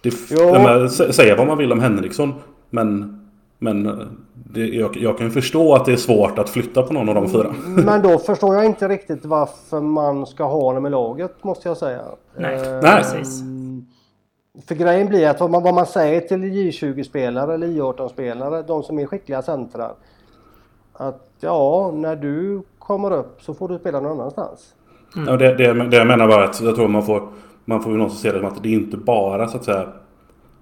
Det, 0.00 0.14
men, 0.52 0.90
säga 0.90 1.36
vad 1.36 1.46
man 1.46 1.58
vill 1.58 1.72
om 1.72 1.80
Henriksson. 1.80 2.34
Men 2.70 3.20
men 3.58 4.08
det, 4.34 4.66
jag, 4.66 4.96
jag, 4.96 5.18
kan 5.18 5.30
förstå 5.30 5.74
att 5.74 5.84
det 5.84 5.92
är 5.92 5.96
svårt 5.96 6.38
att 6.38 6.48
flytta 6.48 6.82
på 6.82 6.92
någon 6.92 7.08
av 7.08 7.14
de 7.14 7.28
fyra. 7.28 7.54
Men 7.84 8.02
då 8.02 8.18
förstår 8.18 8.54
jag 8.54 8.64
inte 8.64 8.88
riktigt 8.88 9.24
varför 9.24 9.80
man 9.80 10.26
ska 10.26 10.44
ha 10.44 10.60
honom 10.60 10.86
i 10.86 10.90
laget 10.90 11.44
måste 11.44 11.68
jag 11.68 11.76
säga. 11.76 12.02
Nej, 12.36 12.54
eh, 12.54 12.80
Nej. 12.82 12.96
precis. 12.96 13.42
För 14.68 14.74
grejen 14.74 15.08
blir 15.08 15.28
att 15.28 15.40
vad 15.40 15.50
man, 15.50 15.62
vad 15.62 15.74
man 15.74 15.86
säger 15.86 16.20
till 16.20 16.44
J20-spelare 16.44 17.54
eller 17.54 17.66
J18-spelare, 17.66 18.62
de 18.62 18.82
som 18.82 18.98
är 18.98 19.06
skickliga 19.06 19.42
centrar. 19.42 19.92
Att 20.92 21.28
ja, 21.40 21.90
när 21.94 22.16
du 22.16 22.62
kommer 22.78 23.10
upp 23.10 23.42
så 23.42 23.54
får 23.54 23.68
du 23.68 23.78
spela 23.78 24.00
någon 24.00 24.12
annanstans. 24.20 24.74
Mm. 25.16 25.28
Ja, 25.28 25.36
det, 25.36 25.54
det, 25.54 25.88
det 25.88 25.96
jag 25.96 26.06
menar 26.06 26.26
var 26.26 26.42
att 26.42 26.60
jag 26.60 26.76
tror 26.76 26.88
man 26.88 27.06
får, 27.06 27.28
man 27.64 27.82
får 27.82 27.92
ju 27.92 27.98
någonstans 27.98 28.22
se 28.22 28.32
det 28.32 28.38
som 28.38 28.48
att 28.48 28.62
det 28.62 28.68
är 28.68 28.72
inte 28.72 28.96
bara 28.96 29.48
så 29.48 29.56
att 29.56 29.64
säga 29.64 29.88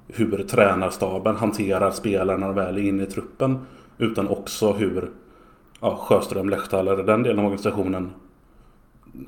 hur 0.08 0.42
tränarstaben 0.42 1.36
hanterar 1.36 1.90
spelarna 1.90 2.52
väl 2.52 2.78
in 2.78 3.00
i 3.00 3.06
truppen. 3.06 3.58
Utan 3.98 4.28
också 4.28 4.72
hur 4.72 5.10
ja, 5.80 5.96
Sjöström, 5.96 6.48
Lehtal 6.48 6.88
eller 6.88 7.02
den 7.02 7.22
delen 7.22 7.38
av 7.38 7.44
organisationen. 7.44 8.10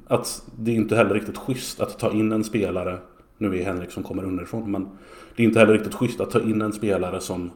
Att 0.07 0.43
det 0.57 0.71
är 0.71 0.75
inte 0.75 0.97
heller 0.97 1.15
riktigt 1.15 1.39
schysst 1.39 1.81
att 1.81 1.99
ta 1.99 2.11
in 2.11 2.33
en 2.33 2.45
spelare. 2.45 2.99
Nu 3.39 3.59
är 3.59 3.65
Henrik 3.65 3.91
som 3.91 4.03
kommer 4.03 4.25
underifrån. 4.25 4.71
Men 4.71 4.89
det 5.37 5.43
är 5.43 5.47
inte 5.47 5.59
heller 5.59 5.73
riktigt 5.73 5.95
schysst 5.95 6.21
att 6.21 6.31
ta 6.31 6.41
in 6.41 6.63
en 6.63 6.73
spelare 6.73 7.21
som 7.21 7.51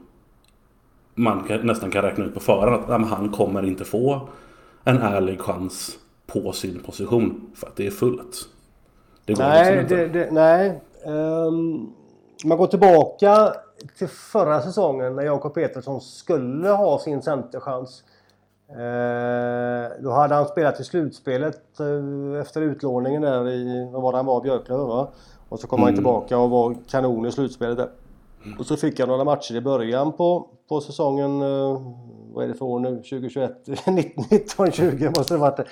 man 1.15 1.45
kan, 1.45 1.67
nästan 1.67 1.91
kan 1.91 2.03
räkna 2.03 2.25
ut 2.25 2.35
på 2.35 2.41
förhand 2.41 2.75
att 2.75 2.89
ja, 2.89 2.97
han 2.97 3.29
kommer 3.29 3.63
inte 3.63 3.85
få 3.85 4.29
en 4.85 4.99
ärlig 4.99 5.41
chans 5.41 5.99
på 6.27 6.53
sin 6.53 6.79
position. 6.79 7.51
För 7.55 7.67
att 7.67 7.77
det 7.77 7.87
är 7.87 7.91
fullt. 7.91 8.49
Det 9.25 9.35
går 9.35 9.43
nej, 9.43 9.77
liksom 9.77 9.81
inte. 9.81 10.19
Det, 10.19 10.25
det, 10.25 10.31
nej. 10.33 10.81
Um, 11.07 11.93
om 12.45 12.49
man 12.49 12.59
går 12.59 12.67
tillbaka 12.67 13.55
till 13.99 14.09
förra 14.09 14.61
säsongen 14.61 15.17
när 15.17 15.23
Jakob 15.23 15.55
Petersson 15.55 16.01
skulle 16.01 16.69
ha 16.69 16.99
sin 16.99 17.23
centerchans. 17.23 18.05
Eh, 18.69 20.03
då 20.03 20.11
hade 20.11 20.35
han 20.35 20.47
spelat 20.47 20.81
i 20.81 20.85
slutspelet 20.85 21.81
eh, 21.81 22.41
efter 22.41 22.61
utlåningen 22.61 23.23
där 23.23 23.49
i, 23.49 23.91
vad 23.93 24.03
var 24.03 24.13
det 24.13 24.19
han 24.19 24.27
var, 24.27 24.41
Björklöven 24.41 24.87
va? 24.87 25.09
Och 25.49 25.61
så 25.61 25.67
kom 25.67 25.79
mm. 25.79 25.87
han 25.87 25.95
tillbaka 25.95 26.39
och 26.39 26.51
var 26.51 26.77
kanon 26.89 27.27
i 27.27 27.33
slutspelet 27.33 27.77
där. 27.77 27.89
Och 28.59 28.67
så 28.67 28.77
fick 28.77 29.01
han 29.01 29.09
några 29.09 29.25
matcher 29.25 29.55
i 29.55 29.61
början 29.61 30.13
på, 30.13 30.49
på 30.69 30.81
säsongen, 30.81 31.43
eh, 31.43 31.83
vad 32.33 32.45
är 32.45 32.49
det 32.49 32.55
för 32.55 32.65
år 32.65 32.81
nu, 32.81 32.97
2021? 32.97 33.69
1920 33.69 35.11
måste 35.17 35.35
det 35.35 35.39
varit. 35.39 35.59
Eh, 35.59 35.67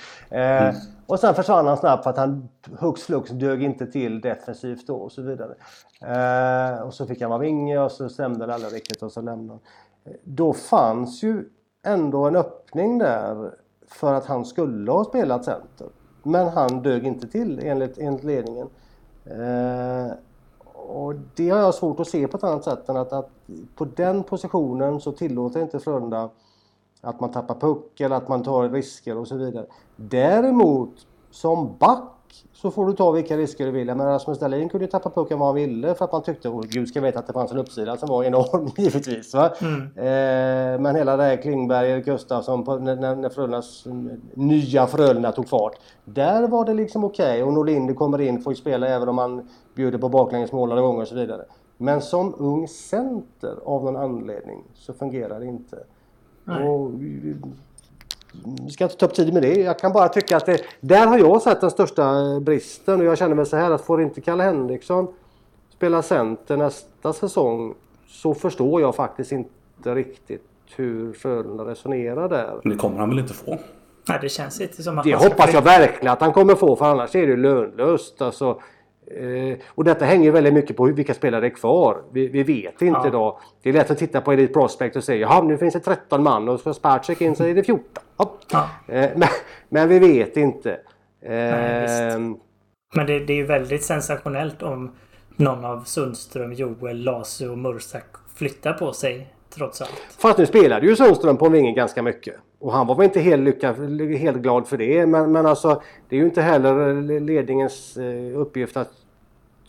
mm. 0.62 0.74
Och 1.06 1.20
sen 1.20 1.34
försvann 1.34 1.66
han 1.66 1.76
snabbt 1.76 2.02
för 2.02 2.10
att 2.10 2.16
han 2.16 2.48
hux 2.78 3.02
flux 3.02 3.30
dög 3.30 3.62
inte 3.62 3.86
till 3.86 4.20
defensivt 4.20 4.86
då 4.86 4.96
och 4.96 5.12
så 5.12 5.22
vidare. 5.22 5.54
Eh, 6.00 6.82
och 6.82 6.94
så 6.94 7.06
fick 7.06 7.20
han 7.20 7.30
vara 7.30 7.40
vinge 7.40 7.78
och 7.78 7.92
så 7.92 8.08
stämde 8.08 8.46
det 8.46 8.54
aldrig 8.54 8.74
riktigt 8.74 9.02
och 9.02 9.12
så 9.12 9.20
lämnade 9.20 9.48
han. 10.04 10.14
Då 10.24 10.52
fanns 10.52 11.22
ju 11.22 11.44
ändå 11.82 12.26
en 12.26 12.36
öppning 12.36 12.98
där 12.98 13.50
för 13.88 14.14
att 14.14 14.26
han 14.26 14.44
skulle 14.44 14.90
ha 14.90 15.04
spelat 15.04 15.44
center. 15.44 15.88
Men 16.22 16.48
han 16.48 16.82
dög 16.82 17.06
inte 17.06 17.28
till 17.28 17.60
enligt, 17.62 17.98
enligt 17.98 18.24
ledningen. 18.24 18.68
Eh, 19.24 20.12
och 20.90 21.14
det 21.36 21.50
har 21.50 21.58
jag 21.58 21.74
svårt 21.74 22.00
att 22.00 22.08
se 22.08 22.28
på 22.28 22.36
ett 22.36 22.44
annat 22.44 22.64
sätt 22.64 22.88
än 22.88 22.96
att, 22.96 23.12
att 23.12 23.30
på 23.74 23.84
den 23.84 24.22
positionen 24.22 25.00
så 25.00 25.12
tillåter 25.12 25.62
inte 25.62 25.80
Frölunda 25.80 26.30
att 27.00 27.20
man 27.20 27.30
tappar 27.30 27.54
puck 27.54 28.00
eller 28.00 28.16
att 28.16 28.28
man 28.28 28.42
tar 28.42 28.68
risker 28.68 29.16
och 29.18 29.28
så 29.28 29.36
vidare. 29.36 29.66
Däremot 29.96 31.06
som 31.30 31.76
back 31.78 32.19
så 32.52 32.70
får 32.70 32.86
du 32.86 32.92
ta 32.92 33.10
vilka 33.10 33.36
risker 33.36 33.66
du 33.66 33.70
vill. 33.70 33.86
Men 33.86 34.06
Rasmus 34.06 34.38
Dahlin 34.38 34.68
kunde 34.68 34.84
ju 34.84 34.90
tappa 34.90 35.10
pucken 35.10 35.38
vad 35.38 35.48
han 35.48 35.54
ville 35.54 35.94
för 35.94 36.04
att 36.04 36.12
man 36.12 36.22
tyckte, 36.22 36.48
och 36.48 36.64
gud 36.64 36.88
ska 36.88 37.00
veta 37.00 37.18
att 37.18 37.26
det 37.26 37.32
fanns 37.32 37.52
en 37.52 37.58
uppsida 37.58 37.96
som 37.96 38.08
var 38.08 38.24
enorm 38.24 38.70
givetvis. 38.76 39.34
Va? 39.34 39.52
Mm. 39.60 39.82
Eh, 39.82 40.80
men 40.80 40.96
hela 40.96 41.16
det 41.16 41.22
här 41.22 41.36
Klingberg, 41.36 42.00
Gustafsson, 42.02 42.64
på, 42.64 42.76
när, 42.76 43.16
när 43.16 43.28
Frölundas 43.28 43.86
nya 44.34 44.86
Frölunda 44.86 45.32
tog 45.32 45.48
fart. 45.48 45.72
Där 46.04 46.48
var 46.48 46.64
det 46.64 46.74
liksom 46.74 47.04
okej 47.04 47.32
okay. 47.32 47.42
och 47.42 47.52
Norlinder 47.52 47.94
kommer 47.94 48.20
in, 48.20 48.40
får 48.40 48.52
ju 48.52 48.56
spela 48.56 48.88
även 48.88 49.08
om 49.08 49.18
han 49.18 49.48
bjuder 49.74 49.98
på 49.98 50.08
baklängesmål 50.08 50.68
några 50.68 50.82
gånger 50.82 51.02
och 51.02 51.08
så 51.08 51.14
vidare. 51.14 51.44
Men 51.76 52.00
som 52.00 52.34
ung 52.38 52.68
center 52.68 53.56
av 53.64 53.84
någon 53.84 53.96
anledning 53.96 54.64
så 54.74 54.92
fungerar 54.92 55.40
det 55.40 55.46
inte. 55.46 55.76
Och, 56.46 56.90
vi 58.66 58.70
ska 58.70 58.84
inte 58.84 58.96
ta 58.96 59.06
upp 59.06 59.14
tid 59.14 59.32
med 59.32 59.42
det. 59.42 59.54
Jag 59.54 59.78
kan 59.78 59.92
bara 59.92 60.08
tycka 60.08 60.36
att 60.36 60.46
det, 60.46 60.62
där 60.80 61.06
har 61.06 61.18
jag 61.18 61.42
sett 61.42 61.60
den 61.60 61.70
största 61.70 62.40
bristen 62.40 63.00
och 63.00 63.06
jag 63.06 63.18
känner 63.18 63.34
mig 63.34 63.46
så 63.46 63.56
här 63.56 63.70
att 63.70 63.80
får 63.80 64.02
inte 64.02 64.20
Kalle 64.20 64.42
Henriksson 64.42 65.08
spela 65.76 66.02
center 66.02 66.56
nästa 66.56 67.12
säsong 67.12 67.74
så 68.08 68.34
förstår 68.34 68.80
jag 68.80 68.94
faktiskt 68.94 69.32
inte 69.32 69.94
riktigt 69.94 70.44
hur 70.76 71.12
Frölunda 71.12 71.64
resonerar 71.64 72.28
där. 72.28 72.60
Men 72.62 72.72
det 72.72 72.78
kommer 72.78 72.98
han 72.98 73.08
väl 73.08 73.18
inte 73.18 73.34
få? 73.34 73.58
Nej, 74.08 74.18
det 74.22 74.28
känns 74.28 74.60
inte 74.60 74.82
som 74.82 74.98
att 74.98 75.04
Det 75.04 75.14
hoppas 75.14 75.52
jag 75.52 75.62
verkligen 75.62 76.12
att 76.12 76.20
han 76.20 76.32
kommer 76.32 76.54
få 76.54 76.76
för 76.76 76.84
annars 76.84 77.14
är 77.14 77.26
det 77.26 77.36
lönlöst. 77.36 78.22
Alltså, 78.22 78.60
Eh, 79.06 79.58
och 79.68 79.84
detta 79.84 80.04
hänger 80.04 80.30
väldigt 80.30 80.54
mycket 80.54 80.76
på 80.76 80.84
vilka 80.84 81.14
spelare 81.14 81.46
är 81.46 81.50
kvar. 81.50 82.02
Vi, 82.12 82.28
vi 82.28 82.42
vet 82.42 82.82
inte 82.82 83.00
ja. 83.02 83.08
idag. 83.08 83.38
Det 83.62 83.68
är 83.68 83.72
lätt 83.72 83.90
att 83.90 83.98
titta 83.98 84.20
på 84.20 84.32
Elite 84.32 84.52
Prospect 84.52 84.96
och 84.96 85.04
säga 85.04 85.20
ja 85.20 85.42
nu 85.42 85.58
finns 85.58 85.74
det 85.74 85.80
13 85.80 86.22
man 86.22 86.48
och 86.48 86.60
så 86.60 86.74
Spacek 86.74 87.20
in 87.20 87.36
så 87.36 87.44
är 87.44 87.54
det 87.54 87.64
14. 87.64 87.84
Ja. 88.52 88.68
Eh, 88.86 89.10
men, 89.16 89.28
men, 89.68 89.88
vi 89.88 89.98
vet 89.98 90.36
inte. 90.36 90.80
Nej, 91.22 92.12
ehm. 92.12 92.36
men 92.94 93.06
det, 93.06 93.18
det 93.18 93.32
är 93.32 93.36
ju 93.36 93.46
väldigt 93.46 93.84
sensationellt 93.84 94.62
om 94.62 94.90
någon 95.36 95.64
av 95.64 95.84
Sundström, 95.84 96.52
Joel, 96.52 97.04
Lasu 97.04 97.48
och 97.48 97.58
Mursak 97.58 98.06
flyttar 98.34 98.72
på 98.72 98.92
sig 98.92 99.34
trots 99.54 99.80
allt. 99.80 100.02
Fast 100.18 100.38
nu 100.38 100.46
spelade 100.46 100.86
ju 100.86 100.96
Sundström 100.96 101.36
på 101.36 101.48
vingen 101.48 101.74
ganska 101.74 102.02
mycket. 102.02 102.34
Och 102.58 102.72
han 102.72 102.86
var 102.86 102.94
väl 102.94 103.04
inte 103.04 103.20
helt, 103.20 103.42
lyckad, 103.42 104.00
helt 104.18 104.38
glad 104.38 104.68
för 104.68 104.76
det. 104.76 105.06
Men, 105.06 105.32
men 105.32 105.46
alltså 105.46 105.82
det 106.08 106.16
är 106.16 106.20
ju 106.20 106.26
inte 106.26 106.42
heller 106.42 107.20
ledningens 107.20 107.96
eh, 107.96 108.40
uppgift 108.40 108.76
att 108.76 108.92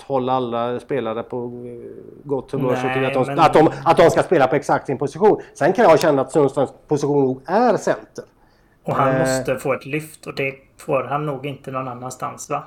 hålla 0.04 0.34
alla 0.34 0.80
spelare 0.80 1.24
på 1.24 1.38
eh, 1.38 2.04
gott 2.24 2.52
humör. 2.52 2.80
Nej, 2.84 3.06
att, 3.06 3.14
de, 3.14 3.28
men... 3.28 3.40
att, 3.40 3.54
de, 3.54 3.70
att 3.86 3.98
de 3.98 4.10
ska 4.10 4.24
spela 4.24 4.48
på 4.48 4.56
exakt 4.56 4.86
sin 4.86 4.98
position. 4.98 5.42
Sen 5.54 5.74
kan 5.74 5.86
jag 5.86 6.00
känna 6.00 6.22
att 6.22 6.32
Sundströms 6.32 6.74
position 6.88 7.24
nog 7.24 7.42
är 7.46 7.78
center. 7.78 8.26
Och 8.84 8.96
han 8.96 9.16
eh... 9.16 9.20
måste 9.20 9.56
få 9.56 9.74
ett 9.74 9.86
lyft 9.86 10.28
och 10.28 10.36
det 10.36 10.54
får 10.78 11.04
han 11.04 11.26
nog 11.26 11.46
inte 11.46 11.72
någon 11.72 11.88
annanstans 11.88 12.50
va? 12.50 12.64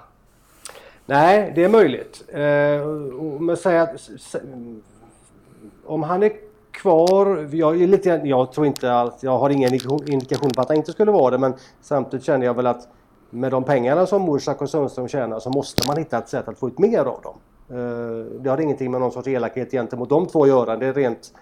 Nej, 1.06 1.52
det 1.54 1.64
är 1.64 1.68
möjligt. 1.68 2.24
Eh, 2.28 2.86
men 3.40 3.56
säg 3.56 3.78
att 3.78 4.10
om 5.84 6.02
han 6.02 6.22
är 6.22 6.32
kvar. 6.74 7.48
Jag, 7.52 7.82
är 7.82 7.86
lite, 7.86 8.20
jag 8.24 8.52
tror 8.52 8.66
inte 8.66 8.92
alls, 8.92 9.14
jag 9.20 9.38
har 9.38 9.50
ingen 9.50 9.74
indikation 10.06 10.50
på 10.50 10.60
att 10.60 10.68
han 10.68 10.76
inte 10.76 10.92
skulle 10.92 11.12
vara 11.12 11.30
det 11.30 11.38
men 11.38 11.54
samtidigt 11.82 12.26
känner 12.26 12.46
jag 12.46 12.54
väl 12.54 12.66
att 12.66 12.88
med 13.30 13.50
de 13.50 13.64
pengarna 13.64 14.06
som 14.06 14.22
Morsak 14.22 14.62
och 14.62 14.70
Sundström 14.70 15.08
tjänar 15.08 15.40
så 15.40 15.50
måste 15.50 15.88
man 15.88 15.96
hitta 15.96 16.18
ett 16.18 16.28
sätt 16.28 16.48
att 16.48 16.58
få 16.58 16.68
ut 16.68 16.78
mer 16.78 16.98
av 16.98 17.20
dem. 17.22 17.36
Eh, 17.70 18.42
det 18.42 18.50
har 18.50 18.60
ingenting 18.60 18.90
med 18.90 19.00
någon 19.00 19.12
sorts 19.12 19.28
elakhet 19.28 19.70
gentemot 19.70 20.08
de 20.08 20.26
två 20.26 20.42
att 20.42 20.48
göra. 20.48 20.76
Det 20.76 20.86
är 20.86 20.94
rent 20.94 21.32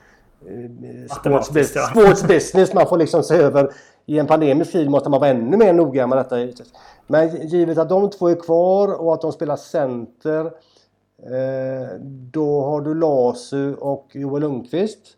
eh, 0.47 1.17
sports, 1.17 1.49
sports 1.91 2.23
business. 2.23 2.75
Man 2.75 2.87
får 2.87 2.97
liksom 2.97 3.23
se 3.23 3.35
över 3.35 3.73
i 4.07 4.19
en 4.19 4.27
pandemisk 4.27 4.73
tid 4.73 4.91
måste 4.91 5.09
man 5.09 5.21
vara 5.21 5.31
ännu 5.31 5.57
mer 5.57 5.73
noga 5.73 6.07
med 6.07 6.19
detta. 6.19 6.65
Men 7.07 7.47
givet 7.47 7.79
att 7.79 7.89
de 7.89 8.11
två 8.11 8.29
är 8.29 8.35
kvar 8.35 9.01
och 9.01 9.15
att 9.15 9.21
de 9.21 9.33
spelar 9.33 9.57
center 9.57 10.47
eh, 10.47 11.99
då 12.33 12.61
har 12.61 12.81
du 12.81 12.95
Lasu 12.95 13.75
och 13.75 14.09
Joel 14.13 14.43
Lundqvist. 14.43 15.17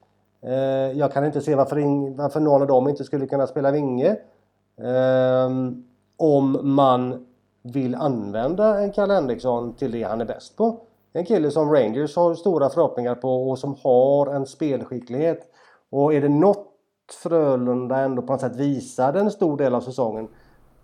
Jag 0.94 1.12
kan 1.12 1.24
inte 1.24 1.40
se 1.40 1.54
varför, 1.54 2.16
varför 2.16 2.40
någon 2.40 2.62
av 2.62 2.68
dem 2.68 2.88
inte 2.88 3.04
skulle 3.04 3.26
kunna 3.26 3.46
spela 3.46 3.70
vinge. 3.70 4.16
Ehm, 4.82 5.84
om 6.16 6.58
man 6.62 7.26
vill 7.62 7.94
använda 7.94 8.80
en 8.80 8.92
Kalle 8.92 9.14
Henriksson 9.14 9.74
till 9.74 9.90
det 9.92 10.02
han 10.02 10.20
är 10.20 10.24
bäst 10.24 10.56
på. 10.56 10.80
En 11.12 11.24
kille 11.24 11.50
som 11.50 11.72
Rangers 11.72 12.16
har 12.16 12.34
stora 12.34 12.70
förhoppningar 12.70 13.14
på 13.14 13.50
och 13.50 13.58
som 13.58 13.76
har 13.82 14.26
en 14.26 14.46
spelskicklighet. 14.46 15.40
Och 15.90 16.14
är 16.14 16.20
det 16.20 16.28
något 16.28 16.70
Frölunda 17.22 17.98
ändå 17.98 18.22
på 18.22 18.32
något 18.32 18.40
sätt 18.40 18.56
visade 18.56 19.20
en 19.20 19.30
stor 19.30 19.56
del 19.56 19.74
av 19.74 19.80
säsongen 19.80 20.28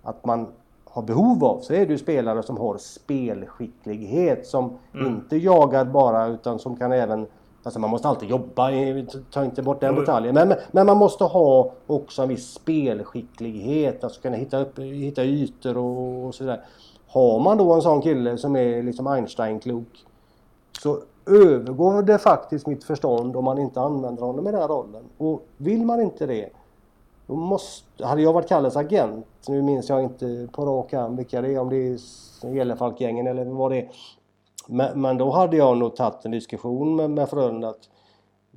att 0.02 0.24
man 0.24 0.46
har 0.84 1.02
behov 1.02 1.44
av 1.44 1.60
så 1.60 1.72
är 1.72 1.86
det 1.86 1.92
ju 1.92 1.98
spelare 1.98 2.42
som 2.42 2.56
har 2.56 2.76
spelskicklighet 2.76 4.46
som 4.46 4.78
Mm. 4.94 5.06
inte 5.06 5.36
jagar 5.36 5.84
bara 5.84 6.26
utan 6.26 6.58
som 6.58 6.76
kan 6.76 6.92
även 6.92 7.26
Alltså 7.62 7.80
man 7.80 7.90
måste 7.90 8.08
alltid 8.08 8.28
jobba, 8.28 8.70
ta 9.30 9.44
inte 9.44 9.62
bort 9.62 9.80
den 9.80 9.94
Jo. 9.94 10.00
detaljen. 10.00 10.34
Men, 10.34 10.54
men 10.70 10.86
man 10.86 10.96
måste 10.96 11.24
ha 11.24 11.72
också 11.86 12.22
en 12.22 12.28
viss 12.28 12.52
spelskicklighet, 12.52 14.04
alltså 14.04 14.20
kunna 14.20 14.36
hitta, 14.36 14.58
upp, 14.60 14.78
hitta 14.78 15.24
ytor 15.24 15.76
och, 15.76 16.26
och 16.26 16.34
sådär. 16.34 16.64
Har 17.06 17.40
man 17.40 17.58
då 17.58 17.72
en 17.72 17.82
sån 17.82 18.02
kille 18.02 18.38
som 18.38 18.56
är 18.56 18.82
liksom 18.82 19.06
Einstein-klok 19.06 20.04
så 20.82 20.98
övergår 21.26 22.02
det 22.02 22.18
faktiskt 22.18 22.66
mitt 22.66 22.84
förstånd 22.84 23.36
om 23.36 23.44
man 23.44 23.58
inte 23.58 23.80
använder 23.80 24.22
honom 24.22 24.48
i 24.48 24.50
den 24.50 24.60
här 24.60 24.68
rollen. 24.68 25.02
Och 25.18 25.46
vill 25.56 25.84
man 25.84 26.00
inte 26.00 26.26
det 26.26 26.50
då 27.26 27.36
måste, 27.36 28.06
hade 28.06 28.22
jag 28.22 28.32
varit 28.32 28.48
Kalles 28.48 28.76
agent, 28.76 29.26
nu 29.48 29.62
minns 29.62 29.88
jag 29.88 30.02
inte 30.02 30.48
på 30.52 30.66
rak 30.66 30.92
arm 30.92 31.16
vilka 31.16 31.40
det 31.40 31.54
är, 31.54 31.58
om 31.58 31.68
det 31.68 31.76
är 31.76 31.98
Gellerfalk-gängen 32.54 33.26
eller 33.26 33.44
vad 33.44 33.70
det 33.70 33.78
är. 33.78 33.88
Men, 34.70 35.00
men 35.00 35.18
då 35.18 35.30
hade 35.30 35.56
jag 35.56 35.76
nog 35.76 35.96
tagit 35.96 36.24
en 36.24 36.30
diskussion 36.30 36.96
med, 36.96 37.10
med 37.10 37.28
Frölunda 37.28 37.68
att 37.68 37.88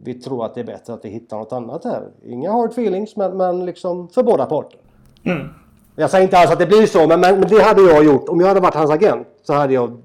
vi 0.04 0.14
tror 0.14 0.46
att 0.46 0.56
det 0.56 0.62
är 0.62 0.66
bättre 0.66 0.94
att 0.94 1.06
vi 1.06 1.10
hittar 1.10 1.38
något 1.38 1.54
annat 1.54 1.84
här. 1.84 2.12
Inga 2.26 2.52
hard 2.52 2.72
feelings 2.72 3.16
men, 3.16 3.38
men 3.38 3.66
liksom 3.66 4.10
för 4.10 4.24
båda 4.24 4.46
parter. 4.46 4.80
Mm. 5.24 5.48
Jag 5.96 6.10
säger 6.10 6.24
inte 6.24 6.38
alls 6.38 6.52
att 6.52 6.60
det 6.60 6.66
blir 6.66 6.86
så 6.86 7.08
men, 7.08 7.20
men, 7.20 7.40
men 7.40 7.50
det 7.50 7.62
hade 7.62 7.82
jag 7.82 8.06
gjort. 8.06 8.30
Om 8.30 8.40
jag 8.40 8.48
hade 8.48 8.60
varit 8.60 8.76
hans 8.76 8.92
agent 8.92 9.28
så 9.44 9.54
hade 9.54 9.74
jag 9.74 9.98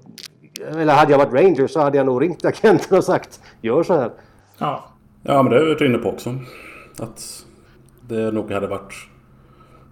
eller 0.67 0.93
hade 0.93 1.11
jag 1.11 1.17
varit 1.17 1.33
Rangers 1.33 1.71
så 1.71 1.79
hade 1.79 1.97
jag 1.97 2.05
nog 2.05 2.21
ringt 2.21 2.45
agenten 2.45 2.97
och 2.97 3.03
sagt 3.03 3.41
gör 3.61 3.83
så 3.83 3.93
här. 3.93 4.11
Ja. 4.57 4.83
Ja 5.23 5.43
men 5.43 5.51
det 5.51 5.57
har 5.57 5.65
jag 5.65 5.73
varit 5.73 5.81
inne 5.81 5.97
på 5.97 6.09
också. 6.09 6.35
Att 6.99 7.45
det 8.01 8.31
nog 8.31 8.51
hade 8.51 8.67
varit, 8.67 8.93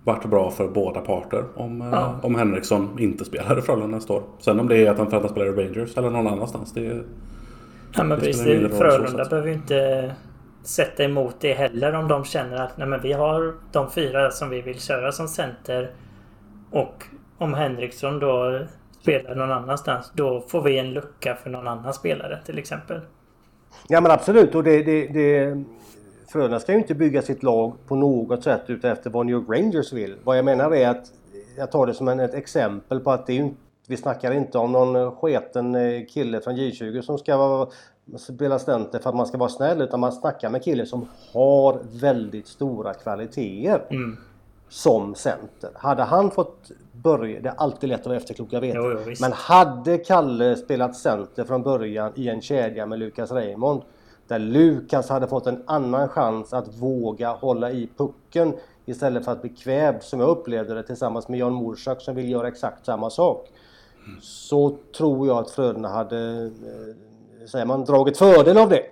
varit 0.07 0.25
bra 0.25 0.51
för 0.51 0.67
båda 0.67 1.01
parter 1.01 1.43
om, 1.55 1.81
eh, 1.81 1.87
Ja. 1.91 2.15
om 2.23 2.35
Henriksson 2.35 2.89
inte 2.99 3.25
spelar 3.25 3.59
i 3.59 3.61
Frölunda 3.61 3.87
nästa 3.97 4.13
år. 4.13 4.23
Sen 4.39 4.59
om 4.59 4.67
det 4.67 4.77
är 4.77 4.91
att 4.91 4.97
han 4.97 5.09
för 5.09 5.17
att 5.17 5.23
han 5.23 5.31
spelar 5.31 5.47
i 5.47 5.65
Rangers 5.65 5.97
eller 5.97 6.09
någon 6.09 6.27
annanstans. 6.27 6.73
Det 6.73 6.87
är, 6.87 7.03
Ja 7.95 8.03
men 8.03 8.19
Det 8.19 8.25
precis. 8.25 8.77
Frölunda 8.77 9.25
behöver 9.25 9.47
ju 9.47 9.53
inte 9.53 10.11
sätta 10.63 11.03
emot 11.03 11.35
det 11.39 11.53
heller 11.53 11.95
om 11.95 12.07
de 12.07 12.23
känner 12.25 12.57
att 12.57 12.77
nej 12.77 12.87
men 12.87 13.01
vi 13.01 13.13
har 13.13 13.53
de 13.71 13.91
fyra 13.91 14.31
som 14.31 14.49
vi 14.49 14.61
vill 14.61 14.79
köra 14.79 15.11
som 15.11 15.27
center. 15.27 15.91
Och 16.71 17.03
om 17.37 17.53
Henriksson 17.53 18.19
då 18.19 18.59
spelar 19.01 19.35
någon 19.35 19.51
annanstans 19.51 20.11
då 20.15 20.41
får 20.47 20.61
vi 20.61 20.79
en 20.79 20.93
lucka 20.93 21.35
för 21.43 21.49
någon 21.49 21.67
annan 21.67 21.93
spelare 21.93 22.39
till 22.45 22.57
exempel. 22.57 23.01
Ja 23.87 24.01
men 24.01 24.11
absolut 24.11 24.55
och 24.55 24.63
det, 24.63 24.83
det, 24.83 25.07
det 25.07 25.63
Frölunda 26.29 26.59
ska 26.59 26.71
ju 26.71 26.77
inte 26.77 26.95
bygga 26.95 27.21
sitt 27.21 27.43
lag 27.43 27.73
på 27.87 27.95
något 27.95 28.43
sätt 28.43 28.61
utefter 28.67 29.09
vad 29.09 29.25
New 29.25 29.35
York 29.35 29.49
Rangers 29.49 29.93
vill. 29.93 30.15
Vad 30.23 30.37
jag 30.37 30.45
menar 30.45 30.75
är 30.75 30.89
att 30.89 31.11
jag 31.57 31.71
tar 31.71 31.85
det 31.85 31.93
som 31.93 32.07
en, 32.07 32.19
ett 32.19 32.33
exempel 32.33 32.99
på 32.99 33.11
att 33.11 33.27
det 33.27 33.39
är 33.39 33.49
vi 33.89 33.97
snackar 33.97 34.31
inte 34.31 34.57
om 34.57 34.71
någon 34.71 35.11
sketen 35.15 35.75
eh, 35.75 36.05
kille 36.05 36.41
från 36.41 36.55
J20 36.55 37.01
som 37.01 37.17
ska 37.17 37.37
vara, 37.37 37.67
spela 38.17 38.59
center 38.59 38.99
för 38.99 39.09
att 39.09 39.15
man 39.15 39.27
ska 39.27 39.37
vara 39.37 39.49
snäll 39.49 39.81
utan 39.81 39.99
man 39.99 40.11
snackar 40.11 40.49
med 40.49 40.63
kille 40.63 40.85
som 40.85 41.07
har 41.33 41.79
väldigt 42.01 42.47
stora 42.47 42.93
kvaliteter 42.93 43.81
Mm. 43.89 44.17
som 44.69 45.15
center. 45.15 45.69
Hade 45.75 46.03
han 46.03 46.31
fått 46.31 46.71
börja, 46.91 47.41
det 47.41 47.49
är 47.49 47.53
alltid 47.57 47.89
lätt 47.89 47.99
att 47.99 48.05
vara 48.05 48.17
efterklok, 48.17 48.47
jag 48.51 48.61
vet 48.61 48.75
Jo, 48.75 48.99
jo. 49.05 49.13
Men 49.21 49.31
hade 49.31 49.97
Kalle 49.97 50.55
spelat 50.55 50.95
center 50.95 51.43
från 51.43 51.63
början 51.63 52.11
i 52.15 52.29
en 52.29 52.41
kedja 52.41 52.85
med 52.85 52.99
Lukas 52.99 53.31
Raymond 53.31 53.81
där 54.27 54.39
Lukas 54.39 55.09
hade 55.09 55.27
fått 55.27 55.47
en 55.47 55.63
annan 55.65 56.09
chans 56.09 56.53
att 56.53 56.77
våga 56.77 57.31
hålla 57.31 57.71
i 57.71 57.89
pucken 57.97 58.53
istället 58.85 59.25
för 59.25 59.31
att 59.31 59.41
bli 59.41 59.49
kvävd 59.49 60.03
som 60.03 60.19
jag 60.19 60.29
upplevde 60.29 60.73
det 60.73 60.83
tillsammans 60.83 61.27
med 61.27 61.39
Jan 61.39 61.53
Morsak 61.53 62.01
som 62.01 62.15
vill 62.15 62.29
göra 62.29 62.47
exakt 62.47 62.85
samma 62.85 63.09
sak. 63.09 63.47
Så 64.21 64.77
tror 64.97 65.27
jag 65.27 65.37
att 65.37 65.49
Frölunda 65.49 65.89
hade, 65.89 66.43
eh, 66.43 67.47
säger 67.47 67.65
man, 67.65 67.85
dragit 67.85 68.17
fördel 68.17 68.57
av 68.57 68.69
det. 68.69 68.83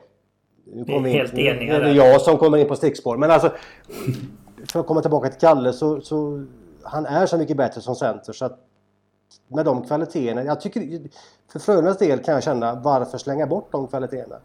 Nu 0.73 0.81
är 0.81 0.85
kommer 0.85 0.99
vi 0.99 1.11
helt 1.11 1.33
nu 1.33 1.41
eniga 1.41 1.75
är 1.75 1.79
det 1.79 1.87
där. 1.87 1.93
jag 1.93 2.21
som 2.21 2.37
kommer 2.37 2.57
in 2.57 2.67
på 2.67 2.75
stickspår. 2.75 3.17
Men 3.17 3.31
alltså, 3.31 3.51
för 4.71 4.79
att 4.79 4.87
komma 4.87 5.01
tillbaka 5.01 5.29
till 5.29 5.39
Kalle 5.39 5.73
så, 5.73 6.01
så 6.01 6.45
han 6.83 7.05
är 7.05 7.25
så 7.25 7.37
mycket 7.37 7.57
bättre 7.57 7.81
som 7.81 7.95
center 7.95 8.33
så 8.33 8.45
att 8.45 8.59
med 9.47 9.65
de 9.65 9.85
kvaliteterna. 9.87 10.43
Jag 10.43 10.61
tycker, 10.61 10.81
för 11.51 11.59
Frölundas 11.59 11.97
del 11.97 12.19
kan 12.19 12.33
jag 12.33 12.43
känna 12.43 12.75
varför 12.75 13.17
slänga 13.17 13.47
bort 13.47 13.71
de 13.71 13.87
kvaliteterna? 13.87 14.35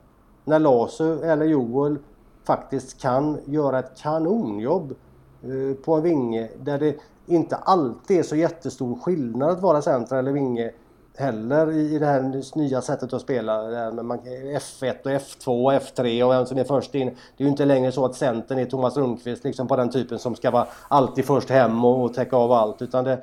När 0.51 0.59
Lasu 0.59 1.23
eller 1.23 1.47
Joel 1.47 1.99
faktiskt 2.45 3.01
kan 3.01 3.39
göra 3.45 3.79
ett 3.79 3.99
kanonjobb 3.99 4.95
eh, 5.43 5.85
på 5.85 5.95
en 5.95 6.03
vinge 6.03 6.51
där 6.63 6.79
det 6.79 6.97
inte 7.27 7.57
alltid 7.57 8.19
är 8.19 8.23
så 8.23 8.37
jättestor 8.37 8.99
skillnad 8.99 9.51
att 9.51 9.61
vara 9.61 9.83
center 9.83 10.17
eller 10.17 10.33
vinge 10.33 10.71
heller 11.17 11.73
i 11.73 11.99
det 11.99 12.07
här 12.07 12.57
nya 12.59 12.83
sättet 12.83 13.13
att 13.13 13.23
spela. 13.23 13.63
F1 13.63 15.03
och 15.05 15.11
F2 15.11 15.65
och 15.65 15.73
F3 15.73 16.23
och 16.23 16.31
vem 16.31 16.47
som 16.47 16.59
är 16.59 16.65
först 16.65 16.95
in. 16.95 17.07
Det 17.07 17.43
är 17.43 17.45
ju 17.45 17.49
inte 17.51 17.65
längre 17.65 17.93
så 17.93 18.05
att 18.05 18.15
centern 18.15 18.59
är 18.59 18.65
Thomas 18.65 18.97
Rundqvist 18.97 19.45
liksom 19.45 19.69
på 19.69 19.77
den 19.77 19.91
typen 19.91 20.19
som 20.19 20.35
ska 20.35 20.51
vara 20.51 20.67
alltid 20.89 21.25
först 21.25 21.51
hem 21.51 21.85
och, 21.85 22.05
och 22.05 22.15
täcka 22.15 22.37
av 22.37 22.53
allt. 22.53 22.83
Utan 22.83 23.05
det, 23.05 23.23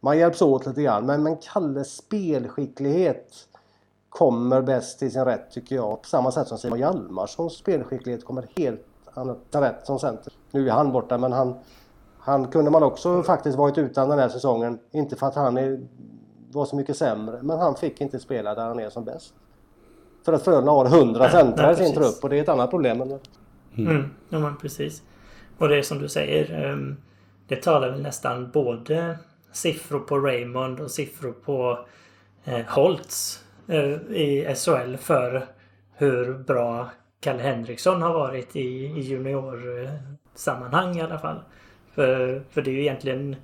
man 0.00 0.18
hjälps 0.18 0.42
åt 0.42 0.66
lite 0.66 0.82
grann. 0.82 1.06
Men, 1.06 1.22
men 1.22 1.36
Kalles 1.36 1.96
spelskicklighet 1.96 3.47
kommer 4.10 4.62
bäst 4.62 4.98
till 4.98 5.12
sin 5.12 5.24
rätt 5.24 5.50
tycker 5.50 5.76
jag. 5.76 6.02
På 6.02 6.08
samma 6.08 6.32
sätt 6.32 6.48
som 6.48 6.58
Simon 6.58 6.78
Hjalmarssons 6.78 7.52
spelskicklighet 7.52 8.24
kommer 8.24 8.46
helt 8.56 8.80
till 9.50 9.60
rätt 9.60 9.86
som 9.86 9.98
center. 9.98 10.32
Nu 10.50 10.68
är 10.68 10.72
han 10.72 10.92
borta 10.92 11.18
men 11.18 11.32
han, 11.32 11.54
han 12.18 12.46
kunde 12.46 12.70
man 12.70 12.82
också 12.82 13.22
faktiskt 13.22 13.58
varit 13.58 13.78
utan 13.78 14.08
den 14.08 14.18
här 14.18 14.28
säsongen. 14.28 14.78
Inte 14.90 15.16
för 15.16 15.26
att 15.26 15.34
han 15.34 15.56
är, 15.56 15.80
var 16.52 16.64
så 16.64 16.76
mycket 16.76 16.96
sämre 16.96 17.38
men 17.42 17.58
han 17.58 17.74
fick 17.74 18.00
inte 18.00 18.18
spela 18.18 18.54
där 18.54 18.66
han 18.66 18.80
är 18.80 18.90
som 18.90 19.04
bäst. 19.04 19.34
För 20.24 20.32
att 20.32 20.42
Frölunda 20.42 20.72
har 20.72 20.86
100 20.86 21.20
Nej, 21.20 21.30
centrar 21.30 21.72
i 21.72 21.76
sin 21.76 21.94
trupp 21.94 22.14
och 22.22 22.28
det 22.28 22.38
är 22.38 22.42
ett 22.42 22.48
annat 22.48 22.70
problem. 22.70 22.98
Men, 22.98 23.18
Mm. 23.76 24.10
Ja 24.28 24.38
men 24.38 24.56
precis. 24.56 25.02
Och 25.58 25.68
det 25.68 25.78
är 25.78 25.82
som 25.82 25.98
du 25.98 26.08
säger. 26.08 26.70
ehm, 26.72 26.96
Det 27.48 27.56
talar 27.62 27.90
väl 27.90 28.02
nästan 28.02 28.50
både 28.50 29.18
siffror 29.52 30.00
på 30.00 30.18
Raymond 30.18 30.80
och 30.80 30.90
siffror 30.90 31.32
på 31.32 31.78
eh, 32.44 32.66
Holtz 32.68 33.44
Eh, 33.68 33.92
i 34.10 34.54
SHL 34.56 34.96
för 34.96 35.46
hur 35.96 36.38
bra 36.38 36.90
Kalle 37.20 37.42
Henriksson 37.42 38.02
har 38.02 38.14
varit 38.14 38.56
i, 38.56 38.84
i 38.84 39.00
juniorsammanhang 39.00 40.96
i 40.96 41.02
alla 41.02 41.18
fall. 41.18 41.40
För, 41.94 42.42
för 42.50 42.62
det 42.62 42.70
är 42.70 42.72
ju 42.72 42.80
egentligen 42.80 43.36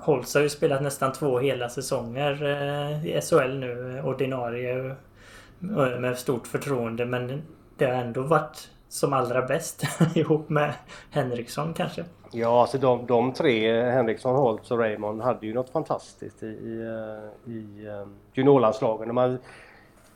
Holtz 0.00 0.34
har 0.34 0.42
ju 0.42 0.48
spelat 0.48 0.82
nästan 0.82 1.12
två 1.12 1.38
hela 1.38 1.68
säsonger 1.68 2.42
eh, 2.42 3.06
i 3.06 3.20
SHL 3.20 3.58
nu, 3.58 4.02
ordinarie 4.04 4.86
eh, 5.60 5.98
med 6.00 6.18
stort 6.18 6.46
förtroende 6.46 7.06
men 7.06 7.42
det 7.78 7.84
har 7.84 7.92
ändå 7.92 8.22
varit 8.22 8.70
som 8.94 9.12
allra 9.12 9.42
bäst 9.42 9.82
ihop 10.14 10.48
med 10.48 10.72
Henriksson 11.10 11.74
kanske. 11.74 12.04
Ja, 12.32 12.60
alltså 12.60 12.78
de, 12.78 13.06
de 13.06 13.32
tre, 13.32 13.82
Henriksson, 13.90 14.36
Holtz 14.36 14.70
och 14.70 14.78
Raymond, 14.78 15.22
hade 15.22 15.46
ju 15.46 15.54
något 15.54 15.70
fantastiskt 15.70 16.42
i, 16.42 16.46
i, 16.46 16.80
eh, 17.46 17.52
i 17.52 17.86
eh, 17.86 18.06
juniorlandslagen. 18.32 19.14
Man 19.14 19.38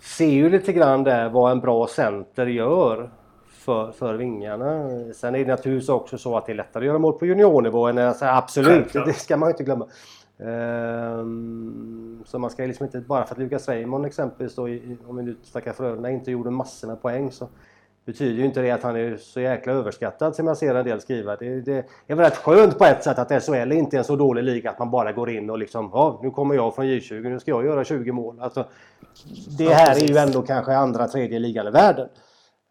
ser 0.01 0.27
ju 0.31 0.51
lite 0.51 0.73
grann 0.73 1.05
där 1.05 1.29
vad 1.29 1.53
en 1.53 1.61
bra 1.61 1.87
center 1.87 2.47
gör 2.47 3.11
för, 3.49 3.93
för 3.93 4.15
vingarna. 4.15 4.89
Sen 5.15 5.35
är 5.35 5.39
det 5.39 5.51
naturligtvis 5.51 5.89
också 5.89 6.19
så 6.19 6.37
att 6.37 6.47
det 6.47 6.53
är 6.53 6.57
lättare 6.57 6.83
att 6.85 6.87
göra 6.87 6.99
mål 6.99 7.13
på 7.19 7.27
juniornivå 7.27 7.87
än 7.87 7.99
alltså, 7.99 8.25
absolut, 8.25 8.69
Självklart. 8.69 9.07
det 9.07 9.13
ska 9.13 9.37
man 9.37 9.51
inte 9.51 9.65
glömma. 9.65 9.87
Ehm, 10.39 12.23
så 12.27 12.39
man 12.39 12.51
ska 12.51 12.63
liksom 12.63 12.85
inte, 12.87 13.01
bara 13.01 13.25
för 13.25 13.35
att 13.35 13.39
Lukas 13.39 13.69
Raymond 13.69 14.07
exempelvis 14.07 14.55
då, 14.55 14.69
i- 14.69 14.97
om 15.07 15.17
vi 15.17 15.23
nu 15.23 15.37
snackar 15.43 15.73
Frölunda, 15.73 16.11
inte 16.11 16.31
gjorde 16.31 16.51
massor 16.51 16.89
med 16.89 17.03
poäng 17.03 17.33
så 17.33 17.49
betyder 18.09 18.35
ju 18.39 18.45
inte 18.45 18.61
det 18.63 18.71
att 18.71 18.83
han 18.83 18.97
är 18.97 19.17
så 19.17 19.41
jäkla 19.41 19.73
överskattad 19.73 20.37
som 20.37 20.47
jag 20.47 20.57
ser 20.57 20.75
en 20.75 20.85
del 20.85 21.01
skriva. 21.01 21.37
Det, 21.37 21.61
det 21.61 21.85
är 22.07 22.15
väl 22.15 22.25
rätt 22.25 22.37
skönt 22.37 22.79
på 22.79 22.85
ett 22.85 23.05
sätt 23.05 23.19
att 23.19 23.45
SHL 23.45 23.73
inte 23.73 23.97
är 23.97 23.99
en 23.99 24.05
så 24.05 24.17
dålig 24.17 24.45
liga 24.45 24.71
att 24.71 24.79
man 24.79 24.91
bara 24.91 25.13
går 25.13 25.31
in 25.31 25.51
och 25.51 25.59
liksom 25.59 25.91
ja, 25.93 26.21
nu 26.23 26.31
kommer 26.31 26.55
jag 26.55 26.75
från 26.75 26.85
J20, 26.85 27.21
nu 27.29 27.41
ska 27.41 27.51
jag 27.51 27.65
göra 27.65 27.85
20 27.85 28.13
mål. 28.13 28.37
Alltså, 28.41 28.65
det 29.59 29.69
här 29.75 29.97
är 29.97 30.09
ju 30.09 30.17
ändå 30.17 30.43
kanske 30.43 30.77
andra, 30.77 31.09
tredje 31.09 31.39
ligan 31.39 31.67
i 31.67 31.71
världen. 31.71 32.09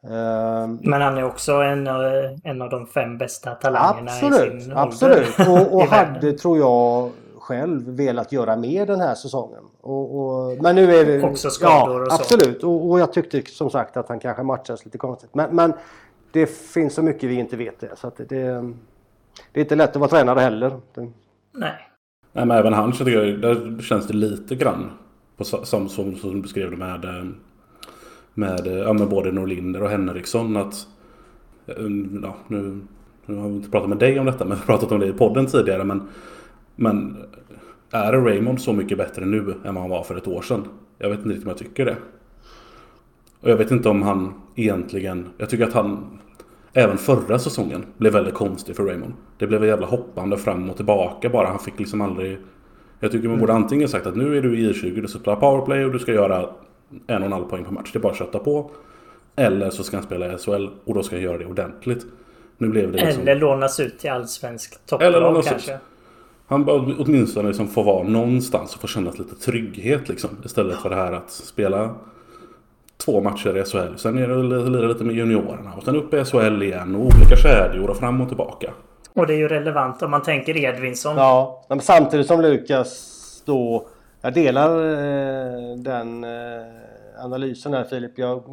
Ehm, 0.04 0.80
Men 0.82 1.02
han 1.02 1.18
är 1.18 1.24
också 1.26 1.54
en, 1.54 1.88
av- 1.88 2.38
en 2.44 2.62
av 2.62 2.70
de 2.70 2.88
fem 2.88 3.18
bästa 3.18 3.52
talangerna 3.52 4.12
i 4.12 4.26
Absolut, 4.26 4.64
sin 4.64 4.74
absolut. 4.78 5.40
ålder 5.40 5.52
Och, 5.52 5.76
och 5.76 5.84
i 5.84 5.88
hade, 5.88 6.34
tror 6.34 6.58
jag, 6.58 7.12
själv 7.48 7.90
velat 7.90 8.32
göra 8.32 8.56
mer 8.56 8.86
den 8.86 9.00
här 9.00 9.16
säsongen. 9.16 9.64
Och, 9.82 10.20
och, 10.20 10.64
men 10.64 10.76
nu 10.76 10.96
är 10.96 11.06
det... 11.06 11.24
Också 11.24 11.50
skador 11.50 11.96
ja, 11.96 12.06
och 12.06 12.12
så. 12.12 12.22
absolut. 12.22 12.64
Och, 12.64 12.90
och 12.90 13.00
jag 13.00 13.14
tyckte 13.14 13.42
som 13.46 13.70
sagt 13.70 13.98
att 13.98 14.10
han 14.10 14.20
kanske 14.20 14.44
matchas 14.44 14.86
lite 14.86 14.98
konstigt. 14.98 15.30
Men, 15.36 15.56
men 15.56 15.74
det 16.32 16.48
finns 16.48 16.94
så 16.94 17.02
mycket 17.02 17.30
vi 17.30 17.36
inte 17.36 17.58
vet 17.58 17.80
det. 17.80 17.96
Så 17.96 18.08
att 18.08 18.18
det, 18.18 18.26
det, 18.26 18.74
det 19.52 19.60
är 19.60 19.64
inte 19.64 19.76
lätt 19.76 19.90
att 19.90 19.96
vara 19.96 20.10
tränare 20.10 20.40
heller. 20.40 20.80
Det, 20.94 21.12
Nej. 21.52 21.74
Nej, 22.34 22.46
men 22.46 22.58
även 22.58 22.74
han 22.74 22.94
så 22.94 23.06
tycker 23.06 23.24
jag, 23.24 23.42
där 23.42 23.82
känns 23.82 24.08
det 24.08 24.14
lite 24.14 24.56
grann 24.56 24.92
på, 25.38 25.44
som, 25.44 25.66
som, 25.66 25.90
som 25.90 26.34
du 26.34 26.42
beskrev 26.42 26.72
det 26.72 26.78
med, 26.78 27.06
eh, 27.06 27.26
med, 28.34 28.68
eh, 28.68 28.74
ja, 28.74 28.94
med 28.94 29.10
både 29.10 29.32
Norlinder 29.32 29.84
och 29.84 29.90
Henriksson. 29.90 30.58
Att, 30.58 30.88
eh, 31.66 31.76
ja, 32.24 32.36
nu, 32.48 32.82
nu 33.26 33.36
har 33.36 33.50
vi 33.50 33.56
inte 33.56 33.72
pratat 33.72 33.90
med 33.90 33.98
dig 33.98 34.20
om 34.20 34.26
detta 34.26 34.46
men 34.46 34.58
vi 34.58 34.60
har 34.60 34.66
pratat 34.66 34.92
om 34.92 35.00
det 35.00 35.08
i 35.08 35.14
podden 35.14 35.46
tidigare. 35.46 35.84
Men, 35.84 36.08
men 36.80 37.18
är 37.92 38.14
Raymond 38.14 38.62
så 38.62 38.74
mycket 38.74 38.98
bättre 38.98 39.26
nu 39.26 39.56
än 39.66 39.74
vad 39.76 39.84
han 39.84 39.90
var 39.90 40.04
för 40.04 40.16
ett 40.16 40.28
år 40.28 40.42
sedan? 40.42 40.68
Jag 40.98 41.10
vet 41.10 41.18
inte 41.18 41.30
riktigt 41.30 41.46
om 41.46 41.50
jag 41.50 41.58
tycker 41.58 41.86
det. 41.86 41.96
Och 43.42 43.50
jag 43.50 43.58
vet 43.58 43.72
inte 43.72 43.90
om 43.90 44.02
han 44.02 44.34
egentligen... 44.56 45.30
Jag 45.38 45.50
tycker 45.50 45.68
att 45.68 45.74
han... 45.74 46.20
Även 46.74 46.98
förra 46.98 47.40
säsongen 47.40 47.86
blev 47.98 48.14
väldigt 48.14 48.34
konstig 48.34 48.76
för 48.76 48.84
Raymond. 48.84 49.14
Det 49.38 49.48
blev 49.48 49.64
en 49.64 49.70
jävla 49.70 49.88
hoppande 49.88 50.38
fram 50.38 50.70
och 50.70 50.76
tillbaka 50.76 51.30
bara. 51.30 51.48
Han 51.48 51.60
fick 51.60 51.80
liksom 51.80 52.02
aldrig... 52.02 52.38
Jag 53.00 53.12
tycker 53.12 53.30
man 53.30 53.40
borde 53.40 53.54
antingen 53.54 53.88
sagt 53.88 54.08
att 54.08 54.16
nu 54.16 54.38
är 54.38 54.42
du 54.42 54.60
i 54.60 54.74
I20, 54.74 55.02
du 55.02 55.08
ska 55.08 55.20
spela 55.20 55.36
powerplay 55.36 55.86
och 55.86 55.92
du 55.92 56.00
ska 56.00 56.14
göra 56.14 56.50
en 57.08 57.18
och 57.18 57.26
en 57.26 57.32
halv 57.32 57.46
poäng 57.46 57.66
per 57.66 57.72
match. 57.72 57.90
Det 57.94 58.00
är 58.00 58.02
bara 58.02 58.12
att 58.12 58.18
kötta 58.18 58.40
på. 58.40 58.72
Eller 59.36 59.70
så 59.70 59.84
ska 59.84 59.98
han 59.98 60.04
spela 60.04 60.34
i 60.34 60.38
SHL 60.38 60.68
och 60.84 60.94
då 60.94 61.04
ska 61.04 61.16
han 61.16 61.24
göra 61.24 61.38
det 61.38 61.46
ordentligt. 61.46 62.06
Nu 62.58 62.68
blev 62.68 62.92
det 62.92 63.06
liksom... 63.06 63.22
Eller 63.22 63.36
lånas 63.36 63.80
ut 63.80 64.00
till 64.00 64.10
allsvensk 64.10 64.86
topplag 64.86 65.44
kanske. 65.44 65.74
Ut. 65.76 65.80
Han 66.48 66.66
bör 66.66 66.96
åtminstone 67.00 67.48
liksom 67.48 67.68
få 67.68 67.84
vara 67.84 68.04
någonstans 68.04 68.76
och 68.76 68.82
få 68.82 68.88
känna 68.88 69.12
lite 69.12 69.36
trygghet 69.36 70.10
liksom. 70.10 70.30
Istället 70.46 70.78
för 70.78 70.90
det 70.90 70.96
här 70.96 71.12
att 71.12 71.32
spela 71.32 71.96
två 72.98 73.22
matcher 73.22 73.58
i 73.58 73.64
SHL. 73.64 73.98
Sen 73.98 74.18
är 74.18 74.28
det 74.28 74.70
lira 74.70 74.88
lite 74.88 75.04
med 75.04 75.16
juniorerna 75.16 75.74
och 75.78 75.84
sen 75.84 75.96
upp 75.96 76.14
i 76.14 76.26
SHL 76.26 76.64
igen 76.64 76.96
och 76.96 77.02
olika 77.02 77.36
kedjor 77.36 77.90
och 77.90 77.98
fram 77.98 78.22
och 78.22 78.28
tillbaka. 78.28 78.72
Och 79.14 79.28
det 79.28 79.34
är 79.34 79.38
ju 79.38 79.48
relevant 79.48 80.02
om 80.02 80.12
man 80.12 80.22
tänker 80.22 80.58
Edvinsson. 80.58 81.18
Ja, 81.18 81.66
men 81.70 81.80
samtidigt 81.80 82.28
som 82.28 82.42
Lukas 82.42 83.14
då... 83.46 83.88
Jag 84.22 84.34
delar 84.34 84.70
eh, 84.70 85.78
den 85.78 86.24
eh, 86.24 86.30
analysen 87.24 87.74
här 87.74 87.84
Filip. 87.84 88.12
Jag 88.16 88.44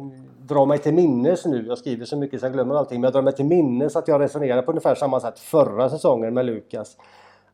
drar 0.41 0.65
mig 0.65 0.77
till 0.77 0.93
minnes 0.93 1.45
nu. 1.45 1.65
Jag 1.67 1.77
skriver 1.77 2.05
så 2.05 2.17
mycket 2.17 2.39
så 2.39 2.45
jag 2.45 2.53
glömmer 2.53 2.75
allting. 2.75 3.01
Men 3.01 3.03
jag 3.03 3.13
drar 3.13 3.21
mig 3.21 3.33
till 3.33 3.45
minnes 3.45 3.95
att 3.95 4.07
jag 4.07 4.21
resonerade 4.21 4.61
på 4.61 4.71
ungefär 4.71 4.95
samma 4.95 5.19
sätt 5.19 5.39
förra 5.39 5.89
säsongen 5.89 6.33
med 6.33 6.45
Lukas. 6.45 6.97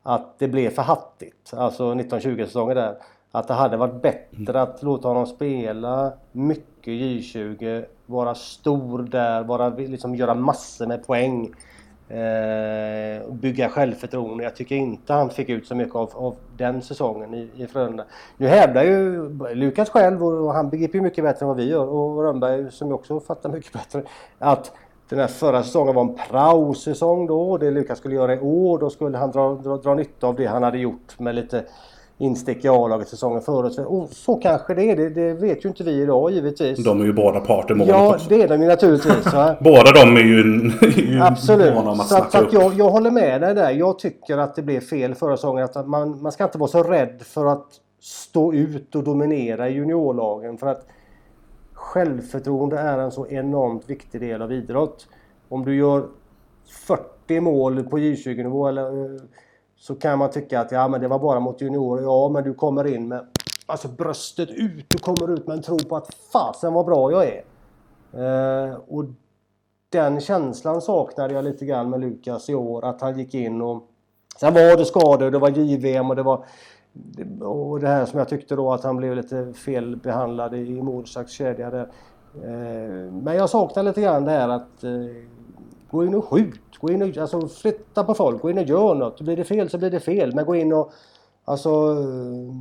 Att 0.04 0.40
det 0.40 0.48
blev 0.48 0.70
för 0.70 0.82
hattigt. 0.82 1.54
Alltså 1.54 1.84
1920 1.84 2.46
säsongen 2.46 2.76
där. 2.76 2.96
Att 3.32 3.48
det 3.48 3.54
hade 3.54 3.78
varit 3.78 4.02
bättre 4.02 4.62
att 4.62 4.84
låta 4.84 5.08
honom 5.08 5.26
spela 5.26 6.14
mycket 6.32 6.94
J20, 6.94 7.86
vara 8.06 8.36
stor 8.36 9.00
där, 9.00 9.44
vara, 9.44 9.70
liksom 9.70 10.16
göra 10.16 10.34
massor 10.34 10.88
med 10.88 11.08
poäng. 11.08 11.54
Eh, 12.10 13.34
bygga 13.34 13.70
självförtroende. 13.70 14.44
Jag 14.44 14.56
tycker 14.56 14.76
inte 14.76 15.14
han 15.14 15.30
fick 15.30 15.50
ut 15.50 15.68
så 15.68 15.76
mycket 15.76 15.96
av, 15.96 16.12
av 16.14 16.36
den 16.58 16.82
säsongen 16.82 17.34
i, 17.34 17.50
i 17.58 17.68
Frölunda. 17.68 18.06
Nu 18.38 18.48
hävdar 18.48 18.84
ju 18.84 19.30
Lukas 19.54 19.90
själv 19.90 20.24
och, 20.24 20.46
och 20.46 20.54
han 20.54 20.70
begriper 20.70 20.96
ju 20.96 21.02
mycket 21.02 21.24
bättre 21.24 21.44
än 21.44 21.48
vad 21.48 21.58
vi 21.58 21.70
gör 21.70 21.88
och 21.88 22.24
Rönnberg 22.24 22.72
som 22.72 22.92
också 22.92 23.20
fattar 23.20 23.50
mycket 23.50 23.74
bättre 23.74 24.04
att 24.40 24.72
den 25.16 25.20
här 25.20 25.28
förra 25.28 25.64
säsongen 25.64 25.96
var 25.96 26.02
en 26.02 26.16
prao-säsong 26.30 27.28
då. 27.28 27.58
Det 27.58 27.72
Lukas 27.72 27.98
skulle 27.98 28.16
göra 28.16 28.36
i 28.36 28.40
år. 28.40 28.80
Då 28.80 28.90
skulle 28.90 29.18
han 29.18 29.32
dra, 29.32 29.54
dra, 29.54 29.78
dra 29.78 29.94
nytta 29.94 30.28
av 30.28 30.36
det 30.36 30.46
han 30.46 30.64
hade 30.64 30.78
gjort 30.78 31.20
med 31.20 31.36
lite 31.36 31.64
instick 32.18 32.66
i 32.66 32.68
A-laget 32.68 33.08
säsongen 33.08 33.42
förut. 33.42 33.80
Och 33.88 34.10
så 34.12 34.36
kanske 34.36 34.74
det 34.74 34.92
är. 34.92 34.96
Det, 34.96 35.10
det, 35.10 35.34
vet 35.34 35.66
ju 35.66 35.70
inte 35.70 35.84
vi 35.84 36.02
idag 36.02 36.32
givetvis. 36.32 36.84
De 36.84 37.02
är 37.02 37.06
ju 37.06 37.14
båda 37.14 37.40
parter 37.40 37.76
målet 37.76 37.96
Ja, 37.96 38.16
också. 38.16 38.30
det 38.30 38.42
är 38.42 38.48
de 38.48 38.62
ju 38.62 38.68
naturligtvis. 38.68 39.26
båda 39.60 39.92
de 39.92 40.18
är 40.18 40.22
ju, 40.22 41.22
Absolut. 41.22 41.78
om 41.78 41.88
att 41.88 42.08
så, 42.08 42.18
att, 42.18 42.32
så 42.32 42.38
att 42.38 42.54
jag, 42.54 42.74
jag 42.74 42.90
håller 42.90 43.12
med 43.12 43.42
dig 43.42 43.56
där. 43.56 43.72
Jag 43.72 44.00
tycker 44.00 44.38
att 44.38 44.56
det 44.56 44.62
blev 44.62 44.80
fel 44.80 45.16
förra 45.16 45.38
säsongen. 45.38 45.68
Att 45.74 45.88
man, 45.88 46.22
man 46.22 46.32
ska 46.32 46.44
inte 46.44 46.58
vara 46.58 46.70
så 46.70 46.84
rädd 46.84 47.22
för 47.22 47.46
att 47.46 47.68
stå 48.02 48.54
ut 48.54 48.96
och 48.96 49.04
dominera 49.04 49.70
i 49.70 49.74
juniorlagen. 49.74 50.58
För 50.58 50.68
att 50.68 50.88
självförtroende 51.82 52.80
är 52.80 52.98
en 52.98 53.12
så 53.12 53.28
enormt 53.28 53.90
viktig 53.90 54.22
del 54.22 54.42
av 54.42 54.52
idrott. 54.52 55.08
Om 55.50 55.66
du 55.66 55.76
gör 55.76 56.08
40 56.88 57.40
mål 57.40 57.84
på 57.84 57.98
J20-nivå 57.98 58.68
eller 58.68 59.16
eh, 59.16 59.22
så 59.76 59.96
kan 59.96 60.20
man 60.20 60.32
tycka 60.32 60.60
att 60.60 60.72
ja, 60.72 60.88
men 60.88 61.02
det 61.02 61.08
var 61.08 61.20
bara 61.20 61.40
mot 61.40 61.62
juniorer. 61.62 62.04
Ja, 62.04 62.30
men 62.30 62.44
du 62.44 62.54
kommer 62.54 62.88
in 62.88 63.08
med 63.08 63.28
alltså 63.66 63.88
bröstet 63.88 64.50
ut. 64.50 64.86
Du 64.88 64.98
kommer 64.98 65.34
ut 65.34 65.48
med 65.48 65.58
en 65.58 65.64
tro 65.64 65.80
på 65.80 65.96
att 65.96 66.14
fasen 66.34 66.74
vad 66.74 66.86
bra 66.86 67.12
jag 67.12 67.28
är. 67.28 67.44
Eh, 68.14 68.76
och 68.76 69.06
den 69.90 70.22
känslan 70.22 70.82
saknade 70.82 71.34
jag 71.34 71.44
lite 71.44 71.66
grann 71.66 71.90
med 71.90 72.00
Lukas 72.00 72.50
i 72.50 72.56
år. 72.56 72.86
Att 72.86 73.02
han 73.02 73.20
gick 73.20 73.34
in 73.34 73.62
och... 73.62 73.88
Sen 74.40 74.54
var 74.54 74.78
det 74.78 74.86
skador, 74.86 75.32
det 75.32 75.40
var 75.40 75.50
JVM 75.50 76.10
och 76.10 76.16
det 76.16 76.24
var... 76.24 76.46
Och 77.42 77.80
det 77.80 77.88
här 77.88 78.06
som 78.06 78.20
jag 78.20 78.30
tyckte 78.30 78.56
då 78.56 78.74
att 78.74 78.84
han 78.84 78.98
blev 78.98 79.16
lite 79.16 79.54
felbehandlad 79.54 80.54
i 80.54 80.82
Morsaks 80.82 81.32
kedja 81.32 81.70
där. 81.70 81.88
Eh, 82.36 83.14
men 83.14 83.36
jag 83.36 83.50
saknar 83.50 83.84
lite 83.84 84.02
grann 84.02 84.26
det 84.26 84.32
här 84.32 84.50
att 84.50 84.84
eh, 84.84 84.92
gå 85.92 86.06
in 86.06 86.16
och 86.16 86.26
skjut. 86.26 86.78
Gå 86.80 86.92
in 86.92 87.02
och 87.02 87.18
alltså, 87.18 87.48
flytta 87.48 88.04
på 88.04 88.14
folk, 88.14 88.42
gå 88.42 88.50
in 88.50 88.58
och 88.58 88.64
gör 88.64 88.96
något. 88.96 89.22
Blir 89.22 89.38
det 89.38 89.44
fel 89.44 89.70
så 89.70 89.78
blir 89.78 89.92
det 89.92 90.00
fel. 90.00 90.36
Men 90.36 90.46
gå 90.46 90.56
in 90.56 90.74
och 90.74 90.92
alltså... 91.46 91.70
Eh, 91.70 92.56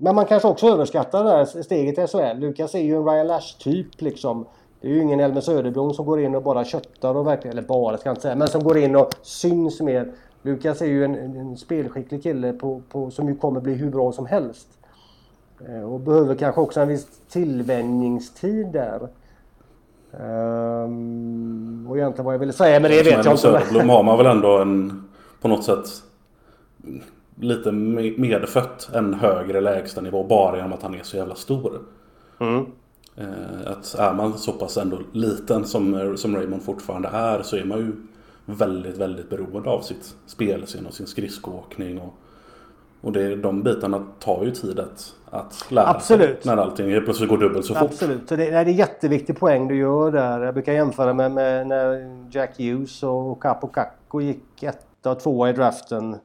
men 0.00 0.14
man 0.14 0.26
kanske 0.26 0.48
också 0.48 0.66
överskattar 0.66 1.24
det 1.24 1.30
här 1.30 1.62
steget 1.62 1.98
i 1.98 2.06
SHL. 2.06 2.38
Lukas 2.38 2.74
är 2.74 2.78
ju 2.78 2.96
en 2.96 3.04
Ryan 3.04 3.26
Lash-typ 3.26 4.00
liksom. 4.00 4.46
Det 4.80 4.88
är 4.88 4.92
ju 4.92 5.02
ingen 5.02 5.20
Elmer 5.20 5.40
Söderblom 5.40 5.94
som 5.94 6.06
går 6.06 6.20
in 6.20 6.34
och 6.34 6.42
bara 6.42 6.64
köttar 6.64 7.14
och 7.14 7.26
verkligen, 7.26 7.58
eller 7.58 7.68
bara 7.68 7.96
ska 7.96 8.08
jag 8.08 8.12
inte 8.12 8.22
säga, 8.22 8.36
men 8.36 8.48
som 8.48 8.62
går 8.64 8.78
in 8.78 8.96
och 8.96 9.10
syns 9.22 9.80
mer. 9.80 10.12
Lukas 10.42 10.82
är 10.82 10.86
ju 10.86 11.04
en, 11.04 11.14
en 11.14 11.56
spelskicklig 11.56 12.22
kille 12.22 12.52
på, 12.52 12.82
på, 12.88 13.10
som 13.10 13.28
ju 13.28 13.36
kommer 13.36 13.60
bli 13.60 13.74
hur 13.74 13.90
bra 13.90 14.12
som 14.12 14.26
helst. 14.26 14.68
Eh, 15.68 15.92
och 15.92 16.00
behöver 16.00 16.34
kanske 16.34 16.60
också 16.60 16.80
en 16.80 16.88
viss 16.88 17.06
tillvänjningstid 17.28 18.66
där. 18.66 19.08
Um, 20.10 21.86
och 21.88 21.96
egentligen 21.96 22.24
vad 22.24 22.34
jag 22.34 22.38
ville 22.38 22.52
säga 22.52 22.80
med 22.80 22.90
det 22.90 23.02
vet 23.02 23.06
jag 23.06 23.18
inte. 23.18 23.36
Söderblom 23.36 23.88
har 23.88 24.02
man 24.02 24.18
väl 24.18 24.26
ändå 24.26 24.58
en 24.58 25.04
på 25.40 25.48
något 25.48 25.64
sätt 25.64 25.86
lite 27.40 27.72
medfött 27.72 28.90
en 28.94 29.14
högre 29.14 29.60
lägstanivå 29.60 30.24
bara 30.24 30.56
genom 30.56 30.72
att 30.72 30.82
han 30.82 30.94
är 30.94 31.02
så 31.02 31.16
jävla 31.16 31.34
stor. 31.34 31.80
Mm. 32.40 32.66
Eh, 33.16 33.70
att 33.70 33.94
är 33.94 34.12
man 34.14 34.38
så 34.38 34.52
pass 34.52 34.76
ändå 34.76 34.98
liten 35.12 35.64
som, 35.64 36.16
som 36.16 36.36
Raymond 36.36 36.62
fortfarande 36.62 37.08
är 37.08 37.42
så 37.42 37.56
är 37.56 37.64
man 37.64 37.78
ju 37.78 37.92
väldigt, 38.48 38.96
väldigt 38.96 39.30
beroende 39.30 39.70
av 39.70 39.80
sitt 39.80 40.14
spelsinne 40.26 40.88
och 40.88 40.94
sin 40.94 41.06
skridskoåkning. 41.06 42.00
Och, 42.00 42.14
och 43.00 43.12
det, 43.12 43.36
de 43.36 43.62
bitarna 43.62 44.06
tar 44.18 44.44
ju 44.44 44.50
tid 44.50 44.78
att, 44.78 45.14
att 45.30 45.66
lära 45.70 45.88
Absolut. 45.88 46.42
sig 46.42 46.56
när 46.56 46.62
allting 46.62 46.90
helt 46.90 47.04
plötsligt 47.04 47.28
går 47.28 47.38
dubbelt 47.38 47.66
så 47.66 47.74
fort. 47.74 47.90
Absolut. 47.90 48.28
Så 48.28 48.36
det, 48.36 48.50
det 48.50 48.56
är 48.56 48.66
en 48.66 48.72
jätteviktig 48.72 49.38
poäng 49.38 49.68
du 49.68 49.76
gör 49.76 50.10
där. 50.10 50.40
Jag 50.40 50.54
brukar 50.54 50.72
jämföra 50.72 51.14
med, 51.14 51.32
med 51.32 51.66
när 51.66 52.16
Jack 52.30 52.58
Hughes 52.58 53.02
och 53.02 53.42
Capo 53.42 53.66
Cacco 53.66 54.20
gick 54.20 54.62
etta 54.62 55.10
och 55.10 55.20
tvåa 55.20 55.50
i 55.50 55.52
draften. 55.52 56.16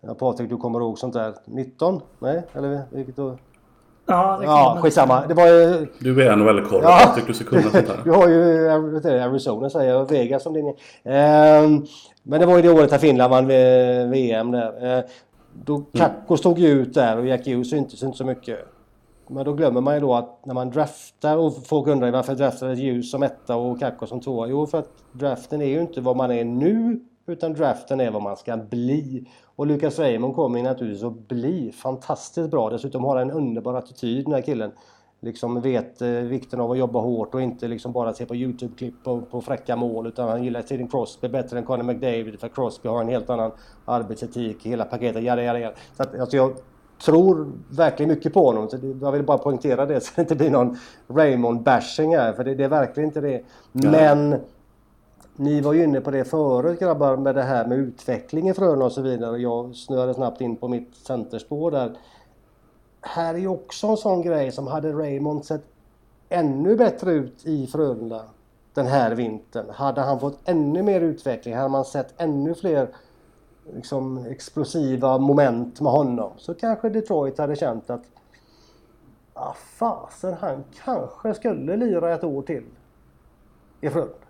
Ja, 0.00 0.14
Patrik, 0.14 0.48
du 0.48 0.56
kommer 0.56 0.80
ihåg 0.80 0.98
sånt 0.98 1.14
där? 1.14 1.34
19? 1.44 2.00
Nej? 2.18 2.42
Eller 2.52 2.82
vilket 2.90 3.16
då? 3.16 3.36
Ja, 4.06 4.36
det 4.40 4.44
ja 4.44 4.78
skitsamma. 4.82 5.26
Det 5.26 5.34
var 5.34 5.46
ju... 5.46 5.86
Du 5.98 6.22
är 6.22 6.36
NHL-korre. 6.36 6.82
Ja. 6.82 7.00
Jag 7.00 7.14
tycker 7.14 7.28
du 7.28 7.34
ska 7.34 7.44
kunna 7.44 7.62
sånt 7.62 7.88
här. 7.88 8.00
du 8.04 8.10
har 8.10 8.28
ju 8.28 8.68
Arizona 9.20 9.70
säger 9.70 9.92
jag, 9.92 10.10
Vegas 10.10 10.42
som 10.42 10.52
din 10.52 10.74
ehm, 11.04 11.86
Men 12.22 12.40
det 12.40 12.46
var 12.46 12.56
ju 12.56 12.62
det 12.62 12.70
året 12.70 12.90
när 12.90 12.98
Finland 12.98 13.30
vann 13.30 13.46
VM 14.10 14.50
där. 14.50 14.86
Ehm, 14.86 15.02
då 15.64 15.78
Kakko 15.78 16.32
mm. 16.32 16.38
stod 16.38 16.58
ju 16.58 16.68
ut 16.68 16.94
där 16.94 17.18
och 17.18 17.26
Jack 17.26 17.46
Hughes 17.46 17.70
syntes 17.70 18.02
inte 18.02 18.18
så 18.18 18.24
mycket. 18.24 18.58
Men 19.28 19.44
då 19.44 19.52
glömmer 19.52 19.80
man 19.80 19.94
ju 19.94 20.00
då 20.00 20.14
att 20.14 20.46
när 20.46 20.54
man 20.54 20.70
draftar 20.70 21.36
och 21.36 21.66
folk 21.66 21.88
undrar 21.88 22.10
varför 22.10 22.34
draftade 22.34 22.74
Hughes 22.74 23.10
som 23.10 23.22
etta 23.22 23.56
och 23.56 23.80
Kakko 23.80 24.06
som 24.06 24.20
tvåa? 24.20 24.46
Jo, 24.46 24.66
för 24.66 24.78
att 24.78 24.90
draften 25.12 25.62
är 25.62 25.66
ju 25.66 25.80
inte 25.80 26.00
vad 26.00 26.16
man 26.16 26.30
är 26.30 26.44
nu 26.44 27.00
utan 27.26 27.54
draften 27.54 28.00
är 28.00 28.10
vad 28.10 28.22
man 28.22 28.36
ska 28.36 28.56
bli. 28.56 29.28
Och 29.56 29.66
Lucas 29.66 29.98
Raymond 29.98 30.34
kommer 30.34 30.62
naturligtvis 30.62 31.04
att 31.04 31.28
bli 31.28 31.72
fantastiskt 31.72 32.50
bra. 32.50 32.70
Dessutom 32.70 33.04
har 33.04 33.16
han 33.16 33.30
en 33.30 33.36
underbar 33.36 33.74
attityd 33.74 34.24
den 34.24 34.34
här 34.34 34.42
killen 34.42 34.70
liksom 35.24 35.60
vet 35.60 36.02
eh, 36.02 36.08
vikten 36.08 36.60
av 36.60 36.70
att 36.70 36.78
jobba 36.78 37.00
hårt 37.00 37.34
och 37.34 37.42
inte 37.42 37.68
liksom 37.68 37.92
bara 37.92 38.12
se 38.12 38.26
på 38.26 38.34
Youtube-klipp 38.34 38.94
på, 39.04 39.20
på 39.20 39.40
fräcka 39.40 39.76
mål 39.76 40.06
utan 40.06 40.28
han 40.28 40.44
gillar 40.44 40.62
Sidney 40.62 40.88
Crosby 40.88 41.28
bättre 41.28 41.58
än 41.58 41.64
Conor 41.64 41.82
McDavid 41.82 42.40
för 42.40 42.48
Crosby 42.48 42.88
har 42.88 43.00
en 43.00 43.08
helt 43.08 43.30
annan 43.30 43.52
arbetsetik, 43.84 44.66
hela 44.66 44.84
paketet, 44.84 45.22
jada, 45.22 45.42
jada, 45.42 45.58
jada. 45.58 45.76
Så 45.96 46.02
att, 46.02 46.20
alltså 46.20 46.36
jag 46.36 46.52
tror 47.04 47.52
verkligen 47.70 48.10
mycket 48.10 48.32
på 48.32 48.46
honom. 48.46 48.68
Så 48.68 48.78
jag 49.02 49.12
vill 49.12 49.22
bara 49.22 49.38
poängtera 49.38 49.86
det 49.86 50.00
så 50.00 50.12
det 50.16 50.22
inte 50.22 50.36
blir 50.36 50.50
någon 50.50 50.78
Raymond-bashing 51.08 52.16
här 52.16 52.32
för 52.32 52.44
det, 52.44 52.54
det, 52.54 52.64
är 52.64 52.68
verkligen 52.68 53.08
inte 53.08 53.20
det. 53.20 53.42
Men 53.72 54.36
ni 55.36 55.60
var 55.60 55.72
ju 55.72 55.84
inne 55.84 56.00
på 56.00 56.10
det 56.10 56.24
förut 56.24 56.80
grabbar 56.80 57.16
med 57.16 57.34
det 57.34 57.42
här 57.42 57.66
med 57.66 57.78
utveckling 57.78 58.48
i 58.48 58.54
Frölunda 58.54 58.84
och 58.84 58.92
så 58.92 59.02
vidare. 59.02 59.38
Jag 59.38 59.76
snöade 59.76 60.14
snabbt 60.14 60.40
in 60.40 60.56
på 60.56 60.68
mitt 60.68 60.94
centerspår 60.94 61.70
där 61.70 61.96
här 63.06 63.34
är 63.34 63.38
ju 63.38 63.48
också 63.48 63.86
en 63.86 63.96
sån 63.96 64.22
grej 64.22 64.52
som 64.52 64.66
hade 64.66 64.92
Raymond 64.92 65.44
sett 65.44 65.64
ännu 66.28 66.76
bättre 66.76 67.12
ut 67.12 67.46
i 67.46 67.66
Frölunda 67.66 68.24
den 68.74 68.86
här 68.86 69.14
vintern. 69.14 69.70
Hade 69.70 70.00
han 70.00 70.20
fått 70.20 70.38
ännu 70.44 70.82
mer 70.82 71.00
utveckling, 71.00 71.54
hade 71.54 71.68
man 71.68 71.84
sett 71.84 72.14
ännu 72.16 72.54
fler 72.54 72.88
liksom, 73.74 74.26
explosiva 74.26 75.18
moment 75.18 75.80
med 75.80 75.92
honom 75.92 76.32
så 76.36 76.54
kanske 76.54 76.88
Detroit 76.88 77.38
hade 77.38 77.56
känt 77.56 77.90
att 77.90 78.02
ah, 79.34 79.54
fasen, 79.54 80.34
han 80.40 80.64
kanske 80.84 81.34
skulle 81.34 81.76
lira 81.76 82.14
ett 82.14 82.24
år 82.24 82.42
till 82.42 82.64
i 83.80 83.90
Frölunda. 83.90 84.23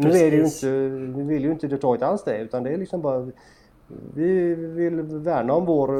Nu, 0.00 0.10
är 0.10 0.30
det 0.30 0.36
ju 0.36 0.44
inte, 0.44 0.66
nu 1.18 1.24
vill 1.24 1.44
ju 1.44 1.50
inte 1.50 1.66
Detroit 1.66 2.02
alls 2.02 2.24
det 2.24 2.38
utan 2.38 2.62
det 2.62 2.70
är 2.70 2.76
liksom 2.76 3.02
bara 3.02 3.26
vi 4.14 4.54
vill 4.54 5.02
värna 5.02 5.52
om 5.52 5.64
vår 5.66 5.90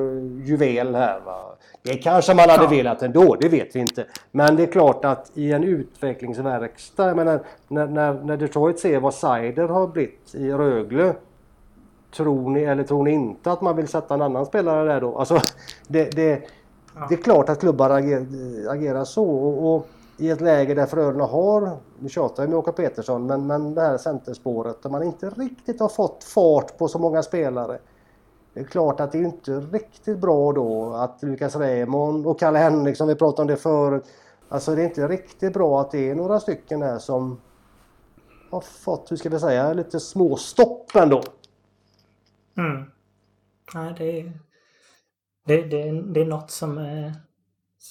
juvel 0.44 0.94
här. 0.94 1.20
Va? 1.20 1.56
Det 1.82 1.94
kanske 1.94 2.34
man 2.34 2.50
hade 2.50 2.62
ja. 2.64 2.70
velat 2.70 3.02
ändå, 3.02 3.36
det 3.40 3.48
vet 3.48 3.76
vi 3.76 3.80
inte. 3.80 4.06
Men 4.30 4.56
det 4.56 4.62
är 4.62 4.66
klart 4.66 5.04
att 5.04 5.30
i 5.34 5.52
en 5.52 5.64
utvecklingsverkstad, 5.64 7.06
jag 7.06 7.16
menar, 7.16 7.40
när, 7.68 7.86
när, 7.86 8.12
när 8.12 8.36
Detroit 8.36 8.78
ser 8.78 9.00
vad 9.00 9.14
Sider 9.14 9.68
har 9.68 9.86
blivit 9.86 10.34
i 10.34 10.52
Rögle. 10.52 11.14
Tror 12.16 12.50
ni 12.50 12.62
eller 12.62 12.84
tror 12.84 13.04
ni 13.04 13.10
inte 13.10 13.52
att 13.52 13.60
man 13.60 13.76
vill 13.76 13.88
sätta 13.88 14.14
en 14.14 14.22
annan 14.22 14.46
spelare 14.46 14.92
där 14.92 15.00
då? 15.00 15.18
Alltså, 15.18 15.38
det, 15.88 16.10
det, 16.10 16.42
ja. 16.94 17.06
det 17.08 17.14
är 17.14 17.22
klart 17.22 17.48
att 17.48 17.60
klubbar 17.60 17.90
agerar, 17.90 18.26
agerar 18.70 19.04
så. 19.04 19.24
Och, 19.24 19.74
och, 19.74 19.88
i 20.18 20.30
ett 20.30 20.40
läge 20.40 20.74
där 20.74 20.86
Frölunda 20.86 21.24
har, 21.24 21.78
nu 21.98 22.08
tjatar 22.08 22.42
jag 22.42 22.50
med 22.50 22.58
Åke 22.58 22.72
Petersson, 22.72 23.26
men, 23.26 23.46
men 23.46 23.74
det 23.74 23.80
här 23.80 23.98
centerspåret 23.98 24.82
där 24.82 24.90
man 24.90 25.02
inte 25.02 25.30
riktigt 25.30 25.80
har 25.80 25.88
fått 25.88 26.24
fart 26.24 26.78
på 26.78 26.88
så 26.88 26.98
många 26.98 27.22
spelare. 27.22 27.78
Det 28.54 28.60
är 28.60 28.64
klart 28.64 29.00
att 29.00 29.12
det 29.12 29.18
är 29.18 29.22
inte 29.22 29.60
riktigt 29.60 30.18
bra 30.18 30.52
då 30.52 30.92
att 30.92 31.22
Lukas 31.22 31.56
Raymond 31.56 32.26
och 32.26 32.38
Kalle 32.38 32.58
Henriksson, 32.58 33.08
vi 33.08 33.14
pratade 33.14 33.42
om 33.42 33.48
det 33.48 33.56
förut. 33.56 34.04
Alltså 34.48 34.74
det 34.74 34.82
är 34.82 34.84
inte 34.84 35.08
riktigt 35.08 35.52
bra 35.52 35.80
att 35.80 35.90
det 35.90 36.10
är 36.10 36.14
några 36.14 36.40
stycken 36.40 36.80
där 36.80 36.98
som 36.98 37.40
har 38.50 38.60
fått, 38.60 39.10
hur 39.10 39.16
ska 39.16 39.28
vi 39.28 39.40
säga, 39.40 39.72
lite 39.72 40.00
små 40.00 40.36
stopp 40.36 40.96
ändå. 40.96 41.22
Mm. 42.56 42.84
Nej, 43.74 43.94
det 43.98 44.20
är, 44.20 44.32
det, 45.46 45.62
det, 45.62 46.02
det 46.02 46.20
är 46.20 46.26
något 46.26 46.50
som 46.50 46.78
är 46.78 47.14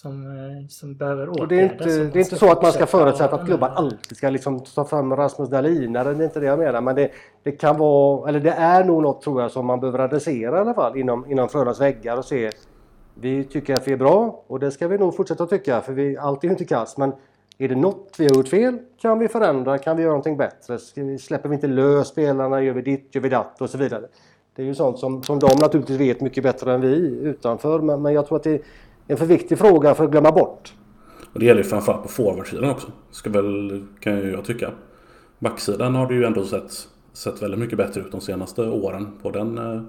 som, 0.01 0.21
eh, 0.21 0.67
som 0.67 0.95
behöver 0.95 1.29
åtgärdas. 1.29 1.49
det 1.49 1.59
är 1.59 1.63
inte, 1.63 1.85
det 1.85 2.19
är 2.19 2.23
inte 2.23 2.35
så 2.35 2.51
att 2.51 2.61
man 2.61 2.71
ska 2.71 2.85
förutsätta 2.85 3.35
att 3.35 3.45
klubbar 3.45 3.69
alltid 3.69 4.17
ska 4.17 4.29
liksom 4.29 4.59
ta 4.59 4.85
fram 4.85 5.15
Rasmus 5.15 5.49
Dahlin. 5.49 5.93
Det 5.93 5.99
är 5.99 6.23
inte 6.23 6.39
det 6.39 6.45
jag 6.45 6.59
menar. 6.59 6.81
Men 6.81 6.95
det, 6.95 7.11
det 7.43 7.51
kan 7.51 7.77
vara, 7.77 8.29
eller 8.29 8.39
det 8.39 8.51
är 8.51 8.83
nog 8.83 9.01
något 9.01 9.21
tror 9.21 9.41
jag 9.41 9.51
som 9.51 9.65
man 9.65 9.79
behöver 9.79 9.99
adressera 9.99 10.57
i 10.57 10.59
alla 10.61 10.73
fall 10.73 10.97
inom, 10.97 11.31
inom 11.31 11.49
Frölundas 11.49 11.81
väggar 11.81 12.17
och 12.17 12.25
se. 12.25 12.49
Vi 13.13 13.43
tycker 13.43 13.75
att 13.75 13.87
vi 13.87 13.93
är 13.93 13.97
bra 13.97 14.43
och 14.47 14.59
det 14.59 14.71
ska 14.71 14.87
vi 14.87 14.97
nog 14.97 15.15
fortsätta 15.15 15.45
tycka 15.45 15.81
för 15.81 15.93
vi, 15.93 16.17
allt 16.17 16.43
är 16.43 16.47
ju 16.47 16.51
inte 16.51 16.65
kast. 16.65 16.97
Men 16.97 17.11
är 17.57 17.67
det 17.67 17.75
något 17.75 18.15
vi 18.17 18.25
har 18.25 18.35
gjort 18.35 18.47
fel 18.47 18.77
kan 19.01 19.19
vi 19.19 19.27
förändra, 19.27 19.77
kan 19.77 19.97
vi 19.97 20.03
göra 20.03 20.11
någonting 20.11 20.37
bättre. 20.37 20.79
Släpper 21.19 21.49
vi 21.49 21.55
inte 21.55 21.67
lös 21.67 22.07
spelarna, 22.07 22.61
gör 22.61 22.73
vi 22.73 22.81
ditt, 22.81 23.15
gör 23.15 23.21
vi 23.21 23.29
datt 23.29 23.61
och 23.61 23.69
så 23.69 23.77
vidare. 23.77 24.07
Det 24.55 24.61
är 24.61 24.65
ju 24.65 24.75
sånt 24.75 24.99
som, 24.99 25.23
som 25.23 25.39
de 25.39 25.47
naturligtvis 25.61 25.99
vet 25.99 26.21
mycket 26.21 26.43
bättre 26.43 26.73
än 26.73 26.81
vi 26.81 27.19
utanför. 27.23 27.79
Men, 27.79 28.01
men 28.01 28.13
jag 28.13 28.27
tror 28.27 28.37
att 28.37 28.43
det 28.43 28.61
en 29.07 29.17
för 29.17 29.25
viktig 29.25 29.57
fråga 29.57 29.95
för 29.95 30.03
att 30.03 30.11
glömma 30.11 30.31
bort. 30.31 30.73
Och 31.33 31.39
det 31.39 31.45
gäller 31.45 31.63
ju 31.63 31.69
framförallt 31.69 32.03
på 32.03 32.09
forwardsidan 32.09 32.69
också. 32.69 32.87
Ska 33.11 33.29
väl, 33.29 33.83
kan 33.99 34.17
ju 34.17 34.31
jag 34.31 34.45
tycka. 34.45 34.71
Backsidan 35.39 35.95
har 35.95 36.07
det 36.07 36.13
ju 36.13 36.25
ändå 36.25 36.45
sett, 36.45 36.87
sett 37.13 37.41
väldigt 37.41 37.59
mycket 37.59 37.77
bättre 37.77 38.01
ut 38.01 38.11
de 38.11 38.21
senaste 38.21 38.61
åren 38.61 39.07
på 39.21 39.31
den 39.31 39.57
eh, 39.57 39.81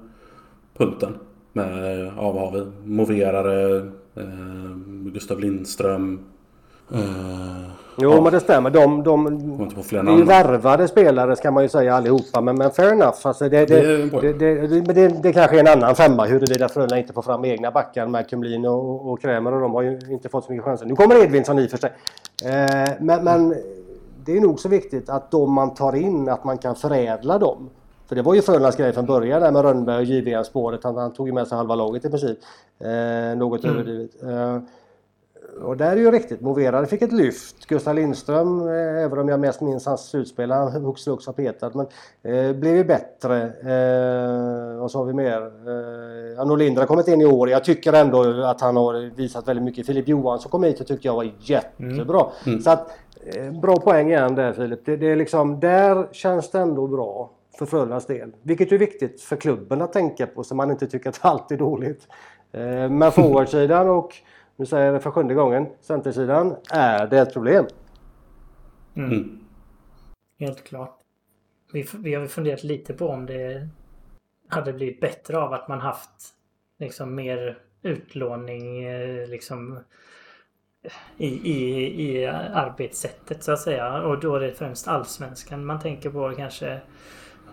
punkten. 0.77 1.15
Med, 1.53 2.07
ja, 2.17 2.33
vad 2.33 2.43
har 2.43 2.53
vi? 2.53 2.89
Moverare, 2.89 3.77
eh, 4.15 4.77
Gustav 4.87 5.41
Lindström, 5.41 6.21
Uh, 6.95 7.01
jo 7.97 8.11
ja. 8.11 8.21
men 8.21 8.33
det 8.33 8.41
stämmer. 8.41 8.71
De, 8.71 9.03
de, 9.03 9.25
det 9.91 9.97
är 9.97 10.17
ju 10.17 10.25
värvade 10.25 10.89
spelare 10.89 11.37
ska 11.37 11.51
man 11.51 11.63
ju 11.63 11.69
säga 11.69 11.95
allihopa. 11.95 12.41
Men, 12.41 12.57
men 12.57 12.71
fair 12.71 12.93
enough. 12.93 13.19
Alltså 13.23 13.49
det, 13.49 13.67
det, 13.67 14.09
det, 14.21 14.33
det, 14.33 14.81
det, 14.93 15.23
det, 15.23 15.33
kanske 15.33 15.57
är 15.57 15.61
en 15.61 15.83
annan 15.83 15.95
femma 15.95 16.25
huruvida 16.25 16.69
Frölunda 16.69 16.99
inte 16.99 17.13
får 17.13 17.23
fram 17.23 17.45
egna 17.45 17.71
backar 17.71 18.07
med 18.07 18.31
Kumlin 18.31 18.67
och, 18.67 19.13
och 19.13 19.21
Krämer 19.21 19.55
och 19.55 19.61
de 19.61 19.75
har 19.75 19.83
ju 19.83 19.99
inte 20.11 20.29
fått 20.29 20.45
så 20.45 20.53
mycket 20.53 20.65
chanser. 20.65 20.87
Nu 20.87 20.97
kommer 20.97 21.23
Edvinsson 21.25 21.59
i 21.59 21.67
och 21.67 21.71
för 21.71 21.79
sig. 21.79 21.91
Uh, 22.45 22.95
men, 23.01 23.25
men 23.25 23.55
det 24.25 24.37
är 24.37 24.41
nog 24.41 24.61
så 24.61 24.69
viktigt 24.69 25.09
att 25.09 25.31
de 25.31 25.53
man 25.53 25.75
tar 25.75 25.97
in, 25.97 26.29
att 26.29 26.45
man 26.45 26.59
kan 26.59 26.77
förädla 26.77 27.39
dem. 27.39 27.71
För 28.09 28.17
det 28.17 28.23
var 28.23 28.35
ju 28.35 28.43
Frölundas 28.43 28.77
grej 28.77 28.93
från 28.93 29.07
början 29.07 29.43
där 29.43 29.53
med 29.53 29.63
Rönnberg 29.63 29.97
och 29.97 30.05
JVM-spåret. 30.05 30.85
Han, 30.85 30.97
han, 30.97 31.13
tog 31.13 31.27
ju 31.27 31.33
med 31.33 31.49
sig 31.49 31.57
halva 31.57 31.75
laget 31.75 32.05
i 32.05 32.11
princip. 32.11 32.39
Eh, 32.79 33.39
något 33.39 33.65
mm. 33.65 33.77
överdrivet. 33.77 34.23
Eh, 34.23 34.59
och 35.63 35.77
där 35.77 35.93
är 35.93 35.97
ju 35.97 36.11
riktigt. 36.11 36.41
Moverare 36.41 36.87
fick 36.87 37.03
ett 37.03 37.13
lyft. 37.13 37.67
Gustav 37.67 37.95
Lindström, 37.95 38.69
eh, 38.69 39.05
även 39.05 39.19
om 39.19 39.29
jag 39.29 39.41
mest 39.41 39.61
minns 39.61 39.87
hans 39.87 40.11
slutspel, 40.11 40.51
han 40.51 40.85
hux 40.85 41.05
flux 41.05 41.27
har 41.27 41.33
petat, 41.33 41.75
men 41.75 41.87
eh, 42.23 42.57
blev 42.57 42.77
ju 42.77 42.85
bättre. 42.85 43.43
Eh, 43.45 44.81
vad 44.81 44.91
sa 44.91 45.03
vi 45.03 45.13
mer? 45.13 45.43
Eh, 46.39 46.47
Norlinder 46.47 46.83
har 46.83 46.87
kommit 46.87 47.09
in 47.09 47.21
i 47.21 47.27
år. 47.27 47.51
Jag 47.51 47.65
tycker 47.65 47.93
ändå 47.93 48.43
att 48.45 48.61
han 48.61 48.77
har 48.77 49.17
visat 49.17 49.49
väldigt 49.49 49.65
mycket. 49.65 49.87
Filip 49.87 50.09
Johansson 50.09 50.51
kom 50.51 50.65
hit 50.65 50.81
och 50.81 50.87
tyckte 50.87 51.09
jag 51.09 51.15
var 51.15 51.33
jättebra. 51.41 52.21
Mm. 52.21 52.33
Mm. 52.47 52.61
Så 52.61 52.71
att, 52.71 52.91
eh, 53.27 53.61
bra 53.61 53.77
poäng 53.77 54.09
igen 54.09 54.35
där 54.35 54.53
Filip. 54.53 54.81
Det, 54.85 54.97
det, 54.97 55.07
är 55.07 55.17
liksom, 55.17 55.61
där 55.61 56.09
känns 56.13 56.51
det 56.51 56.59
ändå 56.59 56.87
bra 56.87 57.31
för 57.59 57.67
Frölundas 57.67 58.07
del. 58.07 58.33
Vilket 58.43 58.73
är 58.73 58.79
viktigt 58.79 59.21
för 59.21 59.37
klubben 59.37 59.83
att 59.83 59.93
tänka 59.93 60.27
på 60.27 60.45
så 60.45 60.55
man 60.55 60.71
inte 60.71 60.87
tycker 60.87 61.09
att 61.09 61.19
allt 61.21 61.53
är 61.53 61.57
dåligt. 61.57 62.09
Eh, 62.53 62.91
men 62.91 63.13
forwardsidan 63.13 63.89
och 63.89 64.15
nu 64.59 64.67
säger 64.67 64.87
jag 64.87 64.95
det 64.95 65.01
för 65.01 65.11
sjunde 65.11 65.35
gången, 65.35 65.67
centersidan 65.81 66.57
är 66.71 67.07
det 67.07 67.19
ett 67.19 67.33
problem. 67.33 67.67
Mm. 68.95 69.13
Mm. 69.13 69.41
Helt 70.39 70.65
klart. 70.65 70.99
Vi, 71.73 71.87
vi 71.95 72.15
har 72.15 72.27
funderat 72.27 72.65
lite 72.65 72.95
på 72.95 73.09
om 73.09 73.27
det 73.27 73.69
hade 74.49 74.73
blivit 74.73 75.01
bättre 75.01 75.39
av 75.39 75.53
att 75.53 75.69
man 75.69 75.81
haft 75.81 76.35
liksom 76.79 77.15
mer 77.15 77.59
utlåning 77.83 78.85
eh, 78.85 79.29
liksom 79.29 79.79
i, 81.17 81.27
i, 81.27 82.03
i 82.03 82.27
arbetssättet 82.27 83.43
så 83.43 83.53
att 83.53 83.61
säga. 83.61 84.03
Och 84.03 84.21
då 84.21 84.37
är 84.37 84.41
det 84.41 84.53
främst 84.53 84.89
allsvenskan 84.89 85.67
man 85.67 85.81
tänker 85.81 86.11
på 86.11 86.33
kanske 86.37 86.81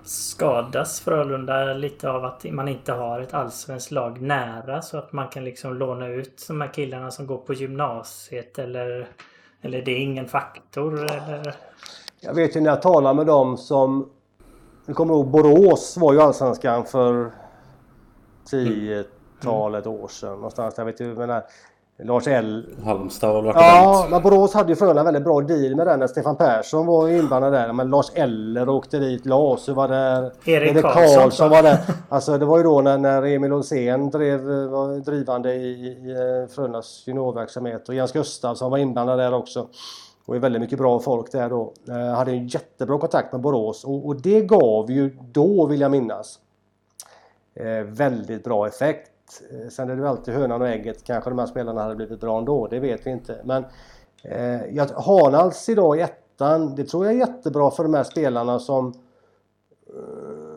skadas 0.06 1.00
Frölunda 1.00 1.74
lite 1.74 2.10
av 2.10 2.26
att 2.26 2.44
man 2.44 2.68
inte 2.68 2.92
har 2.92 3.20
ett 3.20 3.34
allsvenskt 3.34 3.92
lag 3.92 4.22
nära 4.22 4.82
så 4.82 4.98
att 4.98 5.14
man 5.14 5.28
kan 5.28 5.44
liksom 5.44 5.74
låna 5.74 6.08
ut 6.08 6.46
de 6.48 6.62
här 6.62 6.74
killarna 6.74 7.12
som 7.12 7.28
går 7.28 7.38
på 7.38 7.54
gymnasiet 7.54 8.60
eller 8.60 9.08
eller 9.62 9.82
det 9.82 9.92
är 9.92 10.00
ingen 10.00 10.28
faktor 10.28 11.04
eller? 11.04 11.56
Jag 12.20 12.34
vet 12.34 12.56
ju 12.56 12.62
när 12.62 12.70
jag 12.70 12.82
talar 12.82 13.14
med 13.14 13.26
dem 13.26 13.58
som 13.58 14.10
Du 14.86 14.94
kommer 14.94 15.14
ihåg 15.14 15.28
Borås 15.28 15.98
var 15.98 16.14
ju 16.14 16.22
allsvenskan 16.22 16.86
för 16.86 17.32
10-talet 18.52 19.86
mm. 19.86 20.00
år 20.00 20.08
sedan 20.08 20.36
någonstans. 20.36 20.74
Jag 20.78 20.86
vet 20.86 21.02
ju, 21.02 21.16
men 21.16 21.42
Lars 21.98 22.28
L. 22.28 22.66
Halmstad 22.84 23.44
varit 23.44 23.56
Ja, 23.56 24.08
men 24.10 24.22
Borås 24.22 24.54
hade 24.54 24.70
ju 24.70 24.76
Frölunda 24.76 25.04
väldigt 25.04 25.24
bra 25.24 25.42
deal 25.42 25.76
med 25.76 25.88
den 25.88 26.00
när 26.00 26.08
Stefan 26.08 26.36
Persson 26.36 26.86
var 26.86 27.10
inblandad 27.10 27.54
där. 27.54 27.74
Men 27.74 27.90
Lars 27.90 28.12
Eller 28.14 28.70
åkte 28.70 29.00
dit, 29.00 29.26
Lasu 29.26 29.74
var 29.74 29.88
där. 29.88 30.32
Erik 30.46 30.82
Karlsson, 30.82 31.22
Karlsson 31.22 31.50
var 31.50 31.64
där. 31.64 31.78
Alltså 32.10 32.38
det 32.38 32.46
var 32.46 32.58
ju 32.58 32.64
då 32.64 32.82
när, 32.82 32.98
när 32.98 33.24
Emil 33.24 33.54
Olsén 33.54 34.10
drev, 34.10 34.42
var 34.46 35.00
drivande 35.00 35.54
i, 35.54 35.88
i 35.88 36.12
eh, 36.12 36.54
Frölundas 36.56 37.04
juniorverksamhet. 37.08 37.90
Och 37.90 37.96
Jens 37.96 38.12
Gustafsson 38.12 38.72
var 38.72 38.78
inblandad 38.78 39.20
där 39.20 39.34
också. 39.34 39.62
Det 40.26 40.32
var 40.32 40.40
väldigt 40.40 40.62
mycket 40.62 40.78
bra 40.78 41.00
folk 41.00 41.32
där 41.32 41.50
då. 41.50 41.74
Eh, 41.90 42.16
hade 42.16 42.32
en 42.32 42.48
jättebra 42.48 43.00
kontakt 43.00 43.32
med 43.32 43.42
Borås 43.42 43.84
och, 43.84 44.06
och 44.06 44.22
det 44.22 44.42
gav 44.42 44.92
ju 44.92 45.18
då, 45.32 45.66
vill 45.66 45.82
jag 45.82 45.92
minnas, 45.92 46.40
eh, 47.56 47.86
väldigt 47.88 48.44
bra 48.44 48.68
effekt. 48.68 49.12
Eh, 49.52 49.70
sen 49.70 49.90
är 49.90 49.96
det 49.96 50.10
alltid 50.10 50.34
hönan 50.34 50.62
och 50.62 50.68
ägget. 50.68 51.04
Kanske 51.04 51.30
de 51.30 51.40
här 51.40 51.46
spelarna 51.46 51.82
hade 51.82 51.96
blivit 51.96 52.20
bra 52.20 52.38
ändå. 52.38 52.68
Det 52.68 52.80
vet 52.80 53.08
vi 53.08 53.12
inte. 53.12 53.42
Men 53.44 53.66
eh, 54.24 55.04
Hanals 55.06 55.70
idag 55.70 55.98
i 55.98 56.02
ettan. 56.02 56.76
Det 56.76 56.84
tror 56.84 57.06
jag 57.06 57.14
är 57.14 57.18
jättebra 57.18 57.72
för 57.72 57.84
de 57.84 57.94
här 57.94 58.04
spelarna 58.04 58.60
som 58.60 58.94
eh, 59.88 60.56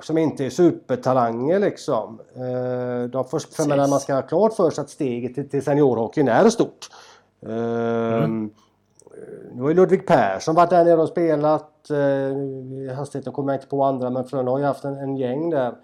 som 0.00 0.18
inte 0.18 0.44
är 0.44 0.50
supertalanger 0.50 1.58
liksom. 1.58 2.20
Eh, 2.34 3.10
de 3.10 3.24
först, 3.24 3.54
för 3.54 3.88
man 3.88 4.00
ska 4.00 4.14
ha 4.14 4.22
klart 4.22 4.52
för 4.52 4.70
sig 4.70 4.82
att 4.82 4.90
steget 4.90 5.34
till, 5.34 5.48
till 5.48 5.64
seniorhockeyn 5.64 6.28
är 6.28 6.48
stort. 6.48 6.88
Mm. 7.42 8.50
Nu 9.52 9.62
har 9.62 9.68
ju 9.68 9.74
Ludvig 9.74 10.06
Persson 10.06 10.54
varit 10.54 10.70
där 10.70 10.84
nere 10.84 11.02
och 11.02 11.08
spelat. 11.08 11.90
Eh, 11.90 12.96
hastigheten 12.96 13.32
kommer 13.32 13.52
jag 13.52 13.58
inte 13.58 13.68
på 13.68 13.84
andra 13.84 14.10
men 14.10 14.24
Frölunda 14.24 14.52
har 14.52 14.58
ju 14.58 14.64
haft 14.64 14.84
en, 14.84 14.96
en 14.96 15.16
gäng 15.16 15.50
där. 15.50 15.74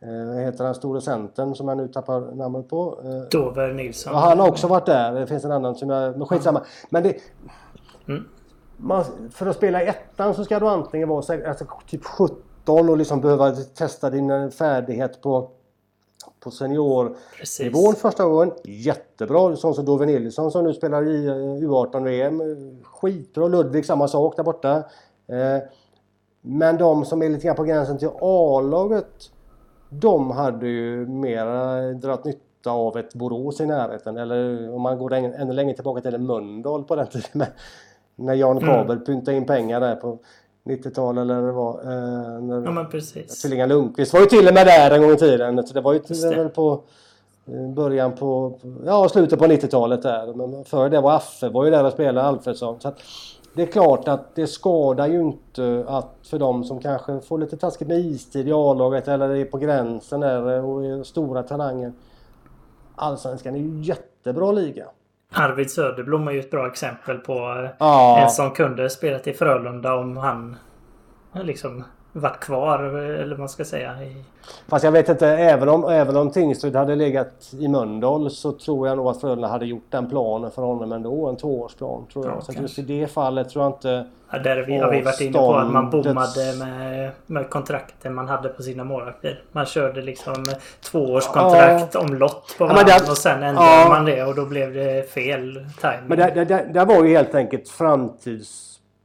Eh, 0.00 0.26
vad 0.26 0.36
heter 0.36 0.64
den 0.64 0.74
store 0.74 1.00
centern 1.00 1.54
som 1.54 1.68
jag 1.68 1.76
nu 1.76 1.88
tappar 1.88 2.20
namnet 2.20 2.68
på? 2.68 3.00
Eh, 3.04 3.38
Dover 3.38 3.72
Nilsson. 3.72 4.12
Ja, 4.12 4.18
han 4.18 4.40
har 4.40 4.48
också 4.48 4.66
varit 4.66 4.86
där. 4.86 5.12
Det 5.12 5.26
finns 5.26 5.44
en 5.44 5.52
annan 5.52 5.74
som 5.74 5.90
jag... 5.90 6.18
Men 6.18 6.26
skitsamma. 6.26 6.64
Men 6.90 7.02
det... 7.02 7.16
Mm. 8.08 8.24
Man, 8.76 9.04
för 9.32 9.46
att 9.46 9.56
spela 9.56 9.82
i 9.82 9.86
ettan 9.86 10.34
så 10.34 10.44
ska 10.44 10.60
du 10.60 10.68
antingen 10.68 11.08
vara 11.08 11.48
alltså, 11.48 11.66
typ 11.86 12.04
17 12.04 12.88
och 12.88 12.96
liksom 12.96 13.20
behöva 13.20 13.52
testa 13.52 14.10
din 14.10 14.50
färdighet 14.50 15.22
på 15.22 15.50
på 16.40 16.50
seniornivån 16.50 17.94
första 17.94 18.24
gången. 18.24 18.52
Jättebra. 18.64 19.56
Sån 19.56 19.74
som 19.74 19.84
Dover 19.84 20.06
Nilsson 20.06 20.50
som 20.50 20.64
nu 20.64 20.74
spelar 20.74 21.08
i 21.08 21.28
U18-VM. 21.60 22.42
Skitbra. 22.84 23.48
Ludvig 23.48 23.86
samma 23.86 24.08
sak 24.08 24.36
där 24.36 24.42
borta. 24.42 24.76
Eh, 25.26 25.58
men 26.40 26.76
de 26.76 27.04
som 27.04 27.22
är 27.22 27.28
lite 27.28 27.46
grann 27.46 27.56
på 27.56 27.64
gränsen 27.64 27.98
till 27.98 28.08
A-laget 28.20 29.30
de 30.00 30.30
hade 30.30 30.66
ju 30.66 31.06
mera 31.06 31.80
dragit 31.92 32.24
nytta 32.24 32.70
av 32.70 32.96
ett 32.96 33.14
Borås 33.14 33.60
i 33.60 33.66
närheten. 33.66 34.16
Eller 34.16 34.70
om 34.74 34.82
man 34.82 34.98
går 34.98 35.12
ännu 35.12 35.52
längre 35.52 35.74
tillbaka 35.74 36.00
till 36.00 36.18
Mölndal 36.18 36.84
på 36.84 36.96
den 36.96 37.06
tiden. 37.06 37.46
när 38.16 38.34
Jan. 38.34 38.60
Kabel 38.60 38.96
mm. 38.96 39.04
pyntade 39.04 39.36
in 39.36 39.46
pengar 39.46 39.80
där 39.80 39.96
på 39.96 40.18
90-tal 40.64 41.18
eller 41.18 41.40
vad 41.40 41.44
det 41.44 41.52
var. 41.52 41.80
Eh, 41.80 42.42
när 42.42 42.64
Ja 42.64 42.70
men 42.70 42.90
precis. 42.90 43.42
Tvillingar 43.42 43.66
Lundqvist 43.66 44.12
var 44.12 44.20
ju 44.20 44.26
till 44.26 44.48
och 44.48 44.54
med 44.54 44.66
där 44.66 44.90
en 44.90 45.02
gång 45.02 45.12
i 45.12 45.16
tiden. 45.16 45.66
Så 45.66 45.74
det 45.74 45.80
var 45.80 45.92
ju 45.92 46.00
väl 46.36 46.48
på 46.48 46.80
eh, 47.46 47.68
början 47.68 48.12
på, 48.12 48.58
ja 48.86 49.08
slutet 49.08 49.38
på 49.38 49.46
90-talet 49.46 50.02
där. 50.02 50.34
Men 50.34 50.64
före 50.64 50.88
det 50.88 51.00
var 51.00 51.16
Affe 51.16 51.48
var 51.48 51.64
ju 51.64 51.70
där 51.70 51.84
och 51.84 51.92
spelade 51.92 52.26
Alfredsson. 52.26 52.80
Så 52.80 52.88
att 52.88 52.98
det 53.54 53.62
är 53.62 53.66
klart 53.66 54.08
att 54.08 54.34
det 54.34 54.46
skadar 54.46 55.06
ju 55.06 55.20
inte 55.20 55.84
att 55.88 56.16
för 56.30 56.38
de 56.38 56.64
som 56.64 56.80
kanske 56.80 57.20
får 57.20 57.38
lite 57.38 57.56
taskigt 57.56 57.88
med 57.88 57.98
istid 57.98 58.48
i 58.48 58.52
A-laget 58.52 59.08
eller 59.08 59.28
är 59.30 59.44
på 59.44 59.58
gränsen 59.58 60.20
där 60.20 60.64
och 60.64 60.84
är 60.84 61.02
stora 61.02 61.42
talanger. 61.42 61.92
Allsvenskan 62.96 63.54
är 63.54 63.58
ju 63.58 63.82
jättebra 63.82 64.52
liga. 64.52 64.84
Arvid 65.32 65.70
Söderblom 65.70 66.28
är 66.28 66.32
ju 66.32 66.40
ett 66.40 66.50
bra 66.50 66.66
exempel 66.66 67.18
på 67.18 67.32
eh, 67.32 67.70
Ja. 67.78 68.18
en 68.22 68.30
som 68.30 68.50
kunde 68.50 68.90
spelat 68.90 69.26
i 69.26 69.32
Frölunda 69.32 69.94
om 69.94 70.16
han 70.16 70.56
liksom 71.32 71.84
varit 72.20 72.40
kvar 72.40 72.78
eller 72.82 73.30
vad 73.30 73.38
man 73.38 73.48
ska 73.48 73.64
säga. 73.64 73.94
Fast 74.68 74.84
jag 74.84 74.92
vet 74.92 75.08
inte, 75.08 75.28
även 75.28 75.68
om, 75.68 75.84
även 75.84 76.16
om 76.16 76.30
Tingsryd 76.30 76.76
hade 76.76 76.94
legat 76.96 77.50
i 77.58 77.68
Mölndal 77.68 78.30
så 78.30 78.52
tror 78.52 78.88
jag 78.88 78.96
nog 78.96 79.06
att 79.08 79.20
Frölunda 79.20 79.48
hade 79.48 79.66
gjort 79.66 79.86
den 79.90 80.08
planen 80.10 80.50
för 80.50 80.62
honom 80.62 80.92
ändå. 80.92 81.28
En 81.28 81.36
tvåårsplan 81.36 82.06
tror 82.12 82.26
jag. 82.26 82.34
Ja, 82.36 82.40
så 82.40 82.52
just 82.52 82.78
i 82.78 82.82
det 82.82 83.06
fallet 83.06 83.48
tror 83.48 83.64
jag 83.64 83.72
inte... 83.72 84.06
Ja, 84.30 84.38
där 84.38 84.56
vi, 84.62 84.76
har 84.78 84.90
vi 84.90 85.00
varit 85.02 85.20
inne 85.20 85.32
på 85.38 85.54
att 85.54 85.72
man 85.72 85.90
bommade 85.90 86.54
med, 86.58 87.10
med 87.26 87.50
kontrakten 87.50 88.14
man 88.14 88.28
hade 88.28 88.48
på 88.48 88.62
sina 88.62 88.84
målvakter. 88.84 89.42
Man 89.52 89.66
körde 89.66 90.02
liksom 90.02 90.44
tvåårskontrakt 90.90 91.94
om 91.96 92.14
lott 92.14 92.54
på 92.58 92.64
Ja, 92.64 92.68
varandra 92.68 92.84
där- 92.98 93.10
och 93.10 93.16
sen 93.18 93.42
ändrade 93.42 93.66
Ja. 93.68 93.86
man 93.88 94.04
det 94.04 94.22
och 94.24 94.34
då 94.34 94.46
blev 94.46 94.74
det 94.74 95.10
fel 95.10 95.66
timing. 95.80 95.98
Men 96.06 96.18
där 96.72 96.86
var 96.86 97.04
ju 97.04 97.16
helt 97.16 97.34
enkelt 97.34 97.68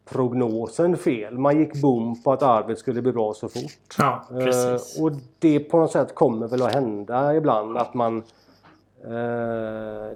framtidsprognosen 0.10 0.98
fel. 0.98 1.38
Man 1.38 1.60
gick 1.60 1.82
bom 1.82 2.24
på 2.24 2.34
att 2.34 2.44
Arvid 2.44 2.78
skulle 2.78 3.02
bli 3.02 3.12
bra 3.12 3.34
så 3.34 3.50
fort. 3.50 3.96
Ja, 3.98 4.24
precis. 4.30 4.98
Eh, 4.98 5.04
och 5.04 5.12
det 5.40 5.60
på 5.60 5.78
något 5.78 5.92
sätt 5.92 6.16
kommer 6.16 6.48
väl 6.48 6.62
att 6.62 6.74
hända 6.74 7.36
ibland 7.36 7.78
att 7.78 7.94
man 7.94 8.18
eh, 8.18 9.12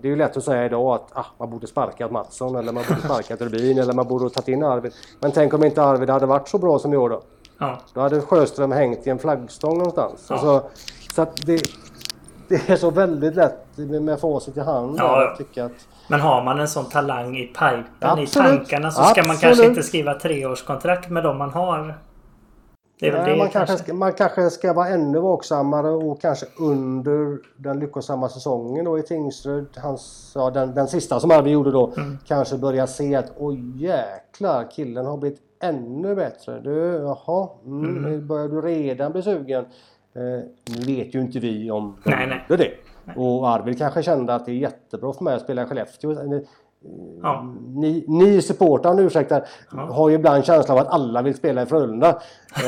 det 0.02 0.04
är 0.04 0.08
ju 0.08 0.16
lätt 0.16 0.38
att 0.38 0.44
säga 0.44 0.66
idag 0.66 0.96
att 0.96 1.18
ah, 1.18 1.26
man 1.38 1.50
borde 1.50 1.68
sparkat 1.68 2.12
Mattsson 2.12 2.56
eller 2.56 2.72
man 2.72 2.84
borde 2.90 3.02
sparkat 3.02 3.42
Rubin 3.42 3.78
eller 3.78 3.94
man 3.94 4.08
borde 4.08 4.30
tagit 4.30 4.48
in 4.48 4.64
Arvid. 4.64 4.94
Men 5.20 5.32
tänk 5.32 5.54
om 5.54 5.64
inte 5.64 5.84
Arvid 5.84 6.10
hade 6.10 6.26
varit 6.26 6.48
så 6.48 6.58
bra 6.58 6.80
som 6.80 6.94
i 6.94 6.98
år 6.98 7.10
då? 7.10 7.22
Ja, 7.60 7.80
Då 7.94 8.02
hade 8.02 8.22
Sjöström 8.22 8.72
hängt 8.72 9.08
i 9.08 9.10
en 9.10 9.20
flaggstång 9.20 9.78
någonstans. 9.78 10.26
Ja. 10.30 10.36
Alltså, 10.36 10.70
så 11.16 11.22
att 11.22 11.46
det, 11.46 11.62
det 12.48 12.70
är 12.70 12.76
så 12.76 12.90
väldigt 12.90 13.36
lätt 13.36 13.78
med, 13.78 14.20
facit 14.20 14.58
i 14.58 14.60
hand 14.60 14.96
Ja, 15.00 15.36
tycka 15.38 15.66
att 15.66 15.88
men 16.08 16.20
har 16.22 16.44
man 16.44 16.60
en 16.60 16.68
sån 16.68 16.86
talang 16.86 17.38
i 17.38 17.46
pipen, 17.48 17.80
i 18.20 18.22
Absolut. 18.22 18.34
tankarna, 18.50 18.92
så 18.92 19.04
ska 19.04 19.22
man 19.22 19.28
kanske 19.28 19.48
Absolut. 19.50 19.70
inte 19.70 19.84
skriva 19.84 20.14
treårskontrakt 20.14 21.10
med 21.10 21.24
dem 21.24 21.38
man 21.38 21.50
har. 21.50 21.98
Det 23.00 23.08
är 23.08 23.12
väl 23.12 23.22
Nej, 23.22 23.32
det 23.32 23.38
man, 23.38 23.50
kanske 23.50 23.68
kanske. 23.68 23.84
ska, 23.84 23.94
man 23.94 24.14
kanske 24.14 24.50
ska 24.50 24.74
vara 24.74 24.88
ännu 24.88 25.20
vaksammare 25.20 25.90
och 25.90 26.22
kanske 26.22 26.46
under 26.60 27.38
den 27.58 27.80
lyckosamma 27.80 28.30
säsongen 28.30 28.86
då 28.86 29.00
i 29.00 29.02
Tingsryd, 29.02 29.66
hans, 29.78 30.32
ja, 30.36 30.50
den, 30.50 30.74
den 30.74 30.88
sista 30.88 31.20
som 31.20 31.32
Arvid 31.32 31.54
gjorde 31.54 31.72
då, 31.72 31.94
Mm. 31.98 32.18
kanske 32.28 32.58
börja 32.58 32.88
se 32.88 33.16
att 33.16 33.32
oj 33.38 33.84
jäklar, 33.86 34.72
killen 34.72 35.06
har 35.06 35.18
blivit 35.18 35.40
ännu 35.62 36.16
bättre. 36.16 36.60
Du, 36.60 36.76
jaha, 36.96 37.50
mm, 37.66 37.98
Mm. 38.06 38.28
börjar 38.28 38.48
du 38.48 38.62
redan 38.62 39.12
bli 39.12 39.22
sugen. 39.22 39.66
Eh, 40.16 40.44
nu 40.66 40.86
vet 40.86 41.16
ju 41.16 41.22
inte 41.22 41.40
vi 41.40 41.72
om 41.72 41.98
de 42.04 42.10
Nej, 42.10 42.28
nej. 42.28 42.58
det. 42.58 42.72
Och 43.16 43.50
Arvid 43.50 43.78
kanske 43.78 44.04
kände 44.04 44.36
att 44.36 44.46
det 44.46 44.52
är 44.52 44.56
jättebra 44.56 45.14
för 45.14 45.24
mig 45.24 45.36
att 45.36 45.42
spela 45.42 45.64
i 45.64 45.66
Skellefteå. 45.66 46.12
Eh, 46.12 46.40
Ja. 47.22 47.54
Ni, 47.68 48.06
ni 48.08 48.42
supportrar, 48.42 48.92
om 48.92 49.00
ursäktar, 49.00 49.48
har 49.68 50.10
ju 50.10 50.16
ibland 50.16 50.46
känslan 50.46 50.78
av 50.78 50.88
att 50.88 50.94
alla 50.94 51.22
vill 51.22 51.36
spela 51.36 51.62
i 51.62 51.66
Frölunda. 51.66 52.22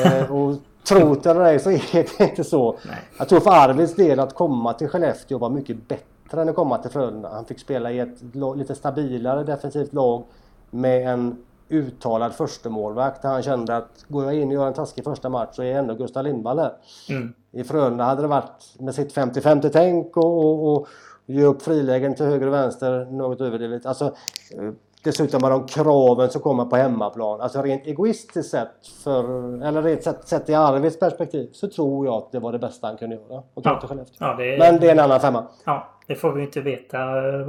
Eh, 0.04 0.32
och 0.32 0.56
trot 0.88 1.26
eller 1.26 1.40
ej 1.44 1.58
så 1.58 1.70
är 1.96 2.18
det 2.18 2.24
inte 2.30 2.44
så. 2.44 2.76
Nej. 2.86 2.96
Jag 3.18 3.28
tror 3.28 3.40
för 3.40 3.50
Arvids 3.50 3.94
del 3.94 4.20
att 4.20 4.34
komma 4.34 4.72
till 4.72 4.88
Skellefteå 4.88 5.38
var 5.38 5.50
mycket 5.50 5.88
bättre 5.88 6.42
än 6.42 6.48
att 6.48 6.54
komma 6.54 6.78
till 6.78 6.90
Frölunda. 6.90 7.28
Han 7.32 7.44
fick 7.44 7.58
spela 7.60 7.90
i 7.92 7.98
ett 7.98 8.18
lite 8.56 8.74
stabilare 8.74 9.44
defensivt 9.44 9.92
lag 9.92 10.24
med 10.70 11.08
en 11.08 11.36
uttalad 11.68 12.32
förstemålvakt 12.34 13.22
där 13.22 13.28
han 13.28 13.42
kände 13.42 13.76
att 13.76 14.04
går 14.08 14.24
jag 14.24 14.34
in 14.34 14.48
och 14.48 14.54
gör 14.54 14.66
en 14.66 14.74
taskig 14.74 15.04
första 15.04 15.28
match 15.28 15.48
så 15.52 15.62
är 15.62 15.66
jag 15.66 15.78
ändå 15.78 15.94
Gustav 15.94 16.24
Lindvall 16.24 16.58
här. 16.58 16.72
Mm. 17.10 17.32
I 17.52 17.64
Frölunda 17.64 18.04
hade 18.04 18.22
det 18.22 18.28
varit 18.28 18.74
med 18.78 18.94
sitt 18.94 19.14
50-50 19.16 19.70
tänk 19.72 20.16
och, 20.16 20.38
och, 20.44 20.72
och 20.76 20.88
ge 21.26 21.44
upp 21.44 21.62
frilägen 21.62 22.14
till 22.14 22.26
höger 22.26 22.46
och 22.46 22.52
vänster 22.52 23.04
något 23.04 23.40
överdrivet. 23.40 23.86
Alltså, 23.86 24.04
eh, 24.04 24.70
dessutom 25.04 25.40
med 25.42 25.50
de 25.50 25.66
kraven 25.66 26.30
som 26.30 26.40
kommer 26.42 26.64
på 26.64 26.76
hemmaplan. 26.76 27.40
Alltså 27.40 27.62
rent 27.62 27.86
egoistiskt 27.86 28.50
sett, 28.50 28.86
för, 29.04 29.22
eller 29.64 29.82
rent 29.82 30.02
sett, 30.02 30.28
sett 30.28 30.48
i 30.48 30.54
Arvids 30.54 30.98
perspektiv, 30.98 31.48
så 31.52 31.68
tror 31.68 32.06
jag 32.06 32.14
att 32.14 32.32
det 32.32 32.38
var 32.40 32.52
det 32.52 32.58
bästa 32.58 32.86
han 32.86 32.96
kunde 32.96 33.16
göra. 33.16 33.38
Och 33.54 33.62
Ja. 33.66 33.80
Skellefteå. 33.88 34.16
Ja, 34.18 34.34
det, 34.38 34.58
Men 34.58 34.80
det 34.80 34.86
är 34.88 34.92
en 34.92 34.98
annan 35.00 35.20
femma. 35.20 35.44
ja, 35.64 35.88
det 36.06 36.14
får 36.14 36.32
vi 36.32 36.42
inte 36.42 36.60
veta 36.60 36.98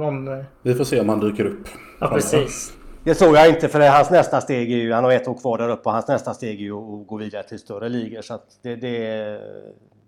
om. 0.06 0.28
eh, 0.28 0.44
Vi 0.62 0.74
får 0.74 0.84
se 0.84 1.00
om 1.00 1.08
han 1.08 1.20
dyker 1.20 1.44
upp. 1.44 1.68
Ja, 2.00 2.06
precis. 2.08 2.72
Det 3.04 3.14
såg 3.14 3.36
jag 3.36 3.48
inte 3.48 3.68
för 3.68 3.78
det, 3.78 3.88
hans 3.88 4.10
nästa 4.10 4.40
steg 4.40 4.72
är 4.72 4.76
ju, 4.76 4.92
han 4.92 5.04
har 5.04 5.12
ett 5.12 5.28
år 5.28 5.38
kvar 5.38 5.58
där 5.58 5.68
uppe 5.68 5.88
och 5.88 5.92
hans 5.92 6.08
nästa 6.08 6.34
steg 6.34 6.60
är 6.60 6.64
ju 6.64 6.72
att 6.72 7.06
gå 7.06 7.16
vidare 7.16 7.42
till 7.42 7.58
större 7.58 7.88
ligor. 7.88 8.22
Så 8.22 8.34
att 8.34 8.58
det, 8.62 8.76
det, 8.76 9.40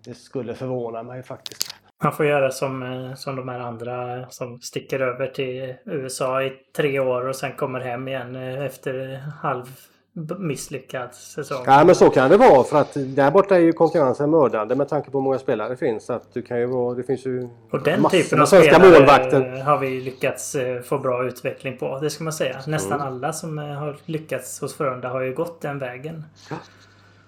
det 0.05 0.13
skulle 0.13 0.53
förvåna 0.53 1.03
mig 1.03 1.23
faktiskt. 1.23 1.75
Man 2.03 2.13
får 2.13 2.25
göra 2.25 2.51
som, 2.51 2.83
eh, 2.83 3.15
som 3.15 3.35
de 3.35 3.49
här 3.49 3.59
andra 3.59 4.25
som 4.29 4.61
sticker 4.61 4.99
över 4.99 5.27
till 5.27 5.75
USA 5.85 6.43
i 6.43 6.51
tre 6.75 6.99
år 6.99 7.27
och 7.27 7.35
sen 7.35 7.55
kommer 7.55 7.79
hem 7.79 8.07
igen 8.07 8.35
eh, 8.35 8.65
efter 8.65 9.23
halv 9.41 9.65
misslyckad 10.39 11.13
säsong. 11.13 11.63
Ja 11.65 11.83
men 11.85 11.95
så 11.95 12.09
kan 12.09 12.29
det 12.29 12.37
vara 12.37 12.63
för 12.63 12.77
att 12.81 12.93
där 12.93 13.31
borta 13.31 13.55
är 13.55 13.59
ju 13.59 13.73
konkurrensen 13.73 14.29
mördande 14.29 14.75
med 14.75 14.89
tanke 14.89 15.11
på 15.11 15.17
hur 15.17 15.23
många 15.23 15.39
spelare 15.39 15.69
det 15.69 15.77
finns. 15.77 16.05
Så 16.05 16.13
att 16.13 16.33
du 16.33 16.41
kan 16.41 16.59
ju 16.59 16.65
vara, 16.65 16.95
det 16.95 17.03
finns 17.03 17.25
ju 17.25 17.49
Och 17.71 17.83
den 17.83 18.09
typen 18.09 18.41
av 18.41 18.45
svenska 18.45 18.73
spelare 18.73 18.99
målvakter. 18.99 19.57
eh, 19.57 19.63
har 19.63 19.77
vi 19.77 20.01
lyckats 20.01 20.55
eh, 20.55 20.81
få 20.81 20.97
bra 20.99 21.25
utveckling 21.27 21.77
på. 21.77 21.99
Det 21.99 22.09
ska 22.09 22.23
man 22.23 22.33
säga. 22.33 22.59
Nästan 22.67 23.01
Mm. 23.01 23.07
alla 23.13 23.33
som 23.33 23.59
eh, 23.59 23.65
har 23.65 23.97
lyckats 24.05 24.61
hos 24.61 24.73
Frölunda 24.75 25.09
har 25.09 25.21
ju 25.21 25.33
gått 25.33 25.61
den 25.61 25.79
vägen. 25.79 26.23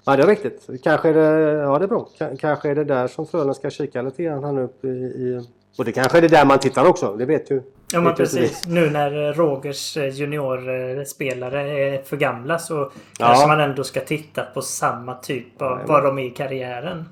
Ja 0.06 0.16
det 0.16 0.24
är 0.24 0.28
riktigt. 0.28 0.70
Kanske 0.84 1.10
är 1.10 1.14
det, 1.14 1.52
ja 1.52 1.80
det 1.80 1.86
är 1.86 1.88
bra. 1.88 2.10
Kanske 2.40 2.70
är 2.70 2.76
det 2.76 2.84
där 2.84 3.08
som 3.08 3.26
Frölunda 3.28 3.54
ska 3.54 3.70
kika 3.70 4.02
lite 4.02 4.24
grann 4.24 4.44
här 4.44 4.52
nu 4.52 4.62
uppe 4.64 4.88
i, 4.88 4.92
i 4.92 5.48
och 5.78 5.86
det 5.86 5.92
kanske 5.92 6.18
är 6.18 6.22
det 6.22 6.28
där 6.28 6.46
man 6.46 6.60
tittar 6.60 6.86
också. 6.86 7.16
Det 7.16 7.26
vet 7.26 7.52
ju. 7.52 7.62
Ja 7.94 8.02
men 8.02 8.16
precis. 8.16 8.68
Nu 8.68 8.90
när 8.90 9.30
eh, 9.30 9.34
Rogers 9.34 9.98
eh, 9.98 10.08
juniorspelare 10.08 11.62
är 11.62 12.04
för 12.04 12.18
gamla 12.18 12.60
så 12.60 12.92
kanske 13.18 13.48
man 13.48 13.60
ändå 13.60 13.84
ska 13.84 14.00
titta 14.00 14.44
på 14.44 14.62
samma 14.62 15.14
typ 15.16 15.62
av 15.62 15.68
Jajamän. 15.68 15.88
var 15.88 16.02
de 16.02 16.20
är 16.20 16.24
i 16.24 16.30
karriären. 16.30 17.06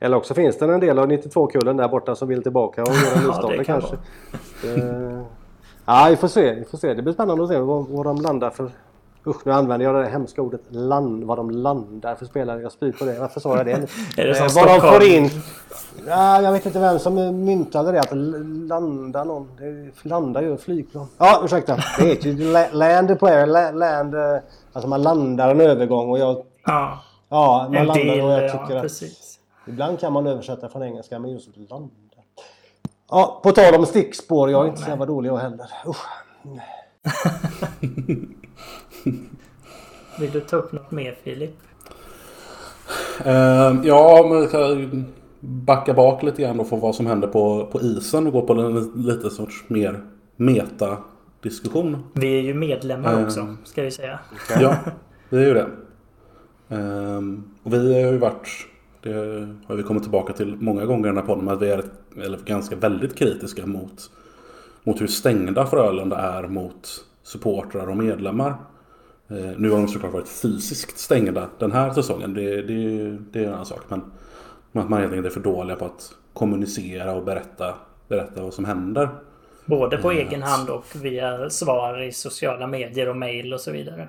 Eller 0.00 0.16
också 0.16 0.34
finns 0.34 0.58
det 0.58 0.64
en 0.64 0.80
del 0.80 0.98
av 0.98 1.06
92-kullen 1.10 1.76
där 1.76 1.88
borta 1.88 2.14
som 2.14 2.28
vill 2.28 2.42
tillbaka 2.42 2.82
och 2.82 2.88
göra 2.88 2.98
Ja, 3.14 3.28
nystarter 3.28 3.58
det 3.58 3.64
kan 3.64 3.80
kanske. 3.80 3.96
Eh, 4.64 5.22
ja, 5.84 6.06
vi 6.10 6.16
får 6.16 6.28
se. 6.28 6.54
Vi 6.54 6.64
får 6.64 6.78
se. 6.78 6.94
Det 6.94 7.02
blir 7.02 7.12
spännande 7.12 7.44
att 7.44 7.50
se 7.50 7.58
vad, 7.58 7.88
vad 7.88 8.06
de 8.06 8.16
landar 8.16 8.50
för... 8.50 8.70
Usch, 9.28 9.46
nu 9.46 9.52
använder 9.52 9.86
jag 9.86 9.94
det 10.04 10.08
hemska 10.10 10.42
ordet 10.42 10.60
land. 10.68 11.24
Vad 11.24 11.38
de 11.38 11.50
landar 11.50 12.14
för 12.14 12.26
spelare. 12.26 12.60
Jag 12.62 12.72
spyr 12.72 12.92
på 12.92 13.04
det. 13.04 13.18
Varför 13.18 13.40
sa 13.40 13.56
jag 13.56 13.66
det? 13.66 13.72
Är 14.16 14.26
det 14.26 14.34
som 14.34 14.46
Eh, 14.46 14.52
vad 14.54 14.80
de 14.80 14.92
får 14.98 15.02
in. 15.08 15.30
Ja, 16.06 16.42
jag 16.42 16.52
vet 16.52 16.66
inte 16.66 16.78
vem 16.78 16.98
som 16.98 17.14
myntade 17.44 17.92
det. 17.92 18.00
Att 18.00 18.16
landa 18.68 19.24
någon. 19.24 19.48
Det 19.58 20.08
landar 20.08 20.42
ju 20.42 20.56
flygplan. 20.56 21.06
Ja, 21.18 21.40
ursäkta. 21.44 21.76
Det 21.98 22.04
heter 22.06 22.28
ju 22.30 22.52
la- 22.52 22.72
land 22.72 23.10
a 23.10 23.16
player. 23.18 23.46
la- 23.46 23.70
Land... 23.70 24.14
eh, 24.14 24.38
Alltså 24.72 24.88
man 24.88 25.02
landar 25.02 25.50
en 25.50 25.60
övergång 25.60 26.10
och 26.10 26.18
jag... 26.18 26.42
Ja, 26.66 26.98
Ja, 27.28 27.62
man 27.72 27.86
landar 27.86 27.94
del. 28.04 28.20
och 28.24 28.30
jag 28.30 28.44
Ja, 28.44 28.48
tycker 28.52 28.76
att... 28.76 28.82
precis. 28.82 29.38
Ibland 29.66 30.00
kan 30.00 30.12
man 30.12 30.26
översätta 30.26 30.68
från 30.68 30.82
engelska 30.82 31.18
men 31.18 31.30
just 31.30 31.56
landa. 31.70 31.88
Ja, 33.10 33.40
på 33.42 33.52
tal 33.52 33.74
om 33.74 33.86
stickspår. 33.86 34.50
Jag 34.50 34.64
är 34.64 34.68
inte 34.68 34.82
så 34.82 34.88
jävla 34.90 35.06
dålig 35.06 35.30
jag 35.30 35.36
heller. 35.36 35.66
Usch. 35.86 36.06
Vill 40.20 40.30
du 40.32 40.40
ta 40.40 40.56
upp 40.56 40.72
något 40.72 40.90
mer 40.90 41.16
Filip? 41.24 41.54
Eh, 43.24 43.76
ja, 43.84 44.26
men 44.28 44.38
jag 44.38 44.48
ska 44.48 44.76
backa 45.40 45.94
bak 45.94 46.22
lite 46.22 46.42
grann 46.42 46.60
och 46.60 46.68
få 46.68 46.76
vad 46.76 46.94
som 46.94 47.06
händer 47.06 47.28
på, 47.28 47.66
på 47.72 47.80
isen 47.80 48.26
och 48.26 48.32
gå 48.32 48.42
på 48.42 48.52
en 48.52 48.92
lite 48.94 49.30
sorts 49.30 49.64
mer 49.68 50.00
meta-diskussion. 50.36 51.96
Vi 52.12 52.38
är 52.38 52.42
ju 52.42 52.54
medlemmar 52.54 53.12
Mm. 53.12 53.24
också, 53.24 53.56
ska 53.64 53.82
vi 53.82 53.90
säga. 53.90 54.18
Ja, 54.60 54.76
det 55.30 55.36
är 55.36 55.46
ju 55.46 55.54
det. 55.54 55.66
Ehm, 56.68 57.44
och 57.62 57.72
vi 57.74 58.02
har 58.02 58.12
ju 58.12 58.18
varit, 58.18 58.48
det 59.02 59.12
har 59.66 59.74
vi 59.76 59.82
kommit 59.82 60.02
tillbaka 60.02 60.32
till 60.32 60.56
många 60.60 60.84
gånger 60.84 61.04
i 61.06 61.08
den 61.08 61.16
här 61.16 61.24
podden, 61.24 61.48
att 61.48 61.62
vi 61.62 61.70
är 61.70 61.82
eller 62.22 62.38
ganska 62.38 62.76
väldigt 62.76 63.14
kritiska 63.16 63.66
mot, 63.66 64.10
mot 64.84 65.00
hur 65.00 65.06
stängda 65.06 65.66
Frölunda 65.66 66.16
är 66.18 66.48
mot 66.48 67.04
supportrar 67.22 67.86
och 67.86 67.96
medlemmar. 67.96 68.56
Eh, 69.28 69.50
nu 69.56 69.70
har 69.70 69.78
de 69.78 69.88
såklart 69.88 70.12
varit 70.12 70.28
fysiskt 70.28 70.98
stängda 70.98 71.48
den 71.58 71.72
här 71.72 71.92
säsongen, 71.92 72.34
det, 72.34 72.62
det, 72.62 73.18
det 73.32 73.38
är 73.38 73.46
en 73.46 73.52
annan 73.52 73.66
sak. 73.66 73.82
Men 73.88 74.02
att 74.72 74.88
man 74.88 75.00
helt 75.00 75.12
enkelt 75.12 75.26
är 75.26 75.40
för 75.40 75.40
dåliga 75.40 75.76
på 75.76 75.84
att 75.84 76.14
kommunicera 76.32 77.14
och 77.14 77.24
berätta, 77.24 77.74
berätta 78.08 78.42
vad 78.42 78.54
som 78.54 78.64
händer. 78.64 79.08
Både 79.64 79.98
på 79.98 80.10
Mm. 80.10 80.26
egen 80.26 80.42
hand 80.42 80.70
och 80.70 80.84
via 81.02 81.50
svar 81.50 82.02
i 82.02 82.12
sociala 82.12 82.66
medier 82.66 83.08
och 83.08 83.16
mail 83.16 83.54
och 83.54 83.60
så 83.60 83.72
vidare. 83.72 84.08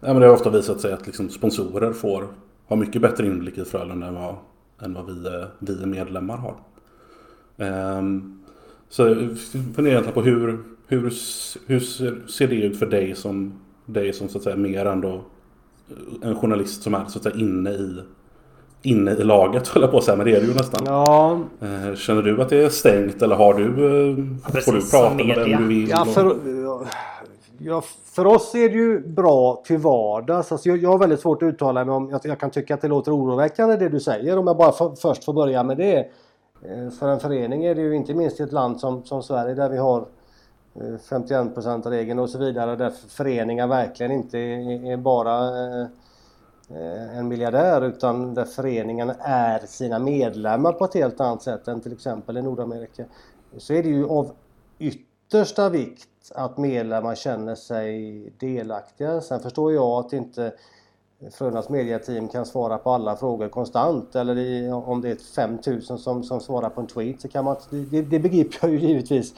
Ja, 0.00 0.12
men 0.12 0.20
det 0.20 0.26
har 0.26 0.34
ofta 0.34 0.50
visat 0.50 0.80
sig 0.80 0.92
att 0.92 1.06
liksom 1.06 1.28
sponsorer 1.28 1.92
får 1.92 2.28
ha 2.66 2.76
mycket 2.76 3.02
bättre 3.02 3.26
inblick 3.26 3.58
i 3.58 3.64
Frölunda 3.64 4.06
än 4.06 4.14
vad, 4.14 4.36
än 4.82 4.94
vad 4.94 5.06
vi, 5.06 5.26
eh, 5.26 5.44
vi 5.58 5.86
medlemmar 5.86 6.36
har. 6.36 6.56
Um, 7.98 8.43
så 8.88 9.08
egentligen 9.08 10.12
på 10.12 10.22
hur, 10.22 10.64
hur, 10.86 11.12
hur 11.66 11.80
ser 12.28 12.48
det 12.48 12.54
ut 12.54 12.78
för 12.78 12.86
dig 12.86 13.14
som, 13.14 13.60
dig 13.86 14.12
som 14.12 14.28
så 14.28 14.38
att 14.38 14.44
säga 14.44 14.56
mer 14.56 14.86
ändå 14.86 15.24
en 16.22 16.36
journalist 16.36 16.82
som 16.82 16.94
är 16.94 17.04
så 17.04 17.18
att 17.18 17.22
säga 17.22 17.36
inne 17.36 17.70
i 17.70 18.00
inne 18.82 19.10
i 19.10 19.24
laget 19.24 19.68
höll 19.74 19.82
jag 19.82 19.90
på 19.90 19.98
att 19.98 20.04
säga, 20.04 20.16
men 20.16 20.26
det 20.26 20.36
är 20.36 20.40
det 20.40 20.46
ju 20.46 20.54
nästan. 20.54 20.82
Ja. 20.86 21.40
Eh, 21.60 21.94
känner 21.94 22.22
du 22.22 22.42
att 22.42 22.48
det 22.48 22.64
är 22.64 22.68
stängt 22.68 23.22
eller 23.22 23.36
har 23.36 23.54
du, 23.54 23.62
ja, 24.44 24.50
precis, 24.52 24.64
får 24.64 24.72
du 24.72 24.90
prata 24.90 25.24
med 25.24 25.36
vem 25.36 25.62
du 25.62 25.68
vill? 25.68 25.88
Ja, 25.88 26.04
för, 26.04 26.36
ja, 27.58 27.82
för 28.04 28.26
oss 28.26 28.54
är 28.54 28.68
det 28.68 28.74
ju 28.74 29.08
bra 29.08 29.62
till 29.66 29.78
vardags. 29.78 30.52
Alltså 30.52 30.68
jag, 30.68 30.78
jag 30.78 30.90
har 30.90 30.98
väldigt 30.98 31.20
svårt 31.20 31.42
att 31.42 31.46
uttala 31.46 31.84
mig 31.84 31.94
om, 31.94 32.10
jag, 32.10 32.20
jag 32.24 32.40
kan 32.40 32.50
tycka 32.50 32.74
att 32.74 32.80
det 32.80 32.88
låter 32.88 33.16
oroväckande 33.16 33.76
det 33.76 33.88
du 33.88 34.00
säger 34.00 34.38
om 34.38 34.46
jag 34.46 34.56
bara 34.56 34.72
för, 34.72 34.94
först 35.02 35.24
får 35.24 35.32
börja 35.32 35.62
med 35.62 35.76
det. 35.76 36.06
Eh, 36.64 36.90
för 36.90 37.08
en 37.08 37.20
förening 37.20 37.64
är 37.64 37.74
det 37.74 37.80
ju 37.80 37.96
inte 37.96 38.14
minst 38.14 38.40
i 38.40 38.42
ett 38.42 38.52
land 38.52 38.80
som, 38.80 39.04
som 39.04 39.22
Sverige 39.22 39.54
där 39.54 39.68
vi 39.68 39.76
har 39.76 40.06
eh, 40.74 40.82
51% 40.82 41.90
regeln 41.90 42.18
och 42.18 42.30
så 42.30 42.38
vidare 42.38 42.76
där 42.76 42.90
föreningar 42.90 43.66
verkligen 43.66 44.12
inte 44.12 44.38
är, 44.38 44.92
är 44.92 44.96
bara 44.96 45.48
eh, 45.80 45.86
en 47.18 47.28
miljardär 47.28 47.82
utan 47.84 48.34
där 48.34 48.44
föreningen 48.44 49.12
är 49.18 49.58
sina 49.66 49.98
medlemmar 49.98 50.72
på 50.72 50.84
ett 50.84 50.94
helt 50.94 51.20
annat 51.20 51.42
sätt 51.42 51.68
än 51.68 51.80
till 51.80 51.92
exempel 51.92 52.36
i 52.36 52.42
Nordamerika. 52.42 53.04
Så 53.56 53.72
är 53.72 53.82
det 53.82 53.88
ju 53.88 54.08
av 54.08 54.30
yttersta 54.78 55.68
vikt 55.68 56.08
att 56.34 56.58
medlemmar 56.58 57.14
känner 57.14 57.54
sig 57.54 58.32
delaktiga. 58.38 59.20
Sen 59.20 59.40
förstår 59.40 59.72
jag 59.72 60.04
att 60.04 60.12
inte 60.12 60.52
Frölundas 61.32 61.68
mediateam 61.68 62.28
kan 62.28 62.46
svara 62.46 62.78
på 62.78 62.90
alla 62.90 63.16
frågor 63.16 63.48
konstant 63.48 64.14
eller 64.14 64.38
i, 64.38 64.72
om 64.72 65.00
det 65.00 65.10
är 65.10 65.16
5000 65.34 65.98
som, 65.98 66.24
som 66.24 66.40
svarar 66.40 66.70
på 66.70 66.80
en 66.80 66.86
tweet 66.86 67.20
så 67.20 67.28
kan 67.28 67.44
man 67.44 67.56
det, 67.70 68.02
det 68.02 68.18
begriper 68.18 68.58
jag 68.60 68.70
ju 68.70 68.78
givetvis. 68.78 69.34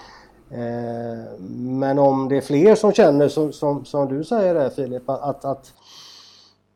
Eh, 0.50 1.40
men 1.58 1.98
om 1.98 2.28
det 2.28 2.36
är 2.36 2.40
fler 2.40 2.74
som 2.74 2.92
känner 2.92 3.28
som, 3.28 3.52
som, 3.52 3.84
som 3.84 4.08
du 4.08 4.24
säger 4.24 4.54
där 4.54 4.70
Filip 4.70 5.10
att, 5.10 5.44
att 5.44 5.72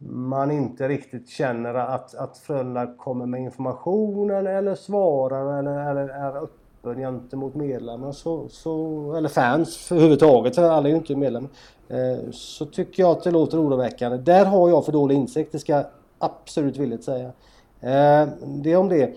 man 0.08 0.50
inte 0.50 0.88
riktigt 0.88 1.28
känner 1.28 1.74
att, 1.74 2.14
att 2.14 2.38
Frölunda 2.38 2.86
kommer 2.86 3.26
med 3.26 3.40
information 3.40 4.30
eller, 4.30 4.54
eller 4.54 4.74
svarar 4.74 5.58
eller, 5.58 5.90
eller 5.90 6.08
är 6.08 6.42
öppen 6.42 6.98
gentemot 6.98 7.54
medlemmar 7.54 8.12
så, 8.12 8.48
så, 8.48 9.14
eller 9.16 9.28
fans 9.28 9.92
överhuvudtaget, 9.92 10.58
alla 10.58 10.88
är 10.88 10.92
ju 10.92 10.96
inte 10.96 11.16
medlemmar. 11.16 11.50
Eh, 11.90 12.30
så 12.32 12.66
tycker 12.66 13.02
jag 13.02 13.10
att 13.12 13.22
det 13.22 13.30
låter 13.30 13.62
oroväckande. 13.62 14.18
Där 14.18 14.44
har 14.44 14.68
jag 14.68 14.84
för 14.84 14.92
dålig 14.92 15.14
insikt, 15.14 15.52
det 15.52 15.58
ska 15.58 15.72
jag 15.72 15.84
absolut 16.18 16.76
villigt 16.76 17.04
säga. 17.04 17.32
Eh, 17.80 18.28
det 18.44 18.76
om 18.76 18.88
det. 18.88 19.14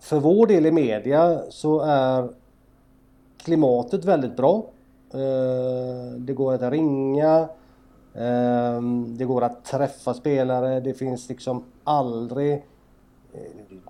För 0.00 0.18
vår 0.18 0.46
del 0.46 0.66
i 0.66 0.70
media 0.70 1.40
så 1.50 1.80
är 1.80 2.28
klimatet 3.36 4.04
väldigt 4.04 4.36
bra. 4.36 4.66
Eh, 5.12 6.18
det 6.18 6.32
går 6.32 6.54
att 6.54 6.72
ringa 6.72 7.48
det 9.18 9.24
går 9.24 9.44
att 9.44 9.64
träffa 9.64 10.14
spelare. 10.14 10.80
Det 10.80 10.94
finns 10.94 11.28
liksom 11.28 11.64
aldrig 11.84 12.62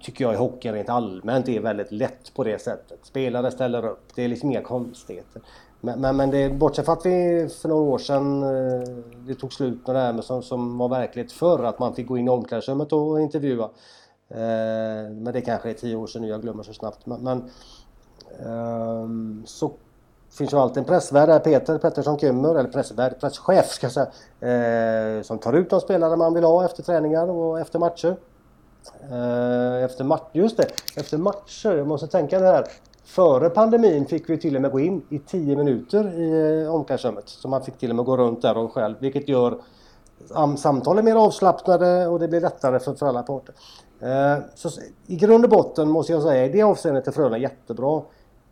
tycker 0.01 0.25
jag 0.25 0.35
i 0.35 0.37
hockeyn 0.37 0.75
rent 0.75 0.89
allmänt 0.89 1.49
är 1.49 1.61
väldigt 1.61 1.93
lätt 1.93 2.35
på 2.35 2.45
det 2.45 2.63
sättet. 2.63 2.99
Spelare 3.03 3.51
ställer 3.51 3.87
upp. 3.87 4.15
Det 4.15 4.23
är 4.23 4.29
liksom 4.29 4.51
inga 4.51 4.63
konstigheter. 4.63 5.43
Men, 5.81 6.01
men, 6.01 6.17
men 6.17 6.31
det, 6.31 6.51
bortsett 6.51 6.85
från 6.85 6.99
att 6.99 7.07
vi 7.07 7.49
för 7.63 7.69
några 7.69 7.83
år 7.83 7.99
sedan 7.99 8.43
eh, 8.43 8.89
det 9.27 9.35
tog 9.35 9.53
slut 9.53 9.87
med 9.87 9.97
det 9.97 10.01
här 10.01 10.13
med 10.13 10.25
som, 10.25 10.43
som 10.43 10.79
var 10.79 10.89
verkligt 10.89 11.33
förr 11.33 11.65
att 11.65 11.79
man 11.79 11.95
fick 11.95 12.07
gå 12.07 12.19
in 12.19 12.27
i 12.27 12.31
omklädningsrummet 12.31 12.93
och 12.93 13.21
intervjua. 13.21 13.71
Eh, 14.29 15.11
men 15.11 15.33
det 15.33 15.41
kanske 15.41 15.71
är 15.71 15.75
tio 15.75 15.97
år 15.97 16.07
sedan 16.07 16.23
nu, 16.23 16.29
jag 16.29 16.43
glömmer 16.43 16.63
så 16.63 16.73
snabbt. 16.73 17.07
Men, 17.07 17.21
men 17.21 17.51
ehm, 18.47 19.43
så 19.47 19.73
finns 20.31 20.53
ju 20.53 20.57
alltid 20.57 20.79
en 20.79 20.85
pressvärd 20.85 21.29
där, 21.29 21.39
Peter 21.39 21.79
Pettersson 21.79 22.19
Kymmer, 22.19 22.55
eller 22.55 22.71
pressvärd, 22.71 23.21
presschef 23.21 23.67
ska 23.67 23.87
jag 23.87 23.93
säga. 23.93 25.17
Eh, 25.17 25.23
som 25.23 25.39
tar 25.39 25.53
ut 25.53 25.71
de 25.71 25.81
spelare 25.81 26.17
man 26.17 26.35
vill 26.35 26.45
ha 26.45 26.65
efter 26.65 26.83
träningar 26.83 27.31
och 27.31 27.61
efter 27.61 27.79
matcher. 27.79 28.17
Eh, 29.11 29.85
efter 29.85 30.05
match, 30.05 30.29
just 30.33 30.57
det, 30.57 30.69
efter 30.97 31.19
matcher, 31.19 31.77
jag 31.77 31.87
måste 31.87 32.07
tänka 32.07 32.39
det 32.39 32.47
här. 32.47 32.65
Före 33.09 33.51
pandemin 33.51 34.07
fick 34.07 34.31
vi 34.31 34.39
till 34.39 34.57
och 34.57 34.63
med 34.63 34.71
gå 34.71 34.81
in 34.81 35.03
i 35.11 35.19
10 35.19 35.57
minuter 35.57 36.21
i 36.21 36.63
eh, 36.63 36.75
omklädningsrummet. 36.75 37.29
Så 37.29 37.49
man 37.49 37.65
fick 37.65 37.79
till 37.79 37.91
och 37.91 37.97
med 37.97 38.05
gå 38.05 38.17
runt 38.17 38.43
där 38.43 38.57
och 38.57 38.73
själv, 38.73 38.95
vilket 39.01 39.29
gör 39.29 39.59
samtalen 40.57 41.05
mer 41.05 41.15
avslappnade 41.15 42.07
och 42.07 42.19
det 42.19 42.29
blir 42.29 42.41
lättare 42.41 42.79
för, 42.79 42.95
för 42.95 43.07
alla 43.07 43.23
parter. 43.23 43.55
Eh, 44.01 44.39
så 44.55 44.69
I 45.07 45.17
grund 45.17 45.45
och 45.45 45.51
botten 45.51 45.89
måste 45.89 46.13
jag 46.13 46.23
säga, 46.23 46.47
i 46.47 46.49
det 46.49 46.63
avseendet 46.63 47.09
är 47.09 47.13
Frölunda 47.13 47.39
jättebra. 47.39 48.03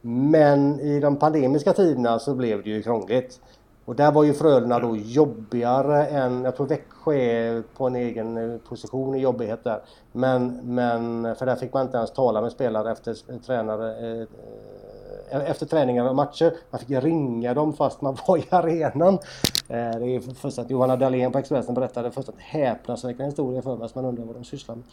Men 0.01 0.81
i 0.81 1.01
de 1.01 1.17
pandemiska 1.17 1.73
tiderna 1.73 2.19
så 2.19 2.35
blev 2.35 2.63
det 2.63 2.71
ju 2.71 2.83
krångligt. 2.83 3.41
Och 3.87 3.97
där 3.97 4.13
var 4.13 4.25
ju 4.25 4.35
Frölunda 4.35 4.79
då 4.79 4.97
jobbigare 4.97 6.07
än, 6.07 6.45
jag 6.45 6.57
tror 6.57 6.67
Växjö 6.67 7.15
är 7.15 7.63
på 7.77 7.87
en 7.87 7.97
egen 7.97 8.37
eh, 8.37 8.59
position 8.59 9.15
i 9.15 9.19
jobbighet 9.19 9.65
där. 9.65 9.81
Men, 10.13 10.61
men 10.65 11.37
för 11.37 11.47
där 11.47 11.57
fick 11.57 11.73
man 11.73 11.87
inte 11.87 11.97
ens 11.97 12.13
tala 12.13 12.41
med 12.41 12.53
spelare 12.53 12.93
efter 12.93 13.17
eh, 13.29 13.37
tränare 13.39 13.97
eh, 13.99 14.27
eh, 15.31 15.51
efter 15.51 15.67
träningar 15.67 16.09
och 16.09 16.17
matcher. 16.17 16.53
Man 16.71 16.81
fick 16.81 16.91
ringa 16.91 17.55
dem 17.55 17.73
fast 17.73 18.01
man 18.01 18.17
var 18.27 18.39
i 18.39 18.45
arenan. 18.51 19.15
Eh, 19.69 19.99
det 19.99 20.17
är 20.17 20.35
först 20.35 20.59
att 20.59 20.71
Johanna 20.71 20.97
Dahlén 20.97 21.33
på 21.33 21.39
Expressen 21.39 21.75
berättade 21.75 22.11
först 22.11 22.29
en 22.29 22.35
häpnadsväckande 22.39 23.25
historia 23.25 23.63
för 23.63 23.77
mig, 23.77 23.89
så 23.89 23.99
man 23.99 24.05
undrar 24.05 24.25
vad 24.25 24.37
de 24.37 24.45
sysslar 24.45 24.75
med. 24.75 24.85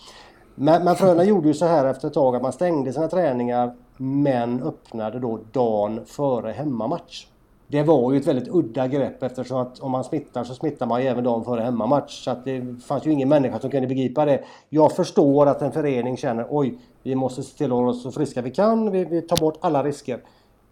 Men, 0.55 0.83
men 0.83 0.95
Frölunda 0.95 1.23
gjorde 1.23 1.47
ju 1.47 1.53
så 1.53 1.65
här 1.65 1.85
efter 1.85 2.07
ett 2.07 2.13
tag 2.13 2.35
att 2.35 2.41
man 2.41 2.53
stängde 2.53 2.93
sina 2.93 3.07
träningar 3.07 3.75
men 3.97 4.63
öppnade 4.63 5.19
då 5.19 5.39
dagen 5.51 6.05
före 6.05 6.51
hemmamatch. 6.51 7.27
Det 7.67 7.83
var 7.83 8.11
ju 8.11 8.19
ett 8.19 8.27
väldigt 8.27 8.47
udda 8.47 8.87
grepp 8.87 9.23
eftersom 9.23 9.57
att 9.57 9.79
om 9.79 9.91
man 9.91 10.03
smittar 10.03 10.43
så 10.43 10.53
smittar 10.55 10.85
man 10.85 11.01
ju 11.01 11.07
även 11.07 11.23
dagen 11.23 11.45
före 11.45 11.61
hemmamatch. 11.61 12.23
Så 12.23 12.31
att 12.31 12.45
det 12.45 12.75
fanns 12.85 13.07
ju 13.07 13.11
ingen 13.11 13.29
människa 13.29 13.59
som 13.59 13.69
kunde 13.69 13.87
begripa 13.87 14.25
det. 14.25 14.43
Jag 14.69 14.91
förstår 14.91 15.45
att 15.45 15.61
en 15.61 15.71
förening 15.71 16.17
känner 16.17 16.47
oj, 16.49 16.79
vi 17.03 17.15
måste 17.15 17.43
se 17.43 17.57
till 17.57 17.73
oss 17.73 18.03
så 18.03 18.11
friska 18.11 18.41
vi 18.41 18.51
kan. 18.51 18.91
Vi, 18.91 19.05
vi 19.05 19.21
tar 19.21 19.37
bort 19.37 19.57
alla 19.61 19.83
risker. 19.83 20.19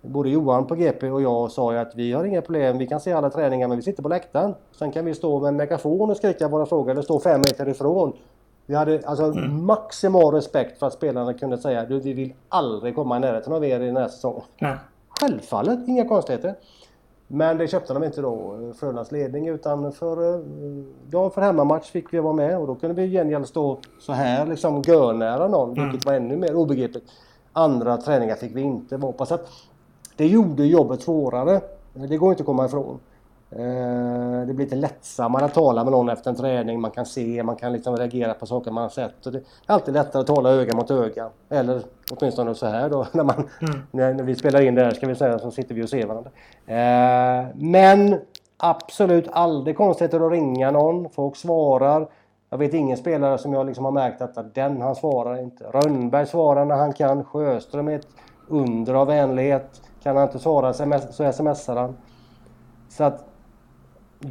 Både 0.01 0.29
Johan 0.29 0.67
på 0.67 0.75
GP 0.75 1.11
och 1.11 1.21
jag 1.21 1.51
sa 1.51 1.73
ju 1.73 1.79
att 1.79 1.95
vi 1.95 2.13
har 2.13 2.23
inga 2.23 2.41
problem, 2.41 2.77
vi 2.77 2.87
kan 2.87 2.99
se 2.99 3.13
alla 3.13 3.29
träningar 3.29 3.67
men 3.67 3.77
vi 3.77 3.83
sitter 3.83 4.03
på 4.03 4.09
läktaren. 4.09 4.53
Sen 4.71 4.91
kan 4.91 5.05
vi 5.05 5.13
stå 5.13 5.39
med 5.39 5.47
en 5.47 5.55
megafon 5.55 6.09
och 6.09 6.17
skrika 6.17 6.47
våra 6.47 6.65
frågor 6.65 6.91
eller 6.91 7.01
stå 7.01 7.19
fem 7.19 7.39
meter 7.39 7.69
ifrån. 7.69 8.13
Vi 8.65 8.75
hade 8.75 9.01
alltså 9.05 9.23
mm. 9.23 9.65
maximal 9.65 10.33
respekt 10.33 10.79
för 10.79 10.87
att 10.87 10.93
spelarna 10.93 11.33
kunde 11.33 11.57
säga 11.57 11.85
du, 11.85 11.99
vi 11.99 12.13
vill 12.13 12.33
aldrig 12.49 12.95
komma 12.95 13.17
i 13.17 13.19
närheten 13.19 13.53
av 13.53 13.65
er 13.65 13.79
i 13.79 13.85
den 13.85 13.97
här 13.97 14.07
säsongen. 14.07 14.41
Nej. 14.59 14.75
Självfallet, 15.19 15.87
inga 15.87 16.07
konstigheter. 16.07 16.55
Men 17.33 17.57
det 17.57 17.67
köpte 17.67 17.93
de 17.93 18.03
inte 18.03 18.21
då, 18.21 18.57
Frölundas 18.79 19.11
ledning, 19.11 19.47
utan 19.47 19.91
för 19.91 20.33
eh, 20.33 20.39
dagen 21.09 21.31
för 21.31 21.41
hemmamatch 21.41 21.91
fick 21.91 22.13
vi 22.13 22.19
vara 22.19 22.33
med 22.33 22.57
och 22.57 22.67
då 22.67 22.75
kunde 22.75 22.95
vi 22.95 23.03
i 23.03 23.11
gengäld 23.11 23.47
stå 23.47 23.77
så 23.99 24.13
här 24.13 24.45
liksom 24.45 24.81
görnära 24.81 25.47
någon, 25.47 25.77
mm. 25.77 25.89
vilket 25.89 26.05
var 26.05 26.13
ännu 26.13 26.37
mer 26.37 26.55
obegripligt. 26.55 27.03
Andra 27.53 27.97
träningar 27.97 28.35
fick 28.35 28.55
vi 28.55 28.61
inte 28.61 28.97
vara 28.97 29.11
på. 29.11 29.25
Så 29.25 29.33
att 29.33 29.47
det 30.15 30.27
gjorde 30.27 30.65
jobbet 30.65 31.01
svårare. 31.01 31.61
Det 31.93 32.17
går 32.17 32.29
inte 32.29 32.41
att 32.41 32.45
komma 32.45 32.65
ifrån. 32.65 32.99
Eh, 33.55 34.47
det 34.47 34.53
blir 34.53 34.65
lite 34.65 34.75
lättsammare 34.75 35.45
att 35.45 35.53
tala 35.53 35.83
med 35.83 35.91
någon 35.91 36.09
efter 36.09 36.29
en 36.29 36.35
träning. 36.35 36.81
Man 36.81 36.91
kan 36.91 37.05
se, 37.05 37.43
man 37.43 37.55
kan 37.55 37.73
liksom 37.73 37.97
reagera 37.97 38.33
på 38.33 38.45
saker 38.45 38.71
man 38.71 38.83
har 38.83 38.89
sett. 38.89 39.23
Det 39.23 39.35
är 39.35 39.43
alltid 39.65 39.93
lättare 39.93 40.21
att 40.21 40.27
tala 40.27 40.49
öga 40.49 40.75
mot 40.75 40.91
öga. 40.91 41.29
Eller 41.49 41.81
åtminstone 42.11 42.55
så 42.55 42.65
här 42.65 42.89
då. 42.89 43.07
När, 43.13 43.23
man, 43.23 43.49
mm. 43.61 43.81
när, 43.91 44.13
när, 44.13 44.23
vi 44.23 44.35
spelar 44.35 44.61
in 44.61 44.75
det 44.75 44.83
här 44.83 44.91
ska 44.91 45.07
vi 45.07 45.15
säga 45.15 45.39
så 45.39 45.51
sitter 45.51 45.75
vi 45.75 45.83
och 45.83 45.89
ser 45.89 46.05
varandra. 46.05 46.31
Eh, 46.65 47.47
men 47.55 48.19
absolut 48.57 49.27
aldrig 49.31 49.77
konstigheter 49.77 50.25
att 50.25 50.31
ringa 50.31 50.71
någon. 50.71 51.09
Folk 51.09 51.35
svarar. 51.35 52.07
Jag 52.49 52.57
vet 52.57 52.73
ingen 52.73 52.97
spelare 52.97 53.37
som 53.37 53.53
jag 53.53 53.65
liksom 53.65 53.85
har 53.85 53.91
märkt 53.91 54.21
att 54.21 54.55
den 54.55 54.81
han 54.81 54.95
svarar 54.95 55.41
inte. 55.41 55.63
Rönnberg 55.63 56.27
svarar 56.27 56.65
när 56.65 56.75
han 56.75 56.93
kan. 56.93 57.23
Sjöström 57.23 57.87
är 57.87 57.95
ett 57.95 58.07
under 58.47 58.93
av 58.93 59.07
vänlighet. 59.07 59.81
Kan 60.03 60.15
han 60.15 60.27
inte 60.27 60.39
svara 60.39 60.73
så 60.73 61.31
smsar 61.33 61.75
han. 61.75 61.97
Så 62.89 63.03
att 63.03 63.30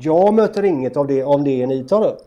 jag 0.00 0.34
möter 0.34 0.62
inget 0.62 0.96
av 0.96 1.06
det, 1.06 1.24
om 1.24 1.44
det 1.44 1.66
ni 1.66 1.84
tar 1.84 2.06
upp. 2.06 2.18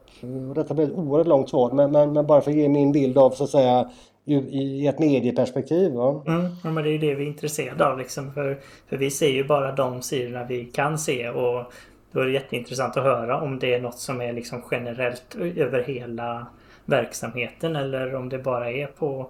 Detta 0.55 0.73
blir 0.73 0.85
ett 0.85 0.97
oerhört 0.97 1.27
långt 1.27 1.49
svar 1.49 1.71
men, 1.71 1.91
men, 1.91 2.13
men 2.13 2.27
bara 2.27 2.41
för 2.41 2.51
att 2.51 2.57
ge 2.57 2.69
min 2.69 2.91
bild 2.91 3.17
av 3.17 3.31
så 3.31 3.43
att 3.43 3.49
säga 3.49 3.89
i 4.25 4.87
ett 4.87 4.99
medieperspektiv. 4.99 5.93
Ja. 5.93 6.23
Mm, 6.27 6.45
ja, 6.63 6.71
men 6.71 6.83
det 6.83 6.89
är 6.89 6.91
ju 6.91 6.97
det 6.97 7.15
vi 7.15 7.23
är 7.23 7.27
intresserade 7.27 7.87
av 7.87 7.97
liksom. 7.97 8.33
För, 8.33 8.59
för 8.89 8.97
vi 8.97 9.11
ser 9.11 9.29
ju 9.29 9.43
bara 9.43 9.71
de 9.71 10.01
sidorna 10.01 10.43
vi 10.43 10.65
kan 10.65 10.97
se 10.97 11.29
och 11.29 11.73
då 12.11 12.19
är 12.19 12.25
det 12.25 12.31
jätteintressant 12.31 12.97
att 12.97 13.03
höra 13.03 13.41
om 13.41 13.59
det 13.59 13.73
är 13.73 13.81
något 13.81 13.99
som 13.99 14.21
är 14.21 14.33
liksom 14.33 14.61
generellt 14.71 15.35
över 15.35 15.83
hela 15.83 16.47
verksamheten 16.85 17.75
eller 17.75 18.15
om 18.15 18.29
det 18.29 18.37
bara 18.39 18.71
är 18.71 18.87
på 18.87 19.29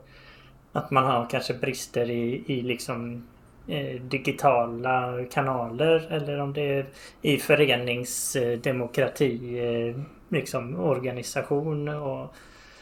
att 0.71 0.91
man 0.91 1.03
har 1.03 1.27
kanske 1.29 1.53
brister 1.53 2.09
i, 2.09 2.43
i 2.47 2.61
liksom 2.61 3.27
digitala 4.09 5.25
kanaler 5.31 6.07
eller 6.09 6.39
om 6.39 6.53
det 6.53 6.61
är 6.61 6.85
i 7.21 7.37
föreningsdemokrati 7.37 9.59
eh, 9.59 9.95
liksom 10.29 10.79
organisation 10.79 11.87
och... 11.87 12.35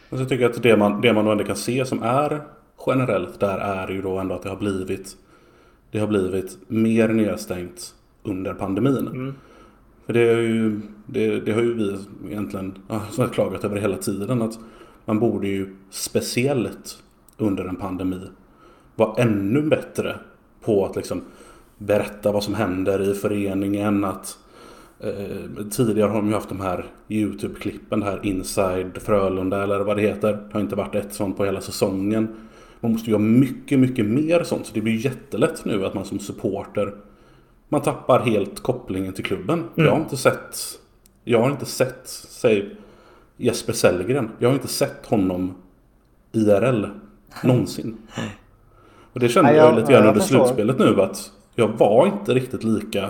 Så 0.09 0.15
jag 0.15 0.29
tycker 0.29 0.45
att 0.45 0.63
det 0.63 0.77
man, 0.77 1.01
det 1.01 1.13
man 1.13 1.27
ändå 1.27 1.43
kan 1.43 1.55
se 1.55 1.85
som 1.85 2.03
är 2.03 2.41
generellt 2.87 3.39
där 3.39 3.57
är 3.57 3.87
ju 3.87 4.01
då 4.01 4.17
ändå 4.17 4.35
att 4.35 4.43
det 4.43 4.49
har 4.49 4.57
blivit 4.57 5.17
Det 5.91 5.99
har 5.99 6.07
blivit 6.07 6.57
mer 6.67 7.07
nedstängt 7.07 7.95
under 8.23 8.53
pandemin. 8.53 9.07
Mm. 9.07 9.35
För 10.05 10.13
det, 10.13 10.21
är 10.21 10.37
ju, 10.37 10.81
det, 11.05 11.39
det, 11.39 11.51
har 11.51 11.61
ju 11.61 11.73
vi 11.73 11.97
egentligen 12.29 12.77
ja, 12.87 13.01
klagat 13.33 13.63
över 13.63 13.77
hela 13.77 13.97
tiden. 13.97 14.41
Att 14.41 14.59
man 15.05 15.19
borde 15.19 15.47
ju 15.47 15.75
speciellt 15.89 17.03
under 17.37 17.65
en 17.65 17.75
pandemi 17.75 18.21
vara 18.95 19.21
ännu 19.21 19.61
bättre 19.61 20.15
på 20.65 20.85
att 20.85 20.95
liksom 20.95 21.21
berätta 21.77 22.31
vad 22.31 22.43
som 22.43 22.53
händer 22.53 23.11
i 23.11 23.13
föreningen. 23.13 24.05
Att, 24.05 24.37
eh, 24.99 25.65
tidigare 25.71 26.09
har 26.09 26.15
de 26.15 26.27
ju 26.27 26.33
haft 26.33 26.49
de 26.49 26.61
här 26.61 26.85
YouTube-klippen, 27.07 27.99
det 27.99 28.05
här 28.05 28.19
Inside 28.23 28.97
Frölunda 29.01 29.63
eller 29.63 29.79
vad 29.79 29.97
det 29.97 30.01
heter. 30.01 30.33
Det 30.33 30.53
har 30.53 30.61
inte 30.61 30.75
varit 30.75 30.95
ett 30.95 31.13
sånt 31.13 31.37
på 31.37 31.45
hela 31.45 31.61
säsongen. 31.61 32.27
Man 32.79 32.91
måste 32.91 33.09
ju 33.09 33.13
ha 33.13 33.21
mycket, 33.21 33.79
mycket 33.79 34.05
mer 34.05 34.43
sånt. 34.43 34.65
Så 34.65 34.73
det 34.73 34.81
blir 34.81 35.05
jättelätt 35.05 35.65
nu 35.65 35.85
att 35.85 35.93
man 35.93 36.05
som 36.05 36.19
supporter 36.19 36.93
man 37.71 37.81
tappar 37.81 38.19
helt 38.19 38.59
kopplingen 38.59 39.13
till 39.13 39.25
klubben. 39.25 39.59
Mm. 39.59 39.69
Jag 39.75 39.91
har 39.91 39.99
inte 39.99 40.17
sett 40.17 40.79
Jag 41.23 41.41
har 41.41 41.51
inte 41.51 41.65
sett, 41.65 42.01
säg 42.29 42.75
Jesper 43.37 43.73
Sellgren. 43.73 44.29
Jag 44.39 44.49
har 44.49 44.53
inte 44.53 44.67
sett 44.67 45.05
honom 45.05 45.55
IRL 46.31 46.85
någonsin. 47.43 47.97
Och 49.13 49.19
det 49.19 49.29
kände 49.29 49.55
jag, 49.55 49.67
jag 49.67 49.75
lite 49.75 49.91
grann 49.91 50.07
under 50.07 50.21
slutspelet 50.21 50.79
nu 50.79 51.01
att 51.01 51.31
jag 51.55 51.67
var 51.67 52.05
inte 52.05 52.33
riktigt 52.33 52.63
lika 52.63 53.09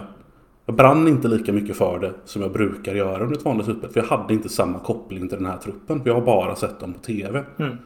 Jag 0.65 0.75
brann 0.75 1.07
inte 1.07 1.27
lika 1.27 1.53
mycket 1.53 1.75
för 1.75 1.99
det 1.99 2.13
som 2.25 2.41
jag 2.41 2.51
brukar 2.51 2.95
göra 2.95 3.23
under 3.23 3.37
ett 3.37 3.45
vanligt 3.45 3.65
slutspel. 3.65 3.89
För 3.89 3.99
jag 3.99 4.07
hade 4.07 4.33
inte 4.33 4.49
samma 4.49 4.79
koppling 4.79 5.29
till 5.29 5.37
den 5.37 5.47
här 5.47 5.57
truppen. 5.57 6.01
För 6.01 6.09
jag 6.09 6.15
har 6.15 6.21
bara 6.21 6.55
sett 6.55 6.79
dem 6.79 6.93
på 6.93 6.99
TV. 6.99 7.43
Mm. 7.59 7.77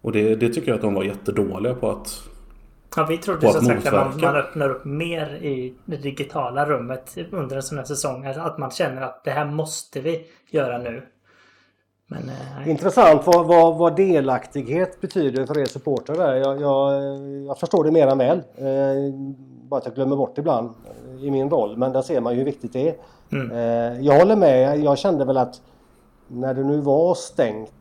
Och 0.00 0.12
det, 0.12 0.34
det 0.34 0.48
tycker 0.48 0.68
jag 0.68 0.74
att 0.74 0.82
de 0.82 0.94
var 0.94 1.04
jättedåliga 1.04 1.74
på 1.74 1.90
att 1.90 2.28
Ja, 2.96 3.06
vi 3.06 3.18
trodde 3.18 3.52
som 3.52 3.64
sagt 3.64 3.86
att 3.86 3.92
man, 3.92 4.20
man 4.20 4.36
öppnar 4.36 4.70
upp 4.70 4.84
mer 4.84 5.34
i 5.34 5.74
det 5.84 5.96
digitala 5.96 6.66
rummet 6.66 7.18
under 7.30 7.56
en 7.56 7.62
sån 7.62 7.78
här 7.78 7.84
säsong. 7.84 8.26
Att 8.26 8.58
man 8.58 8.70
känner 8.70 9.02
att 9.02 9.24
det 9.24 9.30
här 9.30 9.44
måste 9.44 10.00
vi 10.00 10.26
göra 10.50 10.78
nu. 10.78 11.02
Men, 12.12 12.28
eh, 12.62 12.70
Intressant 12.70 13.26
vad, 13.26 13.46
vad, 13.46 13.76
vad, 13.76 13.96
delaktighet 13.96 15.00
betyder 15.00 15.46
för 15.46 15.58
er 15.58 15.64
supportrar. 15.64 16.34
Jag, 16.34 16.60
jag, 16.60 17.02
jag 17.46 17.58
förstår 17.58 17.84
det 17.84 17.90
mer 17.90 18.06
än 18.06 18.18
väl. 18.18 18.38
Eh, 18.38 19.14
bara 19.68 19.78
att 19.78 19.86
jag 19.86 19.94
glömmer 19.94 20.16
bort 20.16 20.38
ibland 20.38 20.70
i 21.20 21.30
min 21.30 21.50
roll. 21.50 21.76
Men 21.76 21.92
där 21.92 22.02
ser 22.02 22.20
man 22.20 22.32
ju 22.32 22.38
hur 22.38 22.44
viktigt 22.44 22.72
det 22.72 22.88
är. 22.88 22.94
Mm. 23.32 23.50
Eh, 23.50 24.06
jag 24.06 24.18
håller 24.18 24.36
med. 24.36 24.80
Jag 24.80 24.98
kände 24.98 25.24
väl 25.24 25.36
att 25.36 25.60
när 26.28 26.54
det 26.54 26.64
nu 26.64 26.80
var 26.80 27.14
stängt 27.14 27.72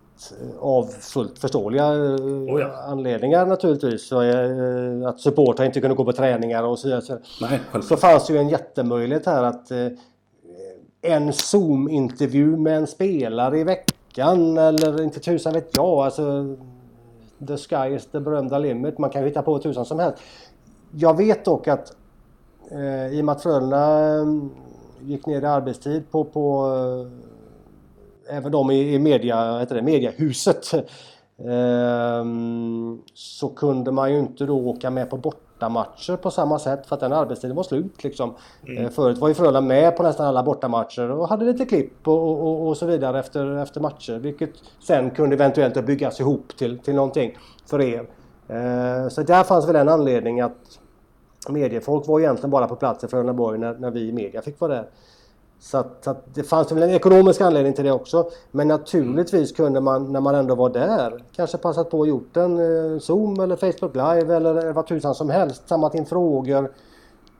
av 0.59 0.83
fullt 0.83 1.39
förståeliga 1.39 1.87
oh 1.87 2.61
ja. 2.61 2.71
anledningar 2.87 3.45
naturligtvis. 3.45 4.07
Så, 4.07 4.21
eh, 4.21 5.07
att 5.07 5.19
supportrar 5.19 5.65
inte 5.65 5.81
kunde 5.81 5.95
gå 5.95 6.05
på 6.05 6.13
träningar 6.13 6.63
och 6.63 6.79
så 6.79 6.87
vidare. 6.87 7.19
Nej, 7.41 7.59
så 7.83 7.97
fanns 7.97 8.27
det 8.27 8.33
ju 8.33 8.39
en 8.39 8.49
jättemöjlighet 8.49 9.25
här 9.25 9.43
att 9.43 9.71
eh, 9.71 9.87
en 11.01 11.33
Zoom-intervju 11.33 12.57
med 12.57 12.77
en 12.77 12.87
spelare 12.87 13.59
i 13.59 13.63
veckan 13.63 13.97
eller 14.17 15.01
inte 15.01 15.19
tusan 15.19 15.53
vet 15.53 15.77
jag. 15.77 15.85
Alltså, 15.85 16.55
the 17.47 17.57
sky 17.57 17.95
is 17.95 18.05
the 18.05 18.19
berömda 18.19 18.59
limit. 18.59 18.97
Man 18.97 19.09
kan 19.09 19.21
ju 19.21 19.27
hitta 19.27 19.41
på 19.41 19.59
tusan 19.59 19.85
som 19.85 19.99
helst. 19.99 20.17
Jag 20.91 21.17
vet 21.17 21.45
dock 21.45 21.67
att 21.67 21.95
eh, 22.71 23.07
i 23.07 23.21
och 23.21 23.25
med 23.25 23.33
att 23.33 23.43
Frölunda 23.43 24.15
eh, 24.15 24.25
gick 25.01 25.25
ner 25.25 25.41
i 25.41 25.45
arbetstid 25.45 26.11
på, 26.11 26.23
på 26.23 26.73
eh, 28.27 28.37
även 28.37 28.51
de 28.51 28.71
i, 28.71 28.93
i 28.93 28.99
media, 28.99 29.59
heter 29.59 29.75
det, 29.75 29.81
mediahuset 29.81 30.73
eh, 31.37 32.25
så 33.13 33.49
kunde 33.49 33.91
man 33.91 34.13
ju 34.13 34.19
inte 34.19 34.45
då 34.45 34.69
åka 34.69 34.89
med 34.89 35.09
på 35.09 35.17
bortamatcher 35.61 36.17
på 36.17 36.31
samma 36.31 36.59
sätt 36.59 36.87
för 36.87 36.95
att 36.95 36.99
den 36.99 37.13
arbetstiden 37.13 37.55
var 37.55 37.63
slut. 37.63 38.03
Liksom. 38.03 38.35
Mm. 38.67 38.85
Eh, 38.85 38.89
förut 38.89 39.17
var 39.17 39.27
ju 39.27 39.33
Frölunda 39.33 39.61
med 39.61 39.97
på 39.97 40.03
nästan 40.03 40.25
alla 40.25 40.43
bortamatcher 40.43 41.11
och 41.11 41.29
hade 41.29 41.45
lite 41.45 41.65
klipp 41.65 42.07
och, 42.07 42.47
och, 42.47 42.67
och, 42.67 42.77
så 42.77 42.85
vidare 42.85 43.19
efter, 43.19 43.57
efter 43.57 43.81
matcher. 43.81 44.19
Vilket 44.19 44.49
sen 44.79 45.11
kunde 45.11 45.35
eventuellt 45.35 45.85
byggas 45.85 46.19
ihop 46.19 46.57
till, 46.57 46.79
till 46.79 46.95
någonting 46.95 47.37
för 47.65 47.81
er. 47.81 48.07
Eh, 48.47 49.09
så 49.09 49.23
där 49.23 49.43
fanns 49.43 49.67
väl 49.67 49.75
en 49.75 49.89
anledning 49.89 50.41
att 50.41 50.79
mediefolk 51.49 52.07
var 52.07 52.19
egentligen 52.19 52.51
bara 52.51 52.67
på 52.67 52.75
plats 52.75 53.03
i 53.03 53.07
Frölundaborg 53.07 53.59
när, 53.59 53.73
när 53.73 53.91
vi 53.91 53.99
i 54.07 54.11
media 54.11 54.41
fick 54.41 54.59
vara 54.59 54.73
där. 54.73 54.85
Så, 55.63 55.77
att, 55.77 55.97
så 56.03 56.11
att 56.11 56.35
det 56.35 56.43
fanns 56.43 56.71
väl 56.71 56.83
en 56.83 56.89
ekonomisk 56.89 57.41
anledning 57.41 57.73
till 57.73 57.85
det 57.85 57.91
också. 57.91 58.29
Men 58.51 58.67
naturligtvis 58.67 59.51
kunde 59.51 59.81
man 59.81 60.11
när 60.11 60.21
man 60.21 60.35
ändå 60.35 60.55
var 60.55 60.69
där 60.69 61.23
kanske 61.35 61.57
passat 61.57 61.89
på 61.89 61.99
och 61.99 62.07
gjort 62.07 62.37
en 62.37 62.59
eh, 62.59 62.99
Zoom 62.99 63.39
eller 63.39 63.55
Facebook 63.55 63.95
Live 63.95 64.35
eller 64.35 64.73
vad 64.73 64.87
tusan 64.87 65.15
som 65.15 65.29
helst. 65.29 65.67
Samlat 65.67 65.95
in 65.95 66.05
frågor 66.05 66.71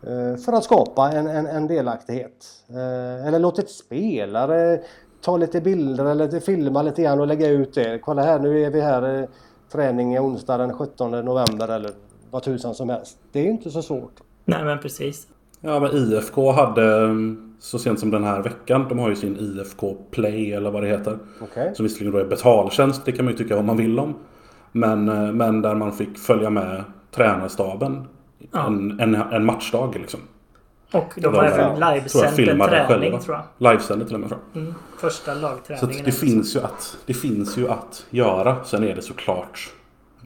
eh, 0.03 0.41
för 0.45 0.53
att 0.53 0.64
skapa 0.64 1.11
en, 1.11 1.27
en, 1.27 1.48
en 1.48 1.68
delaktighet. 1.68 2.45
Eh, 2.69 3.27
eller 3.27 3.39
låtit 3.39 3.69
spelare 3.69 4.80
ta 5.22 5.38
lite 5.38 5.61
bilder 5.61 6.06
eller 6.06 6.39
filma 6.39 6.81
lite 6.81 7.02
grann 7.02 7.19
och 7.19 7.27
lägga 7.27 7.48
ut 7.48 7.73
det. 7.73 7.99
Kolla 7.99 8.22
här 8.22 8.39
nu 8.39 8.64
är 8.64 8.69
vi 8.69 8.81
här 8.81 9.19
eh, 9.19 9.30
träning 9.72 10.19
onsdag 10.19 10.57
den 10.57 10.73
17 10.73 11.11
november 11.11 11.68
eller 11.68 11.91
vad 12.31 12.43
tusan 12.43 12.76
som 12.76 12.89
helst. 12.89 13.18
Det 13.31 13.39
är 13.39 13.45
inte 13.45 13.69
så 13.69 13.81
svårt. 13.81 14.22
Nej 14.45 14.64
men 14.64 14.80
precis. 14.80 15.27
Ja 15.61 15.80
men 15.80 15.91
IFK 15.91 16.52
hade 16.52 16.98
mm, 16.98 17.51
så 17.61 17.79
sent 17.79 17.99
som 17.99 18.11
den 18.11 18.23
här 18.23 18.41
veckan. 18.41 18.85
De 18.89 18.99
har 18.99 19.09
ju 19.09 19.15
sin 19.15 19.38
IFK 19.39 19.97
Play 20.11 20.53
eller 20.53 20.71
vad 20.71 20.83
det 20.83 20.89
heter. 20.89 21.17
Okay. 21.41 21.75
Som 21.75 21.83
visserligen 21.83 22.13
då 22.13 22.19
är 22.19 22.25
betaltjänst. 22.25 23.05
Det 23.05 23.11
kan 23.11 23.25
man 23.25 23.33
ju 23.33 23.38
tycka 23.38 23.55
vad 23.55 23.65
man 23.65 23.77
vill 23.77 23.99
om. 23.99 24.15
Men, 24.71 25.09
eh, 25.09 25.31
men 25.31 25.61
där 25.61 25.75
man 25.75 25.91
fick 25.91 26.17
följa 26.17 26.49
med 26.49 26.83
tränarstaben 27.11 28.07
ja. 28.51 28.67
en, 28.67 28.99
en, 28.99 29.15
en 29.15 29.45
matchdag 29.45 29.95
liksom. 29.95 30.19
Och 30.91 31.13
de 31.15 31.35
har 31.35 31.43
även 31.43 31.79
livesänt 31.79 32.39
en 32.39 32.59
träning 32.59 32.88
själva. 32.88 33.19
tror 33.19 33.38
jag. 33.57 33.71
Livesände 33.71 34.05
till 34.05 34.13
och 34.13 34.19
med 34.19 34.29
tror 34.29 34.41
jag. 34.53 34.61
Mm, 34.61 34.73
första 34.97 35.33
lagträningen. 35.33 35.95
Så 35.95 36.03
det 36.05 36.11
finns, 36.11 36.55
ju 36.55 36.59
att, 36.59 36.97
det 37.05 37.13
finns 37.13 37.57
ju 37.57 37.69
att 37.69 38.05
göra. 38.09 38.63
Sen 38.63 38.83
är 38.83 38.95
det 38.95 39.01
såklart. 39.01 39.69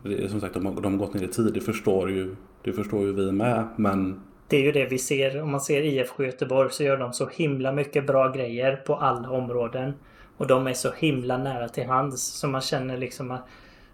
Det 0.03 0.23
är, 0.23 0.27
som 0.27 0.41
sagt, 0.41 0.53
de 0.53 0.65
har, 0.65 0.81
de 0.81 0.91
har 0.91 0.99
gått 0.99 1.13
ner 1.13 1.23
i 1.23 1.27
tid. 1.27 1.53
Det 1.53 1.61
förstår 1.61 2.11
ju, 2.11 2.35
det 2.63 2.73
förstår 2.73 3.01
ju 3.01 3.13
vi 3.13 3.31
med. 3.31 3.67
Men 3.75 4.21
det 4.47 4.57
är 4.57 4.61
ju 4.61 4.71
det 4.71 4.85
vi 4.85 4.97
ser. 4.97 5.41
Om 5.41 5.51
man 5.51 5.61
ser 5.61 5.81
IFK 5.81 6.23
Göteborg 6.23 6.71
så 6.71 6.83
gör 6.83 6.97
de 6.97 7.13
så 7.13 7.27
himla 7.27 7.71
mycket 7.71 8.07
bra 8.07 8.31
grejer 8.31 8.75
på 8.75 8.95
alla 8.95 9.29
områden. 9.29 9.93
Och 10.37 10.47
de 10.47 10.67
är 10.67 10.73
så 10.73 10.91
himla 10.91 11.37
nära 11.37 11.69
till 11.69 11.85
hands. 11.85 12.23
Så 12.23 12.47
man 12.47 12.61
känner 12.61 12.97
liksom 12.97 13.31
att 13.31 13.41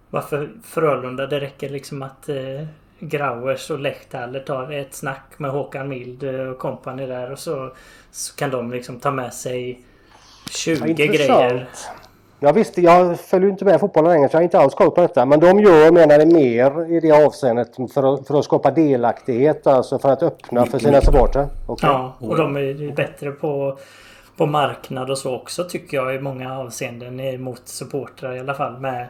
varför 0.10 0.50
Frölunda, 0.64 1.28
det 1.28 1.40
räcker 1.40 1.70
liksom 1.70 2.02
att 2.02 2.30
eh, 2.30 2.66
Grauers 3.00 3.72
och 3.72 3.80
Lechtaller 3.80 4.40
tar 4.40 4.72
ett 4.72 4.94
snack 4.94 5.32
med 5.38 5.52
Håkan 5.52 5.90
Mild 5.90 6.24
och 6.24 6.58
kompani 6.58 7.08
där 7.08 7.32
och 7.32 7.40
så, 7.40 7.74
så 8.12 8.36
kan 8.36 8.50
de 8.50 8.72
liksom 8.72 9.00
ta 9.00 9.12
med 9.12 9.34
sig 9.34 9.82
20 10.50 10.88
ja, 10.88 10.94
grejer. 10.94 11.70
Ja, 12.44 12.52
visst, 12.52 12.78
jag 12.78 13.20
följer 13.20 13.50
inte 13.50 13.66
med 13.66 13.80
fotbollen 13.80 14.12
längre 14.12 14.30
så 14.30 14.36
jag 14.36 14.40
har 14.40 14.44
inte 14.44 14.60
alls 14.60 14.76
koll 14.76 14.92
på 14.92 15.02
detta. 15.02 15.26
Men 15.26 15.40
de 15.40 15.60
gör, 15.60 15.92
menar 15.92 16.20
jag, 16.20 16.34
mer 16.34 16.94
i 16.94 17.00
det 17.00 17.12
avseendet 17.26 17.76
för 17.94 18.14
att, 18.14 18.28
för 18.28 18.40
att 18.40 18.46
skapa 18.46 18.72
delaktighet, 18.72 19.68
alltså 19.68 20.00
för 20.00 20.10
att 20.10 20.24
öppna 20.24 20.66
för 20.66 20.80
sina 20.80 21.02
supportrar. 21.02 21.48
Okay. 21.68 21.90
Ja, 21.90 22.14
och 22.20 22.38
de 22.38 22.58
är 22.58 22.96
bättre 22.96 23.32
på, 23.32 23.78
på 24.38 24.46
marknad 24.46 25.10
och 25.10 25.18
så 25.18 25.36
också 25.36 25.64
tycker 25.64 25.98
jag 25.98 26.16
i 26.16 26.20
många 26.20 26.60
avseenden 26.60 27.44
mot 27.44 27.68
supportrar 27.68 28.36
i 28.36 28.40
alla 28.40 28.54
fall. 28.54 28.80
Med 28.80 29.08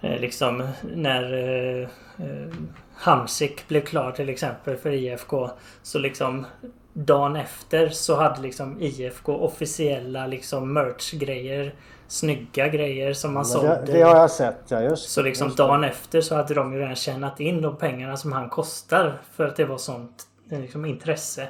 eh, 0.00 0.20
liksom 0.20 0.68
när 0.94 1.32
eh, 1.32 1.88
eh, 2.26 2.52
Hamsik 2.94 3.68
blev 3.68 3.80
klar 3.80 4.12
till 4.12 4.28
exempel 4.28 4.76
för 4.76 4.90
IFK. 4.90 5.50
Så 5.82 5.98
liksom 5.98 6.46
dagen 6.92 7.36
efter 7.36 7.88
så 7.88 8.16
hade 8.16 8.42
liksom 8.42 8.76
IFK 8.80 9.36
officiella 9.36 10.26
liksom 10.26 10.72
merch-grejer 10.72 11.74
snygga 12.14 12.68
grejer 12.68 13.12
som 13.12 13.34
man 13.34 13.44
sålde. 13.44 13.82
Det, 13.86 13.92
det, 13.92 14.02
har 14.02 14.16
jag 14.16 14.30
sett, 14.30 14.60
ja 14.68 14.80
just 14.80 15.10
Så 15.10 15.22
liksom 15.22 15.46
just 15.46 15.58
dagen 15.58 15.84
efter 15.84 16.20
så 16.20 16.34
hade 16.34 16.54
de 16.54 16.72
ju 16.72 16.78
redan 16.78 16.96
tjänat 16.96 17.40
in 17.40 17.62
de 17.62 17.76
pengarna 17.76 18.16
som 18.16 18.32
han 18.32 18.48
kostar. 18.48 19.20
För 19.32 19.46
att 19.46 19.56
det 19.56 19.64
var 19.64 19.78
sånt 19.78 20.26
liksom, 20.50 20.84
intresse. 20.84 21.48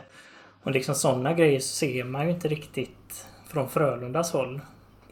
Och 0.63 0.71
liksom 0.71 0.95
sådana 0.95 1.33
grejer 1.33 1.61
ser 1.61 2.05
man 2.05 2.25
ju 2.25 2.31
inte 2.31 2.49
riktigt 2.49 3.27
från 3.49 3.69
Frölundas 3.69 4.33
håll. 4.33 4.61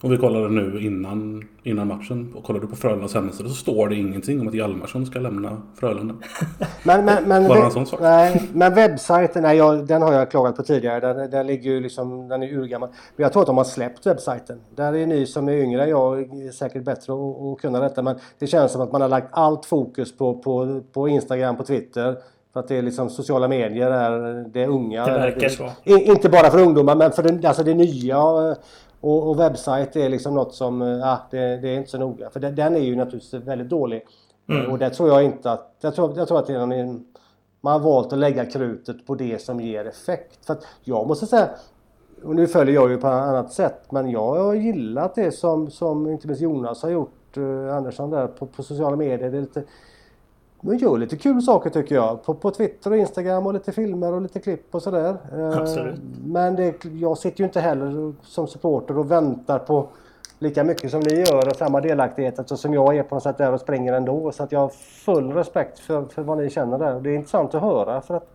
Och 0.02 0.12
vi 0.12 0.16
kollade 0.16 0.48
nu 0.48 0.80
innan, 0.80 1.48
innan 1.62 1.86
matchen 1.86 2.32
och 2.36 2.44
kollade 2.44 2.66
på 2.66 2.76
Frölundas 2.76 3.14
hemsida 3.14 3.48
så 3.48 3.54
står 3.54 3.88
det 3.88 3.96
ingenting 3.96 4.40
om 4.40 4.48
att 4.48 4.54
Hjalmarsson 4.54 5.06
ska 5.06 5.18
lämna 5.18 5.62
Frölunda. 5.74 6.14
men, 6.84 7.04
men, 7.04 7.24
men, 7.24 7.48
Bara 7.48 7.64
en 7.64 7.70
sån 7.70 7.86
sak. 7.86 8.00
Nej, 8.00 8.42
men 8.52 8.74
webbsajten, 8.74 9.42
nej, 9.42 9.56
jag, 9.56 9.86
den 9.86 10.02
har 10.02 10.12
jag 10.12 10.30
klagat 10.30 10.56
på 10.56 10.62
tidigare. 10.62 11.12
Den, 11.12 11.30
den 11.30 11.46
ligger 11.46 11.70
ju 11.70 11.80
liksom, 11.80 12.28
den 12.28 12.42
är 12.42 12.52
urgammal. 12.52 12.88
Men 13.16 13.22
jag 13.22 13.32
tror 13.32 13.42
att 13.42 13.46
de 13.46 13.56
har 13.56 13.64
släppt 13.64 14.06
webbsajten. 14.06 14.60
Där 14.74 14.96
är 14.96 15.06
ni 15.06 15.26
som 15.26 15.48
är 15.48 15.52
yngre, 15.52 15.88
jag 15.88 16.20
är 16.20 16.52
säkert 16.52 16.84
bättre 16.84 17.12
att 17.12 17.60
kunna 17.60 17.80
detta. 17.80 18.02
Men 18.02 18.16
det 18.38 18.46
känns 18.46 18.72
som 18.72 18.80
att 18.80 18.92
man 18.92 19.00
har 19.00 19.08
lagt 19.08 19.28
allt 19.30 19.66
fokus 19.66 20.16
på, 20.16 20.34
på, 20.34 20.80
på 20.92 21.08
Instagram, 21.08 21.56
på 21.56 21.64
Twitter. 21.64 22.16
För 22.52 22.60
att 22.60 22.68
det 22.68 22.76
är 22.76 22.82
liksom 22.82 23.10
sociala 23.10 23.48
medier 23.48 23.90
är 23.90 24.44
det 24.52 24.66
unga. 24.66 25.06
Det 25.06 25.12
verkar 25.12 25.48
så. 25.48 25.70
Inte 25.84 26.28
bara 26.28 26.50
för 26.50 26.62
ungdomar 26.62 26.94
men 26.94 27.12
för 27.12 27.22
det, 27.22 27.48
alltså 27.48 27.62
det 27.62 27.74
nya. 27.74 28.16
Och, 29.02 29.28
och 29.28 29.40
webbsajt 29.40 29.96
är 29.96 30.08
liksom 30.08 30.34
något 30.34 30.54
som, 30.54 30.80
ja, 30.80 31.18
det, 31.30 31.56
det 31.56 31.68
är 31.68 31.76
inte 31.76 31.90
så 31.90 31.98
noga. 31.98 32.30
För 32.30 32.40
den, 32.40 32.54
den 32.54 32.76
är 32.76 32.80
ju 32.80 32.96
naturligtvis 32.96 33.34
väldigt 33.34 33.68
dålig. 33.68 34.06
Mm. 34.48 34.70
Och 34.70 34.78
det 34.78 34.90
tror 34.90 35.08
jag 35.08 35.24
inte 35.24 35.50
att, 35.50 35.76
jag 35.80 35.94
tror, 35.94 36.18
jag 36.18 36.28
tror 36.28 36.38
att 36.38 36.46
det 36.46 36.54
är 36.54 36.72
en, 36.72 37.04
man 37.60 37.72
har 37.72 37.80
valt 37.80 38.12
att 38.12 38.18
lägga 38.18 38.46
krutet 38.46 39.06
på 39.06 39.14
det 39.14 39.42
som 39.42 39.60
ger 39.60 39.84
effekt. 39.84 40.46
För 40.46 40.52
att 40.52 40.66
jag 40.84 41.06
måste 41.06 41.26
säga, 41.26 41.48
och 42.24 42.34
nu 42.34 42.46
följer 42.46 42.74
jag 42.74 42.90
ju 42.90 42.96
på 42.96 43.06
annat 43.06 43.52
sätt, 43.52 43.92
men 43.92 44.10
jag 44.10 44.34
har 44.34 44.54
gillat 44.54 45.14
det 45.14 45.32
som, 45.32 45.70
som 45.70 46.06
inte 46.10 46.26
minst 46.26 46.42
Jonas 46.42 46.82
har 46.82 46.90
gjort, 46.90 47.36
eh, 47.36 47.76
Andersson 47.76 48.10
där 48.10 48.26
på, 48.26 48.46
på 48.46 48.62
sociala 48.62 48.96
medier. 48.96 49.30
Det 49.30 49.36
är 49.36 49.40
lite, 49.40 49.64
man 50.64 50.78
gör 50.78 50.98
lite 50.98 51.16
kul 51.16 51.42
saker 51.42 51.70
tycker 51.70 51.94
jag. 51.94 52.24
På, 52.24 52.34
på 52.34 52.50
Twitter 52.50 52.90
och 52.90 52.96
Instagram 52.96 53.46
och 53.46 53.54
lite 53.54 53.72
filmer 53.72 54.12
och 54.12 54.22
lite 54.22 54.40
klipp 54.40 54.74
och 54.74 54.82
sådär. 54.82 55.16
Eh, 55.32 55.58
Absolut. 55.58 56.00
Men 56.24 56.56
det, 56.56 56.84
jag 56.84 57.18
sitter 57.18 57.40
ju 57.40 57.44
inte 57.44 57.60
heller 57.60 58.12
som 58.22 58.46
supporter 58.46 58.98
och 58.98 59.10
väntar 59.10 59.58
på 59.58 59.88
lika 60.38 60.64
mycket 60.64 60.90
som 60.90 61.00
ni 61.00 61.14
gör 61.14 61.48
och 61.48 61.56
samma 61.56 61.80
delaktighet 61.80 62.38
alltså, 62.38 62.56
som 62.56 62.74
jag 62.74 62.96
är 62.96 63.02
på 63.02 63.14
något 63.14 63.22
sätt 63.22 63.38
där 63.38 63.52
och 63.52 63.60
springer 63.60 63.92
ändå. 63.92 64.32
Så 64.32 64.42
att 64.42 64.52
jag 64.52 64.60
har 64.60 64.68
full 65.04 65.32
respekt 65.32 65.78
för, 65.78 66.04
för 66.04 66.22
vad 66.22 66.38
ni 66.38 66.50
känner 66.50 66.78
där. 66.78 67.00
Det 67.00 67.10
är 67.10 67.14
intressant 67.14 67.54
att 67.54 67.62
höra 67.62 68.00
för 68.00 68.14
att 68.14 68.28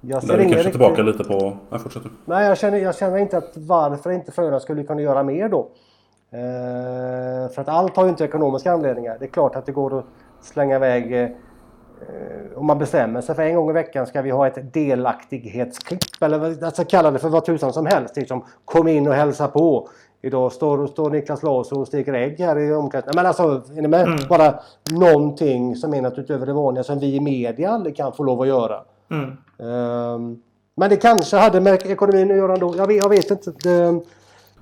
jag 0.00 0.22
ser 0.22 0.28
kanske 0.28 0.48
riktigt... 0.48 0.70
tillbaka 0.70 1.02
lite 1.02 1.24
på... 1.24 1.56
Ja, 1.70 1.78
fortsätt 1.78 2.02
Nej, 2.24 2.46
jag 2.46 2.58
känner, 2.58 2.78
jag 2.78 2.96
känner 2.96 3.18
inte 3.18 3.38
att 3.38 3.56
varför 3.56 4.10
inte 4.10 4.32
Frölunda 4.32 4.60
skulle 4.60 4.84
kunna 4.84 5.00
göra 5.00 5.22
mer 5.22 5.48
då. 5.48 5.68
Eh, 6.30 7.50
för 7.50 7.60
att 7.60 7.68
allt 7.68 7.96
har 7.96 8.04
ju 8.04 8.10
inte 8.10 8.24
ekonomiska 8.24 8.72
anledningar. 8.72 9.16
Det 9.18 9.24
är 9.24 9.30
klart 9.30 9.56
att 9.56 9.66
det 9.66 9.72
går 9.72 9.98
att 9.98 10.04
slänga 10.40 10.76
iväg 10.76 11.22
eh, 11.22 11.28
om 12.56 12.66
man 12.66 12.78
bestämmer 12.78 13.20
sig 13.20 13.34
för 13.34 13.42
en 13.42 13.54
gång 13.54 13.70
i 13.70 13.72
veckan 13.72 14.06
ska 14.06 14.22
vi 14.22 14.30
ha 14.30 14.46
ett 14.46 14.72
delaktighetsklipp 14.72 16.00
eller 16.22 16.64
alltså 16.64 16.84
kalla 16.84 17.10
det 17.10 17.18
för 17.18 17.28
vad 17.28 17.44
tusan 17.44 17.72
som 17.72 17.86
helst. 17.86 18.16
Liksom, 18.16 18.44
kom 18.64 18.88
in 18.88 19.06
och 19.06 19.14
hälsa 19.14 19.48
på. 19.48 19.88
Idag 20.24 20.52
står, 20.52 20.86
står 20.86 21.10
Niklas 21.10 21.42
Larsson 21.42 21.80
och 21.80 21.86
steker 21.86 22.12
ägg 22.12 22.40
här 22.40 22.58
i 22.58 22.74
omklädningsrummet. 22.74 23.14
Men 23.14 23.26
alltså, 23.26 23.76
är 23.78 23.82
ni 23.82 23.88
med? 23.88 24.06
Mm. 24.06 24.18
Bara 24.28 24.54
någonting 24.90 25.76
som 25.76 25.94
är 25.94 26.02
något 26.02 26.18
utöver 26.18 26.46
det 26.46 26.52
vanliga 26.52 26.84
som 26.84 26.98
vi 26.98 27.14
i 27.14 27.20
media 27.20 27.70
aldrig 27.70 27.96
kan 27.96 28.12
få 28.12 28.24
lov 28.24 28.40
att 28.40 28.48
göra. 28.48 28.80
Mm. 29.10 29.30
Um, 29.70 30.42
men 30.74 30.90
det 30.90 30.96
kanske 30.96 31.36
hade 31.36 31.60
med 31.60 31.86
ekonomin 31.86 32.30
att 32.30 32.36
göra 32.36 32.54
ändå. 32.54 32.74
Jag 32.76 32.86
vet, 32.86 32.96
jag 32.96 33.08
vet 33.08 33.30
inte. 33.30 33.52
Det... 33.62 34.00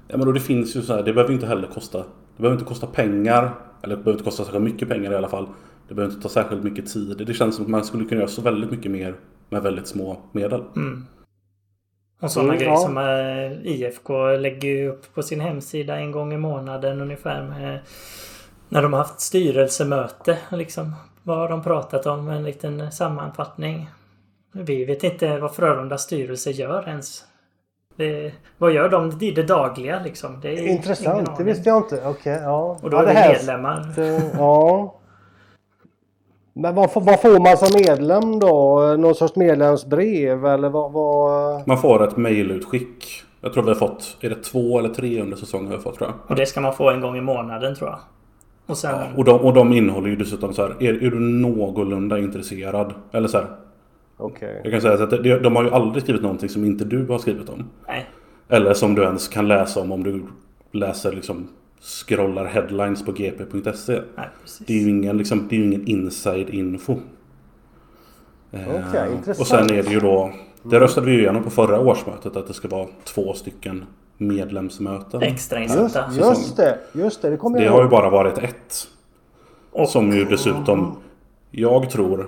Ja, 0.08 0.16
men 0.16 0.26
då 0.26 0.32
det 0.32 0.40
finns 0.40 0.76
ju 0.76 0.82
så 0.82 0.94
här, 0.94 1.02
det 1.02 1.12
behöver 1.12 1.34
inte 1.34 1.46
heller 1.46 1.68
kosta. 1.74 1.98
Det 1.98 2.42
behöver 2.42 2.56
inte 2.56 2.68
kosta 2.68 2.86
pengar. 2.86 3.54
Eller 3.82 3.96
det 3.96 4.02
behöver 4.02 4.12
inte 4.12 4.24
kosta 4.24 4.44
särskilt 4.44 4.64
mycket 4.64 4.88
pengar 4.88 5.12
i 5.12 5.16
alla 5.16 5.28
fall. 5.28 5.48
Det 5.90 5.94
behöver 5.94 6.14
inte 6.14 6.22
ta 6.22 6.28
särskilt 6.28 6.64
mycket 6.64 6.92
tid. 6.92 7.26
Det 7.26 7.34
känns 7.34 7.56
som 7.56 7.64
att 7.64 7.70
man 7.70 7.84
skulle 7.84 8.04
kunna 8.04 8.20
göra 8.20 8.30
så 8.30 8.42
väldigt 8.42 8.70
mycket 8.70 8.90
mer 8.90 9.14
med 9.48 9.62
väldigt 9.62 9.86
små 9.86 10.16
medel. 10.32 10.64
Mm. 10.76 11.06
Och 12.20 12.30
sådana 12.30 12.48
mm, 12.52 12.58
grejer 12.58 12.72
ja. 12.72 12.78
som 12.78 12.98
äh, 12.98 13.72
IFK 13.72 14.36
lägger 14.36 14.68
ju 14.68 14.88
upp 14.88 15.14
på 15.14 15.22
sin 15.22 15.40
hemsida 15.40 15.96
en 15.96 16.12
gång 16.12 16.32
i 16.32 16.36
månaden 16.36 17.00
ungefär 17.00 17.42
med 17.42 17.80
när 18.68 18.82
de 18.82 18.92
har 18.92 19.00
haft 19.00 19.20
styrelsemöte. 19.20 20.38
Liksom, 20.50 20.94
vad 21.22 21.38
har 21.38 21.48
de 21.48 21.62
pratat 21.62 22.06
om? 22.06 22.28
En 22.28 22.42
liten 22.42 22.92
sammanfattning. 22.92 23.90
Vi 24.52 24.84
vet 24.84 25.04
inte 25.04 25.38
vad 25.38 25.54
Frölundas 25.54 26.02
styrelse 26.02 26.50
gör 26.50 26.88
ens. 26.88 27.24
Det, 27.96 28.32
vad 28.58 28.72
gör 28.72 28.88
de 28.88 29.18
i 29.20 29.30
det 29.30 29.42
dagliga 29.42 30.02
liksom? 30.02 30.40
Det 30.40 30.54
Intressant, 30.54 31.38
det 31.38 31.44
visste 31.44 31.68
jag 31.68 31.78
inte. 31.78 31.96
Okej, 31.96 32.10
okay, 32.10 32.42
ja. 32.42 32.78
Och 32.82 32.90
då 32.90 32.96
ja, 32.96 33.02
är 33.02 33.14
det 33.14 33.32
medlemmar. 33.32 33.94
Ja. 34.38 34.99
Men 36.52 36.74
vad, 36.74 36.90
vad, 36.94 37.20
får 37.20 37.40
man 37.40 37.56
som 37.56 37.80
medlem 37.86 38.38
då? 38.38 38.80
Någon 38.98 39.14
sorts 39.14 39.36
medlemsbrev 39.36 40.46
eller 40.46 40.68
vad? 40.68 40.92
vad... 40.92 41.68
Man 41.68 41.78
får 41.78 42.04
ett 42.04 42.16
mejlutskick. 42.16 43.22
Jag 43.40 43.52
tror 43.52 43.62
vi 43.62 43.68
har 43.68 43.76
fått, 43.76 44.16
är 44.20 44.28
det 44.28 44.42
två 44.42 44.78
eller 44.78 44.88
tre 44.88 45.22
under 45.22 45.36
säsongen 45.36 45.68
vi 45.68 45.74
har 45.74 45.82
fått 45.82 45.98
tror 45.98 46.10
jag. 46.10 46.30
Och 46.30 46.36
det 46.36 46.46
ska 46.46 46.60
man 46.60 46.74
få 46.74 46.90
en 46.90 47.00
gång 47.00 47.16
i 47.16 47.20
månaden 47.20 47.74
tror 47.74 47.90
jag. 47.90 47.98
Och, 48.66 48.76
sen... 48.76 48.90
ja, 48.90 49.06
och, 49.16 49.24
de, 49.24 49.40
och 49.40 49.54
de 49.54 49.72
innehåller 49.72 50.08
ju 50.08 50.16
dessutom 50.16 50.54
så 50.54 50.62
här, 50.62 50.76
är, 50.80 51.02
är 51.02 51.10
du 51.10 51.20
någorlunda 51.20 52.18
intresserad? 52.18 52.94
Eller 53.12 53.28
så 53.28 53.38
här. 53.38 53.46
Okay. 54.18 54.54
Jag 54.62 54.72
kan 54.72 54.80
säga 54.80 55.04
att 55.04 55.10
de, 55.10 55.38
de 55.38 55.56
har 55.56 55.64
ju 55.64 55.70
aldrig 55.70 56.02
skrivit 56.02 56.22
någonting 56.22 56.48
som 56.48 56.64
inte 56.64 56.84
du 56.84 57.06
har 57.06 57.18
skrivit 57.18 57.48
om. 57.48 57.70
Nej. 57.88 58.06
Eller 58.48 58.74
som 58.74 58.94
du 58.94 59.02
ens 59.02 59.28
kan 59.28 59.48
läsa 59.48 59.80
om 59.80 59.92
om 59.92 60.04
du 60.04 60.22
läser 60.72 61.12
liksom 61.12 61.48
scrollar 61.80 62.44
headlines 62.44 63.04
på 63.04 63.12
gp.se. 63.12 64.00
Det 64.66 64.72
är 64.72 64.82
ju 64.82 64.90
ingen, 64.90 65.16
liksom, 65.16 65.46
det 65.48 65.56
är 65.56 65.64
ingen 65.64 65.86
inside 65.86 66.50
info. 66.50 66.96
Okay, 68.52 69.12
eh, 69.12 69.40
och 69.40 69.46
sen 69.46 69.64
är 69.64 69.82
det 69.82 69.90
ju 69.90 70.00
då 70.00 70.32
Det 70.62 70.80
röstade 70.80 71.06
vi 71.06 71.12
ju 71.12 71.20
igenom 71.20 71.42
på 71.42 71.50
förra 71.50 71.80
årsmötet 71.80 72.36
att 72.36 72.46
det 72.46 72.54
ska 72.54 72.68
vara 72.68 72.86
två 73.04 73.34
stycken 73.34 73.84
medlemsmöten. 74.16 75.22
Extrainsatta. 75.22 76.04
Just, 76.06 76.18
just 76.18 76.56
det, 76.56 76.78
just 76.92 77.22
det. 77.22 77.30
Det, 77.30 77.36
kommer 77.36 77.60
det 77.60 77.66
har 77.66 77.82
ju 77.82 77.88
bara 77.88 78.10
varit 78.10 78.38
ett. 78.38 78.88
Och, 79.72 79.88
som 79.88 80.12
ju 80.12 80.24
dessutom 80.24 80.96
Jag 81.50 81.90
tror 81.90 82.26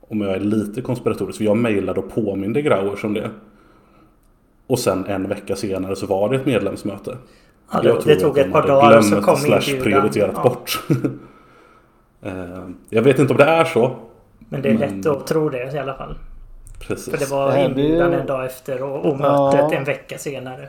Om 0.00 0.20
jag 0.20 0.30
är 0.30 0.40
lite 0.40 0.82
konspiratorisk. 0.82 1.38
För 1.38 1.44
jag 1.44 1.56
mejlade 1.56 2.00
och 2.00 2.14
påminde 2.14 2.62
Grauers 2.62 3.04
om 3.04 3.14
det. 3.14 3.30
Och 4.66 4.78
sen 4.78 5.06
en 5.06 5.28
vecka 5.28 5.56
senare 5.56 5.96
så 5.96 6.06
var 6.06 6.28
det 6.28 6.36
ett 6.36 6.46
medlemsmöte. 6.46 7.16
Ja, 7.72 7.80
det, 7.82 8.04
det 8.04 8.16
tog 8.16 8.38
ett 8.38 8.52
par 8.52 8.66
dagar 8.66 8.98
och 8.98 9.04
så 9.04 9.22
kom 9.22 9.36
slash 9.36 9.80
prioriterat 9.82 10.32
ja. 10.34 10.42
bort. 10.42 10.82
Eh, 12.22 12.68
jag 12.88 13.02
vet 13.02 13.18
inte 13.18 13.32
om 13.32 13.36
det 13.36 13.44
är 13.44 13.64
så. 13.64 13.96
Men 14.38 14.62
det 14.62 14.68
är 14.68 14.78
men... 14.78 14.96
lätt 14.96 15.06
att 15.06 15.26
tro 15.26 15.48
det 15.48 15.72
i 15.74 15.78
alla 15.78 15.94
fall. 15.94 16.18
Precis. 16.80 17.10
För 17.10 17.18
det 17.18 17.30
var 17.30 17.64
inbjudan 17.64 18.12
en 18.12 18.26
dag 18.26 18.46
efter 18.46 18.82
och, 18.82 19.04
och 19.06 19.18
mötet 19.18 19.72
ja. 19.72 19.72
en 19.72 19.84
vecka 19.84 20.18
senare. 20.18 20.68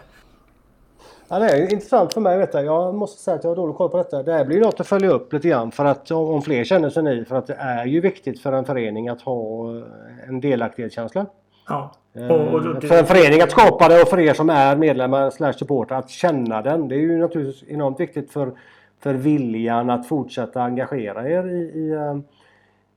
Ja, 1.27 1.39
det 1.39 1.45
är 1.45 1.73
intressant 1.73 2.13
för 2.13 2.21
mig 2.21 2.35
att 2.35 2.41
veta. 2.41 2.63
Jag 2.63 2.95
måste 2.95 3.21
säga 3.21 3.35
att 3.35 3.43
jag 3.43 3.51
har 3.51 3.55
dålig 3.55 3.75
koll 3.75 3.89
på 3.89 3.97
detta. 3.97 4.23
Det 4.23 4.33
här 4.33 4.45
blir 4.45 4.59
något 4.59 4.79
att 4.79 4.87
följa 4.87 5.09
upp 5.09 5.33
lite 5.33 5.47
grann 5.47 5.71
för 5.71 5.85
att 5.85 6.11
om 6.11 6.41
fler 6.41 6.63
känner 6.63 6.89
sig 6.89 7.03
ni. 7.03 7.25
För 7.25 7.35
att 7.35 7.47
det 7.47 7.55
är 7.59 7.85
ju 7.85 8.01
viktigt 8.01 8.41
för 8.41 8.51
en 8.51 8.65
förening 8.65 9.09
att 9.09 9.21
ha 9.21 9.69
en 10.27 10.41
delaktighetskänsla. 10.41 11.25
Ja. 11.67 11.91
Och, 12.13 12.53
och 12.53 12.79
du, 12.81 12.87
för 12.87 12.99
en 12.99 13.05
förening 13.05 13.41
att 13.41 13.51
skapa 13.51 13.87
det 13.87 14.01
och 14.01 14.07
för 14.07 14.19
er 14.19 14.33
som 14.33 14.49
är 14.49 14.75
medlemmar 14.75 15.29
slash 15.29 15.53
supportrar 15.53 15.99
att 15.99 16.09
känna 16.09 16.61
den. 16.61 16.87
Det 16.87 16.95
är 16.95 16.99
ju 16.99 17.17
naturligtvis 17.17 17.69
enormt 17.69 17.99
viktigt 17.99 18.31
för, 18.31 18.51
för 18.99 19.13
viljan 19.13 19.89
att 19.89 20.07
fortsätta 20.07 20.61
engagera 20.61 21.29
er 21.29 21.47
i, 21.47 21.79
i, 21.79 21.91
eh, 21.91 22.17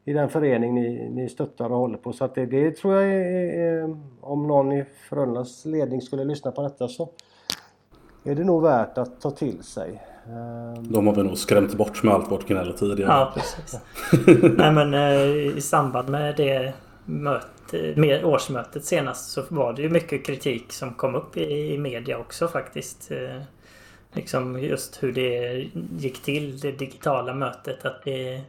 i 0.05 0.13
den 0.13 0.29
förening 0.29 0.75
ni, 0.75 1.11
ni 1.11 1.29
stöttar 1.29 1.73
och 1.73 1.79
håller 1.79 1.99
på. 1.99 2.13
Så 2.13 2.25
att 2.25 2.35
det, 2.35 2.47
det 2.47 2.77
tror 2.77 2.95
jag 2.95 3.05
är, 3.05 3.19
är, 3.61 3.97
om 4.21 4.47
någon 4.47 4.73
i 4.73 4.85
Frölundas 5.09 5.65
ledning 5.65 6.03
skulle 6.03 6.25
lyssna 6.25 6.51
på 6.51 6.63
detta 6.63 6.89
så 6.89 7.09
är 8.25 8.35
det 8.35 8.45
nog 8.45 8.63
värt 8.63 8.99
att 8.99 9.21
ta 9.21 9.31
till 9.31 9.63
sig. 9.63 10.03
De 10.81 11.07
har 11.07 11.15
vi 11.15 11.23
nog 11.23 11.39
skrämt 11.39 11.75
bort 11.75 12.03
med 12.03 12.15
allt 12.15 12.31
vårt 12.31 12.49
gnäll 12.49 12.73
tidigare. 12.73 13.13
Ja, 13.13 13.33
precis. 13.35 13.81
Nej 14.57 14.73
men 14.73 14.95
eh, 14.95 15.57
i 15.57 15.61
samband 15.61 16.09
med 16.09 16.37
det 16.37 16.73
mötet 17.05 17.54
med 17.97 18.25
årsmötet 18.25 18.85
senast 18.85 19.31
så 19.31 19.43
var 19.49 19.73
det 19.73 19.83
ju 19.83 19.89
mycket 19.89 20.27
kritik 20.27 20.73
som 20.73 20.95
kom 20.95 21.15
upp 21.15 21.37
i, 21.37 21.79
media 21.79 22.19
också 22.19 22.49
faktiskt. 22.49 23.11
Eh, 23.11 23.43
liksom 24.13 24.61
just 24.61 25.03
hur 25.03 25.13
det 25.13 25.65
gick 25.99 26.23
till, 26.23 26.61
det 26.61 26.73
digitala 26.73 27.35
mötet. 27.35 27.85
Att 27.85 28.05
det, 28.05 28.41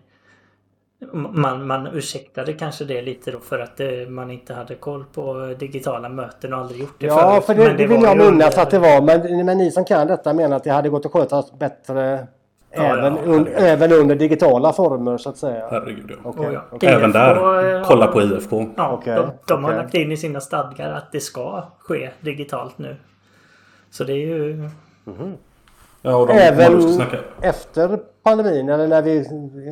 man, 1.14 1.68
man 1.68 1.88
ursäktade 1.88 2.54
kanske 2.54 2.86
det 2.86 3.02
lite 3.02 3.32
då 3.32 3.40
för 3.40 3.60
att 3.60 3.78
det, 3.78 4.10
man 4.10 4.32
inte 4.32 4.54
hade 4.54 4.76
koll 4.76 5.06
på 5.14 5.56
digitala 5.60 6.10
möten 6.10 6.54
och 6.54 6.60
aldrig 6.60 6.82
gjort 6.82 6.96
det 7.00 7.06
Ja, 7.06 7.32
förut. 7.32 7.46
för 7.46 7.56
det, 7.56 7.72
det, 7.72 7.78
det 7.78 7.88
vill 7.88 8.02
jag 8.02 8.18
minnas 8.18 8.58
att 8.58 8.72
det 8.72 8.80
var. 8.80 9.02
Men, 9.02 9.46
men 9.46 9.58
ni 9.58 9.72
som 9.72 9.86
kan 9.86 10.08
detta 10.08 10.34
menar 10.34 10.58
att 10.58 10.64
det 10.64 10.72
hade 10.72 10.90
gått 10.90 11.06
att 11.06 11.12
sköta 11.12 11.44
bättre 11.60 12.28
även, 12.76 13.16
ja, 13.16 13.22
un, 13.26 13.48
även 13.56 13.92
under 13.92 14.16
digitala 14.16 14.74
former 14.74 15.18
så 15.18 15.30
att 15.30 15.38
säga? 15.38 15.68
Herregud 15.72 16.12
ja. 16.24 16.30
Okay, 16.30 16.48
oh, 16.48 16.54
ja. 16.54 16.62
Okay. 16.72 16.90
Även 16.90 17.12
där. 17.12 17.84
Kolla 17.84 18.08
på 18.08 18.22
IFK. 18.22 18.66
Ja, 18.78 18.94
okay, 18.94 19.16
de, 19.16 19.32
de 19.48 19.64
har 19.64 19.76
lagt 19.76 19.94
in 19.94 20.12
i 20.12 20.18
sina 20.18 20.40
stadgar 20.40 20.92
att 20.92 21.12
det 21.12 21.20
ska 21.20 21.64
ske 21.80 22.10
digitalt 22.22 22.78
nu. 22.78 22.96
Så 23.90 24.04
det 24.04 24.14
är 24.14 24.28
ju... 24.28 24.54
Mm 24.54 24.72
-hmm. 25.06 25.34
Ja, 26.02 26.26
de, 26.26 26.34
även 26.34 27.02
efter 27.42 28.00
pandemin 28.24 28.70
eller 28.70 28.88
när 28.88 29.02
vi, 29.02 29.26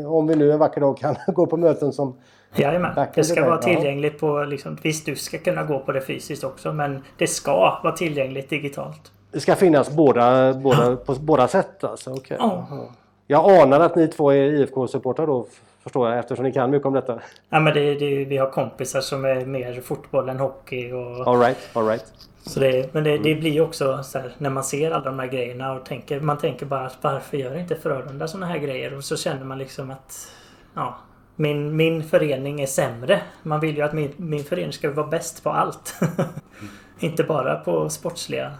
om 0.05 0.27
vi 0.27 0.35
nu 0.35 0.51
en 0.51 0.59
vacker 0.59 0.81
dag 0.81 0.97
kan 0.97 1.15
gå 1.33 1.45
på 1.45 1.57
möten 1.57 1.93
som 1.93 2.15
Jajamän. 2.55 3.07
Det 3.15 3.23
ska 3.23 3.45
vara 3.45 3.57
tillgängligt 3.57 4.19
på, 4.19 4.43
liksom, 4.43 4.77
visst 4.81 5.05
du 5.05 5.15
ska 5.15 5.37
kunna 5.37 5.63
gå 5.63 5.79
på 5.79 5.91
det 5.91 6.01
fysiskt 6.01 6.43
också 6.43 6.73
men 6.73 7.03
det 7.17 7.27
ska 7.27 7.79
vara 7.83 7.91
tillgängligt 7.91 8.49
digitalt. 8.49 9.11
Det 9.33 9.39
ska 9.39 9.55
finnas 9.55 9.89
båda, 9.89 10.53
båda, 10.53 10.95
på 10.95 11.13
båda 11.13 11.47
sätt 11.47 11.83
alltså? 11.83 12.11
Okay. 12.11 12.37
Ja. 12.39 12.67
Jag 13.27 13.61
anar 13.61 13.79
att 13.79 13.95
ni 13.95 14.07
två 14.07 14.31
är 14.31 14.35
IFK-supportrar 14.35 15.27
då 15.27 15.45
förstår 15.83 16.09
jag 16.09 16.19
eftersom 16.19 16.45
ni 16.45 16.51
kan 16.51 16.69
mycket 16.69 16.85
om 16.85 16.93
detta. 16.93 17.19
Ja 17.49 17.59
men 17.59 17.73
det, 17.73 17.95
det, 17.95 18.25
vi 18.25 18.37
har 18.37 18.49
kompisar 18.49 19.01
som 19.01 19.25
är 19.25 19.45
mer 19.45 19.81
fotboll 19.81 20.29
än 20.29 20.39
hockey. 20.39 20.91
Och... 20.91 21.27
All 21.27 21.39
right, 21.39 21.57
all 21.73 21.87
right. 21.87 22.05
Så 22.45 22.59
det, 22.59 22.93
men 22.93 23.03
det, 23.03 23.17
det 23.17 23.35
blir 23.35 23.61
också 23.61 24.03
så 24.03 24.19
här, 24.19 24.31
när 24.37 24.49
man 24.49 24.63
ser 24.63 24.91
alla 24.91 25.05
de 25.05 25.19
här 25.19 25.27
grejerna 25.27 25.73
och 25.73 25.85
tänker, 25.85 26.19
man 26.19 26.37
tänker 26.37 26.65
bara 26.65 26.85
att 26.85 26.97
varför 27.01 27.37
gör 27.37 27.57
inte 27.57 27.75
Frölunda 27.75 28.27
sådana 28.27 28.45
här 28.45 28.57
grejer? 28.57 28.97
Och 28.97 29.03
så 29.03 29.17
känner 29.17 29.45
man 29.45 29.57
liksom 29.57 29.91
att 29.91 30.31
ja, 30.75 30.97
min, 31.35 31.75
min 31.75 32.03
förening 32.03 32.61
är 32.61 32.65
sämre. 32.65 33.21
Man 33.43 33.59
vill 33.59 33.77
ju 33.77 33.81
att 33.81 33.93
min, 33.93 34.13
min 34.17 34.43
förening 34.43 34.73
ska 34.73 34.91
vara 34.91 35.07
bäst 35.07 35.43
på 35.43 35.49
allt. 35.49 35.95
Inte 36.99 37.23
bara 37.23 37.55
på 37.55 37.89
sportsliga. 37.89 38.51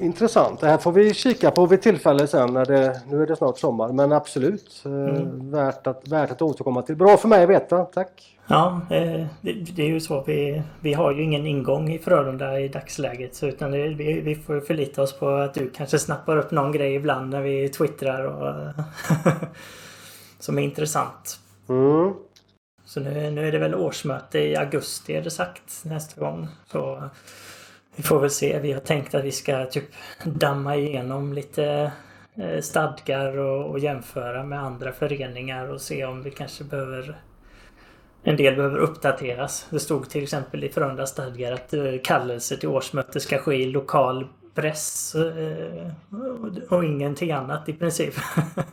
Intressant. 0.00 0.60
Det 0.60 0.66
här 0.66 0.78
får 0.78 0.92
vi 0.92 1.14
kika 1.14 1.50
på 1.50 1.66
vid 1.66 1.82
tillfälle 1.82 2.26
sen. 2.26 2.54
När 2.54 2.64
det, 2.64 3.00
nu 3.06 3.22
är 3.22 3.26
det 3.26 3.36
snart 3.36 3.58
sommar. 3.58 3.92
Men 3.92 4.12
absolut. 4.12 4.82
Eh, 4.84 4.92
mm. 4.92 5.50
värt, 5.50 5.86
att, 5.86 6.08
värt 6.08 6.30
att 6.30 6.42
återkomma 6.42 6.82
till. 6.82 6.96
Bra 6.96 7.16
för 7.16 7.28
mig 7.28 7.42
att 7.42 7.50
veta. 7.50 7.84
Tack. 7.84 8.38
Ja, 8.46 8.80
eh, 8.90 9.26
det, 9.40 9.52
det, 9.52 9.82
är 9.82 9.86
ju 9.86 10.00
så. 10.00 10.24
Vi, 10.26 10.62
vi 10.80 10.94
har 10.94 11.12
ju 11.12 11.22
ingen 11.22 11.46
ingång 11.46 11.92
i 11.92 11.98
Frölunda 11.98 12.60
i 12.60 12.68
dagsläget. 12.68 13.34
Så 13.34 13.46
utan 13.46 13.70
det, 13.70 13.88
vi, 13.88 14.20
vi 14.20 14.34
får 14.34 14.60
förlita 14.60 15.02
oss 15.02 15.18
på 15.18 15.28
att 15.28 15.54
du 15.54 15.70
kanske 15.70 15.98
snappar 15.98 16.36
upp 16.36 16.50
någon 16.50 16.72
grej 16.72 16.94
ibland 16.94 17.30
när 17.30 17.42
vi 17.42 17.68
twittrar. 17.68 18.24
Och 18.24 18.72
som 20.38 20.58
är 20.58 20.62
intressant. 20.62 21.40
Mm. 21.68 22.14
Så 22.84 23.00
nu, 23.00 23.30
nu 23.30 23.48
är 23.48 23.52
det 23.52 23.58
väl 23.58 23.74
årsmöte 23.74 24.38
i 24.38 24.56
augusti 24.56 25.14
är 25.14 25.22
det 25.22 25.30
sagt 25.30 25.84
nästa 25.84 26.20
gång. 26.20 26.48
Så 26.66 27.02
vi 27.98 28.04
får 28.04 28.20
väl 28.20 28.30
se. 28.30 28.58
Vi 28.58 28.72
har 28.72 28.80
tänkt 28.80 29.14
att 29.14 29.24
vi 29.24 29.32
ska 29.32 29.64
typ 29.64 29.84
damma 30.24 30.76
igenom 30.76 31.32
lite 31.32 31.92
eh, 32.34 32.60
stadgar 32.60 33.38
och, 33.38 33.70
och 33.70 33.78
jämföra 33.78 34.44
med 34.44 34.62
andra 34.62 34.92
föreningar 34.92 35.68
och 35.72 35.80
se 35.80 36.04
om 36.04 36.22
vi 36.22 36.30
kanske 36.30 36.64
behöver 36.64 37.16
en 38.22 38.36
del 38.36 38.56
behöver 38.56 38.78
uppdateras. 38.78 39.66
Det 39.70 39.80
stod 39.80 40.10
till 40.10 40.22
exempel 40.22 40.64
i 40.64 40.68
Frölunda 40.68 41.06
stadgar 41.06 41.52
att 41.52 41.74
eh, 41.74 41.82
kallelse 42.04 42.56
till 42.56 42.68
årsmöte 42.68 43.20
ska 43.20 43.38
ske 43.38 43.54
i 43.54 43.66
lokal 43.66 44.26
press 44.54 45.14
eh, 45.14 45.90
och 46.70 46.84
ingenting 46.84 47.32
annat 47.32 47.68
i 47.68 47.72
princip. 47.72 48.14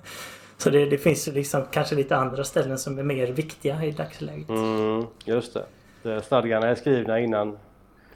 Så 0.58 0.70
det, 0.70 0.86
det 0.86 0.98
finns 0.98 1.28
liksom 1.28 1.66
kanske 1.72 1.96
lite 1.96 2.16
andra 2.16 2.44
ställen 2.44 2.78
som 2.78 3.00
är 3.00 3.04
mer 3.04 3.28
viktiga 3.28 3.84
i 3.84 3.92
dagsläget. 3.92 4.50
Mm, 4.50 5.06
just 5.26 5.58
det. 6.04 6.22
Stadgarna 6.22 6.68
är 6.68 6.76
skrivna 6.76 7.20
innan, 7.20 7.58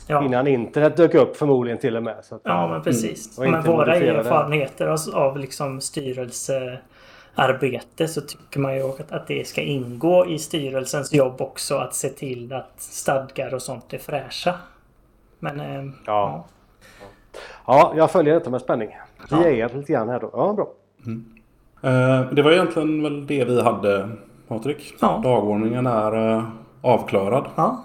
ja. 0.09 0.25
innan 0.25 0.47
internet 0.47 0.97
dök 0.97 1.15
upp 1.15 1.37
förmodligen 1.37 1.79
till 1.79 1.95
och 1.95 2.03
med. 2.03 2.15
Så 2.23 2.35
att, 2.35 2.41
ja, 2.43 2.67
men 2.67 2.81
precis. 2.81 3.37
Mm, 3.37 3.51
men 3.51 3.63
våra 3.63 3.95
erfarenheter 3.95 4.87
av, 4.87 4.99
av 5.13 5.37
liksom 5.37 5.81
styrelsearbete 5.81 8.07
så 8.07 8.21
tycker 8.21 8.59
man 8.59 8.75
ju 8.75 8.83
att, 8.83 9.11
att 9.11 9.27
det 9.27 9.47
ska 9.47 9.61
ingå 9.61 10.25
i 10.25 10.39
styrelsens 10.39 11.13
jobb 11.13 11.41
också 11.41 11.77
att 11.77 11.95
se 11.95 12.09
till 12.09 12.53
att 12.53 12.73
stadgar 12.77 13.53
och 13.53 13.61
sånt 13.61 13.93
är 13.93 13.97
fräscha. 13.97 14.55
Men... 15.39 15.59
Eh, 15.59 15.85
ja. 15.85 15.91
ja. 16.05 16.45
Ja, 17.65 17.93
jag 17.95 18.11
följer 18.11 18.33
detta 18.33 18.49
med 18.49 18.61
spänning. 18.61 18.89
Vi 19.29 19.35
ja. 19.35 19.45
är 19.45 19.69
lite 19.77 19.93
grann 19.93 20.09
här 20.09 20.19
då. 20.19 20.29
Ja, 20.33 20.53
bra. 20.53 20.67
Mm. 21.05 21.25
Eh, 21.81 22.21
det 22.31 22.41
var 22.41 22.51
egentligen 22.51 23.03
väl 23.03 23.27
det 23.27 23.45
vi 23.45 23.61
hade 23.61 24.09
Patrik. 24.47 24.93
Ja. 25.01 25.21
Dagordningen 25.23 25.87
är 25.87 26.37
eh, 26.37 26.43
avklarad. 26.81 27.45
Ja. 27.55 27.83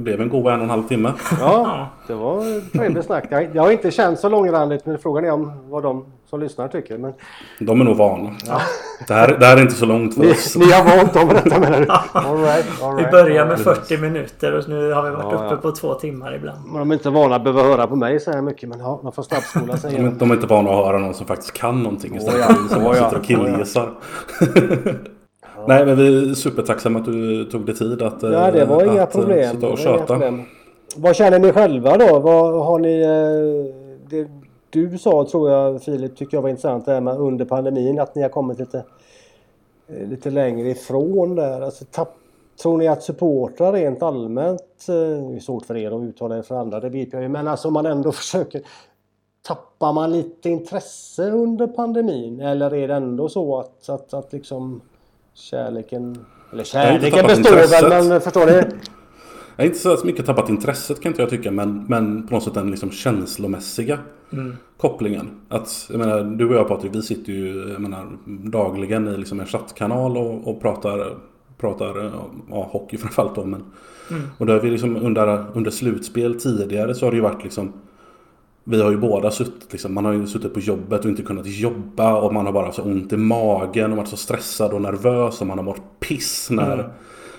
Det 0.00 0.04
blev 0.04 0.20
en 0.20 0.28
god 0.28 0.46
en 0.46 0.58
och 0.58 0.64
en 0.64 0.70
halv 0.70 0.82
timme. 0.82 1.12
Ja, 1.40 1.88
det 2.06 2.14
var 2.14 2.70
trevligt 2.72 3.04
snack. 3.04 3.24
Jag 3.52 3.62
har 3.62 3.70
inte 3.70 3.90
känt 3.90 4.18
så 4.18 4.28
långrandigt 4.28 4.86
men 4.86 4.98
frågan 4.98 5.24
är 5.24 5.30
om 5.30 5.52
vad 5.68 5.82
de 5.82 6.04
som 6.30 6.40
lyssnar 6.40 6.68
tycker. 6.68 6.98
Men... 6.98 7.12
De 7.58 7.80
är 7.80 7.84
nog 7.84 7.96
vana. 7.96 8.30
Ja. 8.46 8.60
Det, 9.08 9.14
här, 9.14 9.36
det 9.40 9.46
här 9.46 9.56
är 9.56 9.62
inte 9.62 9.74
så 9.74 9.86
långt 9.86 10.14
för 10.14 10.20
ni, 10.20 10.32
oss. 10.32 10.56
Ni 10.56 10.72
har 10.72 10.96
vant 10.96 11.14
dem 11.14 11.28
detta 11.28 11.60
menar 11.60 11.80
du? 11.80 11.86
All 11.88 12.42
right, 12.42 12.82
all 12.82 12.96
right, 12.96 13.06
Vi 13.06 13.10
börjar 13.10 13.46
med 13.46 13.58
40 13.58 13.98
minuter 13.98 14.58
och 14.58 14.68
nu 14.68 14.92
har 14.92 15.02
vi 15.02 15.10
varit 15.10 15.32
ja, 15.32 15.46
uppe 15.46 15.56
på 15.56 15.72
två 15.72 15.94
timmar 15.94 16.34
ibland. 16.34 16.58
de 16.74 16.90
är 16.90 16.94
inte 16.94 17.10
vana 17.10 17.36
att 17.36 17.44
behöva 17.44 17.62
höra 17.62 17.86
på 17.86 17.96
mig 17.96 18.20
så 18.20 18.30
här 18.30 18.42
mycket 18.42 18.68
men 18.68 18.78
ja, 18.78 19.00
de 19.02 19.12
får 19.12 19.22
snabbspola 19.22 19.76
sig. 19.76 19.96
De, 19.96 20.18
de 20.18 20.30
är 20.30 20.34
inte 20.34 20.46
vana 20.46 20.70
att 20.70 20.76
höra 20.76 20.98
någon 20.98 21.14
som 21.14 21.26
faktiskt 21.26 21.52
kan 21.52 21.82
någonting 21.82 22.16
istället 22.16 22.44
för 22.44 22.52
oh, 22.52 22.58
ja. 22.62 22.74
som 22.74 22.86
oh, 22.86 22.92
sitter 22.92 23.16
och 23.16 23.24
killgissar. 23.24 23.90
Nej 25.68 25.86
men 25.86 25.96
vi 25.96 26.30
är 26.30 26.34
supertacksamma 26.34 26.98
att 26.98 27.04
du 27.04 27.44
tog 27.44 27.66
dig 27.66 27.74
tid 27.74 28.02
att 28.02 28.22
Ja 28.22 28.50
det 28.50 28.64
var 28.64 28.82
att, 28.82 28.92
inga 28.92 29.06
problem. 29.06 29.54
Sitta 29.54 29.68
och 29.68 29.78
köta. 29.78 30.20
Vad 30.96 31.16
känner 31.16 31.38
ni 31.38 31.52
själva 31.52 31.96
då? 31.96 32.18
Vad 32.18 32.64
har 32.64 32.78
ni... 32.78 33.00
Eh, 33.00 33.74
det, 34.10 34.28
du 34.70 34.98
sa 34.98 35.26
tror 35.30 35.50
jag 35.50 35.82
Filip 35.82 36.16
tycker 36.16 36.36
jag 36.36 36.42
var 36.42 36.48
intressant 36.48 36.86
det 36.86 36.92
här 36.92 37.00
med 37.00 37.18
under 37.18 37.44
pandemin 37.44 38.00
att 38.00 38.14
ni 38.14 38.22
har 38.22 38.28
kommit 38.28 38.58
lite, 38.58 38.84
eh, 39.88 40.08
lite 40.08 40.30
längre 40.30 40.68
ifrån 40.68 41.34
där. 41.34 41.60
Alltså, 41.60 41.84
tapp, 41.90 42.14
tror 42.62 42.78
ni 42.78 42.88
att 42.88 43.02
supportrar 43.02 43.72
rent 43.72 44.02
allmänt, 44.02 44.60
eh, 44.88 44.94
det 44.94 45.36
är 45.36 45.40
svårt 45.40 45.66
för 45.66 45.76
er 45.76 45.90
att 45.90 46.02
uttala 46.02 46.38
er 46.38 46.42
för 46.42 46.54
andra, 46.54 46.80
det 46.80 46.88
vet 46.88 47.12
jag 47.12 47.22
ju, 47.22 47.28
men 47.28 47.48
alltså 47.48 47.68
om 47.68 47.74
man 47.74 47.86
ändå 47.86 48.12
försöker 48.22 48.62
Tappar 49.42 49.92
man 49.92 50.12
lite 50.12 50.50
intresse 50.50 51.30
under 51.30 51.66
pandemin 51.66 52.40
eller 52.40 52.74
är 52.74 52.88
det 52.88 52.94
ändå 52.94 53.28
så 53.28 53.58
att, 53.58 53.88
att, 53.88 54.14
att 54.14 54.32
liksom 54.32 54.80
kärleken... 55.34 56.18
Eller 56.52 56.64
kärleken 56.64 57.26
består 57.26 57.90
väl 57.90 58.08
men 58.08 58.20
förstår 58.20 58.46
ni? 58.46 58.52
Jag 59.56 59.64
är 59.64 59.70
inte 59.70 59.78
så 59.78 59.98
mycket 60.04 60.26
tappat 60.26 60.48
intresset 60.48 61.00
kan 61.00 61.12
inte 61.12 61.22
jag 61.22 61.30
tycka 61.30 61.50
men, 61.50 61.84
men 61.88 62.26
på 62.26 62.34
något 62.34 62.44
sätt 62.44 62.54
den 62.54 62.70
liksom 62.70 62.90
känslomässiga 62.90 63.98
mm. 64.32 64.56
kopplingen. 64.76 65.30
Att, 65.48 65.86
jag 65.90 65.98
menar, 65.98 66.24
du 66.24 66.48
och 66.48 66.54
jag 66.54 66.68
Patrik, 66.68 66.94
vi 66.94 67.02
sitter 67.02 67.32
ju 67.32 67.70
jag 67.72 67.80
menar, 67.80 68.06
dagligen 68.26 69.08
i 69.08 69.16
liksom 69.16 69.40
en 69.40 69.46
chattkanal 69.46 70.16
och, 70.16 70.48
och 70.48 70.60
pratar, 70.60 71.16
pratar 71.58 72.12
ja, 72.50 72.68
hockey 72.72 72.96
framförallt 72.96 73.34
då. 73.34 73.44
Men, 73.44 73.64
mm. 74.10 74.22
Och 74.38 74.46
då 74.46 74.52
har 74.52 74.60
vi 74.60 74.70
liksom 74.70 74.96
under, 74.96 75.44
under 75.54 75.70
slutspel 75.70 76.40
tidigare 76.40 76.94
så 76.94 77.06
har 77.06 77.10
det 77.10 77.16
ju 77.16 77.22
varit 77.22 77.44
liksom 77.44 77.72
vi 78.64 78.82
har 78.82 78.90
ju 78.90 78.96
båda 78.96 79.30
suttit, 79.30 79.72
liksom, 79.72 79.94
man 79.94 80.04
har 80.04 80.12
ju 80.12 80.26
suttit 80.26 80.54
på 80.54 80.60
jobbet 80.60 81.04
och 81.04 81.10
inte 81.10 81.22
kunnat 81.22 81.46
jobba 81.46 82.14
och 82.14 82.34
man 82.34 82.46
har 82.46 82.52
bara 82.52 82.72
så 82.72 82.82
ont 82.82 83.12
i 83.12 83.16
magen 83.16 83.90
och 83.90 83.96
varit 83.96 84.08
så 84.08 84.16
stressad 84.16 84.72
och 84.72 84.82
nervös 84.82 85.40
och 85.40 85.46
man 85.46 85.58
har 85.58 85.64
mått 85.64 86.00
piss 86.00 86.50
när, 86.50 86.74
mm. 86.74 86.86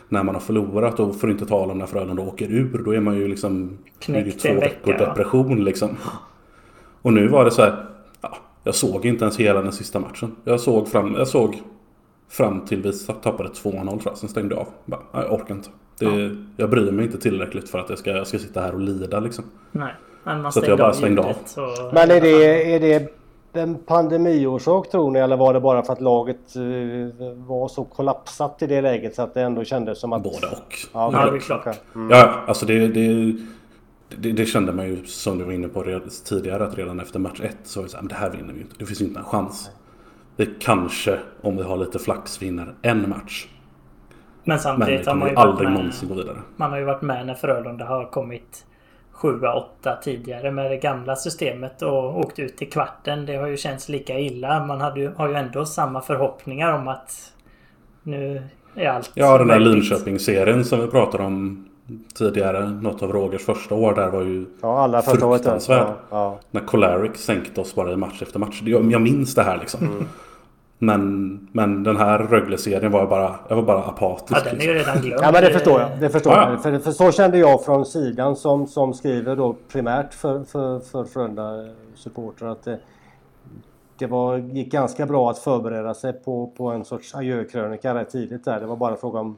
när 0.09 0.23
man 0.23 0.35
har 0.35 0.41
förlorat 0.41 0.99
och 0.99 1.15
för 1.15 1.27
att 1.27 1.31
inte 1.31 1.45
tala 1.45 1.71
om 1.71 1.77
när 1.77 1.85
Frölunda 1.85 2.21
åker 2.21 2.51
ur. 2.51 2.81
Då 2.85 2.91
är 2.91 2.99
man 2.99 3.15
ju 3.15 3.27
liksom 3.27 3.77
Knäckt 3.99 4.41
två 4.41 4.53
veckor 4.53 4.93
depression 4.93 5.63
liksom. 5.63 5.89
Och 7.01 7.13
nu 7.13 7.27
var 7.27 7.45
det 7.45 7.51
så 7.51 7.61
här, 7.61 7.85
ja, 8.21 8.37
jag 8.63 8.75
såg 8.75 9.05
inte 9.05 9.23
ens 9.23 9.39
hela 9.39 9.61
den 9.61 9.71
sista 9.71 9.99
matchen. 9.99 10.35
Jag 10.43 10.59
såg 10.59 10.87
fram, 10.87 11.15
jag 11.15 11.27
såg 11.27 11.61
fram 12.29 12.65
till 12.65 12.81
vi 12.81 12.93
tappade 12.97 13.49
2-0 13.49 13.87
tror 13.87 14.01
jag, 14.05 14.17
sen 14.17 14.29
stängde 14.29 14.55
jag 14.55 14.61
av. 14.61 14.67
Bara, 14.85 15.01
jag 15.11 15.33
orkar 15.33 15.55
inte. 15.55 15.69
Det, 15.99 16.05
ja. 16.05 16.29
Jag 16.57 16.69
bryr 16.69 16.91
mig 16.91 17.05
inte 17.05 17.17
tillräckligt 17.17 17.69
för 17.69 17.79
att 17.79 17.89
jag 17.89 17.99
ska, 17.99 18.11
jag 18.11 18.27
ska 18.27 18.39
sitta 18.39 18.61
här 18.61 18.73
och 18.73 18.79
lida 18.79 19.19
liksom. 19.19 19.45
Nej. 19.71 19.93
Men 20.23 20.41
man 20.41 20.51
så 20.51 20.63
jag 20.67 20.77
bara 20.77 20.93
stängde 20.93 21.21
av. 21.21 21.33
Så... 21.45 21.89
Men 21.93 22.11
är 22.11 22.21
det, 22.21 22.75
är 22.75 22.79
det 22.79 23.21
en 23.53 23.75
pandemiorsak 23.75 24.89
tror 24.89 25.11
ni 25.11 25.19
eller 25.19 25.37
var 25.37 25.53
det 25.53 25.59
bara 25.59 25.83
för 25.83 25.93
att 25.93 26.01
laget 26.01 26.55
eh, 26.55 27.27
var 27.35 27.67
så 27.67 27.83
kollapsat 27.83 28.61
i 28.61 28.67
det 28.67 28.81
läget 28.81 29.15
så 29.15 29.21
att 29.21 29.33
det 29.33 29.41
ändå 29.41 29.63
kändes 29.63 29.99
som 29.99 30.13
att... 30.13 30.23
Både 30.23 30.47
och. 30.47 30.77
Ja, 30.93 31.09
ja 31.13 31.31
det 31.31 31.37
är 31.37 31.39
klart. 31.39 31.67
Mm. 31.95 32.09
Ja, 32.09 32.33
alltså 32.47 32.65
det, 32.65 32.87
det, 32.87 33.35
det, 34.09 34.31
det, 34.31 34.45
kände 34.45 34.73
man 34.73 34.87
ju 34.87 35.05
som 35.05 35.37
du 35.37 35.43
var 35.43 35.51
inne 35.51 35.67
på 35.67 35.99
tidigare 36.25 36.63
att 36.63 36.77
redan 36.77 36.99
efter 36.99 37.19
match 37.19 37.41
1 37.41 37.57
så 37.63 37.79
var 37.79 37.85
det 37.85 37.91
så 37.91 37.97
här, 37.97 38.07
det 38.07 38.15
här 38.15 38.29
vinner 38.29 38.53
vi 38.53 38.61
inte. 38.61 38.75
Det 38.79 38.85
finns 38.85 39.01
inte 39.01 39.19
en 39.19 39.25
chans. 39.25 39.69
Vi 40.35 40.49
kanske, 40.59 41.19
om 41.41 41.57
vi 41.57 41.63
har 41.63 41.77
lite 41.77 41.99
flax, 41.99 42.41
vinner 42.41 42.73
en 42.81 43.09
match. 43.09 43.47
Men 44.43 44.59
samtidigt 44.59 45.05
men 45.05 45.07
har 45.07 45.15
man 45.15 45.29
ju 45.29 45.35
aldrig 45.35 45.69
med, 45.69 45.77
någonsin 45.77 46.09
gå 46.09 46.15
vidare. 46.15 46.37
Man 46.55 46.71
har 46.71 46.77
ju 46.77 46.85
varit 46.85 47.01
med 47.01 47.25
när 47.25 47.33
Frölunda 47.33 47.85
har 47.85 48.05
kommit 48.05 48.65
7-8 49.21 50.01
tidigare 50.03 50.51
med 50.51 50.71
det 50.71 50.77
gamla 50.77 51.15
systemet 51.15 51.81
och 51.81 52.19
åkt 52.19 52.39
ut 52.39 52.57
till 52.57 52.69
kvarten. 52.69 53.25
Det 53.25 53.35
har 53.35 53.47
ju 53.47 53.57
känts 53.57 53.89
lika 53.89 54.19
illa. 54.19 54.65
Man 54.65 54.81
hade 54.81 54.99
ju, 54.99 55.11
har 55.15 55.29
ju 55.29 55.35
ändå 55.35 55.65
samma 55.65 56.01
förhoppningar 56.01 56.73
om 56.73 56.87
att 56.87 57.33
nu 58.03 58.43
är 58.75 58.89
allt 58.89 59.11
Ja, 59.13 59.37
den 59.37 59.47
där 59.47 59.59
Linköping-serien 59.59 60.65
som 60.65 60.79
vi 60.81 60.87
pratade 60.87 61.23
om 61.23 61.67
tidigare. 62.15 62.69
Något 62.69 63.03
av 63.03 63.11
Rogers 63.11 63.45
första 63.45 63.75
år 63.75 63.95
där 63.95 64.09
var 64.09 64.21
ju 64.21 64.45
ja, 64.61 64.83
alla 64.83 65.01
fruktansvärd. 65.01 65.87
Ja, 65.87 65.95
ja. 66.09 66.39
När 66.51 66.61
Colaric 66.61 67.17
sänkte 67.17 67.61
oss 67.61 67.75
bara 67.75 67.91
i 67.91 67.95
match 67.95 68.21
efter 68.21 68.39
match. 68.39 68.61
Jag, 68.65 68.91
jag 68.91 69.01
minns 69.01 69.35
det 69.35 69.43
här 69.43 69.57
liksom. 69.57 69.85
Mm. 69.85 70.05
Men, 70.83 71.39
men 71.51 71.83
den 71.83 71.97
här 71.97 72.19
Rögle-serien 72.19 72.91
var 72.91 73.07
bara, 73.07 73.35
jag 73.47 73.55
var 73.55 73.63
bara 73.63 73.83
apatisk. 73.83 74.41
Ja, 74.45 74.51
den 74.51 74.61
är 74.61 74.65
ju 74.65 74.73
redan 74.73 75.01
glömd. 75.01 75.23
Ja, 75.23 75.31
men 75.31 75.43
det 75.43 75.51
förstår 75.51 75.81
jag. 75.81 75.89
Det 75.99 76.09
förstår 76.09 76.33
ja, 76.33 76.41
ja. 76.41 76.51
jag. 76.51 76.63
För, 76.63 76.79
för, 76.79 76.91
så 76.91 77.11
kände 77.11 77.37
jag 77.37 77.65
från 77.65 77.85
sidan 77.85 78.35
som, 78.35 78.67
som 78.67 78.93
skriver 78.93 79.35
då 79.35 79.55
primärt 79.71 80.13
för, 80.13 80.43
för, 80.43 80.79
för 80.79 81.05
Frölunda 81.05 81.69
supporter 81.95 82.45
att 82.45 82.63
det, 82.63 82.79
det 83.97 84.07
var, 84.07 84.37
gick 84.37 84.71
ganska 84.71 85.05
bra 85.05 85.29
att 85.29 85.39
förbereda 85.39 85.93
sig 85.93 86.13
på, 86.13 86.47
på 86.57 86.67
en 86.67 86.85
sorts 86.85 87.15
adjökrönika 87.15 87.95
rätt 87.95 88.09
tidigt 88.09 88.45
där. 88.45 88.59
Det 88.59 88.65
var 88.65 88.75
bara 88.75 88.95
fråga 88.95 89.19
om... 89.19 89.37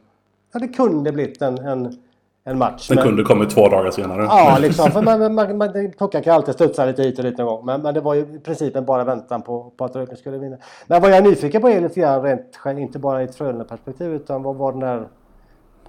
Ja, 0.53 0.59
det 0.59 0.67
kunde 0.67 1.11
blivit 1.11 1.41
en, 1.41 1.57
en 1.57 1.97
en 2.43 2.57
match. 2.57 2.87
Den 2.87 2.95
men... 2.95 3.05
kunde 3.05 3.23
kommit 3.23 3.49
två 3.49 3.69
dagar 3.69 3.91
senare. 3.91 4.23
Ja, 4.23 4.57
liksom. 4.61 4.91
För 4.91 5.01
man, 5.01 5.35
man, 5.35 5.57
man, 5.57 5.91
klockan 5.97 6.23
kan 6.23 6.35
alltid 6.35 6.53
studsa 6.53 6.85
lite 6.85 7.03
hit 7.03 7.17
och 7.17 7.23
dit 7.23 7.37
någon 7.37 7.47
gång. 7.47 7.65
Men, 7.65 7.81
men 7.81 7.93
det 7.93 8.01
var 8.01 8.13
ju 8.13 8.21
i 8.21 8.39
princip 8.39 8.73
bara 8.73 9.03
väntan 9.03 9.41
på, 9.41 9.71
på 9.77 9.85
att 9.85 9.95
Rögle 9.95 10.15
skulle 10.15 10.37
vinna. 10.37 10.57
Men 10.87 11.01
vad 11.01 11.11
jag 11.11 11.17
är 11.17 11.21
nyfiken 11.21 11.61
på 11.61 11.69
är 11.69 11.81
lite 11.81 11.99
grann 11.99 12.23
rent, 12.23 12.79
inte 12.79 12.99
bara 12.99 13.21
i 13.21 13.25
ett 13.25 13.35
Frölunda-perspektiv 13.35 14.13
utan 14.13 14.43
vad, 14.43 14.55
vad 14.55 14.73
den 14.73 14.83
här 14.83 15.07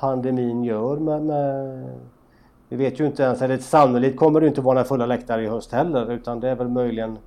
pandemin 0.00 0.64
gör 0.64 0.96
med, 0.96 1.22
med 1.22 1.84
vi 2.68 2.76
vet 2.76 3.00
ju 3.00 3.06
inte 3.06 3.22
ens, 3.22 3.42
eller 3.42 3.58
sannolikt 3.58 4.18
kommer 4.18 4.40
det 4.40 4.46
inte 4.46 4.60
vara 4.60 4.74
några 4.74 4.88
fulla 4.88 5.06
läktare 5.06 5.42
i 5.42 5.46
höst 5.46 5.72
heller 5.72 6.12
utan 6.12 6.40
det 6.40 6.48
är 6.48 6.54
väl 6.54 6.68
möjligen 6.68 7.18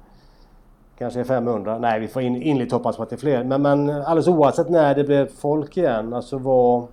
Kanske 0.97 1.19
är 1.19 1.23
500. 1.23 1.79
Nej, 1.79 1.99
vi 1.99 2.07
får 2.07 2.21
in, 2.21 2.41
inligt 2.41 2.71
hoppas 2.71 2.97
på 2.97 3.03
att 3.03 3.09
det 3.09 3.15
är 3.15 3.17
fler. 3.17 3.43
Men, 3.43 3.61
men 3.61 3.89
alldeles 3.89 4.27
oavsett 4.27 4.69
när 4.69 4.95
det 4.95 5.03
blir 5.03 5.25
folk 5.25 5.77
igen, 5.77 6.13
alltså 6.13 6.37
vad... 6.37 6.87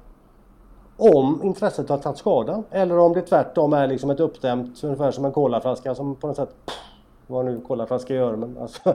Om 0.97 1.41
intresset 1.43 1.89
har 1.89 1.99
tagit 1.99 2.19
skada 2.19 2.63
eller 2.71 2.99
om 2.99 3.13
det 3.13 3.23
tvärtom 3.23 3.73
är 3.73 3.87
liksom 3.87 4.11
ett 4.11 4.21
uppdämt, 4.21 4.85
ungefär 4.85 5.11
som 5.11 5.25
en 5.25 5.33
kolaflaska 5.33 5.95
som 5.95 6.15
på 6.15 6.27
något 6.27 6.37
sätt... 6.37 6.55
Pff, 6.67 6.75
vad 7.27 7.45
nu 7.45 7.61
kolaflaska 7.61 8.15
gör 8.15 8.37
men 8.37 8.59
alltså... 8.59 8.95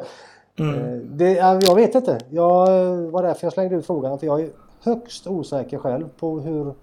Mm. 0.59 1.17
Det, 1.17 1.33
jag 1.33 1.75
vet 1.75 1.95
inte. 1.95 2.19
Jag 2.29 2.67
var 3.11 3.23
därför 3.23 3.45
jag 3.45 3.53
slängde 3.53 3.75
ut 3.75 3.85
frågan 3.85 4.19
för 4.19 4.27
jag 4.27 4.41
är 4.41 4.49
högst 4.83 5.27
osäker 5.27 5.77
själv 5.77 6.09
på 6.19 6.39
hur, 6.39 6.73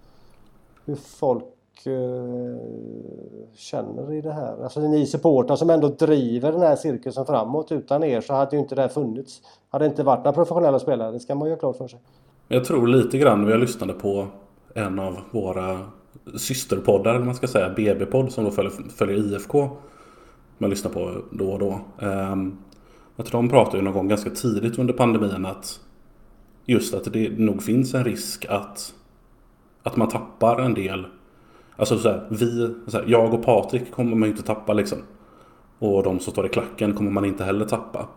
hur 0.85 0.95
folk 0.95 1.45
uh, 1.87 2.57
känner 3.55 4.13
i 4.13 4.21
det 4.21 4.33
här. 4.33 4.63
Alltså 4.63 4.81
ni 4.81 5.07
supportrar 5.07 5.57
som 5.57 5.71
ändå 5.71 5.89
driver 5.89 6.53
den 6.53 6.61
här 6.61 6.77
cirkusen 6.77 7.27
framåt. 7.27 7.73
Utan 7.73 8.05
er 8.05 8.21
så 8.21 8.35
hade 8.35 8.57
ju 8.57 8.63
inte 8.63 8.75
det 8.75 8.81
här 8.81 8.89
funnits. 8.89 9.43
Hade 9.71 9.87
inte 9.87 10.03
varit 10.03 10.25
några 10.25 10.33
professionella 10.33 10.79
spelare. 10.79 11.13
Det 11.13 11.21
ska 11.21 11.35
man 11.35 11.49
ju 11.49 11.55
ha 11.55 11.59
klart 11.59 11.77
för 11.77 11.89
sig. 11.89 12.01
Jag 12.49 12.65
tror 12.65 12.87
lite 12.87 13.19
grann, 13.19 13.49
jag 13.49 13.61
lyssnade 13.61 13.93
på 13.93 14.27
en 14.77 14.99
av 14.99 15.21
våra 15.31 15.81
systerpoddar, 16.35 17.15
eller 17.15 17.25
man 17.25 17.35
ska 17.35 17.47
säga, 17.47 17.75
BB-podd 17.77 18.33
som 18.33 18.45
då 18.45 18.51
följer, 18.51 18.73
följer 18.97 19.17
IFK. 19.17 19.71
Man 20.59 20.71
lyssnar 20.71 20.91
på 20.91 21.23
då 21.31 21.53
och 21.53 21.59
då. 21.59 21.81
Ehm, 21.99 22.57
jag 23.17 23.27
tror 23.27 23.43
de 23.43 23.49
pratade 23.49 23.77
ju 23.77 23.83
någon 23.83 23.93
gång 23.93 24.09
ganska 24.09 24.31
tidigt 24.31 24.79
under 24.79 24.95
pandemin 24.95 25.47
att 25.47 25.81
just 26.65 26.95
att 26.95 27.13
det 27.13 27.39
nog 27.39 27.63
finns 27.63 27.95
en 27.95 28.05
risk 28.05 28.47
att, 28.49 28.95
att 29.83 29.97
man 29.97 30.09
tappar 30.09 30.61
en 30.61 30.75
del. 30.75 31.07
Alltså 31.77 31.99
så 31.99 32.09
här, 32.09 32.27
vi, 32.31 32.75
så 32.87 32.99
här, 32.99 33.05
jag 33.07 33.35
och 33.35 33.45
Patrik 33.45 33.93
kommer 33.93 34.17
man 34.17 34.29
ju 34.29 34.31
inte 34.31 34.47
tappa 34.47 34.73
liksom. 34.73 34.99
Och 35.79 36.03
de 36.03 36.21
som 36.21 36.33
står 36.33 36.47
i 36.47 36.49
klacken 36.49 36.95
kommer 36.95 37.11
man 37.11 37.25
inte 37.25 37.45
heller 37.45 37.65
tappa. 37.65 38.09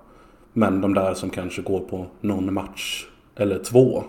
Men 0.54 0.82
de 0.82 0.94
där 0.94 1.14
som 1.14 1.30
kanske 1.30 1.62
går 1.62 1.80
på 1.80 2.06
någon 2.22 2.54
match 2.54 3.06
eller 3.36 3.60
två 3.64 4.04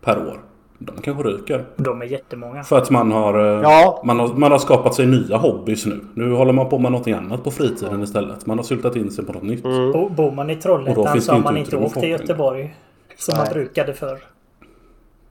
per 0.00 0.18
år. 0.18 0.40
De 0.78 1.02
kanske 1.02 1.22
ryker. 1.22 1.64
De 1.76 2.02
är 2.02 2.06
jättemånga. 2.06 2.64
För 2.64 2.78
att 2.78 2.90
man 2.90 3.12
har, 3.12 3.34
eh, 3.34 3.62
ja. 3.62 4.02
man 4.04 4.20
har, 4.20 4.28
man 4.28 4.52
har 4.52 4.58
skapat 4.58 4.94
sig 4.94 5.06
nya 5.06 5.36
hobbys 5.36 5.86
nu. 5.86 6.00
Nu 6.14 6.32
håller 6.32 6.52
man 6.52 6.68
på 6.68 6.78
med 6.78 6.92
något 6.92 7.08
annat 7.08 7.44
på 7.44 7.50
fritiden 7.50 8.02
istället. 8.02 8.46
Man 8.46 8.58
har 8.58 8.64
syltat 8.64 8.96
in 8.96 9.10
sig 9.10 9.24
på 9.24 9.32
något 9.32 9.42
nytt. 9.42 9.64
Mm. 9.64 10.14
Bor 10.14 10.30
man 10.30 10.50
i 10.50 10.56
Trollhättan 10.56 11.20
så 11.20 11.32
har 11.32 11.40
man 11.40 11.56
inte 11.56 11.76
åkt 11.76 12.00
till 12.00 12.10
Göteborg. 12.10 12.76
Som 13.16 13.34
nej. 13.34 13.44
man 13.44 13.52
brukade 13.52 13.94
förr. 13.94 14.18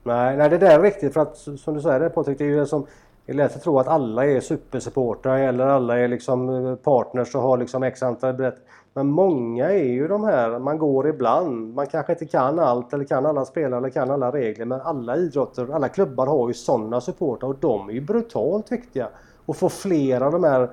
Nej, 0.02 0.36
nej, 0.36 0.50
det 0.50 0.58
där 0.58 0.78
är 0.78 0.82
riktigt. 0.82 1.12
För 1.12 1.20
att 1.20 1.36
som 1.36 1.74
du 1.74 1.80
säger 1.80 2.08
Patrik, 2.08 2.38
det 2.38 2.44
är 2.44 2.48
ju 2.48 2.56
det 2.56 2.66
som 2.66 2.86
det 3.26 3.32
är 3.32 3.36
lätt 3.36 3.56
att 3.56 3.62
tro 3.62 3.78
att 3.78 3.88
alla 3.88 4.26
är 4.26 4.40
supersupportrar 4.40 5.38
eller 5.38 5.66
alla 5.66 5.98
är 5.98 6.08
liksom 6.08 6.66
eh, 6.66 6.74
partners 6.74 7.34
och 7.34 7.42
har 7.42 7.58
liksom 7.58 7.82
x 7.82 8.02
antal 8.02 8.34
berätt. 8.34 8.56
Men 8.96 9.06
många 9.06 9.70
är 9.70 9.84
ju 9.84 10.08
de 10.08 10.24
här, 10.24 10.58
man 10.58 10.78
går 10.78 11.08
ibland, 11.08 11.74
man 11.74 11.86
kanske 11.86 12.12
inte 12.12 12.26
kan 12.26 12.58
allt 12.58 12.92
eller 12.92 13.04
kan 13.04 13.26
alla 13.26 13.44
spelare 13.44 13.78
eller 13.78 13.90
kan 13.90 14.10
alla 14.10 14.32
regler 14.32 14.64
men 14.64 14.80
alla 14.80 15.16
idrotter, 15.16 15.74
alla 15.74 15.88
klubbar 15.88 16.26
har 16.26 16.48
ju 16.48 16.54
sådana 16.54 17.00
supportrar 17.00 17.48
och 17.48 17.56
de 17.60 17.88
är 17.88 17.92
ju 17.92 18.00
brutalt 18.00 18.72
viktiga. 18.72 19.08
Och 19.46 19.56
få 19.56 19.68
fler 19.68 20.20
av 20.20 20.32
de 20.32 20.44
här 20.44 20.70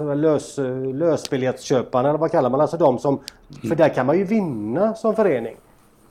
eh, 0.00 0.16
lös, 0.16 0.58
lösbiljettsköparna 0.94 2.08
eller 2.08 2.18
vad 2.18 2.30
kallar 2.30 2.50
man 2.50 2.60
alltså 2.60 2.76
de 2.76 2.98
som... 2.98 3.18
För 3.68 3.74
där 3.74 3.88
kan 3.88 4.06
man 4.06 4.18
ju 4.18 4.24
vinna 4.24 4.94
som 4.94 5.14
förening. 5.14 5.56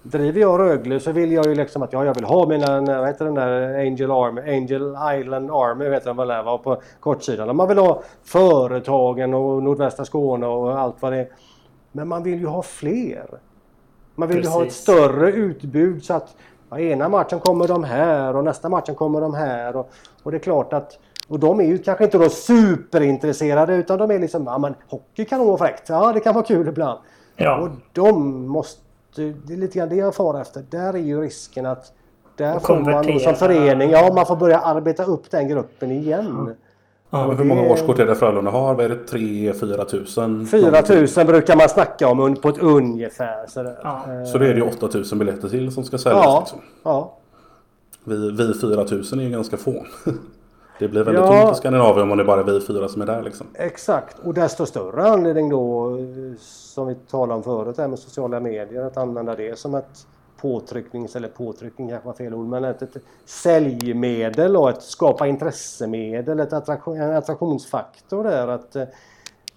Driver 0.08 0.42
jag 0.42 0.60
Rögle 0.60 1.00
så 1.00 1.12
vill 1.12 1.32
jag 1.32 1.46
ju 1.46 1.56
liksom 1.56 1.82
att 1.82 1.94
ja, 1.94 2.06
jag 2.06 2.14
vill 2.14 2.24
ha 2.24 2.48
mina, 2.48 2.82
vad 2.82 3.08
heter 3.08 3.26
den 3.26 3.34
där 3.34 3.80
Angel 3.80 4.12
Army, 4.12 4.42
Angel 4.42 4.96
Island 5.20 5.52
Army 5.52 5.90
vet 5.90 6.06
jag 6.06 6.14
vad 6.14 6.28
det 6.28 6.44
var 6.44 6.58
på 6.58 6.82
kortsidan. 7.00 7.56
Man 7.56 7.68
vill 7.68 7.78
ha 7.78 8.02
företagen 8.24 9.34
och 9.34 9.64
nordvästra 9.64 10.06
Skåne 10.06 10.48
och 10.48 10.80
allt 10.80 10.96
vad 11.00 11.14
det 11.14 11.18
är. 11.18 11.28
Men 11.92 12.08
man 12.08 12.24
vill 12.24 12.40
ju 12.40 12.46
ha 12.46 12.62
fler. 12.62 13.26
Man 14.16 14.28
vill 14.28 14.38
Precis. 14.38 14.54
ju 14.54 14.58
ha 14.58 14.66
ett 14.66 14.74
större 14.74 15.32
utbud 15.32 16.04
så 16.04 16.14
att 16.14 16.36
ja, 16.70 16.80
ena 16.80 17.10
matchen 17.10 17.40
kommer 17.40 17.68
de 17.68 17.84
här 17.84 18.36
och 18.36 18.44
nästa 18.44 18.70
matchen 18.70 18.96
kommer 18.96 19.22
de 19.22 19.34
här. 19.34 19.76
Och, 19.76 19.92
och 20.24 20.32
det 20.32 20.38
är 20.38 20.40
klart 20.40 20.74
att 20.74 21.00
och 21.28 21.40
de 21.40 21.60
är 21.60 21.64
ju 21.64 21.78
kanske 21.78 22.04
inte 22.04 22.18
då 22.18 22.30
superintresserade 22.30 23.76
utan 23.76 23.98
de 23.98 24.12
är 24.12 24.20
liksom, 24.20 24.44
ja 24.46 24.58
men 24.58 24.76
hockey 24.90 25.26
kan 25.26 25.40
nog 25.40 25.48
vara 25.48 25.58
fräckt. 25.58 25.90
Ja 25.90 26.14
det 26.14 26.20
kan 26.20 26.34
vara 26.34 26.46
kul 26.46 26.68
ibland. 26.68 27.00
Ja. 27.36 27.60
Och 27.60 27.70
de 27.94 28.48
måste 28.48 28.85
det 29.16 29.54
är 29.54 29.58
lite 29.58 29.80
grann 29.80 29.90
det 29.90 29.96
jag 29.96 30.16
far 30.16 30.42
efter. 30.42 30.64
Där 30.70 30.94
är 30.94 30.98
ju 30.98 31.22
risken 31.22 31.66
att 31.66 31.94
där 32.36 32.60
får 32.60 32.80
man 32.80 33.20
som 33.20 33.36
förening, 33.36 33.90
ja 33.90 34.14
man 34.14 34.26
får 34.26 34.36
börja 34.36 34.60
arbeta 34.60 35.04
upp 35.04 35.32
den 35.32 35.48
gruppen 35.48 35.92
igen. 35.92 36.26
Mm. 36.26 36.54
Ja, 37.10 37.32
hur 37.32 37.44
många 37.44 37.62
årskort 37.62 38.00
är 38.00 38.06
det 38.06 38.16
Frölunda 38.16 38.52
har? 38.52 38.76
Vad 38.76 38.86
är 38.86 38.90
det? 38.90 38.96
3-4 38.96 39.86
tusen? 39.86 40.48
4 40.48 40.82
tusen 40.82 41.28
brukar 41.28 41.56
man 41.56 41.70
snacka 41.70 42.08
om 42.08 42.36
på 42.36 42.50
ett 42.50 42.58
ungefär. 42.58 43.48
Sådär. 43.48 43.80
Ja. 43.84 44.06
Så 44.32 44.38
det 44.38 44.48
är 44.48 44.54
det 44.54 44.62
8 44.62 44.88
tusen 44.88 45.20
biljetter 45.20 45.50
till 45.50 45.72
som 45.72 45.84
ska 45.84 45.98
säljas? 45.98 46.26
Ja. 46.26 46.40
Liksom. 46.40 46.60
ja. 46.84 47.18
Vi, 48.04 48.32
vi 48.32 48.54
4 48.62 48.86
tusen 48.86 49.20
är 49.20 49.24
ju 49.24 49.30
ganska 49.30 49.58
få. 49.58 49.86
Det 50.80 50.88
blir 50.88 51.04
väldigt 51.04 51.24
ja, 51.24 51.42
tomt 51.42 51.58
i 51.58 51.60
Skandinavien 51.60 52.12
om 52.12 52.18
det 52.18 52.24
bara 52.24 52.40
är 52.40 52.44
vi 52.44 52.62
fyra 52.62 52.88
som 52.88 53.02
är 53.02 53.06
där 53.06 53.24
liksom. 53.24 53.48
Exakt 53.54 54.20
och 54.20 54.34
desto 54.34 54.66
större 54.66 55.04
anledning 55.04 55.50
då 55.50 55.98
som 56.40 56.88
vi 56.88 56.96
talade 56.96 57.34
om 57.34 57.44
förut 57.44 57.78
här 57.78 57.88
med 57.88 58.00
sociala 58.00 58.40
medier 58.40 58.84
att 58.84 58.98
använda 58.98 59.36
det 59.36 59.60
som 59.60 59.76
ett 59.76 60.08
påtrycknings 60.42 61.16
eller 61.16 61.28
påtryckning 61.28 61.90
kanske 61.90 62.08
var 62.08 62.14
fel 62.14 62.34
ord 62.34 62.48
men 62.48 62.64
ett, 62.64 62.82
ett 62.82 62.98
säljmedel 63.26 64.58
och 64.58 64.70
ett 64.70 64.82
skapa 64.82 65.28
intressemedel, 65.28 66.40
ett 66.40 66.54
attraktion, 66.54 67.02
en 67.02 67.16
attraktionsfaktor 67.16 68.24
där 68.24 68.48
att 68.48 68.76
eh, 68.76 68.84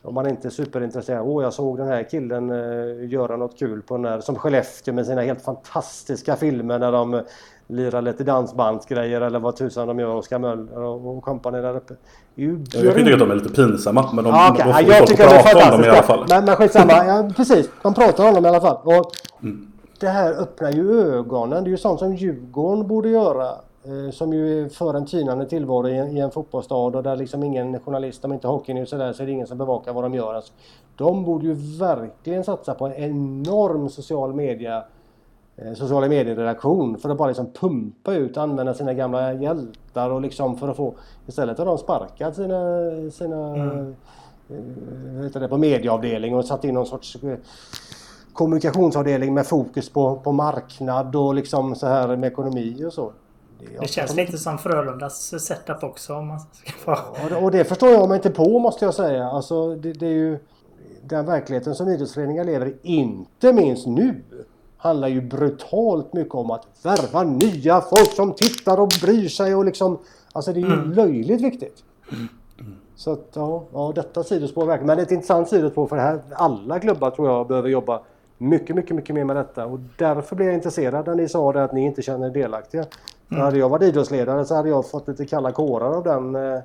om 0.02 0.14
man 0.14 0.28
inte 0.28 0.48
är 0.48 0.50
superintresserad. 0.50 1.26
Åh, 1.26 1.42
jag 1.42 1.52
såg 1.52 1.78
den 1.78 1.88
här 1.88 2.02
killen 2.02 2.50
uh, 2.50 3.08
göra 3.08 3.36
något 3.36 3.58
kul 3.58 3.82
på 3.82 3.94
den 3.94 4.02
där, 4.02 4.20
som 4.20 4.34
Skellefteå 4.34 4.94
med 4.94 5.06
sina 5.06 5.22
helt 5.22 5.42
fantastiska 5.42 6.36
filmer 6.36 6.78
när 6.78 6.92
de 6.92 7.22
lirar 7.68 8.02
lite 8.02 8.24
dansbandsgrejer 8.24 9.20
eller 9.20 9.38
vad 9.38 9.56
tusan 9.56 9.88
de 9.88 9.98
gör, 9.98 10.14
Oskar 10.14 10.38
Möller 10.38 10.80
och, 10.80 11.24
company 11.24 11.60
där 11.60 11.76
uppe. 11.76 11.94
Jag 12.34 12.94
tycker 12.94 13.12
att 13.12 13.18
de 13.18 13.30
är 13.30 13.34
lite 13.34 13.48
pinsamma 13.48 14.10
men 14.12 14.24
de, 14.24 14.34
ah, 14.34 14.52
okay. 14.52 14.66
de 14.66 14.72
får 14.72 14.82
ja, 14.82 14.96
jag 14.98 15.06
tycker 15.06 15.28
prata 15.28 15.64
om 15.64 15.70
dem 15.70 15.84
i 15.84 15.88
alla 15.88 16.02
fall. 16.02 16.26
Men, 16.28 16.44
men 16.44 16.56
skitsamma, 16.56 16.92
ja, 16.92 17.30
precis. 17.36 17.70
De 17.82 17.94
pratar 17.94 18.28
om 18.28 18.34
dem 18.34 18.44
i 18.44 18.48
alla 18.48 18.60
fall. 18.60 18.76
Och 18.84 19.12
mm. 19.42 19.72
Det 20.00 20.08
här 20.08 20.32
öppnar 20.32 20.72
ju 20.72 21.00
ögonen. 21.00 21.64
Det 21.64 21.68
är 21.68 21.70
ju 21.70 21.76
sånt 21.76 21.98
som 21.98 22.14
Djurgården 22.14 22.86
borde 22.86 23.08
göra. 23.08 23.48
Eh, 23.84 24.10
som 24.12 24.32
ju 24.32 24.68
för 24.68 24.94
en 24.94 25.06
tynande 25.06 25.46
tillvaro 25.46 25.88
i 25.88 25.98
en, 25.98 26.16
i 26.16 26.20
en 26.20 26.30
fotbollsstad 26.30 26.96
och 26.96 27.02
där 27.02 27.16
liksom 27.16 27.42
ingen 27.42 27.80
journalist, 27.80 28.24
om 28.24 28.32
inte 28.32 28.48
Hockeynews 28.48 28.92
är 28.92 28.98
där 28.98 29.12
så 29.12 29.22
är 29.22 29.26
det 29.26 29.32
ingen 29.32 29.46
som 29.46 29.58
bevakar 29.58 29.92
vad 29.92 30.04
de 30.04 30.14
gör. 30.14 30.34
Alltså, 30.34 30.52
de 30.96 31.24
borde 31.24 31.46
ju 31.46 31.54
verkligen 31.78 32.44
satsa 32.44 32.74
på 32.74 32.86
en 32.86 32.92
enorm 32.92 33.88
social 33.88 34.34
media 34.34 34.84
sociala 35.74 36.08
medier-redaktion 36.08 36.98
för 36.98 37.10
att 37.10 37.18
bara 37.18 37.28
liksom 37.28 37.52
pumpa 37.52 38.14
ut, 38.14 38.36
använda 38.36 38.74
sina 38.74 38.94
gamla 38.94 39.32
hjältar 39.32 40.10
och 40.10 40.20
liksom 40.20 40.58
för 40.58 40.68
att 40.68 40.76
få... 40.76 40.94
Istället 41.26 41.58
har 41.58 41.66
de 41.66 41.78
sparkat 41.78 42.36
sina, 42.36 42.60
sina 43.10 43.54
mm. 43.56 43.94
äh, 45.24 45.40
det, 45.40 45.48
på 45.48 45.58
medieavdelning 45.58 46.34
och 46.34 46.44
satt 46.44 46.64
in 46.64 46.74
någon 46.74 46.86
sorts 46.86 47.16
kommunikationsavdelning 48.32 49.34
med 49.34 49.46
fokus 49.46 49.90
på, 49.90 50.16
på 50.16 50.32
marknad 50.32 51.16
och 51.16 51.34
liksom 51.34 51.74
så 51.74 51.86
här 51.86 52.16
med 52.16 52.32
ekonomi 52.32 52.84
och 52.86 52.92
så. 52.92 53.12
Det, 53.58 53.80
det 53.80 53.88
känns 53.88 54.14
lite 54.14 54.38
som 54.38 54.58
Frölundas 54.58 55.40
setup 55.40 55.82
också 55.82 56.14
om 56.14 56.26
man 56.26 56.40
ska. 56.40 56.96
Ja, 57.30 57.38
och 57.42 57.50
det 57.50 57.64
förstår 57.64 57.88
jag 57.88 58.08
mig 58.08 58.16
inte 58.16 58.30
på 58.30 58.58
måste 58.58 58.84
jag 58.84 58.94
säga. 58.94 59.24
Alltså 59.24 59.74
det, 59.74 59.92
det 59.92 60.06
är 60.06 60.10
ju 60.10 60.38
den 61.02 61.26
verkligheten 61.26 61.74
som 61.74 61.88
idrottsföreningar 61.88 62.44
lever 62.44 62.66
i, 62.66 62.76
inte 62.82 63.52
minst 63.52 63.86
nu 63.86 64.22
handlar 64.78 65.08
ju 65.08 65.20
brutalt 65.20 66.12
mycket 66.12 66.34
om 66.34 66.50
att 66.50 66.66
värva 66.82 67.22
nya 67.22 67.80
folk 67.80 68.12
som 68.12 68.32
tittar 68.32 68.80
och 68.80 68.88
bryr 69.02 69.28
sig 69.28 69.54
och 69.54 69.64
liksom... 69.64 69.98
Alltså 70.32 70.52
det 70.52 70.60
är 70.60 70.66
ju 70.66 70.72
mm. 70.72 70.92
löjligt 70.92 71.40
viktigt. 71.40 71.84
Så 72.96 73.12
att 73.12 73.30
ja, 73.34 73.64
ja 73.72 73.92
detta 73.94 74.24
sidospår 74.24 74.66
verkligen. 74.66 74.86
Men 74.86 74.96
det 74.96 75.02
är 75.02 75.06
ett 75.06 75.12
intressant 75.12 75.48
sidospår 75.48 75.86
för 75.86 75.96
det 75.96 76.02
här. 76.02 76.20
Alla 76.32 76.80
klubbar 76.80 77.10
tror 77.10 77.28
jag 77.28 77.46
behöver 77.46 77.68
jobba 77.68 78.00
mycket, 78.38 78.76
mycket, 78.76 78.96
mycket 78.96 79.14
mer 79.14 79.24
med 79.24 79.36
detta. 79.36 79.66
Och 79.66 79.78
därför 79.96 80.36
blev 80.36 80.48
jag 80.48 80.54
intresserad 80.54 81.06
när 81.06 81.14
ni 81.14 81.28
sa 81.28 81.52
det 81.52 81.64
att 81.64 81.72
ni 81.72 81.80
inte 81.84 82.02
känner 82.02 82.26
er 82.26 82.30
delaktiga. 82.30 82.84
Mm. 83.30 83.42
hade 83.42 83.58
jag 83.58 83.68
varit 83.68 83.82
idrottsledare 83.82 84.44
så 84.44 84.54
hade 84.54 84.68
jag 84.68 84.90
fått 84.90 85.08
lite 85.08 85.26
kalla 85.26 85.52
kårar 85.52 85.96
av 85.96 86.04
den, 86.04 86.34
eh, 86.34 86.60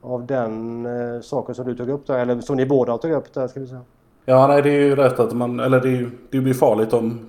av 0.00 0.26
den 0.26 0.86
eh, 0.86 1.20
saken 1.20 1.54
som 1.54 1.66
du 1.66 1.74
tog 1.74 1.88
upp 1.88 2.06
där. 2.06 2.18
Eller 2.18 2.40
som 2.40 2.56
ni 2.56 2.66
båda 2.66 2.98
tog 2.98 3.10
upp 3.10 3.34
där 3.34 3.48
ska 3.48 3.60
vi 3.60 3.66
säga. 3.66 3.80
Ja, 4.30 4.46
nej, 4.46 4.62
det 4.62 4.70
är 4.70 4.80
ju 4.80 4.96
rätt 4.96 5.20
att 5.20 5.32
man, 5.32 5.60
eller 5.60 5.80
det, 5.80 5.88
är 5.88 6.10
det 6.30 6.40
blir 6.40 6.54
farligt 6.54 6.92
om, 6.92 7.20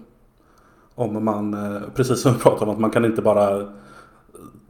om 0.96 1.26
man, 1.26 1.54
eh, 1.54 1.82
precis 1.96 2.22
som 2.22 2.34
vi 2.34 2.40
pratade 2.40 2.66
om, 2.66 2.70
att 2.70 2.80
man 2.80 2.90
kan 2.90 3.06
inte 3.06 3.22
bara 3.22 3.68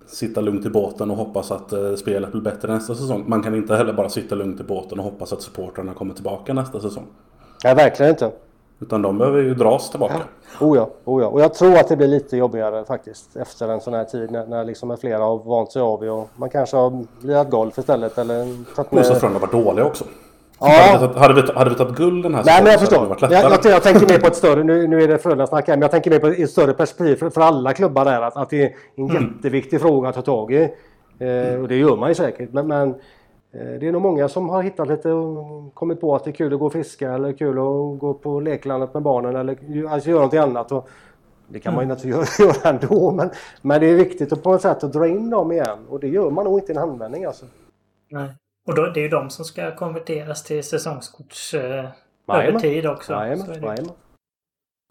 sitta 0.08 0.42
lugnt 0.42 0.66
i 0.66 0.70
båten 0.70 1.12
och 1.12 1.18
hoppas 1.18 1.52
att 1.52 1.74
eh, 1.74 1.94
spelet 1.96 2.32
blir 2.32 2.42
bättre 2.42 2.74
nästa 2.74 2.96
säsong. 2.96 3.24
Man 3.28 3.44
kan 3.44 3.56
inte 3.56 3.76
heller 3.76 3.94
bara 3.94 4.10
sitta 4.10 4.36
lugnt 4.36 4.60
i 4.60 4.64
båten 4.64 5.00
och 5.00 5.06
hoppas 5.06 5.34
att 5.34 5.42
supportrarna 5.42 5.94
kommer 5.94 6.14
tillbaka 6.14 6.54
nästa 6.54 6.80
säsong. 6.80 7.06
Nej, 7.64 7.76
verkligen 7.76 8.10
inte. 8.10 8.32
Utan 8.80 9.02
de 9.02 9.18
behöver 9.18 9.42
ju 9.42 9.56
dras 9.56 9.90
tillbaka. 9.90 10.16
Ja. 10.60 10.66
Oh 10.66 10.78
ja, 10.78 10.90
oh 11.06 11.22
ja. 11.22 11.28
Och 11.28 11.42
jag 11.42 11.54
tror 11.54 11.78
att 11.78 11.88
det 11.88 11.98
blir 11.98 12.08
lite 12.08 12.38
jobbigare 12.38 12.86
faktiskt 12.86 13.36
efter 13.36 13.70
en 13.70 13.82
sån 13.82 13.94
här 13.94 14.04
tid 14.04 14.32
när, 14.32 14.48
när 14.48 14.66
liksom 14.66 14.98
flera 14.98 15.24
har 15.24 15.38
vant 15.38 15.72
sig 15.72 15.82
av 15.82 16.04
och 16.04 16.30
man 16.36 16.50
kanske 16.50 16.78
har 16.78 17.06
lirat 17.22 17.50
golf 17.50 17.78
istället 17.78 18.18
eller 18.18 18.66
tagit 18.76 18.92
med... 18.92 19.02
Bostadsfröna 19.02 19.40
var 19.40 19.48
dåliga 19.48 19.86
också. 19.86 20.06
Ja. 20.62 20.68
Hade, 20.68 20.94
vi 20.94 21.00
tagit, 21.00 21.18
hade, 21.18 21.34
vi, 21.34 21.52
hade 21.54 21.70
vi 21.70 21.76
tagit 21.76 21.96
guld 21.96 22.24
den 22.24 22.36
här 22.36 22.44
Nej, 22.46 22.64
men 22.64 22.72
jag 22.72 22.80
förstår. 22.80 23.18
Jag, 23.22 23.32
jag, 23.32 23.66
jag 23.66 23.84
tänker 23.84 24.08
mer 24.08 24.20
på 24.20 24.28
ett 24.28 24.36
större, 24.36 24.64
nu, 24.64 24.88
nu 24.88 25.02
är 25.04 25.08
det 25.08 25.18
Frölunda-snack 25.18 25.68
här, 25.68 25.76
men 25.76 25.82
jag 25.82 25.92
tänker 25.92 26.12
mer 26.12 26.20
på 26.20 26.28
ett 26.28 26.50
större 26.50 26.74
perspektiv 26.74 27.16
för, 27.16 27.30
för 27.30 27.42
alla 27.42 27.74
klubbar 27.74 28.06
där. 28.06 28.22
Att, 28.22 28.38
att 28.38 28.50
det 28.50 28.64
är 28.64 28.76
en 28.96 29.10
Mm. 29.10 29.24
jätteviktig 29.24 29.82
fråga 29.82 30.10
att 30.10 30.16
ta 30.16 30.22
tag 30.22 30.54
i. 30.54 30.62
Eh, 31.20 31.62
och 31.62 31.68
det 31.68 31.76
gör 31.76 31.98
man 31.98 32.10
ju 32.10 32.16
säkert. 32.16 32.54
Men, 32.54 32.68
men 32.68 32.90
eh, 32.90 33.80
det 33.80 33.88
är 33.88 33.92
nog 33.92 34.02
många 34.02 34.28
som 34.30 34.50
har 34.50 34.64
hittat 34.64 34.88
lite 34.88 35.12
och 35.12 35.74
kommit 35.74 36.02
på 36.02 36.16
att 36.16 36.24
det 36.24 36.30
är 36.30 36.34
kul 36.34 36.54
att 36.54 36.60
gå 36.60 36.66
och 36.66 36.74
fiska 36.74 37.14
eller 37.14 37.34
kul 37.34 37.50
att 37.58 38.00
gå 38.00 38.14
på 38.22 38.40
leklandet 38.40 38.94
med 38.94 39.04
barnen 39.04 39.36
eller 39.36 39.58
alltså 39.90 40.10
göra 40.10 40.20
någonting 40.20 40.40
annat. 40.40 40.72
Och 40.72 40.90
det 41.48 41.60
kan 41.60 41.74
man 41.74 41.84
ju 41.84 41.88
naturligtvis 41.88 42.40
göra, 42.40 42.54
göra 42.64 42.70
ändå. 42.70 43.12
Men, 43.12 43.30
men 43.62 43.82
det 43.82 43.88
är 43.90 43.96
viktigt 43.96 44.34
att 44.34 44.44
på 44.44 44.52
något 44.52 44.62
sätt 44.62 44.84
att 44.84 44.94
dra 44.94 45.08
in 45.08 45.30
dem 45.30 45.52
igen. 45.52 45.78
Och 45.90 46.00
det 46.00 46.08
gör 46.08 46.30
man 46.30 46.46
nog 46.46 46.60
inte 46.60 46.72
i 46.72 46.76
en 46.76 46.82
handvändning 46.82 47.26
alltså. 47.26 47.46
Nej. 48.12 48.30
Och 48.68 48.76
då, 48.76 48.86
det 48.86 49.00
är 49.00 49.02
ju 49.02 49.10
de 49.10 49.30
som 49.30 49.46
ska 49.46 49.76
konverteras 49.76 50.44
till 50.44 50.64
säsongskorts 50.64 51.54
eh, 51.54 51.86
över 52.28 52.60
tid 52.60 52.86
också. 52.86 53.14
Jajamän. 53.14 53.90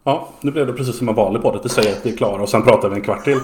Ja, 0.04 0.28
nu 0.40 0.50
blev 0.50 0.66
det 0.66 0.72
precis 0.72 0.98
som 0.98 1.08
en 1.08 1.14
vanlig 1.14 1.42
podd. 1.42 1.56
att 1.56 1.64
Vi 1.64 1.68
säger 1.68 1.92
att 1.92 2.06
vi 2.06 2.12
är 2.12 2.16
klara 2.16 2.42
och 2.42 2.48
sen 2.48 2.62
pratar 2.62 2.88
vi 2.88 2.94
en 2.96 3.02
kvart 3.02 3.24
till. 3.24 3.40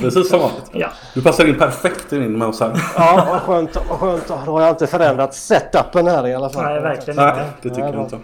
Precis 0.00 0.28
som 0.30 0.38
vanligt. 0.40 0.70
Ja. 0.72 0.88
Du 1.14 1.22
passar 1.22 1.46
in 1.48 1.58
perfekt 1.58 2.12
in 2.12 2.38
med 2.38 2.48
oss 2.48 2.60
här. 2.60 2.82
Ja, 2.96 3.26
vad 3.30 3.40
skönt. 3.42 3.76
Vad 3.88 3.98
skönt. 4.00 4.28
Då 4.28 4.52
har 4.52 4.60
jag 4.60 4.70
inte 4.70 4.86
förändrat 4.86 5.34
setupen 5.34 6.06
här 6.06 6.26
i 6.26 6.34
alla 6.34 6.50
fall. 6.50 6.64
Nej, 6.64 6.80
verkligen 6.80 7.16
Nej, 7.16 7.28
inte. 7.30 7.44
det 7.62 7.68
tycker 7.74 7.88
Ja, 7.88 7.94
jag 7.94 8.02
inte. 8.04 8.18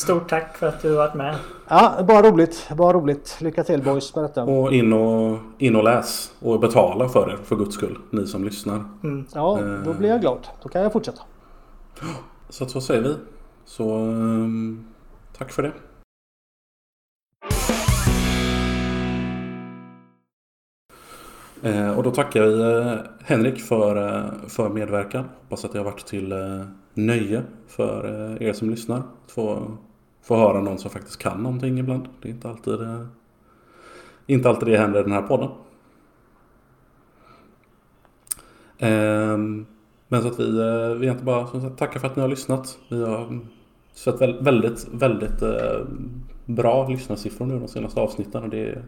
Stort 0.00 0.28
tack 0.28 0.56
för 0.56 0.66
att 0.66 0.82
du 0.82 0.94
varit 0.94 1.14
med. 1.14 1.36
Ja, 1.68 2.04
bara 2.08 2.30
roligt. 2.30 2.68
Bara 2.76 2.92
roligt. 2.92 3.36
Lycka 3.40 3.64
till 3.64 3.82
boys 3.82 4.14
med 4.14 4.24
detta. 4.24 4.42
Och 4.42 4.72
in 4.72 4.92
och, 4.92 5.38
in 5.58 5.76
och 5.76 5.84
läs 5.84 6.32
och 6.40 6.60
betala 6.60 7.08
för 7.08 7.30
er 7.30 7.38
för 7.44 7.56
guds 7.56 7.74
skull. 7.74 7.98
Ni 8.10 8.26
som 8.26 8.44
lyssnar. 8.44 8.84
Ja, 9.34 9.58
då 9.84 9.92
blir 9.92 10.08
jag 10.08 10.20
glad. 10.20 10.46
Då 10.62 10.68
kan 10.68 10.82
jag 10.82 10.92
fortsätta. 10.92 11.22
Så 12.48 12.64
att 12.64 12.70
så 12.70 12.80
säger 12.80 13.02
vi. 13.02 13.14
Så 13.64 13.94
ehm, 13.94 14.84
tack 15.38 15.52
för 15.52 15.62
det. 15.62 15.72
Eh, 21.62 21.98
och 21.98 22.02
då 22.02 22.10
tackar 22.10 22.42
vi 22.42 22.60
eh, 22.60 22.98
Henrik 23.24 23.60
för, 23.60 23.96
eh, 24.08 24.48
för 24.48 24.68
medverkan. 24.68 25.24
Hoppas 25.42 25.64
att 25.64 25.72
det 25.72 25.78
har 25.78 25.84
varit 25.84 26.06
till 26.06 26.34
nöje 26.94 27.42
för 27.68 28.06
er 28.42 28.52
som 28.52 28.70
lyssnar. 28.70 28.98
Att 28.98 29.32
få, 30.22 30.36
höra 30.36 30.60
någon 30.60 30.78
som 30.78 30.90
faktiskt 30.90 31.18
kan 31.18 31.42
någonting 31.42 31.78
ibland. 31.78 32.08
Det 32.22 32.28
är 32.28 32.32
inte 32.32 32.48
alltid, 32.48 32.78
inte 34.26 34.48
alltid 34.48 34.68
det 34.68 34.78
händer 34.78 35.00
i 35.00 35.02
den 35.02 35.12
här 35.12 35.22
podden. 35.22 35.50
Ehm, 38.78 39.66
men 40.08 40.22
så 40.22 40.28
att 40.28 40.40
vi, 40.40 40.58
eh, 40.58 40.88
vi 40.98 41.06
egentligen 41.06 41.24
bara 41.24 41.46
som 41.46 41.60
sagt, 41.60 41.78
tackar 41.78 42.00
för 42.00 42.06
att 42.06 42.16
ni 42.16 42.22
har 42.22 42.28
lyssnat. 42.28 42.78
Vi 42.90 43.04
har 43.04 43.22
mm, 43.22 43.46
sett 43.92 44.20
väldigt, 44.20 44.88
väldigt 44.92 45.42
eh, 45.42 45.80
bra 46.46 46.88
lyssnarsiffror 46.88 47.46
nu 47.46 47.58
de 47.58 47.68
senaste 47.68 48.00
avsnitten. 48.00 48.42
Och 48.42 48.48
det, 48.50 48.68
är- 48.68 48.84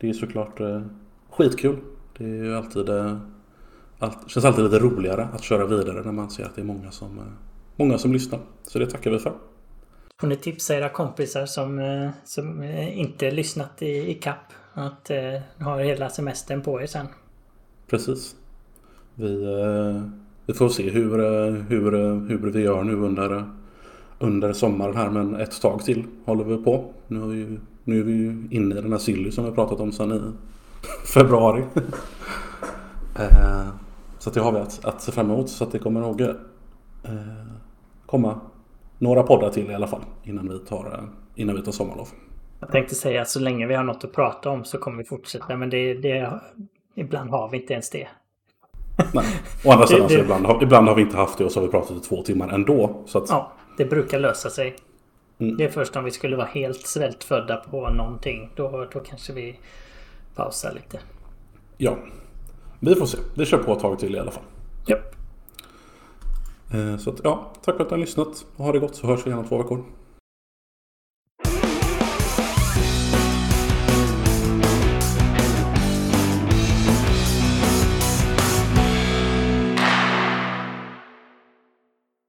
det 0.00 0.08
är 0.08 0.12
såklart 0.12 0.60
eh, 0.60 0.82
skitkul. 1.30 1.76
Det 2.18 2.24
är 2.24 2.44
ju 2.44 2.56
alltid, 2.56 2.90
allt, 3.98 4.30
känns 4.30 4.44
alltid 4.44 4.64
lite 4.64 4.78
roligare 4.78 5.28
att 5.32 5.42
köra 5.42 5.66
vidare 5.66 6.02
när 6.04 6.12
man 6.12 6.30
ser 6.30 6.44
att 6.44 6.54
det 6.54 6.60
är 6.60 6.64
många 6.66 6.90
som, 6.90 7.20
många 7.76 7.98
som 7.98 8.12
lyssnar. 8.12 8.40
Så 8.62 8.78
det 8.78 8.86
tackar 8.86 9.10
vi 9.10 9.18
för. 9.18 9.32
Får 10.20 10.26
ni 10.28 10.36
tipsa 10.36 10.74
era 10.74 10.88
kompisar 10.88 11.46
som, 11.46 11.78
eh, 11.78 12.10
som 12.24 12.62
eh, 12.62 12.98
inte 12.98 13.30
lyssnat 13.30 13.82
i, 13.82 14.10
i 14.10 14.14
kapp 14.14 14.52
att 14.74 15.10
eh, 15.10 15.40
ha 15.64 15.78
hela 15.78 16.08
semestern 16.10 16.62
på 16.62 16.80
er 16.82 16.86
sen. 16.86 17.06
Precis. 17.86 18.36
Vi, 19.14 19.44
eh, 19.44 20.02
vi 20.46 20.54
får 20.54 20.68
se 20.68 20.90
hur, 20.90 21.20
eh, 21.20 21.52
hur, 21.52 21.92
hur 22.28 22.50
vi 22.50 22.60
gör 22.60 22.82
nu 22.84 22.94
under, 22.94 23.44
under 24.18 24.52
sommaren 24.52 24.96
här. 24.96 25.10
Men 25.10 25.34
ett 25.34 25.60
tag 25.62 25.84
till 25.84 26.04
håller 26.24 26.44
vi 26.44 26.56
på. 26.56 26.92
Nu 27.08 27.22
är 27.22 27.26
vi, 27.26 27.36
ju- 27.36 27.60
nu 27.84 28.00
är 28.00 28.04
vi 28.04 28.12
ju 28.12 28.48
inne 28.50 28.78
i 28.78 28.80
den 28.82 28.92
här 28.92 28.98
silly 28.98 29.30
som 29.30 29.44
vi 29.44 29.50
har 29.50 29.54
pratat 29.54 29.80
om 29.80 29.92
sedan 29.92 30.12
i 30.12 30.20
februari. 31.14 31.64
Eh, 33.18 33.68
så 34.18 34.28
att 34.30 34.34
det 34.34 34.40
har 34.40 34.52
vi 34.52 34.58
att, 34.58 34.84
att 34.84 35.02
se 35.02 35.12
fram 35.12 35.30
emot. 35.30 35.48
Så 35.50 35.64
att 35.64 35.72
det 35.72 35.78
kommer 35.78 36.00
nog 36.00 36.20
eh, 36.20 36.34
komma 38.06 38.40
några 38.98 39.22
poddar 39.22 39.50
till 39.50 39.70
i 39.70 39.74
alla 39.74 39.86
fall 39.86 40.04
innan 40.24 40.48
vi 40.48 40.58
tar, 40.58 40.86
eh, 40.86 41.04
innan 41.34 41.56
vi 41.56 41.62
tar 41.62 41.72
sommarlov. 41.72 42.08
Jag 42.60 42.72
tänkte 42.72 42.94
säga 42.94 43.22
att 43.22 43.28
så 43.28 43.40
länge 43.40 43.66
vi 43.66 43.74
har 43.74 43.84
något 43.84 44.04
att 44.04 44.12
prata 44.12 44.50
om 44.50 44.64
så 44.64 44.78
kommer 44.78 44.98
vi 44.98 45.04
fortsätta. 45.04 45.56
Men 45.56 45.70
det, 45.70 45.94
det, 45.94 46.40
ibland 46.94 47.30
har 47.30 47.48
vi 47.48 47.60
inte 47.60 47.72
ens 47.72 47.90
det. 47.90 48.08
Nej. 49.12 49.24
Å 49.64 49.72
andra 49.72 49.86
sidan 49.86 50.08
så 50.08 50.14
ibland, 50.14 50.62
ibland 50.62 50.88
har 50.88 50.94
vi 50.94 51.02
inte 51.02 51.16
haft 51.16 51.38
det 51.38 51.44
och 51.44 51.52
så 51.52 51.60
har 51.60 51.66
vi 51.66 51.70
pratat 51.70 51.96
i 51.96 52.00
två 52.00 52.22
timmar 52.22 52.48
ändå. 52.48 53.02
Så 53.06 53.18
att, 53.18 53.28
Ja, 53.28 53.52
det 53.76 53.84
brukar 53.84 54.18
lösa 54.18 54.50
sig. 54.50 54.76
Mm. 55.38 55.56
Det 55.56 55.64
är 55.64 55.68
först 55.68 55.96
om 55.96 56.04
vi 56.04 56.10
skulle 56.10 56.36
vara 56.36 56.46
helt 56.46 56.86
svältfödda 56.86 57.56
på 57.56 57.90
någonting. 57.90 58.50
Då, 58.54 58.88
då 58.92 59.00
kanske 59.00 59.32
vi 59.32 59.58
pausar 60.34 60.72
lite. 60.72 61.00
Ja, 61.76 61.96
vi 62.80 62.94
får 62.94 63.06
se. 63.06 63.18
Vi 63.36 63.46
kör 63.46 63.58
på 63.58 63.72
ett 63.72 63.80
tag 63.80 63.98
till 63.98 64.14
i 64.14 64.18
alla 64.18 64.30
fall. 64.30 64.42
Eh, 64.88 64.96
Eh, 66.70 66.96
så 66.96 67.10
att, 67.10 67.20
ja, 67.24 67.52
tack 67.64 67.76
för 67.76 67.84
att 67.84 67.90
ni 67.90 67.94
har 67.94 68.00
lyssnat. 68.00 68.46
Och 68.56 68.64
ha 68.64 68.72
det 68.72 68.78
gott 68.78 68.94
så 68.94 69.06
hörs 69.06 69.26
vi 69.26 69.30
igen 69.30 69.38
om 69.38 69.48
två 69.48 69.58
veckor. 69.58 69.84